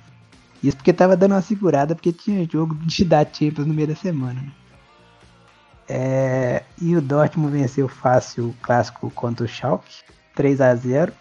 Isso 0.62 0.76
porque 0.76 0.92
tava 0.92 1.16
dando 1.16 1.32
uma 1.32 1.42
segurada, 1.42 1.96
porque 1.96 2.12
tinha 2.12 2.48
jogo 2.48 2.76
de 2.76 3.02
dar 3.04 3.26
Champions 3.26 3.66
no 3.66 3.74
meio 3.74 3.88
da 3.88 3.96
semana. 3.96 4.40
Né? 4.40 4.52
É, 5.88 6.64
e 6.80 6.94
o 6.94 7.02
Dortmund 7.02 7.52
venceu 7.52 7.88
fácil 7.88 8.50
o 8.50 8.54
clássico 8.62 9.10
contra 9.10 9.44
o 9.44 9.48
Schalke, 9.48 10.04
3 10.36 10.60
a 10.60 10.72
0 10.76 11.12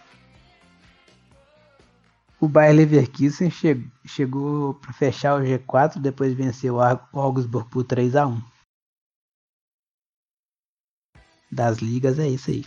O 2.39 2.47
Bayer 2.47 2.75
Leverkusen 2.75 3.49
che 3.49 3.83
chegou 4.05 4.75
para 4.75 4.93
fechar 4.93 5.33
o 5.33 5.43
G4, 5.43 5.99
depois 5.99 6.35
venceu 6.35 6.75
o 6.75 7.19
Augsburg 7.19 7.67
por 7.71 7.83
3 7.83 8.15
a 8.15 8.27
1 8.27 8.39
Das 11.51 11.79
ligas 11.79 12.19
é 12.19 12.27
isso 12.27 12.51
aí. 12.51 12.63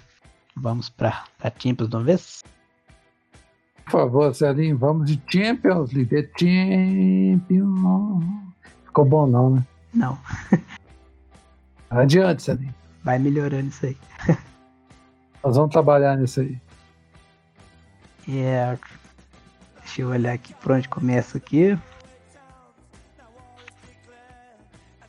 Vamos 0.56 0.90
para 0.90 1.24
a 1.40 1.52
Champions 1.56 1.88
de 1.88 1.96
uma 1.96 2.02
vez? 2.02 2.42
Por 3.84 3.90
favor, 3.90 4.34
Celinho, 4.34 4.78
vamos 4.78 5.06
de 5.10 5.20
Champions 5.30 5.92
League. 5.92 6.30
Champions. 6.38 8.24
Ficou 8.84 9.04
bom 9.04 9.26
não, 9.26 9.50
né? 9.50 9.66
Não. 9.92 10.18
Adiante, 11.90 12.42
Celinho. 12.42 12.74
Vai 13.02 13.18
melhorando 13.18 13.68
isso 13.68 13.86
aí. 13.86 13.96
Nós 15.44 15.56
vamos 15.56 15.72
trabalhar 15.72 16.16
nisso 16.16 16.40
aí. 16.40 16.58
É. 18.28 18.78
Deixa 19.80 20.02
eu 20.02 20.08
olhar 20.08 20.32
aqui 20.32 20.54
por 20.54 20.72
onde 20.72 20.88
começa 20.88 21.36
aqui. 21.36 21.76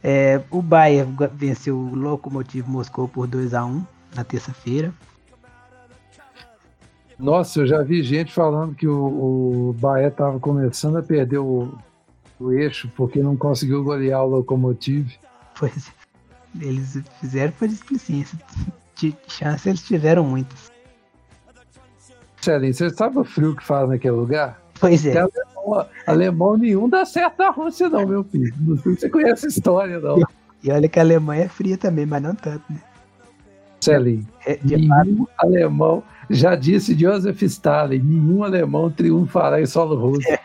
É, 0.04 0.42
o 0.52 0.62
Bayern 0.62 1.16
venceu 1.34 1.78
o 1.78 1.96
Lokomotiv 1.96 2.68
Moscou 2.68 3.08
por 3.08 3.26
2 3.26 3.54
a 3.54 3.64
1 3.64 3.86
na 4.14 4.24
terça-feira. 4.26 4.94
Nossa, 7.18 7.62
eu 7.62 7.68
já 7.68 7.82
vi 7.82 8.04
gente 8.04 8.34
falando 8.34 8.76
que 8.76 8.88
o, 8.88 9.70
o 9.70 9.76
Bahia 9.80 10.08
estava 10.08 10.40
começando 10.40 10.98
a 10.98 11.04
perder 11.04 11.40
o, 11.40 11.74
o 12.40 12.52
eixo 12.52 12.92
porque 12.96 13.22
não 13.22 13.36
conseguiu 13.36 13.84
golear 13.84 14.24
o 14.24 14.28
Lokomotiv. 14.28 15.14
Pois 15.58 15.92
eles 16.60 17.00
fizeram 17.20 17.52
por 17.54 17.68
displicência. 17.68 18.38
Chance 19.28 19.68
eles 19.68 19.84
tiveram 19.84 20.24
muitas. 20.24 20.72
Celinho, 22.42 22.74
você 22.74 22.90
sabe 22.90 23.18
o 23.18 23.24
frio 23.24 23.56
que 23.56 23.64
faz 23.64 23.88
naquele 23.90 24.16
lugar? 24.16 24.62
Pois 24.80 25.06
é. 25.06 25.18
Alemão, 25.18 25.88
alemão, 26.06 26.58
nenhum 26.58 26.90
dá 26.90 27.06
certo 27.06 27.40
na 27.40 27.50
Rússia, 27.50 27.90
não, 27.90 28.06
meu 28.06 28.24
filho. 28.24 28.54
Não 28.60 28.78
sei 28.78 28.94
se 28.94 29.02
você 29.02 29.10
conhece 29.10 29.46
a 29.46 29.50
história, 29.50 30.00
não. 30.00 30.18
E 30.62 30.72
olha 30.72 30.88
que 30.88 31.00
a 31.00 31.04
Alemanha 31.04 31.46
é 31.46 31.48
fria 31.48 31.78
também, 31.78 32.06
mas 32.06 32.22
não 32.22 32.36
tanto, 32.36 32.64
né? 32.70 32.80
Celinho, 33.84 34.28
é, 34.46 34.60
nenhum 34.64 35.28
alemão, 35.38 36.04
já 36.30 36.56
disse 36.56 36.98
Joseph 36.98 37.42
Stalin, 37.44 38.00
nenhum 38.00 38.44
alemão 38.44 38.90
triunfará 38.90 39.62
em 39.62 39.66
solo 39.66 39.96
russo. 39.96 40.28
É. 40.30 40.40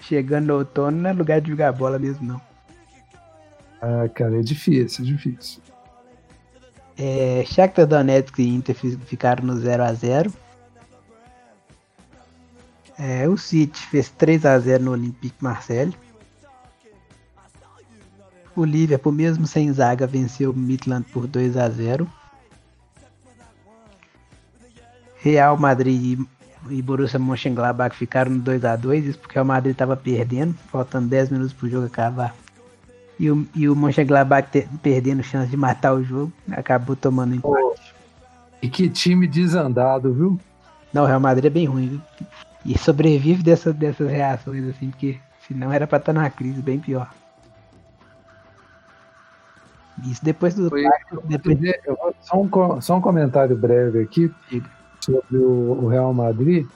Chegando 0.00 0.46
no 0.46 0.54
outono 0.58 0.96
não 0.96 1.10
é 1.10 1.12
lugar 1.12 1.40
de 1.40 1.50
jogar 1.50 1.72
bola 1.72 1.98
mesmo, 1.98 2.26
não. 2.26 2.40
Ah, 3.80 4.08
cara, 4.08 4.38
é 4.38 4.42
difícil, 4.42 5.04
é 5.04 5.08
difícil. 5.08 5.62
É, 6.98 7.44
Shakhtar 7.46 7.86
Donetsk 7.86 8.38
e 8.38 8.48
Inter 8.48 8.74
ficaram 8.74 9.44
no 9.44 9.56
0 9.56 9.84
a 9.84 9.92
0 9.92 10.32
é, 12.98 13.28
o 13.28 13.36
City 13.36 13.78
fez 13.88 14.08
3 14.08 14.46
a 14.46 14.58
0 14.58 14.84
no 14.84 14.92
Olympique 14.92 15.36
Marseille. 15.40 15.94
O 18.56 18.64
Liverpool, 18.64 19.12
mesmo 19.12 19.46
sem 19.46 19.70
zaga, 19.70 20.06
venceu 20.06 20.50
o 20.50 20.56
Midland 20.56 21.04
por 21.12 21.26
2 21.26 21.58
a 21.58 21.68
0. 21.68 22.10
Real 25.18 25.58
Madrid 25.58 26.26
e 26.70 26.82
Borussia 26.82 27.18
Mönchengladbach 27.18 27.94
ficaram 27.94 28.30
no 28.30 28.38
2 28.38 28.64
a 28.64 28.74
2 28.76 29.06
isso 29.06 29.18
porque 29.18 29.38
o 29.38 29.44
Madrid 29.44 29.72
estava 29.72 29.96
perdendo, 29.96 30.54
faltando 30.70 31.08
10 31.08 31.30
minutos 31.30 31.52
para 31.52 31.66
o 31.66 31.70
jogo 31.70 31.86
acabar. 31.86 32.34
E 33.18 33.30
o, 33.30 33.46
e 33.54 33.68
o 33.68 33.76
Mönchengladbach 33.76 34.48
te, 34.50 34.66
perdendo 34.82 35.22
chance 35.22 35.50
de 35.50 35.56
matar 35.56 35.92
o 35.92 36.02
jogo, 36.02 36.32
acabou 36.50 36.96
tomando 36.96 37.34
empate. 37.34 37.54
Oh, 37.54 37.74
e 38.62 38.68
que 38.68 38.88
time 38.88 39.26
desandado, 39.26 40.14
viu? 40.14 40.40
Não, 40.92 41.02
o 41.02 41.06
Real 41.06 41.20
Madrid 41.20 41.44
é 41.44 41.50
bem 41.50 41.66
ruim, 41.66 41.88
viu? 41.88 42.00
E 42.64 42.78
sobrevive 42.78 43.42
dessa, 43.42 43.72
dessas 43.72 44.10
reações, 44.10 44.64
assim, 44.68 44.90
porque 44.90 45.18
senão 45.46 45.72
era 45.72 45.86
pra 45.86 45.98
estar 45.98 46.12
tá 46.12 46.18
numa 46.18 46.30
crise 46.30 46.62
bem 46.62 46.78
pior. 46.78 47.10
Isso 50.04 50.24
depois 50.24 50.54
do. 50.54 50.68
Foi, 50.68 50.84
depois... 51.24 51.58
Só, 52.20 52.36
um, 52.40 52.80
só 52.80 52.96
um 52.96 53.00
comentário 53.00 53.56
breve 53.56 54.02
aqui 54.02 54.30
Diga. 54.50 54.68
sobre 55.00 55.38
o, 55.38 55.84
o, 55.84 55.88
Real 55.88 56.12
Madrid. 56.12 56.66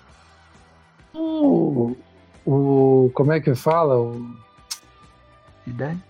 O, 1.15 1.97
o. 2.47 3.11
Como 3.15 3.33
é 3.33 3.41
que 3.41 3.55
fala? 3.55 4.01
O 4.01 4.35
Zidane? 5.65 6.03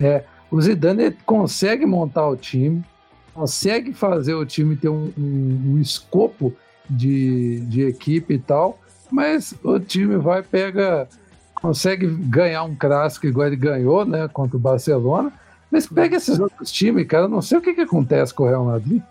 É, 0.00 0.24
o 0.50 0.60
Zidane 0.60 1.12
consegue 1.24 1.86
montar 1.86 2.26
o 2.26 2.36
time, 2.36 2.84
consegue 3.32 3.92
fazer 3.92 4.34
o 4.34 4.44
time 4.44 4.76
ter 4.76 4.88
um, 4.88 5.12
um, 5.16 5.74
um 5.74 5.78
escopo 5.78 6.52
de, 6.88 7.60
de 7.66 7.82
equipe 7.82 8.34
e 8.34 8.38
tal, 8.38 8.78
mas 9.10 9.54
o 9.62 9.78
time 9.78 10.16
vai, 10.16 10.42
pega, 10.42 11.08
consegue 11.54 12.06
ganhar 12.06 12.64
um 12.64 12.74
clássico 12.74 13.26
igual 13.26 13.46
ele 13.46 13.56
ganhou, 13.56 14.04
né, 14.04 14.26
contra 14.28 14.56
o 14.56 14.60
Barcelona, 14.60 15.32
mas 15.70 15.86
pega 15.86 16.16
esses 16.16 16.38
outros 16.38 16.70
times, 16.70 17.06
cara, 17.06 17.28
não 17.28 17.40
sei 17.40 17.58
o 17.58 17.60
que, 17.60 17.74
que 17.74 17.82
acontece 17.82 18.34
com 18.34 18.44
o 18.44 18.48
Real 18.48 18.64
Madrid. 18.64 19.02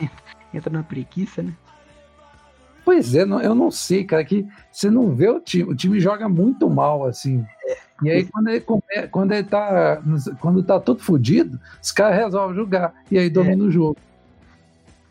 Entra 0.52 0.72
na 0.72 0.82
preguiça, 0.82 1.42
né? 1.42 1.52
Pois 2.84 3.14
é, 3.14 3.22
eu 3.22 3.54
não 3.54 3.70
sei, 3.70 4.04
cara, 4.04 4.24
que 4.24 4.46
você 4.70 4.90
não 4.90 5.14
vê 5.14 5.28
o 5.28 5.38
time, 5.38 5.70
o 5.70 5.74
time 5.74 6.00
joga 6.00 6.28
muito 6.28 6.68
mal, 6.68 7.06
assim. 7.06 7.44
É. 7.64 7.76
E 8.02 8.10
aí, 8.10 8.24
quando 8.24 8.48
ele, 8.48 8.60
quando 9.10 9.32
ele 9.32 9.44
tá, 9.44 10.02
quando 10.40 10.62
tá 10.64 10.80
todo 10.80 11.00
fodido, 11.00 11.60
os 11.80 11.92
caras 11.92 12.18
resolvem 12.18 12.56
jogar, 12.56 12.92
e 13.08 13.16
aí 13.16 13.30
domina 13.30 13.62
é. 13.62 13.66
o 13.68 13.70
jogo 13.70 13.96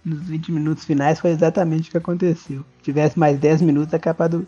nos 0.04 0.22
20 0.24 0.52
minutos 0.52 0.84
finais 0.84 1.20
foi 1.20 1.32
exatamente 1.32 1.88
o 1.88 1.92
que 1.92 1.98
aconteceu. 1.98 2.66
Se 2.78 2.84
tivesse 2.84 3.18
mais 3.18 3.38
10 3.40 3.62
minutos, 3.62 3.94
é 3.94 4.00
capaz 4.00 4.32
do, 4.32 4.48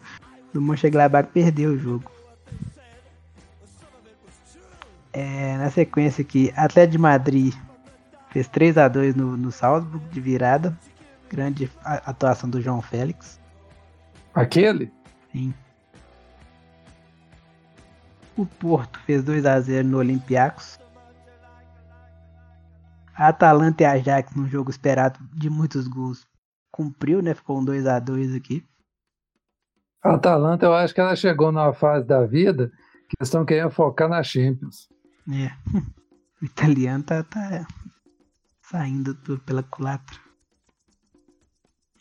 do 0.52 0.62
Mönchengladbach 0.62 1.30
perder 1.32 1.68
o 1.68 1.78
jogo. 1.78 2.12
É, 5.14 5.58
na 5.58 5.70
sequência 5.70 6.24
aqui, 6.24 6.52
Atlético 6.56 6.94
de 6.94 6.98
Madrid 6.98 7.54
fez 8.30 8.48
3 8.48 8.80
a 8.80 8.88
2 8.88 9.16
no, 9.16 9.38
no 9.38 9.52
Salzburg 9.52 10.04
de 10.10 10.20
virada. 10.20 10.76
Grande 11.30 11.72
atuação 11.84 12.50
do 12.50 12.60
João 12.60 12.82
Félix. 12.82 13.40
Aquele? 14.34 14.92
Sim. 15.32 15.54
O 18.36 18.46
Porto 18.46 19.00
fez 19.02 19.24
2 19.24 19.46
a 19.46 19.60
0 19.60 19.88
no 19.88 20.00
Olympiacos. 20.00 20.80
A 23.16 23.28
Atalanta 23.28 23.84
e 23.84 23.86
a 23.86 23.92
Ajax, 23.92 24.36
num 24.36 24.48
jogo 24.48 24.72
esperado 24.72 25.20
de 25.34 25.50
muitos 25.50 25.88
gols, 25.88 26.26
cumpriu, 26.72 27.22
né? 27.22 27.36
Ficou 27.36 27.60
um 27.60 27.66
2 27.66 27.86
a 27.86 28.00
2 28.00 28.34
aqui. 28.34 28.66
A 30.04 30.16
Atalanta, 30.16 30.66
eu 30.66 30.74
acho 30.74 30.94
que 30.94 31.00
ela 31.00 31.16
chegou 31.16 31.52
numa 31.52 31.74
fase 31.74 32.08
da 32.08 32.26
vida 32.26 32.70
que 33.08 33.16
eles 33.20 33.28
estão 33.28 33.46
querendo 33.46 33.70
focar 33.70 34.10
na 34.10 34.24
Champions. 34.24 34.90
É. 35.32 35.52
O 36.42 36.46
italiano 36.46 37.02
tá, 37.02 37.24
tá 37.24 37.66
saindo 38.64 39.16
pela 39.46 39.64
culatra. 39.64 40.20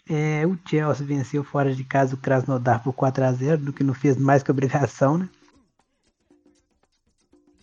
É, 0.09 0.45
o 0.45 0.59
Chelsea 0.69 1.07
venceu 1.07 1.45
fora 1.45 1.73
de 1.73 1.85
casa 1.85 2.17
o 2.17 2.19
Krasnodar 2.19 2.83
por 2.83 2.93
4 2.93 3.25
a 3.25 3.33
0 3.33 3.63
do 3.63 3.73
que 3.73 3.85
não 3.85 3.95
fez 3.95 4.17
mais 4.17 4.43
que 4.43 4.51
obrigação, 4.51 5.17
né? 5.17 5.29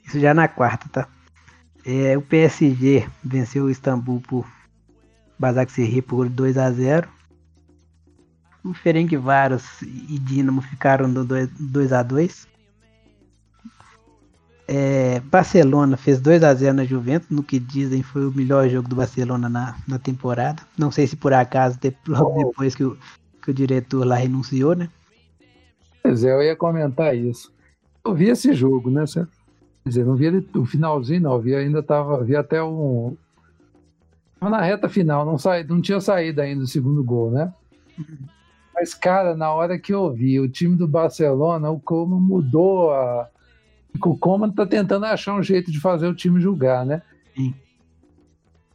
Isso 0.05 0.19
já 0.19 0.33
na 0.33 0.47
quarta, 0.47 0.87
tá? 0.89 1.09
É, 1.85 2.17
o 2.17 2.21
PSG 2.21 3.07
venceu 3.23 3.65
o 3.65 3.69
Istambul 3.69 4.21
por 4.21 4.49
Basaksehir 5.37 6.03
por 6.03 6.27
2 6.27 6.57
a 6.57 6.71
0. 6.71 7.09
O 8.63 8.73
Ferencváros 8.73 9.81
e 9.81 10.19
Dinamo 10.19 10.61
ficaram 10.61 11.07
no 11.07 11.23
2 11.25 11.93
a 11.93 12.03
2. 12.03 12.47
É, 14.71 15.19
Barcelona 15.21 15.97
fez 15.97 16.21
2 16.21 16.43
a 16.43 16.53
0 16.53 16.75
na 16.75 16.85
Juventus, 16.85 17.27
no 17.31 17.41
que 17.41 17.59
dizem 17.59 18.03
foi 18.03 18.27
o 18.27 18.31
melhor 18.31 18.69
jogo 18.69 18.87
do 18.87 18.95
Barcelona 18.95 19.49
na, 19.49 19.75
na 19.87 19.97
temporada. 19.97 20.61
Não 20.77 20.91
sei 20.91 21.07
se 21.07 21.15
por 21.15 21.33
acaso 21.33 21.79
logo 22.07 22.39
oh. 22.39 22.47
depois 22.49 22.75
que 22.75 22.83
o, 22.83 22.95
que 23.41 23.49
o 23.49 23.53
diretor 23.53 24.05
lá 24.05 24.15
renunciou, 24.15 24.75
né? 24.75 24.87
Pois 26.03 26.23
é, 26.23 26.31
eu 26.31 26.43
ia 26.43 26.55
comentar 26.55 27.17
isso. 27.17 27.51
Eu 28.05 28.13
vi 28.13 28.29
esse 28.29 28.53
jogo, 28.53 28.91
né? 28.91 29.05
Quer 29.07 29.27
dizer, 29.89 30.05
não 30.05 30.15
via 30.15 30.31
o 30.53 30.65
finalzinho, 30.67 31.21
não. 31.21 31.39
Via 31.39 31.57
ainda 31.57 31.81
tava, 31.81 32.23
via 32.23 32.41
até 32.41 32.61
um. 32.61 33.17
Na 34.39 34.61
reta 34.61 34.87
final, 34.87 35.25
não, 35.25 35.39
saí, 35.39 35.63
não 35.63 35.81
tinha 35.81 35.99
saído 35.99 36.41
ainda 36.41 36.63
o 36.63 36.67
segundo 36.67 37.03
gol, 37.03 37.31
né? 37.31 37.51
Mas, 38.75 38.93
cara, 38.93 39.35
na 39.35 39.51
hora 39.51 39.79
que 39.79 39.91
eu 39.91 40.13
vi 40.13 40.39
o 40.39 40.47
time 40.47 40.75
do 40.75 40.87
Barcelona, 40.87 41.71
o 41.71 41.79
Coman 41.79 42.19
mudou 42.19 42.91
a. 42.91 43.27
O 44.03 44.17
Coman 44.17 44.51
tá 44.51 44.65
tentando 44.65 45.05
achar 45.05 45.35
um 45.35 45.43
jeito 45.43 45.71
de 45.71 45.79
fazer 45.79 46.07
o 46.07 46.15
time 46.15 46.39
julgar, 46.39 46.85
né? 46.85 47.01
Sim. 47.35 47.53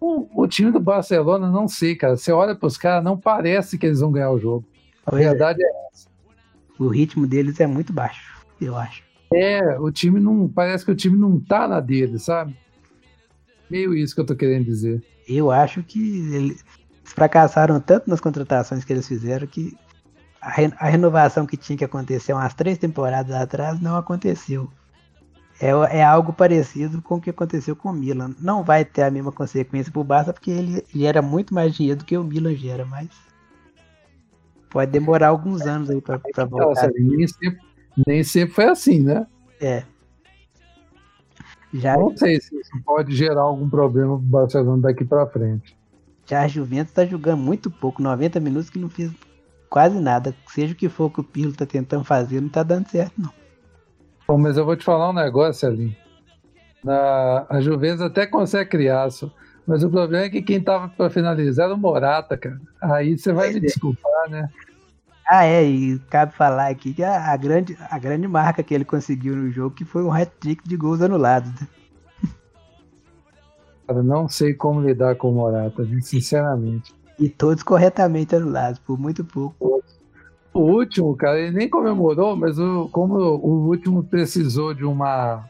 O, 0.00 0.42
o 0.42 0.46
time 0.46 0.70
do 0.70 0.80
Barcelona, 0.80 1.50
não 1.50 1.66
sei, 1.66 1.94
cara. 1.96 2.16
Você 2.16 2.30
olha 2.32 2.54
pros 2.54 2.76
caras, 2.76 3.02
não 3.02 3.18
parece 3.18 3.78
que 3.78 3.86
eles 3.86 4.00
vão 4.00 4.12
ganhar 4.12 4.30
o 4.30 4.38
jogo. 4.38 4.66
A 5.06 5.10
pois 5.10 5.24
é. 5.24 5.28
verdade 5.30 5.62
é. 5.62 5.66
é 5.66 5.88
essa. 5.92 6.08
O 6.78 6.88
ritmo 6.88 7.26
deles 7.26 7.60
é 7.60 7.66
muito 7.66 7.92
baixo, 7.92 8.44
eu 8.60 8.76
acho. 8.76 9.02
É, 9.32 9.78
o 9.78 9.90
time 9.90 10.20
não. 10.20 10.48
Parece 10.48 10.84
que 10.84 10.90
o 10.90 10.96
time 10.96 11.16
não 11.16 11.40
tá 11.40 11.66
na 11.66 11.80
dele, 11.80 12.18
sabe? 12.18 12.56
Meio 13.70 13.94
isso 13.94 14.14
que 14.14 14.20
eu 14.20 14.26
tô 14.26 14.36
querendo 14.36 14.64
dizer. 14.64 15.02
Eu 15.26 15.50
acho 15.50 15.82
que 15.82 16.34
eles 16.34 16.64
fracassaram 17.04 17.80
tanto 17.80 18.10
nas 18.10 18.20
contratações 18.20 18.84
que 18.84 18.92
eles 18.92 19.06
fizeram 19.06 19.46
que 19.46 19.76
a, 20.40 20.50
a, 20.78 20.88
renovação 20.88 21.46
que 21.46 21.56
tinha 21.56 21.76
que 21.76 21.84
acontecer 21.84 22.32
umas 22.32 22.54
três 22.54 22.78
temporadas 22.78 23.34
atrás 23.34 23.80
não 23.80 23.96
aconteceu. 23.96 24.70
É, 25.60 25.98
é 25.98 26.04
algo 26.04 26.32
parecido 26.32 27.00
com 27.00 27.16
o 27.16 27.20
que 27.20 27.30
aconteceu 27.30 27.76
com 27.76 27.90
o 27.90 27.92
Milan. 27.92 28.34
Não 28.40 28.64
vai 28.64 28.84
ter 28.84 29.02
a 29.02 29.10
mesma 29.10 29.30
consequência 29.30 29.92
pro 29.92 30.02
Barça, 30.02 30.32
porque 30.32 30.50
ele 30.50 30.84
gera 30.94 31.22
muito 31.22 31.54
mais 31.54 31.74
dinheiro 31.74 32.00
do 32.00 32.04
que 32.04 32.16
o 32.16 32.24
Milan 32.24 32.54
gera, 32.54 32.84
mas 32.84 33.08
pode 34.68 34.90
demorar 34.90 35.28
alguns 35.28 35.62
anos 35.62 35.90
aí 35.90 36.00
para 36.00 36.18
voltar. 36.44 36.66
Nossa, 36.66 36.92
nem, 36.96 37.26
sempre, 37.28 37.58
nem 38.06 38.24
sempre 38.24 38.54
foi 38.54 38.64
assim, 38.64 39.00
né? 39.00 39.26
É. 39.60 39.84
Já... 41.72 41.96
Não 41.96 42.16
sei 42.16 42.40
se 42.40 42.56
isso 42.56 42.70
pode 42.84 43.14
gerar 43.14 43.42
algum 43.42 43.68
problema 43.68 44.16
pro 44.16 44.26
Barcelona 44.26 44.82
daqui 44.82 45.04
para 45.04 45.26
frente. 45.26 45.76
Já 46.26 46.42
a 46.42 46.48
Juventus 46.48 46.90
está 46.90 47.04
jogando 47.04 47.40
muito 47.40 47.70
pouco, 47.70 48.02
90 48.02 48.40
minutos 48.40 48.70
que 48.70 48.78
não 48.78 48.88
fez 48.88 49.12
quase 49.68 49.98
nada. 49.98 50.34
Seja 50.48 50.72
o 50.72 50.76
que 50.76 50.88
for 50.88 51.10
que 51.10 51.20
o 51.20 51.24
Pirlo 51.24 51.54
tá 51.54 51.66
tentando 51.66 52.04
fazer, 52.04 52.40
não 52.40 52.48
tá 52.48 52.62
dando 52.62 52.88
certo, 52.88 53.14
não. 53.18 53.43
Bom, 54.26 54.38
mas 54.38 54.56
eu 54.56 54.64
vou 54.64 54.76
te 54.76 54.84
falar 54.84 55.10
um 55.10 55.14
negócio 55.14 55.68
ali. 55.68 55.96
Na, 56.82 57.46
a 57.48 57.60
Juventus 57.60 58.00
até 58.00 58.26
consegue 58.26 58.70
criar, 58.70 59.10
só, 59.10 59.30
mas 59.66 59.82
o 59.82 59.90
problema 59.90 60.26
é 60.26 60.30
que 60.30 60.42
quem 60.42 60.60
tava 60.60 60.88
para 60.88 61.10
finalizar 61.10 61.66
era 61.66 61.74
o 61.74 61.78
Morata, 61.78 62.36
cara. 62.36 62.60
Aí 62.80 63.16
você 63.16 63.32
vai 63.32 63.50
me 63.50 63.56
é. 63.56 63.60
desculpar, 63.60 64.28
né? 64.28 64.50
Ah, 65.26 65.46
é, 65.46 65.64
e 65.64 65.98
cabe 66.10 66.34
falar 66.34 66.68
aqui 66.68 66.92
que 66.92 67.02
a, 67.02 67.32
a, 67.32 67.36
grande, 67.36 67.76
a 67.90 67.98
grande 67.98 68.28
marca 68.28 68.62
que 68.62 68.74
ele 68.74 68.84
conseguiu 68.84 69.34
no 69.34 69.50
jogo 69.50 69.74
que 69.74 69.84
foi 69.84 70.04
um 70.04 70.12
hat-trick 70.12 70.68
de 70.68 70.76
gols 70.76 71.00
anulados. 71.00 71.50
Né? 71.52 71.66
Cara, 73.88 74.02
não 74.02 74.28
sei 74.28 74.52
como 74.52 74.82
lidar 74.82 75.16
com 75.16 75.30
o 75.30 75.34
Morata, 75.34 75.86
sinceramente. 76.02 76.94
E 77.18 77.30
todos 77.30 77.62
corretamente 77.62 78.36
anulados, 78.36 78.78
por 78.80 78.98
muito 78.98 79.24
pouco. 79.24 79.82
O 80.54 80.60
último, 80.60 81.16
cara, 81.16 81.40
ele 81.40 81.50
nem 81.50 81.68
comemorou, 81.68 82.36
mas 82.36 82.60
o, 82.60 82.88
como 82.90 83.16
o 83.18 83.66
último 83.66 84.04
precisou 84.04 84.72
de 84.72 84.84
uma, 84.84 85.44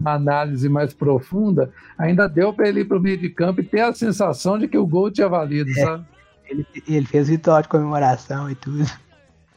uma 0.00 0.14
análise 0.14 0.66
mais 0.66 0.94
profunda, 0.94 1.70
ainda 1.98 2.26
deu 2.26 2.50
para 2.54 2.70
ele 2.70 2.80
ir 2.80 2.84
para 2.86 2.96
o 2.96 3.00
meio 3.00 3.18
de 3.18 3.28
campo 3.28 3.60
e 3.60 3.64
ter 3.64 3.82
a 3.82 3.92
sensação 3.92 4.58
de 4.58 4.66
que 4.66 4.78
o 4.78 4.86
gol 4.86 5.10
tinha 5.10 5.28
valido, 5.28 5.70
é. 5.70 5.74
sabe? 5.74 6.06
Ele, 6.46 6.66
ele 6.88 7.04
fez 7.04 7.28
ritual 7.28 7.60
de 7.60 7.68
comemoração 7.68 8.50
e 8.50 8.54
tudo. 8.54 8.86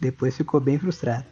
Depois 0.02 0.36
ficou 0.36 0.60
bem 0.60 0.78
frustrado. 0.78 1.26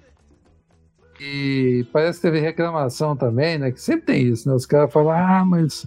E 1.20 1.86
parece 1.92 2.20
que 2.20 2.28
teve 2.28 2.40
reclamação 2.40 3.18
também, 3.18 3.58
né? 3.58 3.72
Que 3.72 3.82
sempre 3.82 4.06
tem 4.06 4.28
isso, 4.28 4.48
né? 4.48 4.56
Os 4.56 4.66
caras 4.66 4.94
falam, 4.94 5.12
ah, 5.12 5.44
mas 5.44 5.86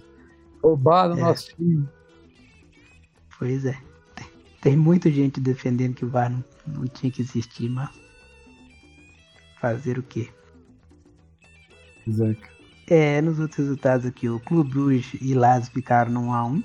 roubaram 0.61 1.15
o 1.15 1.17
é. 1.17 1.21
nosso 1.21 1.55
time. 1.55 1.89
Pois 3.39 3.65
é. 3.65 3.75
Tem, 4.13 4.27
tem 4.61 4.77
muita 4.77 5.09
gente 5.09 5.41
defendendo 5.41 5.95
que 5.95 6.05
o 6.05 6.09
VAR 6.09 6.29
não, 6.29 6.43
não 6.67 6.85
tinha 6.87 7.11
que 7.11 7.21
existir, 7.21 7.69
mas 7.69 7.89
fazer 9.59 9.97
o 9.97 10.03
quê? 10.03 10.29
Exato. 12.07 12.53
É, 12.87 13.21
nos 13.21 13.39
outros 13.39 13.59
resultados 13.59 14.05
aqui, 14.05 14.27
o 14.27 14.39
Clube 14.39 14.69
Bruges 14.69 15.21
e 15.21 15.33
Lazio 15.33 15.71
ficaram 15.71 16.11
no 16.11 16.21
1x1. 16.21 16.63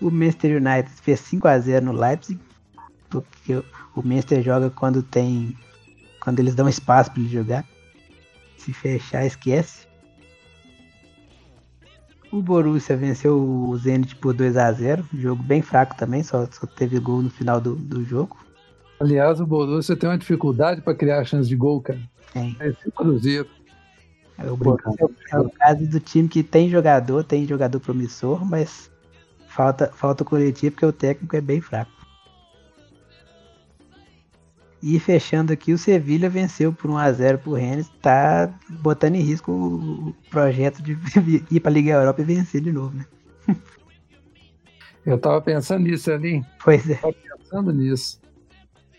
O 0.00 0.10
Manchester 0.10 0.56
United 0.56 0.90
fez 1.00 1.20
5 1.20 1.46
a 1.46 1.58
0 1.58 1.86
no 1.86 1.92
Leipzig, 1.92 2.40
porque 3.08 3.62
o 3.94 4.02
Manchester 4.02 4.42
joga 4.42 4.70
quando 4.70 5.02
tem 5.02 5.56
quando 6.20 6.38
eles 6.38 6.54
dão 6.54 6.68
espaço 6.68 7.10
para 7.10 7.20
ele 7.20 7.28
jogar. 7.28 7.64
Se 8.56 8.72
fechar, 8.72 9.26
esquece. 9.26 9.86
O 12.32 12.40
Borussia 12.40 12.96
venceu 12.96 13.38
o 13.38 13.76
Zenit 13.76 14.16
por 14.16 14.32
2 14.32 14.56
a 14.56 14.72
0 14.72 15.04
jogo 15.14 15.42
bem 15.42 15.60
fraco 15.60 15.94
também, 15.96 16.22
só, 16.22 16.46
só 16.50 16.66
teve 16.66 16.98
gol 16.98 17.22
no 17.22 17.30
final 17.30 17.60
do, 17.60 17.76
do 17.76 18.02
jogo. 18.04 18.38
Aliás, 18.98 19.40
o 19.40 19.46
Borussia 19.46 19.96
tem 19.96 20.08
uma 20.08 20.18
dificuldade 20.18 20.80
para 20.80 20.94
criar 20.94 21.24
chance 21.24 21.48
de 21.48 21.56
gol, 21.56 21.80
cara. 21.82 22.00
Tem. 22.32 22.56
É 22.58 22.68
esse 22.68 22.90
Cruzeiro. 22.90 23.48
É 24.38 24.50
o 24.50 24.56
Borussia 24.56 25.08
é 25.30 25.38
o 25.38 25.50
caso 25.50 25.86
do 25.86 26.00
time 26.00 26.28
que 26.28 26.42
tem 26.42 26.70
jogador, 26.70 27.22
tem 27.22 27.46
jogador 27.46 27.78
promissor, 27.78 28.44
mas 28.44 28.90
Falta, 29.52 29.90
falta 29.92 30.22
o 30.22 30.26
coletivo 30.26 30.72
porque 30.72 30.86
o 30.86 30.92
técnico 30.92 31.36
é 31.36 31.40
bem 31.40 31.60
fraco. 31.60 31.92
E 34.82 34.98
fechando 34.98 35.52
aqui, 35.52 35.72
o 35.72 35.78
Sevilha 35.78 36.28
venceu 36.28 36.72
por 36.72 36.90
1x0 36.90 37.38
pro 37.38 37.52
Rennes, 37.52 37.88
tá 38.00 38.52
botando 38.68 39.14
em 39.14 39.20
risco 39.20 39.52
o 39.52 40.14
projeto 40.28 40.82
de 40.82 40.98
ir 41.50 41.60
pra 41.60 41.70
Liga 41.70 41.92
Europa 41.92 42.20
e 42.20 42.24
vencer 42.24 42.60
de 42.60 42.72
novo, 42.72 42.96
né? 42.96 43.06
Eu 45.06 45.18
tava 45.18 45.40
pensando 45.40 45.84
nisso 45.84 46.10
ali. 46.10 46.44
Pois 46.64 46.88
é. 46.88 46.94
tava 46.94 47.12
pensando 47.12 47.72
nisso. 47.72 48.20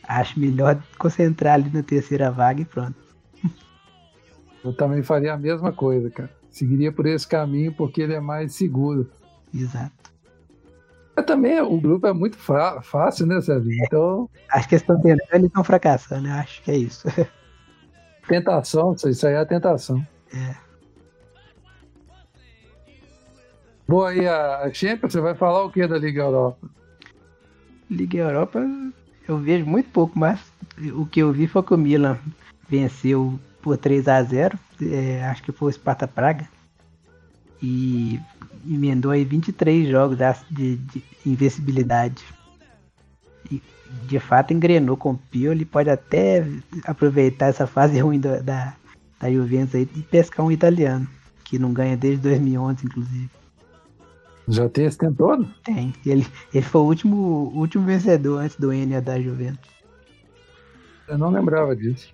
Acho 0.05 0.39
melhor 0.39 0.81
concentrar 0.97 1.55
ali 1.55 1.69
na 1.69 1.81
terceira 1.81 2.30
vaga 2.30 2.61
e 2.61 2.65
pronto. 2.65 2.95
Eu 4.64 4.73
também 4.73 5.03
faria 5.03 5.34
a 5.34 5.38
mesma 5.38 5.72
coisa, 5.73 6.10
cara. 6.10 6.30
Seguiria 6.49 6.91
por 6.91 7.05
esse 7.05 7.27
caminho 7.27 7.73
porque 7.73 8.01
ele 8.01 8.14
é 8.14 8.19
mais 8.19 8.53
seguro. 8.53 9.10
Exato. 9.53 10.02
É, 11.15 11.22
também 11.22 11.61
o 11.61 11.80
grupo 11.80 12.07
é 12.07 12.14
muito 12.14 12.38
fácil, 12.38 13.26
né, 13.26 13.40
Celinho? 13.41 13.84
Então. 13.85 14.30
Acho 14.49 14.68
que 14.68 14.76
eles 14.76 14.81
estão 14.81 14.99
tentando 14.99 15.44
e 15.44 15.48
estão 15.48 15.64
fracassando, 15.64 16.23
né? 16.23 16.31
Acho 16.40 16.61
que 16.64 16.72
é 16.72 16.77
isso. 16.77 17.07
Tentação, 18.27 18.95
isso 19.06 19.27
aí 19.27 19.34
é 19.34 19.38
a 19.38 19.45
tentação. 19.45 20.06
É. 20.34 20.56
Boa 23.85 24.10
aí, 24.10 24.26
a 24.26 24.72
Champions, 24.73 25.11
você 25.11 25.19
vai 25.19 25.35
falar 25.35 25.64
o 25.64 25.69
que 25.69 25.85
da 25.85 25.98
Liga 25.98 26.22
Europa? 26.22 26.69
Liga 27.91 28.18
Europa, 28.19 28.65
eu 29.27 29.38
vejo 29.38 29.65
muito 29.65 29.90
pouco, 29.90 30.18
mas 30.18 30.40
o 30.95 31.06
que 31.06 31.19
eu 31.19 31.34
vi 31.34 31.48
foi 31.48 31.61
que 31.64 31.73
o 31.73 31.77
Milan 31.77 32.18
venceu 32.68 33.38
por 33.61 33.77
3 33.77 34.07
a 34.07 34.23
0 34.23 34.57
é, 34.81 35.23
acho 35.26 35.44
que 35.44 35.52
foi 35.52 35.69
o 35.69 35.73
Sparta 35.73 36.07
Praga. 36.07 36.48
E 37.61 38.19
emendou 38.68 39.11
aí 39.11 39.23
23 39.23 39.88
jogos 39.90 40.18
de, 40.49 40.77
de 40.77 41.03
invencibilidade. 41.26 42.23
E 43.52 43.61
de 44.07 44.19
fato 44.19 44.53
engrenou 44.53 44.98
com 44.98 45.11
o 45.11 45.18
Pio, 45.18 45.52
ele 45.52 45.65
pode 45.65 45.90
até 45.90 46.45
aproveitar 46.85 47.48
essa 47.48 47.68
fase 47.68 47.99
ruim 48.02 48.19
da, 48.19 48.40
da, 48.40 48.76
da 49.19 49.31
Juventus 49.31 49.76
aí 49.76 49.88
e 49.95 50.02
pescar 50.02 50.45
um 50.45 50.52
italiano, 50.52 51.07
que 51.44 51.60
não 51.60 51.73
ganha 51.73 51.98
desde 51.98 52.22
2011, 52.22 52.85
inclusive. 52.85 53.30
Já 54.48 54.68
tem 54.68 54.85
esse 54.85 54.98
tempo 54.98 55.15
todo? 55.15 55.48
Tem. 55.64 55.94
Ele, 56.06 56.27
ele 56.53 56.65
foi 56.65 56.81
o 56.81 56.85
último, 56.85 57.52
último 57.56 57.85
vencedor 57.85 58.40
antes 58.40 58.57
do 58.57 58.73
Enia 58.73 59.02
da 59.02 59.19
Juventus. 59.19 59.72
Eu 61.07 61.18
não 61.18 61.30
lembrava 61.30 61.76
disso. 61.76 62.14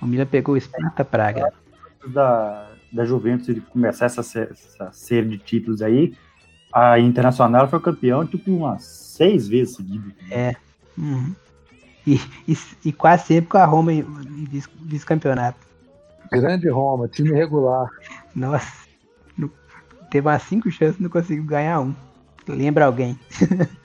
O 0.00 0.06
Milan 0.06 0.26
pegou 0.26 0.54
o 0.54 0.60
Sparta 0.60 1.04
Praga. 1.04 1.52
Da, 2.06 2.68
da 2.92 3.04
Juventus 3.04 3.48
ele 3.48 3.60
começar 3.60 4.06
essa, 4.06 4.20
essa 4.20 4.92
série 4.92 5.28
de 5.28 5.38
títulos 5.38 5.82
aí, 5.82 6.14
a 6.72 6.98
Internacional 6.98 7.68
foi 7.68 7.80
campeão 7.80 8.26
tipo 8.26 8.50
umas 8.50 8.84
seis 8.84 9.48
vezes 9.48 9.76
seguidas. 9.76 10.12
É. 10.30 10.54
Uhum. 10.96 11.34
E, 12.06 12.20
e, 12.46 12.56
e, 12.86 12.92
quase 12.92 13.26
sempre 13.26 13.50
com 13.50 13.58
a 13.58 13.64
Roma 13.64 13.92
em, 13.92 14.02
vice-campeonato. 14.82 15.58
Grande 16.32 16.68
Roma, 16.68 17.08
time 17.08 17.32
regular. 17.32 17.88
Nossa, 18.34 18.72
no, 19.36 19.50
teve 20.10 20.26
umas 20.26 20.42
cinco 20.42 20.70
chances 20.70 20.98
e 20.98 21.02
não 21.02 21.10
conseguiu 21.10 21.44
ganhar 21.44 21.80
um. 21.80 21.94
Lembra 22.48 22.86
alguém? 22.86 23.18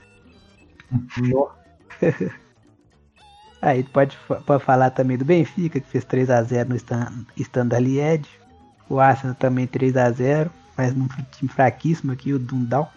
Aí 3.62 3.84
pode, 3.84 4.18
pode 4.46 4.64
falar 4.64 4.90
também 4.92 5.18
do 5.18 5.26
Benfica, 5.26 5.80
que 5.80 5.88
fez 5.88 6.06
3x0 6.06 6.68
no 6.68 6.76
Stand, 6.76 7.26
Standard 7.38 7.84
Liège. 7.84 8.43
O 8.90 9.00
Arsenal 9.00 9.36
também 9.36 9.66
3 9.66 9.96
a 9.98 10.12
0 10.12 10.52
mas 10.76 10.96
num 10.96 11.08
time 11.32 11.50
fraquíssimo 11.50 12.12
aqui, 12.12 12.34
o 12.34 12.40
Dundalk. 12.40 12.92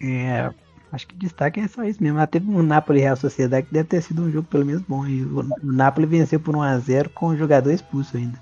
É, 0.00 0.52
acho 0.90 1.06
que 1.06 1.16
destaque 1.16 1.60
é 1.60 1.68
só 1.68 1.84
isso 1.84 2.02
mesmo. 2.02 2.18
Ela 2.18 2.26
teve 2.26 2.50
um 2.50 2.62
Napoli 2.62 3.00
Real 3.00 3.16
Sociedade 3.16 3.66
que 3.66 3.72
deve 3.72 3.88
ter 3.88 4.02
sido 4.02 4.22
um 4.22 4.30
jogo 4.30 4.48
pelo 4.48 4.66
menos 4.66 4.82
bom. 4.82 5.06
E 5.06 5.24
o, 5.24 5.42
Napoli 5.62 6.06
venceu 6.06 6.40
por 6.40 6.54
1x0 6.54 7.08
com 7.10 7.28
o 7.28 7.36
jogador 7.36 7.70
expulso 7.70 8.16
ainda. 8.16 8.40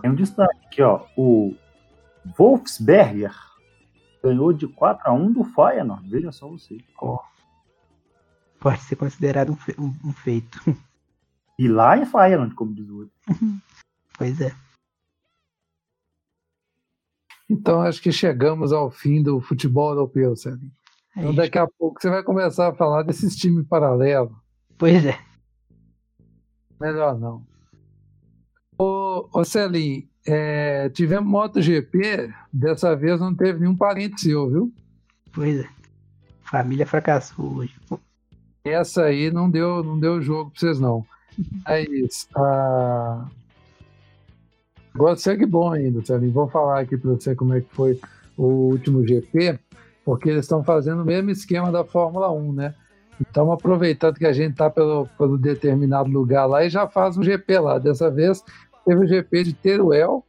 Tem 0.00 0.10
um 0.10 0.14
destaque 0.14 0.66
aqui, 0.66 0.82
ó. 0.82 1.06
O 1.16 1.54
Wolfsberger 2.38 3.34
ganhou 4.22 4.52
de 4.52 4.68
4x1 4.68 5.32
do 5.32 5.44
Feyenoord. 5.44 6.08
Veja 6.08 6.30
só 6.32 6.48
você. 6.48 6.78
Oh. 7.00 7.18
Pode 8.60 8.80
ser 8.80 8.96
considerado 8.96 9.52
um, 9.52 9.82
um, 9.82 9.94
um 10.04 10.12
feito. 10.12 10.60
E 11.62 11.68
lá 11.68 11.96
em 11.96 12.04
Feyenoord, 12.04 12.56
como 12.56 12.74
diz 12.74 12.88
o 12.88 12.98
outro. 12.98 13.14
Pois 14.18 14.40
é. 14.40 14.54
Então 17.48 17.80
acho 17.80 18.00
que 18.00 18.12
chegamos 18.12 18.72
ao 18.72 18.90
fim 18.90 19.22
do 19.22 19.40
futebol 19.40 19.90
europeu, 19.90 20.36
Sérgio. 20.36 20.70
É 21.16 21.20
então 21.20 21.34
daqui 21.34 21.58
a 21.58 21.66
pouco 21.66 22.00
você 22.00 22.10
vai 22.10 22.22
começar 22.22 22.68
a 22.68 22.74
falar 22.74 23.02
desses 23.02 23.34
times 23.34 23.66
paralelos. 23.66 24.32
Pois 24.76 25.04
é. 25.04 25.18
Melhor 26.80 27.18
não. 27.18 27.44
Ô, 28.78 29.28
ô 29.32 29.44
Celim, 29.44 30.08
é, 30.26 30.88
tivemos 30.90 31.30
MotoGP, 31.30 32.32
dessa 32.52 32.94
vez 32.94 33.18
não 33.18 33.34
teve 33.34 33.60
nenhum 33.60 33.76
parente 33.76 34.20
seu, 34.20 34.48
viu? 34.48 34.72
Pois 35.32 35.58
é. 35.58 35.68
Família 36.42 36.86
fracassou 36.86 37.56
hoje. 37.56 37.74
Essa 38.62 39.04
aí 39.04 39.30
não 39.30 39.50
deu, 39.50 39.82
não 39.82 39.98
deu 39.98 40.20
jogo 40.20 40.50
pra 40.50 40.60
vocês, 40.60 40.78
não. 40.78 41.04
Mas 41.66 42.28
a. 42.34 43.26
Agora 44.94 45.16
segue 45.16 45.46
bom 45.46 45.72
ainda, 45.72 46.04
Celinho. 46.04 46.32
Vou 46.32 46.48
falar 46.48 46.80
aqui 46.80 46.96
para 46.96 47.12
você 47.12 47.34
como 47.34 47.54
é 47.54 47.60
que 47.60 47.74
foi 47.74 47.98
o 48.36 48.44
último 48.44 49.06
GP, 49.06 49.58
porque 50.04 50.28
eles 50.28 50.44
estão 50.44 50.62
fazendo 50.62 51.02
o 51.02 51.06
mesmo 51.06 51.30
esquema 51.30 51.72
da 51.72 51.84
Fórmula 51.84 52.30
1, 52.30 52.52
né? 52.52 52.74
Então, 53.20 53.52
aproveitando 53.52 54.16
que 54.16 54.26
a 54.26 54.32
gente 54.32 54.52
está 54.52 54.68
pelo, 54.68 55.06
pelo 55.16 55.38
determinado 55.38 56.10
lugar 56.10 56.46
lá 56.46 56.64
e 56.64 56.70
já 56.70 56.86
faz 56.88 57.16
um 57.16 57.22
GP 57.22 57.58
lá. 57.58 57.78
Dessa 57.78 58.10
vez, 58.10 58.42
teve 58.84 59.04
o 59.04 59.06
GP 59.06 59.44
de 59.44 59.52
Teruel, 59.52 60.24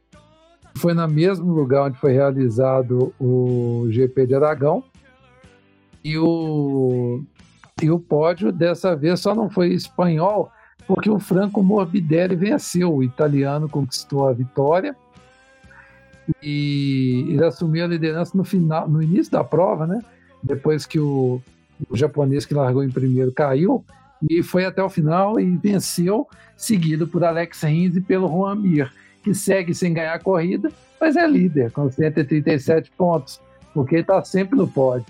foi 0.76 0.94
no 0.94 1.06
mesmo 1.08 1.52
lugar 1.52 1.86
onde 1.86 1.98
foi 1.98 2.12
realizado 2.12 3.12
o 3.18 3.86
GP 3.90 4.26
de 4.26 4.34
Aragão. 4.34 4.82
E 6.02 6.18
o, 6.18 7.22
e 7.82 7.90
o 7.90 7.98
pódio 7.98 8.52
dessa 8.52 8.94
vez 8.94 9.20
só 9.20 9.34
não 9.34 9.48
foi 9.48 9.72
espanhol, 9.72 10.50
porque 10.86 11.10
o 11.10 11.18
Franco 11.18 11.62
Morbidelli 11.62 12.36
venceu. 12.36 12.94
O 12.94 13.02
italiano 13.02 13.68
conquistou 13.68 14.28
a 14.28 14.32
vitória 14.32 14.94
e 16.42 17.26
ele 17.28 17.44
assumiu 17.44 17.84
a 17.84 17.88
liderança 17.88 18.36
no 18.36 18.44
final, 18.44 18.88
no 18.88 19.02
início 19.02 19.32
da 19.32 19.44
prova, 19.44 19.86
né? 19.86 20.02
Depois 20.42 20.86
que 20.86 20.98
o, 20.98 21.40
o 21.88 21.96
japonês 21.96 22.44
que 22.44 22.54
largou 22.54 22.82
em 22.82 22.90
primeiro 22.90 23.32
caiu 23.32 23.84
e 24.28 24.42
foi 24.42 24.64
até 24.64 24.82
o 24.82 24.88
final 24.88 25.38
e 25.38 25.56
venceu, 25.56 26.26
seguido 26.56 27.06
por 27.06 27.24
Alex 27.24 27.62
Rins 27.62 27.96
e 27.96 28.00
pelo 28.00 28.28
Juan 28.28 28.56
Mir, 28.56 28.92
que 29.22 29.34
segue 29.34 29.74
sem 29.74 29.92
ganhar 29.92 30.14
a 30.14 30.18
corrida, 30.18 30.70
mas 31.00 31.16
é 31.16 31.26
líder 31.26 31.70
com 31.72 31.90
137 31.90 32.90
pontos, 32.96 33.40
porque 33.72 33.96
está 33.96 34.22
sempre 34.24 34.56
no 34.56 34.66
pódio. 34.66 35.06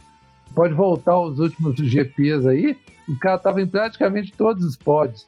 Pode 0.54 0.74
voltar 0.74 1.12
aos 1.12 1.38
últimos 1.38 1.76
GPs 1.76 2.46
aí, 2.46 2.76
o 3.08 3.18
cara 3.18 3.36
estava 3.36 3.60
em 3.60 3.66
praticamente 3.66 4.32
todos 4.32 4.64
os 4.64 4.76
pódios. 4.76 5.26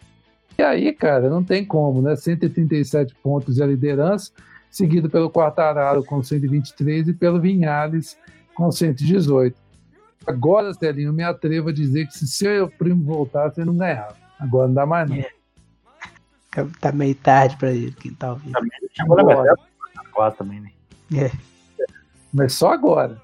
E 0.59 0.63
aí, 0.63 0.93
cara, 0.93 1.29
não 1.29 1.45
tem 1.45 1.65
como, 1.65 2.01
né? 2.01 2.17
137 2.17 3.15
pontos 3.23 3.57
de 3.57 3.67
liderança, 3.67 4.33
seguido 4.71 5.11
pelo 5.11 5.31
Quartararo 5.31 6.03
com 6.03 6.23
123 6.23 7.09
e 7.09 7.13
pelo 7.13 7.41
Vinhales 7.41 8.17
com 8.55 8.73
118. 8.73 9.57
Agora, 10.27 10.73
Celinho, 10.75 11.13
me 11.13 11.23
atrevo 11.23 11.69
a 11.69 11.73
dizer 11.73 12.07
que 12.07 12.19
se 12.19 12.27
seu 12.27 12.69
primo 12.69 13.05
voltasse, 13.05 13.61
ele 13.61 13.67
não 13.67 13.77
ganhava. 13.77 14.17
Agora 14.41 14.67
não 14.67 14.75
dá 14.75 14.87
mais 14.87 15.09
não. 15.09 15.17
É. 15.17 15.31
Tá 16.81 16.91
meio 16.91 17.15
tarde 17.15 17.57
pra 17.59 17.71
ele, 17.71 17.93
quem 17.93 18.15
tá 18.15 18.33
ouvindo. 18.33 18.53
Também, 18.53 18.71
chegou 18.93 19.17
na 19.17 19.25
metade, 19.25 19.63
quase 20.13 20.37
também, 20.37 20.61
né? 20.61 20.71
É. 21.15 21.31
Mas 22.33 22.55
só 22.55 22.73
agora. 22.73 23.21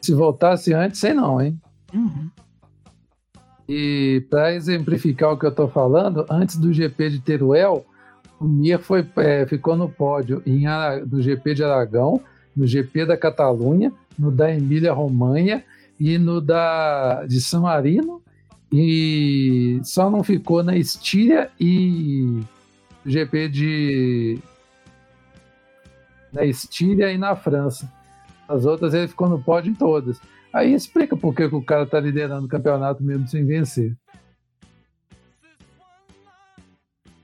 Se 0.00 0.14
voltasse 0.14 0.72
antes, 0.72 1.00
sei 1.00 1.12
não, 1.12 1.40
hein? 1.40 1.60
Uhum. 1.92 2.30
E 3.68 4.24
para 4.28 4.54
exemplificar 4.54 5.32
o 5.32 5.38
que 5.38 5.46
eu 5.46 5.50
estou 5.50 5.68
falando, 5.68 6.26
antes 6.30 6.56
do 6.56 6.72
GP 6.72 7.10
de 7.10 7.20
Teruel, 7.20 7.84
o 8.38 8.44
Mir 8.44 8.78
foi, 8.78 9.06
é, 9.16 9.46
ficou 9.46 9.76
no 9.76 9.88
pódio 9.88 10.42
em, 10.44 10.64
do 11.06 11.22
GP 11.22 11.54
de 11.54 11.64
Aragão, 11.64 12.20
no 12.54 12.66
GP 12.66 13.06
da 13.06 13.16
Catalunha, 13.16 13.92
no 14.18 14.30
da 14.30 14.52
Emília-Romanha 14.52 15.64
e 15.98 16.18
no 16.18 16.40
da 16.40 17.24
de 17.24 17.40
San 17.40 17.60
Marino, 17.60 18.22
e 18.72 19.80
só 19.82 20.10
não 20.10 20.22
ficou 20.22 20.62
na 20.62 20.76
Estíria 20.76 21.50
e 21.58 22.40
GP 23.06 23.48
de 23.48 24.38
na 26.32 26.44
Estíria 26.44 27.12
e 27.12 27.18
na 27.18 27.36
França. 27.36 27.90
As 28.48 28.64
outras 28.64 28.92
ele 28.92 29.08
ficou 29.08 29.28
no 29.28 29.40
pódio 29.40 29.70
em 29.70 29.74
todas. 29.74 30.20
Aí 30.54 30.72
explica 30.72 31.16
por 31.16 31.34
que, 31.34 31.48
que 31.48 31.54
o 31.56 31.64
cara 31.64 31.84
tá 31.84 31.98
liderando 31.98 32.46
o 32.46 32.48
campeonato 32.48 33.02
mesmo 33.02 33.26
sem 33.26 33.44
vencer. 33.44 33.92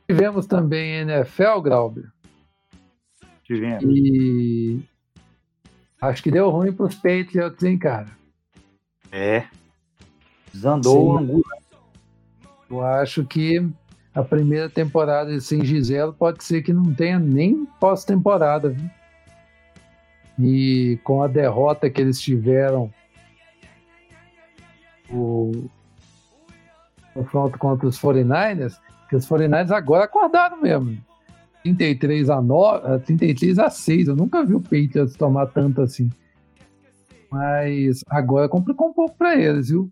Tivemos 0.09 0.47
também 0.47 1.03
NFL, 1.03 1.61
Grauber. 1.63 2.11
Tivemos. 3.45 3.85
E 3.87 4.83
acho 6.01 6.25
que 6.25 6.31
deu 6.33 6.51
ruim 6.51 6.73
pros 6.73 6.97
Patriots, 6.97 7.63
hein, 7.63 7.79
cara? 7.79 8.09
É. 9.13 9.47
Desandou 10.53 11.07
o 11.07 11.19
Angulo. 11.19 11.45
Eu 12.69 12.85
acho 12.85 13.25
que 13.25 13.65
a 14.13 14.25
primeira 14.25 14.69
temporada 14.69 15.39
sem 15.41 15.65
Giselo 15.65 16.13
pode 16.13 16.43
ser 16.43 16.63
que 16.63 16.73
não 16.73 16.93
tenha 16.93 17.21
nem 17.21 17.65
pós-temporada, 17.79 18.71
viu? 18.71 18.91
E 20.37 20.99
com 21.05 21.23
a 21.23 21.29
derrota 21.29 21.89
que 21.89 22.01
eles 22.01 22.21
tiveram 22.21 22.93
o 25.13 25.69
confronto 27.15 27.59
contra 27.59 27.87
os 27.87 27.99
49ers, 28.01 28.79
que 29.09 29.17
os 29.17 29.27
49ers 29.29 29.71
agora 29.71 30.05
acordaram 30.05 30.61
mesmo. 30.61 30.99
33 31.63 32.31
a 32.31 32.41
9, 32.41 32.99
33 33.01 33.59
a 33.59 33.71
6. 33.71 34.09
Eu 34.09 34.17
nunca 34.17 34.45
vi 34.45 34.55
o 34.55 34.61
Patriots 34.61 35.15
tomar 35.17 35.47
tanto 35.47 35.83
assim. 35.83 36.11
Mas 37.31 38.03
agora 38.09 38.49
complicou 38.49 38.89
um 38.89 38.93
pouco 38.93 39.15
para 39.17 39.37
eles, 39.37 39.69
viu? 39.69 39.91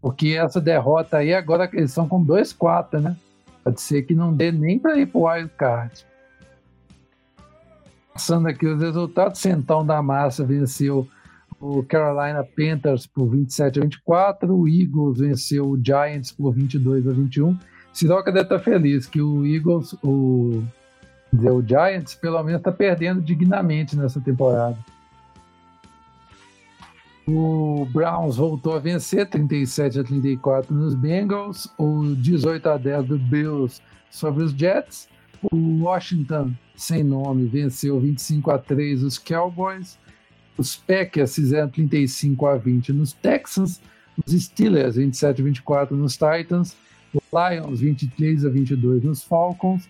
Porque 0.00 0.30
essa 0.30 0.60
derrota 0.60 1.18
aí, 1.18 1.32
agora 1.32 1.70
eles 1.72 1.92
são 1.92 2.06
com 2.06 2.24
2-4, 2.24 3.00
né? 3.00 3.16
Pode 3.62 3.80
ser 3.80 4.02
que 4.02 4.14
não 4.14 4.34
dê 4.34 4.52
nem 4.52 4.78
para 4.78 4.98
ir 4.98 5.06
pro 5.06 5.26
wild 5.26 5.50
card. 5.56 6.04
Passando 8.12 8.48
aqui 8.48 8.66
os 8.66 8.80
resultados, 8.80 9.40
Centão 9.40 9.84
da 9.84 10.02
Massa 10.02 10.44
venceu 10.44 11.08
o 11.60 11.82
Carolina 11.82 12.44
Panthers 12.44 13.06
por 13.06 13.28
27 13.28 13.78
a 13.78 13.82
24, 13.82 14.54
o 14.54 14.68
Eagles 14.68 15.18
venceu 15.18 15.68
o 15.68 15.80
Giants 15.82 16.32
por 16.32 16.52
22 16.52 17.06
a 17.06 17.12
21. 17.12 17.58
Siroca 17.92 18.32
deve 18.32 18.44
estar 18.44 18.58
feliz 18.58 19.06
que 19.06 19.20
o 19.20 19.46
Eagles, 19.46 19.94
o, 20.02 20.62
dizer, 21.32 21.50
o 21.50 21.62
Giants, 21.66 22.14
pelo 22.14 22.42
menos 22.42 22.60
está 22.60 22.72
perdendo 22.72 23.20
dignamente 23.20 23.96
nessa 23.96 24.20
temporada. 24.20 24.76
O 27.26 27.86
Browns 27.90 28.36
voltou 28.36 28.74
a 28.74 28.78
vencer 28.78 29.26
37 29.28 30.00
a 30.00 30.04
34 30.04 30.74
nos 30.74 30.94
Bengals, 30.94 31.72
o 31.78 32.14
18 32.16 32.68
a 32.68 32.76
10 32.76 33.06
do 33.06 33.18
Bills 33.18 33.80
sobre 34.10 34.44
os 34.44 34.52
Jets. 34.52 35.08
O 35.50 35.84
Washington, 35.84 36.52
sem 36.76 37.02
nome, 37.02 37.46
venceu 37.46 37.98
25 37.98 38.50
a 38.50 38.58
3 38.58 39.02
os 39.02 39.18
Cowboys. 39.18 39.98
Os 40.56 40.76
Packers 40.76 41.34
fizeram 41.34 41.68
35 41.68 42.46
a 42.46 42.56
20 42.56 42.92
nos 42.92 43.12
Texans, 43.12 43.80
os 44.24 44.32
Steelers 44.32 44.96
27 44.96 45.40
a 45.40 45.44
24 45.44 45.96
nos 45.96 46.12
Titans, 46.12 46.76
os 47.12 47.22
Lions 47.32 47.80
23 47.80 48.44
a 48.44 48.48
22 48.48 49.02
nos 49.02 49.22
Falcons, 49.22 49.88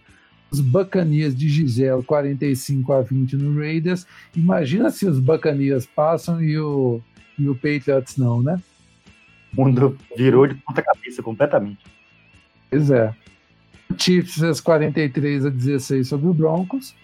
os 0.50 0.60
Buccaneers 0.60 1.34
de 1.34 1.48
Gisele 1.48 2.02
45 2.02 2.92
a 2.92 3.02
20 3.02 3.36
no 3.36 3.58
Raiders. 3.58 4.06
Imagina 4.34 4.90
se 4.90 5.06
os 5.06 5.18
Buccaneers 5.18 5.86
passam 5.86 6.42
e 6.42 6.58
o, 6.58 7.00
e 7.38 7.48
o 7.48 7.54
Patriots 7.54 8.16
não, 8.16 8.42
né? 8.42 8.60
O 9.56 9.64
mundo 9.64 9.98
virou 10.16 10.46
de 10.46 10.54
ponta 10.54 10.82
cabeça 10.82 11.22
completamente. 11.22 11.84
Pois 12.70 12.90
é. 12.90 13.14
Chiefs 13.98 14.60
43 14.60 15.46
a 15.46 15.50
16 15.50 16.08
sobre 16.08 16.28
o 16.28 16.34
Broncos 16.34 16.94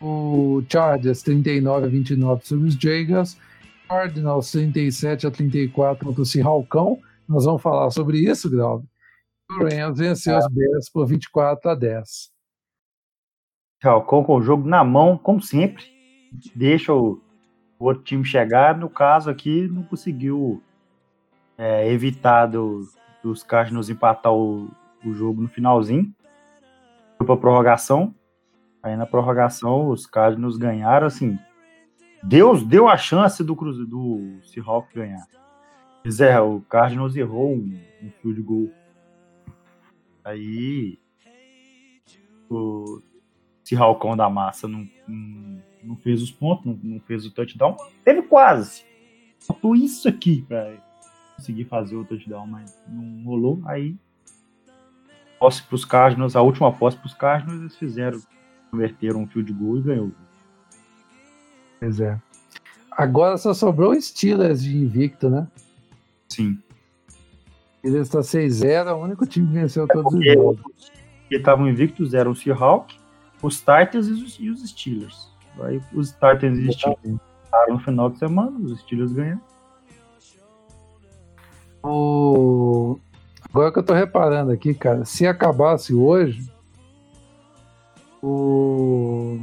o 0.00 0.62
Chargers 0.68 1.22
39 1.22 1.86
a 1.86 1.88
29 1.88 2.46
sobre 2.46 2.68
os 2.68 2.74
Jaguars, 2.74 3.38
Cardinals 3.88 4.50
37 4.52 5.26
a 5.26 5.30
34 5.30 6.06
contra 6.06 6.22
o 6.22 6.26
Seahawkão. 6.26 7.00
Nós 7.28 7.44
vamos 7.44 7.60
falar 7.60 7.90
sobre 7.90 8.18
isso, 8.18 8.48
Grau. 8.50 8.84
O 9.50 9.64
Rams 9.64 9.98
venceu 9.98 10.38
os 10.38 10.46
Bears 10.48 10.88
por 10.88 11.06
24 11.06 11.70
a 11.70 11.74
10. 11.74 12.30
Seahawkão 13.82 14.22
com 14.22 14.36
o 14.36 14.42
jogo 14.42 14.68
na 14.68 14.84
mão, 14.84 15.18
como 15.18 15.42
sempre. 15.42 15.84
Deixa 16.54 16.94
o, 16.94 17.20
o 17.78 17.84
outro 17.84 18.04
time 18.04 18.24
chegar. 18.24 18.78
No 18.78 18.88
caso 18.88 19.28
aqui, 19.28 19.66
não 19.68 19.82
conseguiu 19.82 20.62
é, 21.58 21.90
evitar 21.90 22.46
do, 22.46 22.86
dos 23.22 23.42
Cardinals 23.42 23.88
empatar 23.88 24.32
o, 24.32 24.70
o 25.04 25.12
jogo 25.12 25.42
no 25.42 25.48
finalzinho. 25.48 26.14
Foi 27.18 27.26
para 27.26 27.36
prorrogação. 27.36 28.14
Aí 28.82 28.96
na 28.96 29.06
prorrogação 29.06 29.88
os 29.88 30.06
Cardinals 30.06 30.56
ganharam, 30.56 31.06
assim. 31.06 31.38
Deus 32.22 32.62
deu 32.64 32.88
a 32.88 32.96
chance 32.96 33.42
do 33.42 33.56
Cruze, 33.56 33.86
do 33.86 34.38
Seahawks 34.42 34.92
ganhar. 34.94 35.26
Mas 36.04 36.20
é, 36.20 36.40
o 36.40 36.60
Cardinals 36.62 37.16
errou 37.16 37.54
um, 37.54 37.78
um 38.02 38.10
field 38.20 38.42
goal. 38.42 38.70
Aí 40.24 40.98
o 42.48 43.02
Seahawkão 43.64 44.16
da 44.16 44.28
massa 44.28 44.66
não, 44.66 44.88
não, 45.06 45.62
não, 45.82 45.96
fez 45.96 46.22
os 46.22 46.30
pontos, 46.30 46.66
não, 46.66 46.78
não 46.82 47.00
fez 47.00 47.24
o 47.26 47.30
touchdown. 47.30 47.76
Teve 48.04 48.22
quase. 48.22 48.84
Faltou 49.38 49.74
isso 49.74 50.08
aqui 50.08 50.42
para 50.42 50.76
conseguir 51.36 51.64
fazer 51.64 51.96
o 51.96 52.04
touchdown, 52.04 52.46
mas 52.46 52.76
não 52.88 53.24
rolou. 53.24 53.60
Aí 53.66 53.96
posse 55.38 55.62
para 55.62 55.74
os 55.74 55.84
Cardinals, 55.86 56.36
a 56.36 56.42
última 56.42 56.70
posse 56.70 56.98
para 56.98 57.06
os 57.06 57.14
Cardinals, 57.14 57.60
eles 57.60 57.76
fizeram 57.76 58.20
converteram 58.70 59.22
um 59.22 59.26
field 59.26 59.52
goal 59.52 59.78
e 59.78 59.82
ganhou. 59.82 60.10
Pois 61.78 62.00
é. 62.00 62.20
Agora 62.90 63.38
só 63.38 63.54
sobrou 63.54 63.92
o 63.92 64.00
Steelers 64.00 64.62
de 64.62 64.76
invicto, 64.76 65.30
né? 65.30 65.48
Sim. 66.28 66.58
Ele 67.82 67.98
está 67.98 68.20
6-0, 68.20 68.94
o 68.94 69.02
único 69.02 69.26
time 69.26 69.46
que 69.46 69.54
venceu 69.54 69.84
é 69.84 69.86
todos 69.86 70.12
os 70.12 70.24
jogos. 70.24 70.92
Que 71.28 71.36
estavam 71.36 71.68
invictos 71.68 72.12
eram 72.12 72.32
o 72.32 72.36
Seahawks, 72.36 72.96
os 73.42 73.58
Titans 73.58 74.08
e 74.08 74.12
os, 74.12 74.38
e 74.38 74.50
os 74.50 74.68
Steelers. 74.68 75.30
Aí 75.60 75.80
os 75.94 76.10
Titans 76.10 76.58
e 76.58 76.68
os 76.68 76.76
Steelers 76.76 77.20
no 77.68 77.78
final 77.78 78.10
de 78.10 78.18
semana, 78.18 78.58
os 78.58 78.80
Steelers 78.80 79.12
ganham. 79.12 79.40
O... 81.82 82.98
Agora 83.48 83.72
que 83.72 83.78
eu 83.78 83.82
tô 83.82 83.94
reparando 83.94 84.52
aqui, 84.52 84.74
cara, 84.74 85.04
se 85.04 85.26
acabasse 85.26 85.94
hoje, 85.94 86.50
o. 88.22 89.40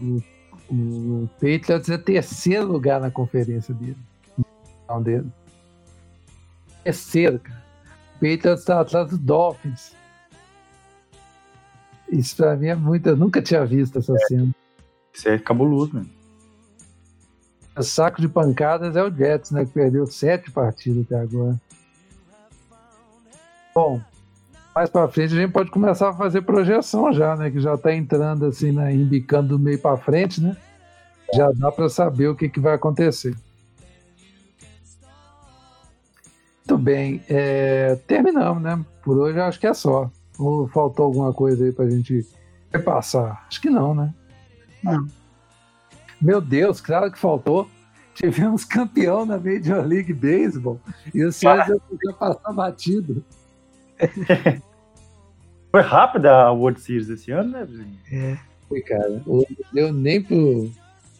O, 0.00 0.22
o 0.70 1.28
Patriots 1.34 1.88
é 1.88 1.98
terceiro 1.98 2.66
lugar 2.66 3.00
na 3.00 3.10
conferência 3.10 3.72
dele. 3.74 3.96
Não 4.88 5.02
dele. 5.02 5.30
Terceiro, 6.82 7.38
cara. 7.38 7.62
O 8.16 8.20
Patriots 8.20 8.64
tá 8.64 8.80
atrás 8.80 9.10
do 9.10 9.18
Dolphins. 9.18 9.94
Isso 12.08 12.36
pra 12.36 12.56
mim 12.56 12.66
é 12.66 12.74
muito. 12.74 13.08
Eu 13.08 13.16
nunca 13.16 13.40
tinha 13.40 13.64
visto 13.64 13.98
essa 13.98 14.12
é. 14.12 14.26
cena. 14.26 14.54
Isso 15.12 15.28
é 15.28 15.38
cabuloso? 15.38 16.04
O 17.76 17.82
saco 17.82 18.20
de 18.20 18.28
pancadas 18.28 18.96
é 18.96 19.02
o 19.02 19.10
Jets, 19.10 19.50
né? 19.50 19.64
Que 19.64 19.72
perdeu 19.72 20.06
sete 20.06 20.50
partidas 20.50 21.04
até 21.06 21.20
agora. 21.20 21.58
Bom, 23.74 24.02
mais 24.74 24.88
para 24.88 25.08
frente 25.08 25.34
a 25.34 25.40
gente 25.40 25.52
pode 25.52 25.70
começar 25.70 26.10
a 26.10 26.14
fazer 26.14 26.42
projeção 26.42 27.12
já, 27.12 27.36
né? 27.36 27.50
Que 27.50 27.60
já 27.60 27.74
está 27.74 27.94
entrando 27.94 28.46
assim, 28.46 28.72
né? 28.72 28.92
embicando 28.94 29.48
do 29.48 29.58
meio 29.58 29.78
para 29.78 29.96
frente, 29.96 30.40
né? 30.40 30.56
Já 31.34 31.50
dá 31.52 31.70
para 31.70 31.88
saber 31.88 32.28
o 32.28 32.34
que, 32.34 32.48
que 32.48 32.60
vai 32.60 32.74
acontecer. 32.74 33.36
Muito 36.58 36.82
bem, 36.82 37.22
é... 37.28 37.96
terminamos, 38.06 38.62
né? 38.62 38.82
Por 39.02 39.18
hoje 39.18 39.38
acho 39.40 39.60
que 39.60 39.66
é 39.66 39.74
só. 39.74 40.10
Ou 40.38 40.66
faltou 40.68 41.06
alguma 41.06 41.32
coisa 41.32 41.64
aí 41.64 41.72
para 41.72 41.84
a 41.84 41.90
gente 41.90 42.26
repassar? 42.72 43.44
Acho 43.48 43.60
que 43.60 43.68
não, 43.68 43.94
né? 43.94 44.14
Não. 44.82 45.06
Meu 46.20 46.40
Deus, 46.40 46.80
claro 46.80 47.10
que 47.10 47.18
faltou. 47.18 47.68
Tivemos 48.14 48.64
campeão 48.64 49.24
na 49.24 49.38
Major 49.38 49.84
League 49.84 50.12
Baseball 50.12 50.80
e 51.14 51.24
o 51.24 51.32
já 51.32 51.66
podia 51.88 52.12
passar 52.12 52.52
batido. 52.52 53.24
Foi 55.70 55.80
rápida 55.80 56.30
a 56.30 56.52
World 56.52 56.80
Series 56.80 57.08
esse 57.08 57.30
ano, 57.30 57.50
né? 57.50 57.66
É. 58.10 58.36
Foi, 58.68 58.82
cara. 58.82 59.22
Deu 59.72 59.92
nem 59.92 60.22
pro, 60.22 60.70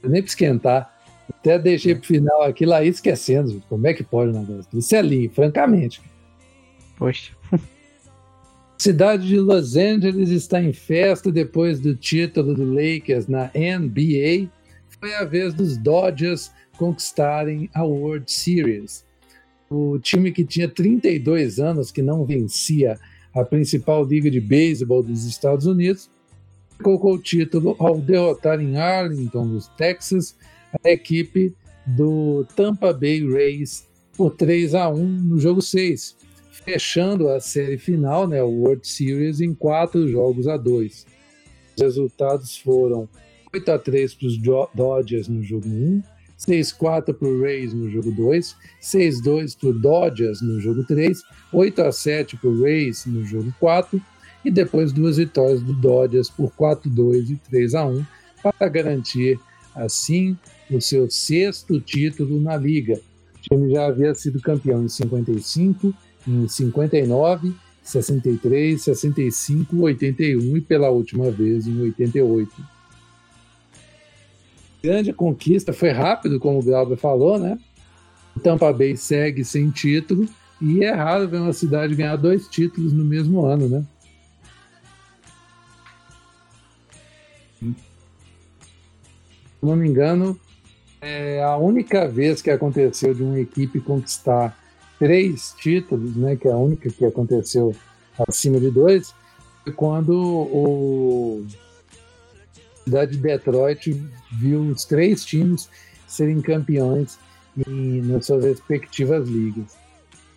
nem 0.05 0.21
pro 0.21 0.29
esquentar. 0.29 0.93
Até 1.31 1.59
deixei 1.59 1.95
pro 1.95 2.07
final 2.07 2.43
aqui 2.43 2.67
lá 2.67 2.85
esquecendo. 2.85 3.63
Como 3.69 3.87
é 3.87 3.95
que 3.95 4.05
pode 4.05 4.31
o 4.31 4.39
negócio? 4.39 4.79
Isso 4.79 4.95
é 4.95 5.01
lindo, 5.01 5.33
francamente. 5.33 6.03
Poxa. 6.99 7.33
Cidade 8.77 9.27
de 9.27 9.39
Los 9.39 9.77
Angeles 9.77 10.29
está 10.29 10.61
em 10.61 10.73
festa 10.73 11.33
depois 11.33 11.81
do 11.81 11.95
título 11.95 12.55
do 12.55 12.65
Lakers 12.65 13.29
na 13.29 13.51
NBA 13.55 14.51
foi 15.03 15.15
a 15.17 15.25
vez 15.25 15.53
dos 15.53 15.77
Dodgers 15.77 16.53
conquistarem 16.79 17.69
a 17.75 17.83
World 17.83 18.31
Series. 18.31 19.05
O 19.75 19.99
time 19.99 20.31
que 20.33 20.45
tinha 20.45 20.69
32 20.69 21.59
anos, 21.59 21.91
que 21.91 22.03
não 22.03 22.27
vencia 22.27 23.01
a 23.33 23.43
principal 23.43 24.05
liga 24.05 24.31
de 24.31 24.39
beisebol 24.39 25.03
dos 25.03 25.25
Estados 25.25 25.65
Unidos, 25.65 26.11
colocou 26.83 27.15
o 27.15 27.19
título 27.19 27.75
ao 27.79 27.99
derrotar 27.99 28.61
em 28.61 28.77
Arlington, 28.77 29.47
no 29.47 29.61
Texas, 29.79 30.37
a 30.85 30.91
equipe 30.91 31.55
do 31.87 32.47
Tampa 32.55 32.93
Bay 32.93 33.27
Rays 33.27 33.89
por 34.15 34.35
3 34.35 34.75
a 34.75 34.91
1 34.91 35.07
no 35.07 35.39
jogo 35.39 35.63
6, 35.63 36.17
fechando 36.51 37.31
a 37.31 37.41
série 37.41 37.79
final, 37.79 38.29
né, 38.29 38.43
o 38.43 38.51
World 38.51 38.87
Series, 38.87 39.41
em 39.41 39.55
quatro 39.55 40.07
jogos 40.07 40.47
a 40.47 40.59
dois. 40.59 41.07
Os 41.75 41.83
resultados 41.83 42.59
foram 42.59 43.09
8 43.55 43.71
a 43.71 43.79
3 43.79 44.15
para 44.15 44.27
os 44.27 44.39
Dodgers 44.75 45.29
no 45.29 45.43
jogo 45.43 45.67
1, 45.67 46.03
6-4 46.47 47.15
para 47.15 47.29
o 47.29 47.43
Rays 47.43 47.73
no 47.73 47.89
jogo 47.91 48.11
2, 48.11 48.57
6-2 48.81 49.57
para 49.59 49.69
o 49.69 49.73
Dodgers 49.73 50.41
no 50.43 50.61
jogo 50.61 50.85
3, 50.85 51.23
8 51.53 51.83
a 51.83 51.93
7 51.93 52.37
para 52.37 52.51
o 52.51 52.63
Rays 52.63 53.07
no 53.07 53.25
jogo 53.25 53.53
4 53.61 54.01
e 54.45 54.51
depois 54.51 54.93
duas 54.93 55.17
vitórias 55.17 55.63
do 55.63 55.73
Dodgers 55.73 56.29
por 56.29 56.51
4-2 56.51 57.31
e 57.31 57.37
3 57.49 57.75
a 57.75 57.87
1 57.87 58.05
para 58.43 58.69
garantir 58.69 59.39
assim 59.75 60.37
o 60.71 60.81
seu 60.81 61.11
sexto 61.11 61.81
título 61.81 62.41
na 62.41 62.57
liga. 62.57 63.01
O 63.37 63.41
time 63.41 63.73
já 63.73 63.87
havia 63.87 64.15
sido 64.15 64.41
campeão 64.41 64.85
em 64.85 64.89
55, 64.89 65.95
em 66.27 66.49
59, 66.49 67.55
63, 67.83 68.81
65, 68.81 69.77
81 69.77 70.57
e 70.57 70.61
pela 70.61 70.91
última 70.91 71.31
vez 71.31 71.67
em 71.67 71.81
88 71.81 72.72
grande 74.83 75.13
conquista, 75.13 75.73
foi 75.73 75.91
rápido, 75.91 76.41
como 76.41 76.59
o 76.59 76.63
Glauber 76.63 76.97
falou, 76.97 77.39
né? 77.39 77.59
O 78.35 78.41
Tampa 78.41 78.73
Bay 78.73 78.97
segue 78.97 79.45
sem 79.45 79.71
título 79.71 80.27
e 80.61 80.83
é 80.83 80.93
raro 80.93 81.29
ver 81.29 81.39
uma 81.39 81.53
cidade 81.53 81.95
ganhar 81.95 82.17
dois 82.17 82.49
títulos 82.49 82.93
no 82.93 83.05
mesmo 83.05 83.45
ano, 83.45 83.69
né? 83.69 83.85
Se 87.61 87.75
não 89.63 89.77
me 89.77 89.89
engano, 89.89 90.39
é 91.01 91.43
a 91.43 91.57
única 91.57 92.09
vez 92.09 92.43
que 92.43 92.51
aconteceu 92.51 93.15
de 93.15 93.23
uma 93.23 93.39
equipe 93.39 93.81
conquistar 93.81 94.59
três 94.99 95.55
títulos, 95.59 96.17
né? 96.17 96.35
Que 96.35 96.49
é 96.49 96.53
a 96.53 96.57
única 96.57 96.91
que 96.91 97.05
aconteceu 97.05 97.75
acima 98.29 98.59
de 98.59 98.71
dois, 98.71 99.15
foi 99.63 99.73
quando 99.73 100.13
o 100.13 101.47
cidade 102.85 103.13
de 103.13 103.19
Detroit 103.19 104.03
viu 104.33 104.61
os 104.61 104.85
três 104.85 105.25
times 105.25 105.69
serem 106.07 106.41
campeões 106.41 107.19
em, 107.67 108.03
nas 108.03 108.27
suas 108.27 108.45
respectivas 108.45 109.29
ligas. 109.29 109.77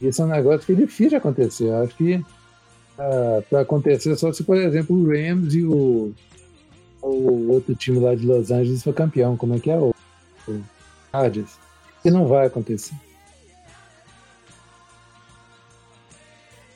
Isso 0.01 0.22
é 0.22 0.26
um 0.26 0.30
negócio 0.30 0.65
que 0.65 0.73
é 0.73 0.76
difícil 0.76 1.09
de 1.09 1.15
acontecer. 1.15 1.65
Eu 1.65 1.84
acho 1.84 1.95
que 1.95 2.15
uh, 2.15 2.23
ah, 2.99 3.43
para 3.49 3.61
acontecer 3.61 4.15
só 4.15 4.31
se, 4.31 4.43
por 4.43 4.57
exemplo, 4.57 4.95
o 4.95 5.07
Rams 5.07 5.53
e 5.53 5.63
o, 5.63 6.13
o 7.01 7.51
outro 7.51 7.76
time 7.76 7.99
lá 7.99 8.15
de 8.15 8.26
Los 8.26 8.51
Angeles 8.51 8.84
for 8.84 8.93
campeão. 8.93 9.38
Como 9.38 9.55
é 9.55 9.59
que 9.59 9.69
é? 9.69 9.77
O, 9.77 9.93
o 10.47 10.61
Chargers. 11.11 11.57
Não 12.03 12.27
vai 12.27 12.45
acontecer. 12.45 12.93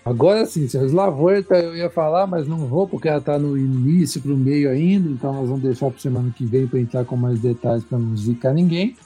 Agora 0.09 0.43
sim, 0.47 0.67
se 0.67 0.75
Slavorta 0.75 1.53
eu 1.59 1.77
ia 1.77 1.87
falar, 1.87 2.25
mas 2.25 2.47
não 2.47 2.65
vou 2.65 2.87
porque 2.87 3.07
ela 3.07 3.19
está 3.19 3.37
no 3.37 3.55
início 3.55 4.19
para 4.19 4.33
o 4.33 4.37
meio 4.37 4.67
ainda, 4.71 5.07
então 5.07 5.31
nós 5.31 5.47
vamos 5.47 5.61
deixar 5.61 5.91
para 5.91 5.99
semana 5.99 6.33
que 6.35 6.47
vem 6.47 6.65
para 6.65 6.79
entrar 6.79 7.05
com 7.05 7.15
mais 7.15 7.39
detalhes 7.39 7.83
para 7.83 7.99
não 7.99 8.17
zicar 8.17 8.51
ninguém. 8.51 8.97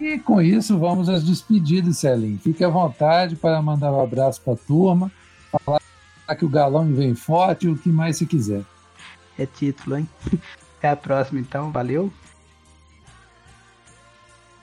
E 0.00 0.16
com 0.16 0.40
isso 0.40 0.78
vamos 0.78 1.08
às 1.08 1.24
despedidas, 1.24 1.98
Celinho. 1.98 2.38
Fique 2.38 2.62
à 2.62 2.68
vontade 2.68 3.34
para 3.34 3.60
mandar 3.60 3.90
um 3.90 4.00
abraço 4.00 4.40
para 4.40 4.52
a 4.52 4.56
turma, 4.56 5.10
falar 5.64 5.80
que 6.38 6.44
o 6.44 6.48
galão 6.48 6.86
vem 6.94 7.16
forte 7.16 7.66
e 7.66 7.70
o 7.70 7.76
que 7.76 7.88
mais 7.88 8.18
se 8.18 8.24
quiser. 8.24 8.62
É 9.36 9.44
título, 9.44 9.98
hein? 9.98 10.08
Até 10.78 10.90
a 10.90 10.96
próxima 10.96 11.40
então, 11.40 11.72
valeu. 11.72 12.12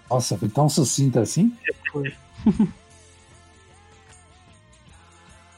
Nossa, 0.10 0.38
foi 0.38 0.48
tão 0.48 0.70
sucinto 0.70 1.20
assim? 1.20 1.54
Foi. 1.92 2.14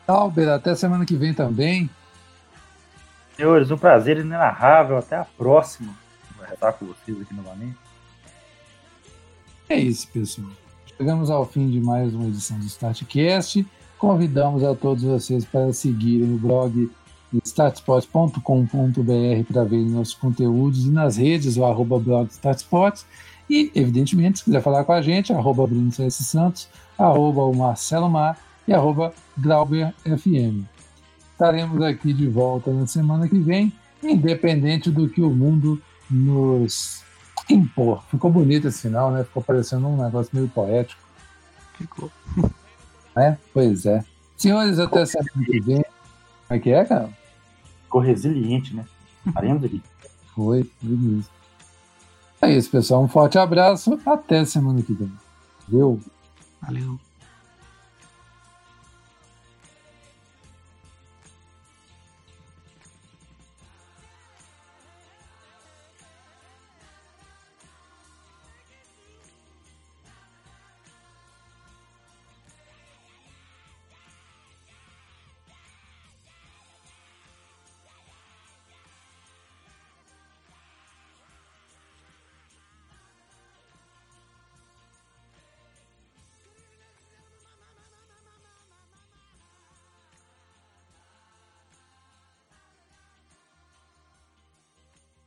Albert, 0.07 0.49
até 0.49 0.73
semana 0.73 1.05
que 1.05 1.15
vem 1.15 1.33
também. 1.33 1.89
Senhores, 3.35 3.69
um 3.69 3.77
prazer 3.77 4.17
inenarrável. 4.17 4.97
Até 4.97 5.17
a 5.17 5.25
próxima. 5.25 5.93
Vou 6.37 6.45
estar 6.45 6.71
com 6.73 6.85
vocês 6.85 7.21
aqui 7.21 7.33
novamente. 7.33 7.77
É 9.67 9.77
isso, 9.77 10.07
pessoal. 10.07 10.47
Chegamos 10.97 11.29
ao 11.29 11.45
fim 11.45 11.69
de 11.69 11.81
mais 11.81 12.15
uma 12.15 12.25
edição 12.25 12.57
do 12.57 12.65
Startcast. 12.65 13.67
Convidamos 13.97 14.63
a 14.63 14.73
todos 14.73 15.03
vocês 15.03 15.43
para 15.43 15.73
seguirem 15.73 16.33
o 16.33 16.37
blog 16.37 16.89
startsports.com.br 17.43 18.41
para 19.51 19.63
ver 19.65 19.83
nossos 19.83 20.13
conteúdos 20.13 20.85
e 20.85 20.89
nas 20.89 21.17
redes, 21.17 21.57
o 21.57 21.65
arroba 21.65 21.99
blog 21.99 22.29
Startsports. 22.31 23.05
E, 23.49 23.71
evidentemente, 23.75 24.39
se 24.39 24.45
quiser 24.45 24.61
falar 24.61 24.85
com 24.85 24.93
a 24.93 25.01
gente, 25.01 25.33
arroba 25.33 25.67
Bruno 25.67 25.91
Santos, 25.91 26.69
arroba 26.97 27.41
o 27.43 27.53
Marcelo 27.53 28.09
Mar 28.09 28.37
e 28.67 28.73
arroba 28.73 29.13
GrauberFM. 29.37 30.65
Estaremos 31.31 31.81
aqui 31.81 32.13
de 32.13 32.27
volta 32.27 32.71
na 32.71 32.87
semana 32.87 33.27
que 33.27 33.39
vem, 33.39 33.71
independente 34.03 34.89
do 34.89 35.07
que 35.07 35.21
o 35.21 35.29
mundo 35.29 35.81
nos 36.09 37.03
impor. 37.49 38.03
Ficou 38.09 38.31
bonito 38.31 38.67
esse 38.67 38.81
final, 38.81 39.11
né? 39.11 39.23
Ficou 39.23 39.43
parecendo 39.43 39.87
um 39.87 40.03
negócio 40.03 40.31
meio 40.33 40.47
poético. 40.49 41.01
Ficou. 41.77 42.11
É? 43.19 43.35
Pois 43.51 43.83
é. 43.87 44.05
Senhores, 44.37 44.77
até 44.77 45.03
semana 45.03 45.43
que 45.43 45.59
vem. 45.59 45.77
Como 45.77 45.85
é 46.49 46.59
que 46.59 46.69
é, 46.69 46.85
cara? 46.85 47.09
Ficou 47.81 47.99
resiliente, 47.99 48.75
né? 48.75 48.85
Paremos. 49.33 49.67
Foi, 50.35 50.69
mesmo. 50.83 51.25
É 52.39 52.51
isso, 52.51 52.69
pessoal. 52.69 53.03
Um 53.03 53.07
forte 53.07 53.39
abraço. 53.39 53.99
Até 54.05 54.45
semana 54.45 54.83
que 54.83 54.93
vem. 54.93 55.11
Valeu. 55.67 55.99
Valeu. 56.61 56.99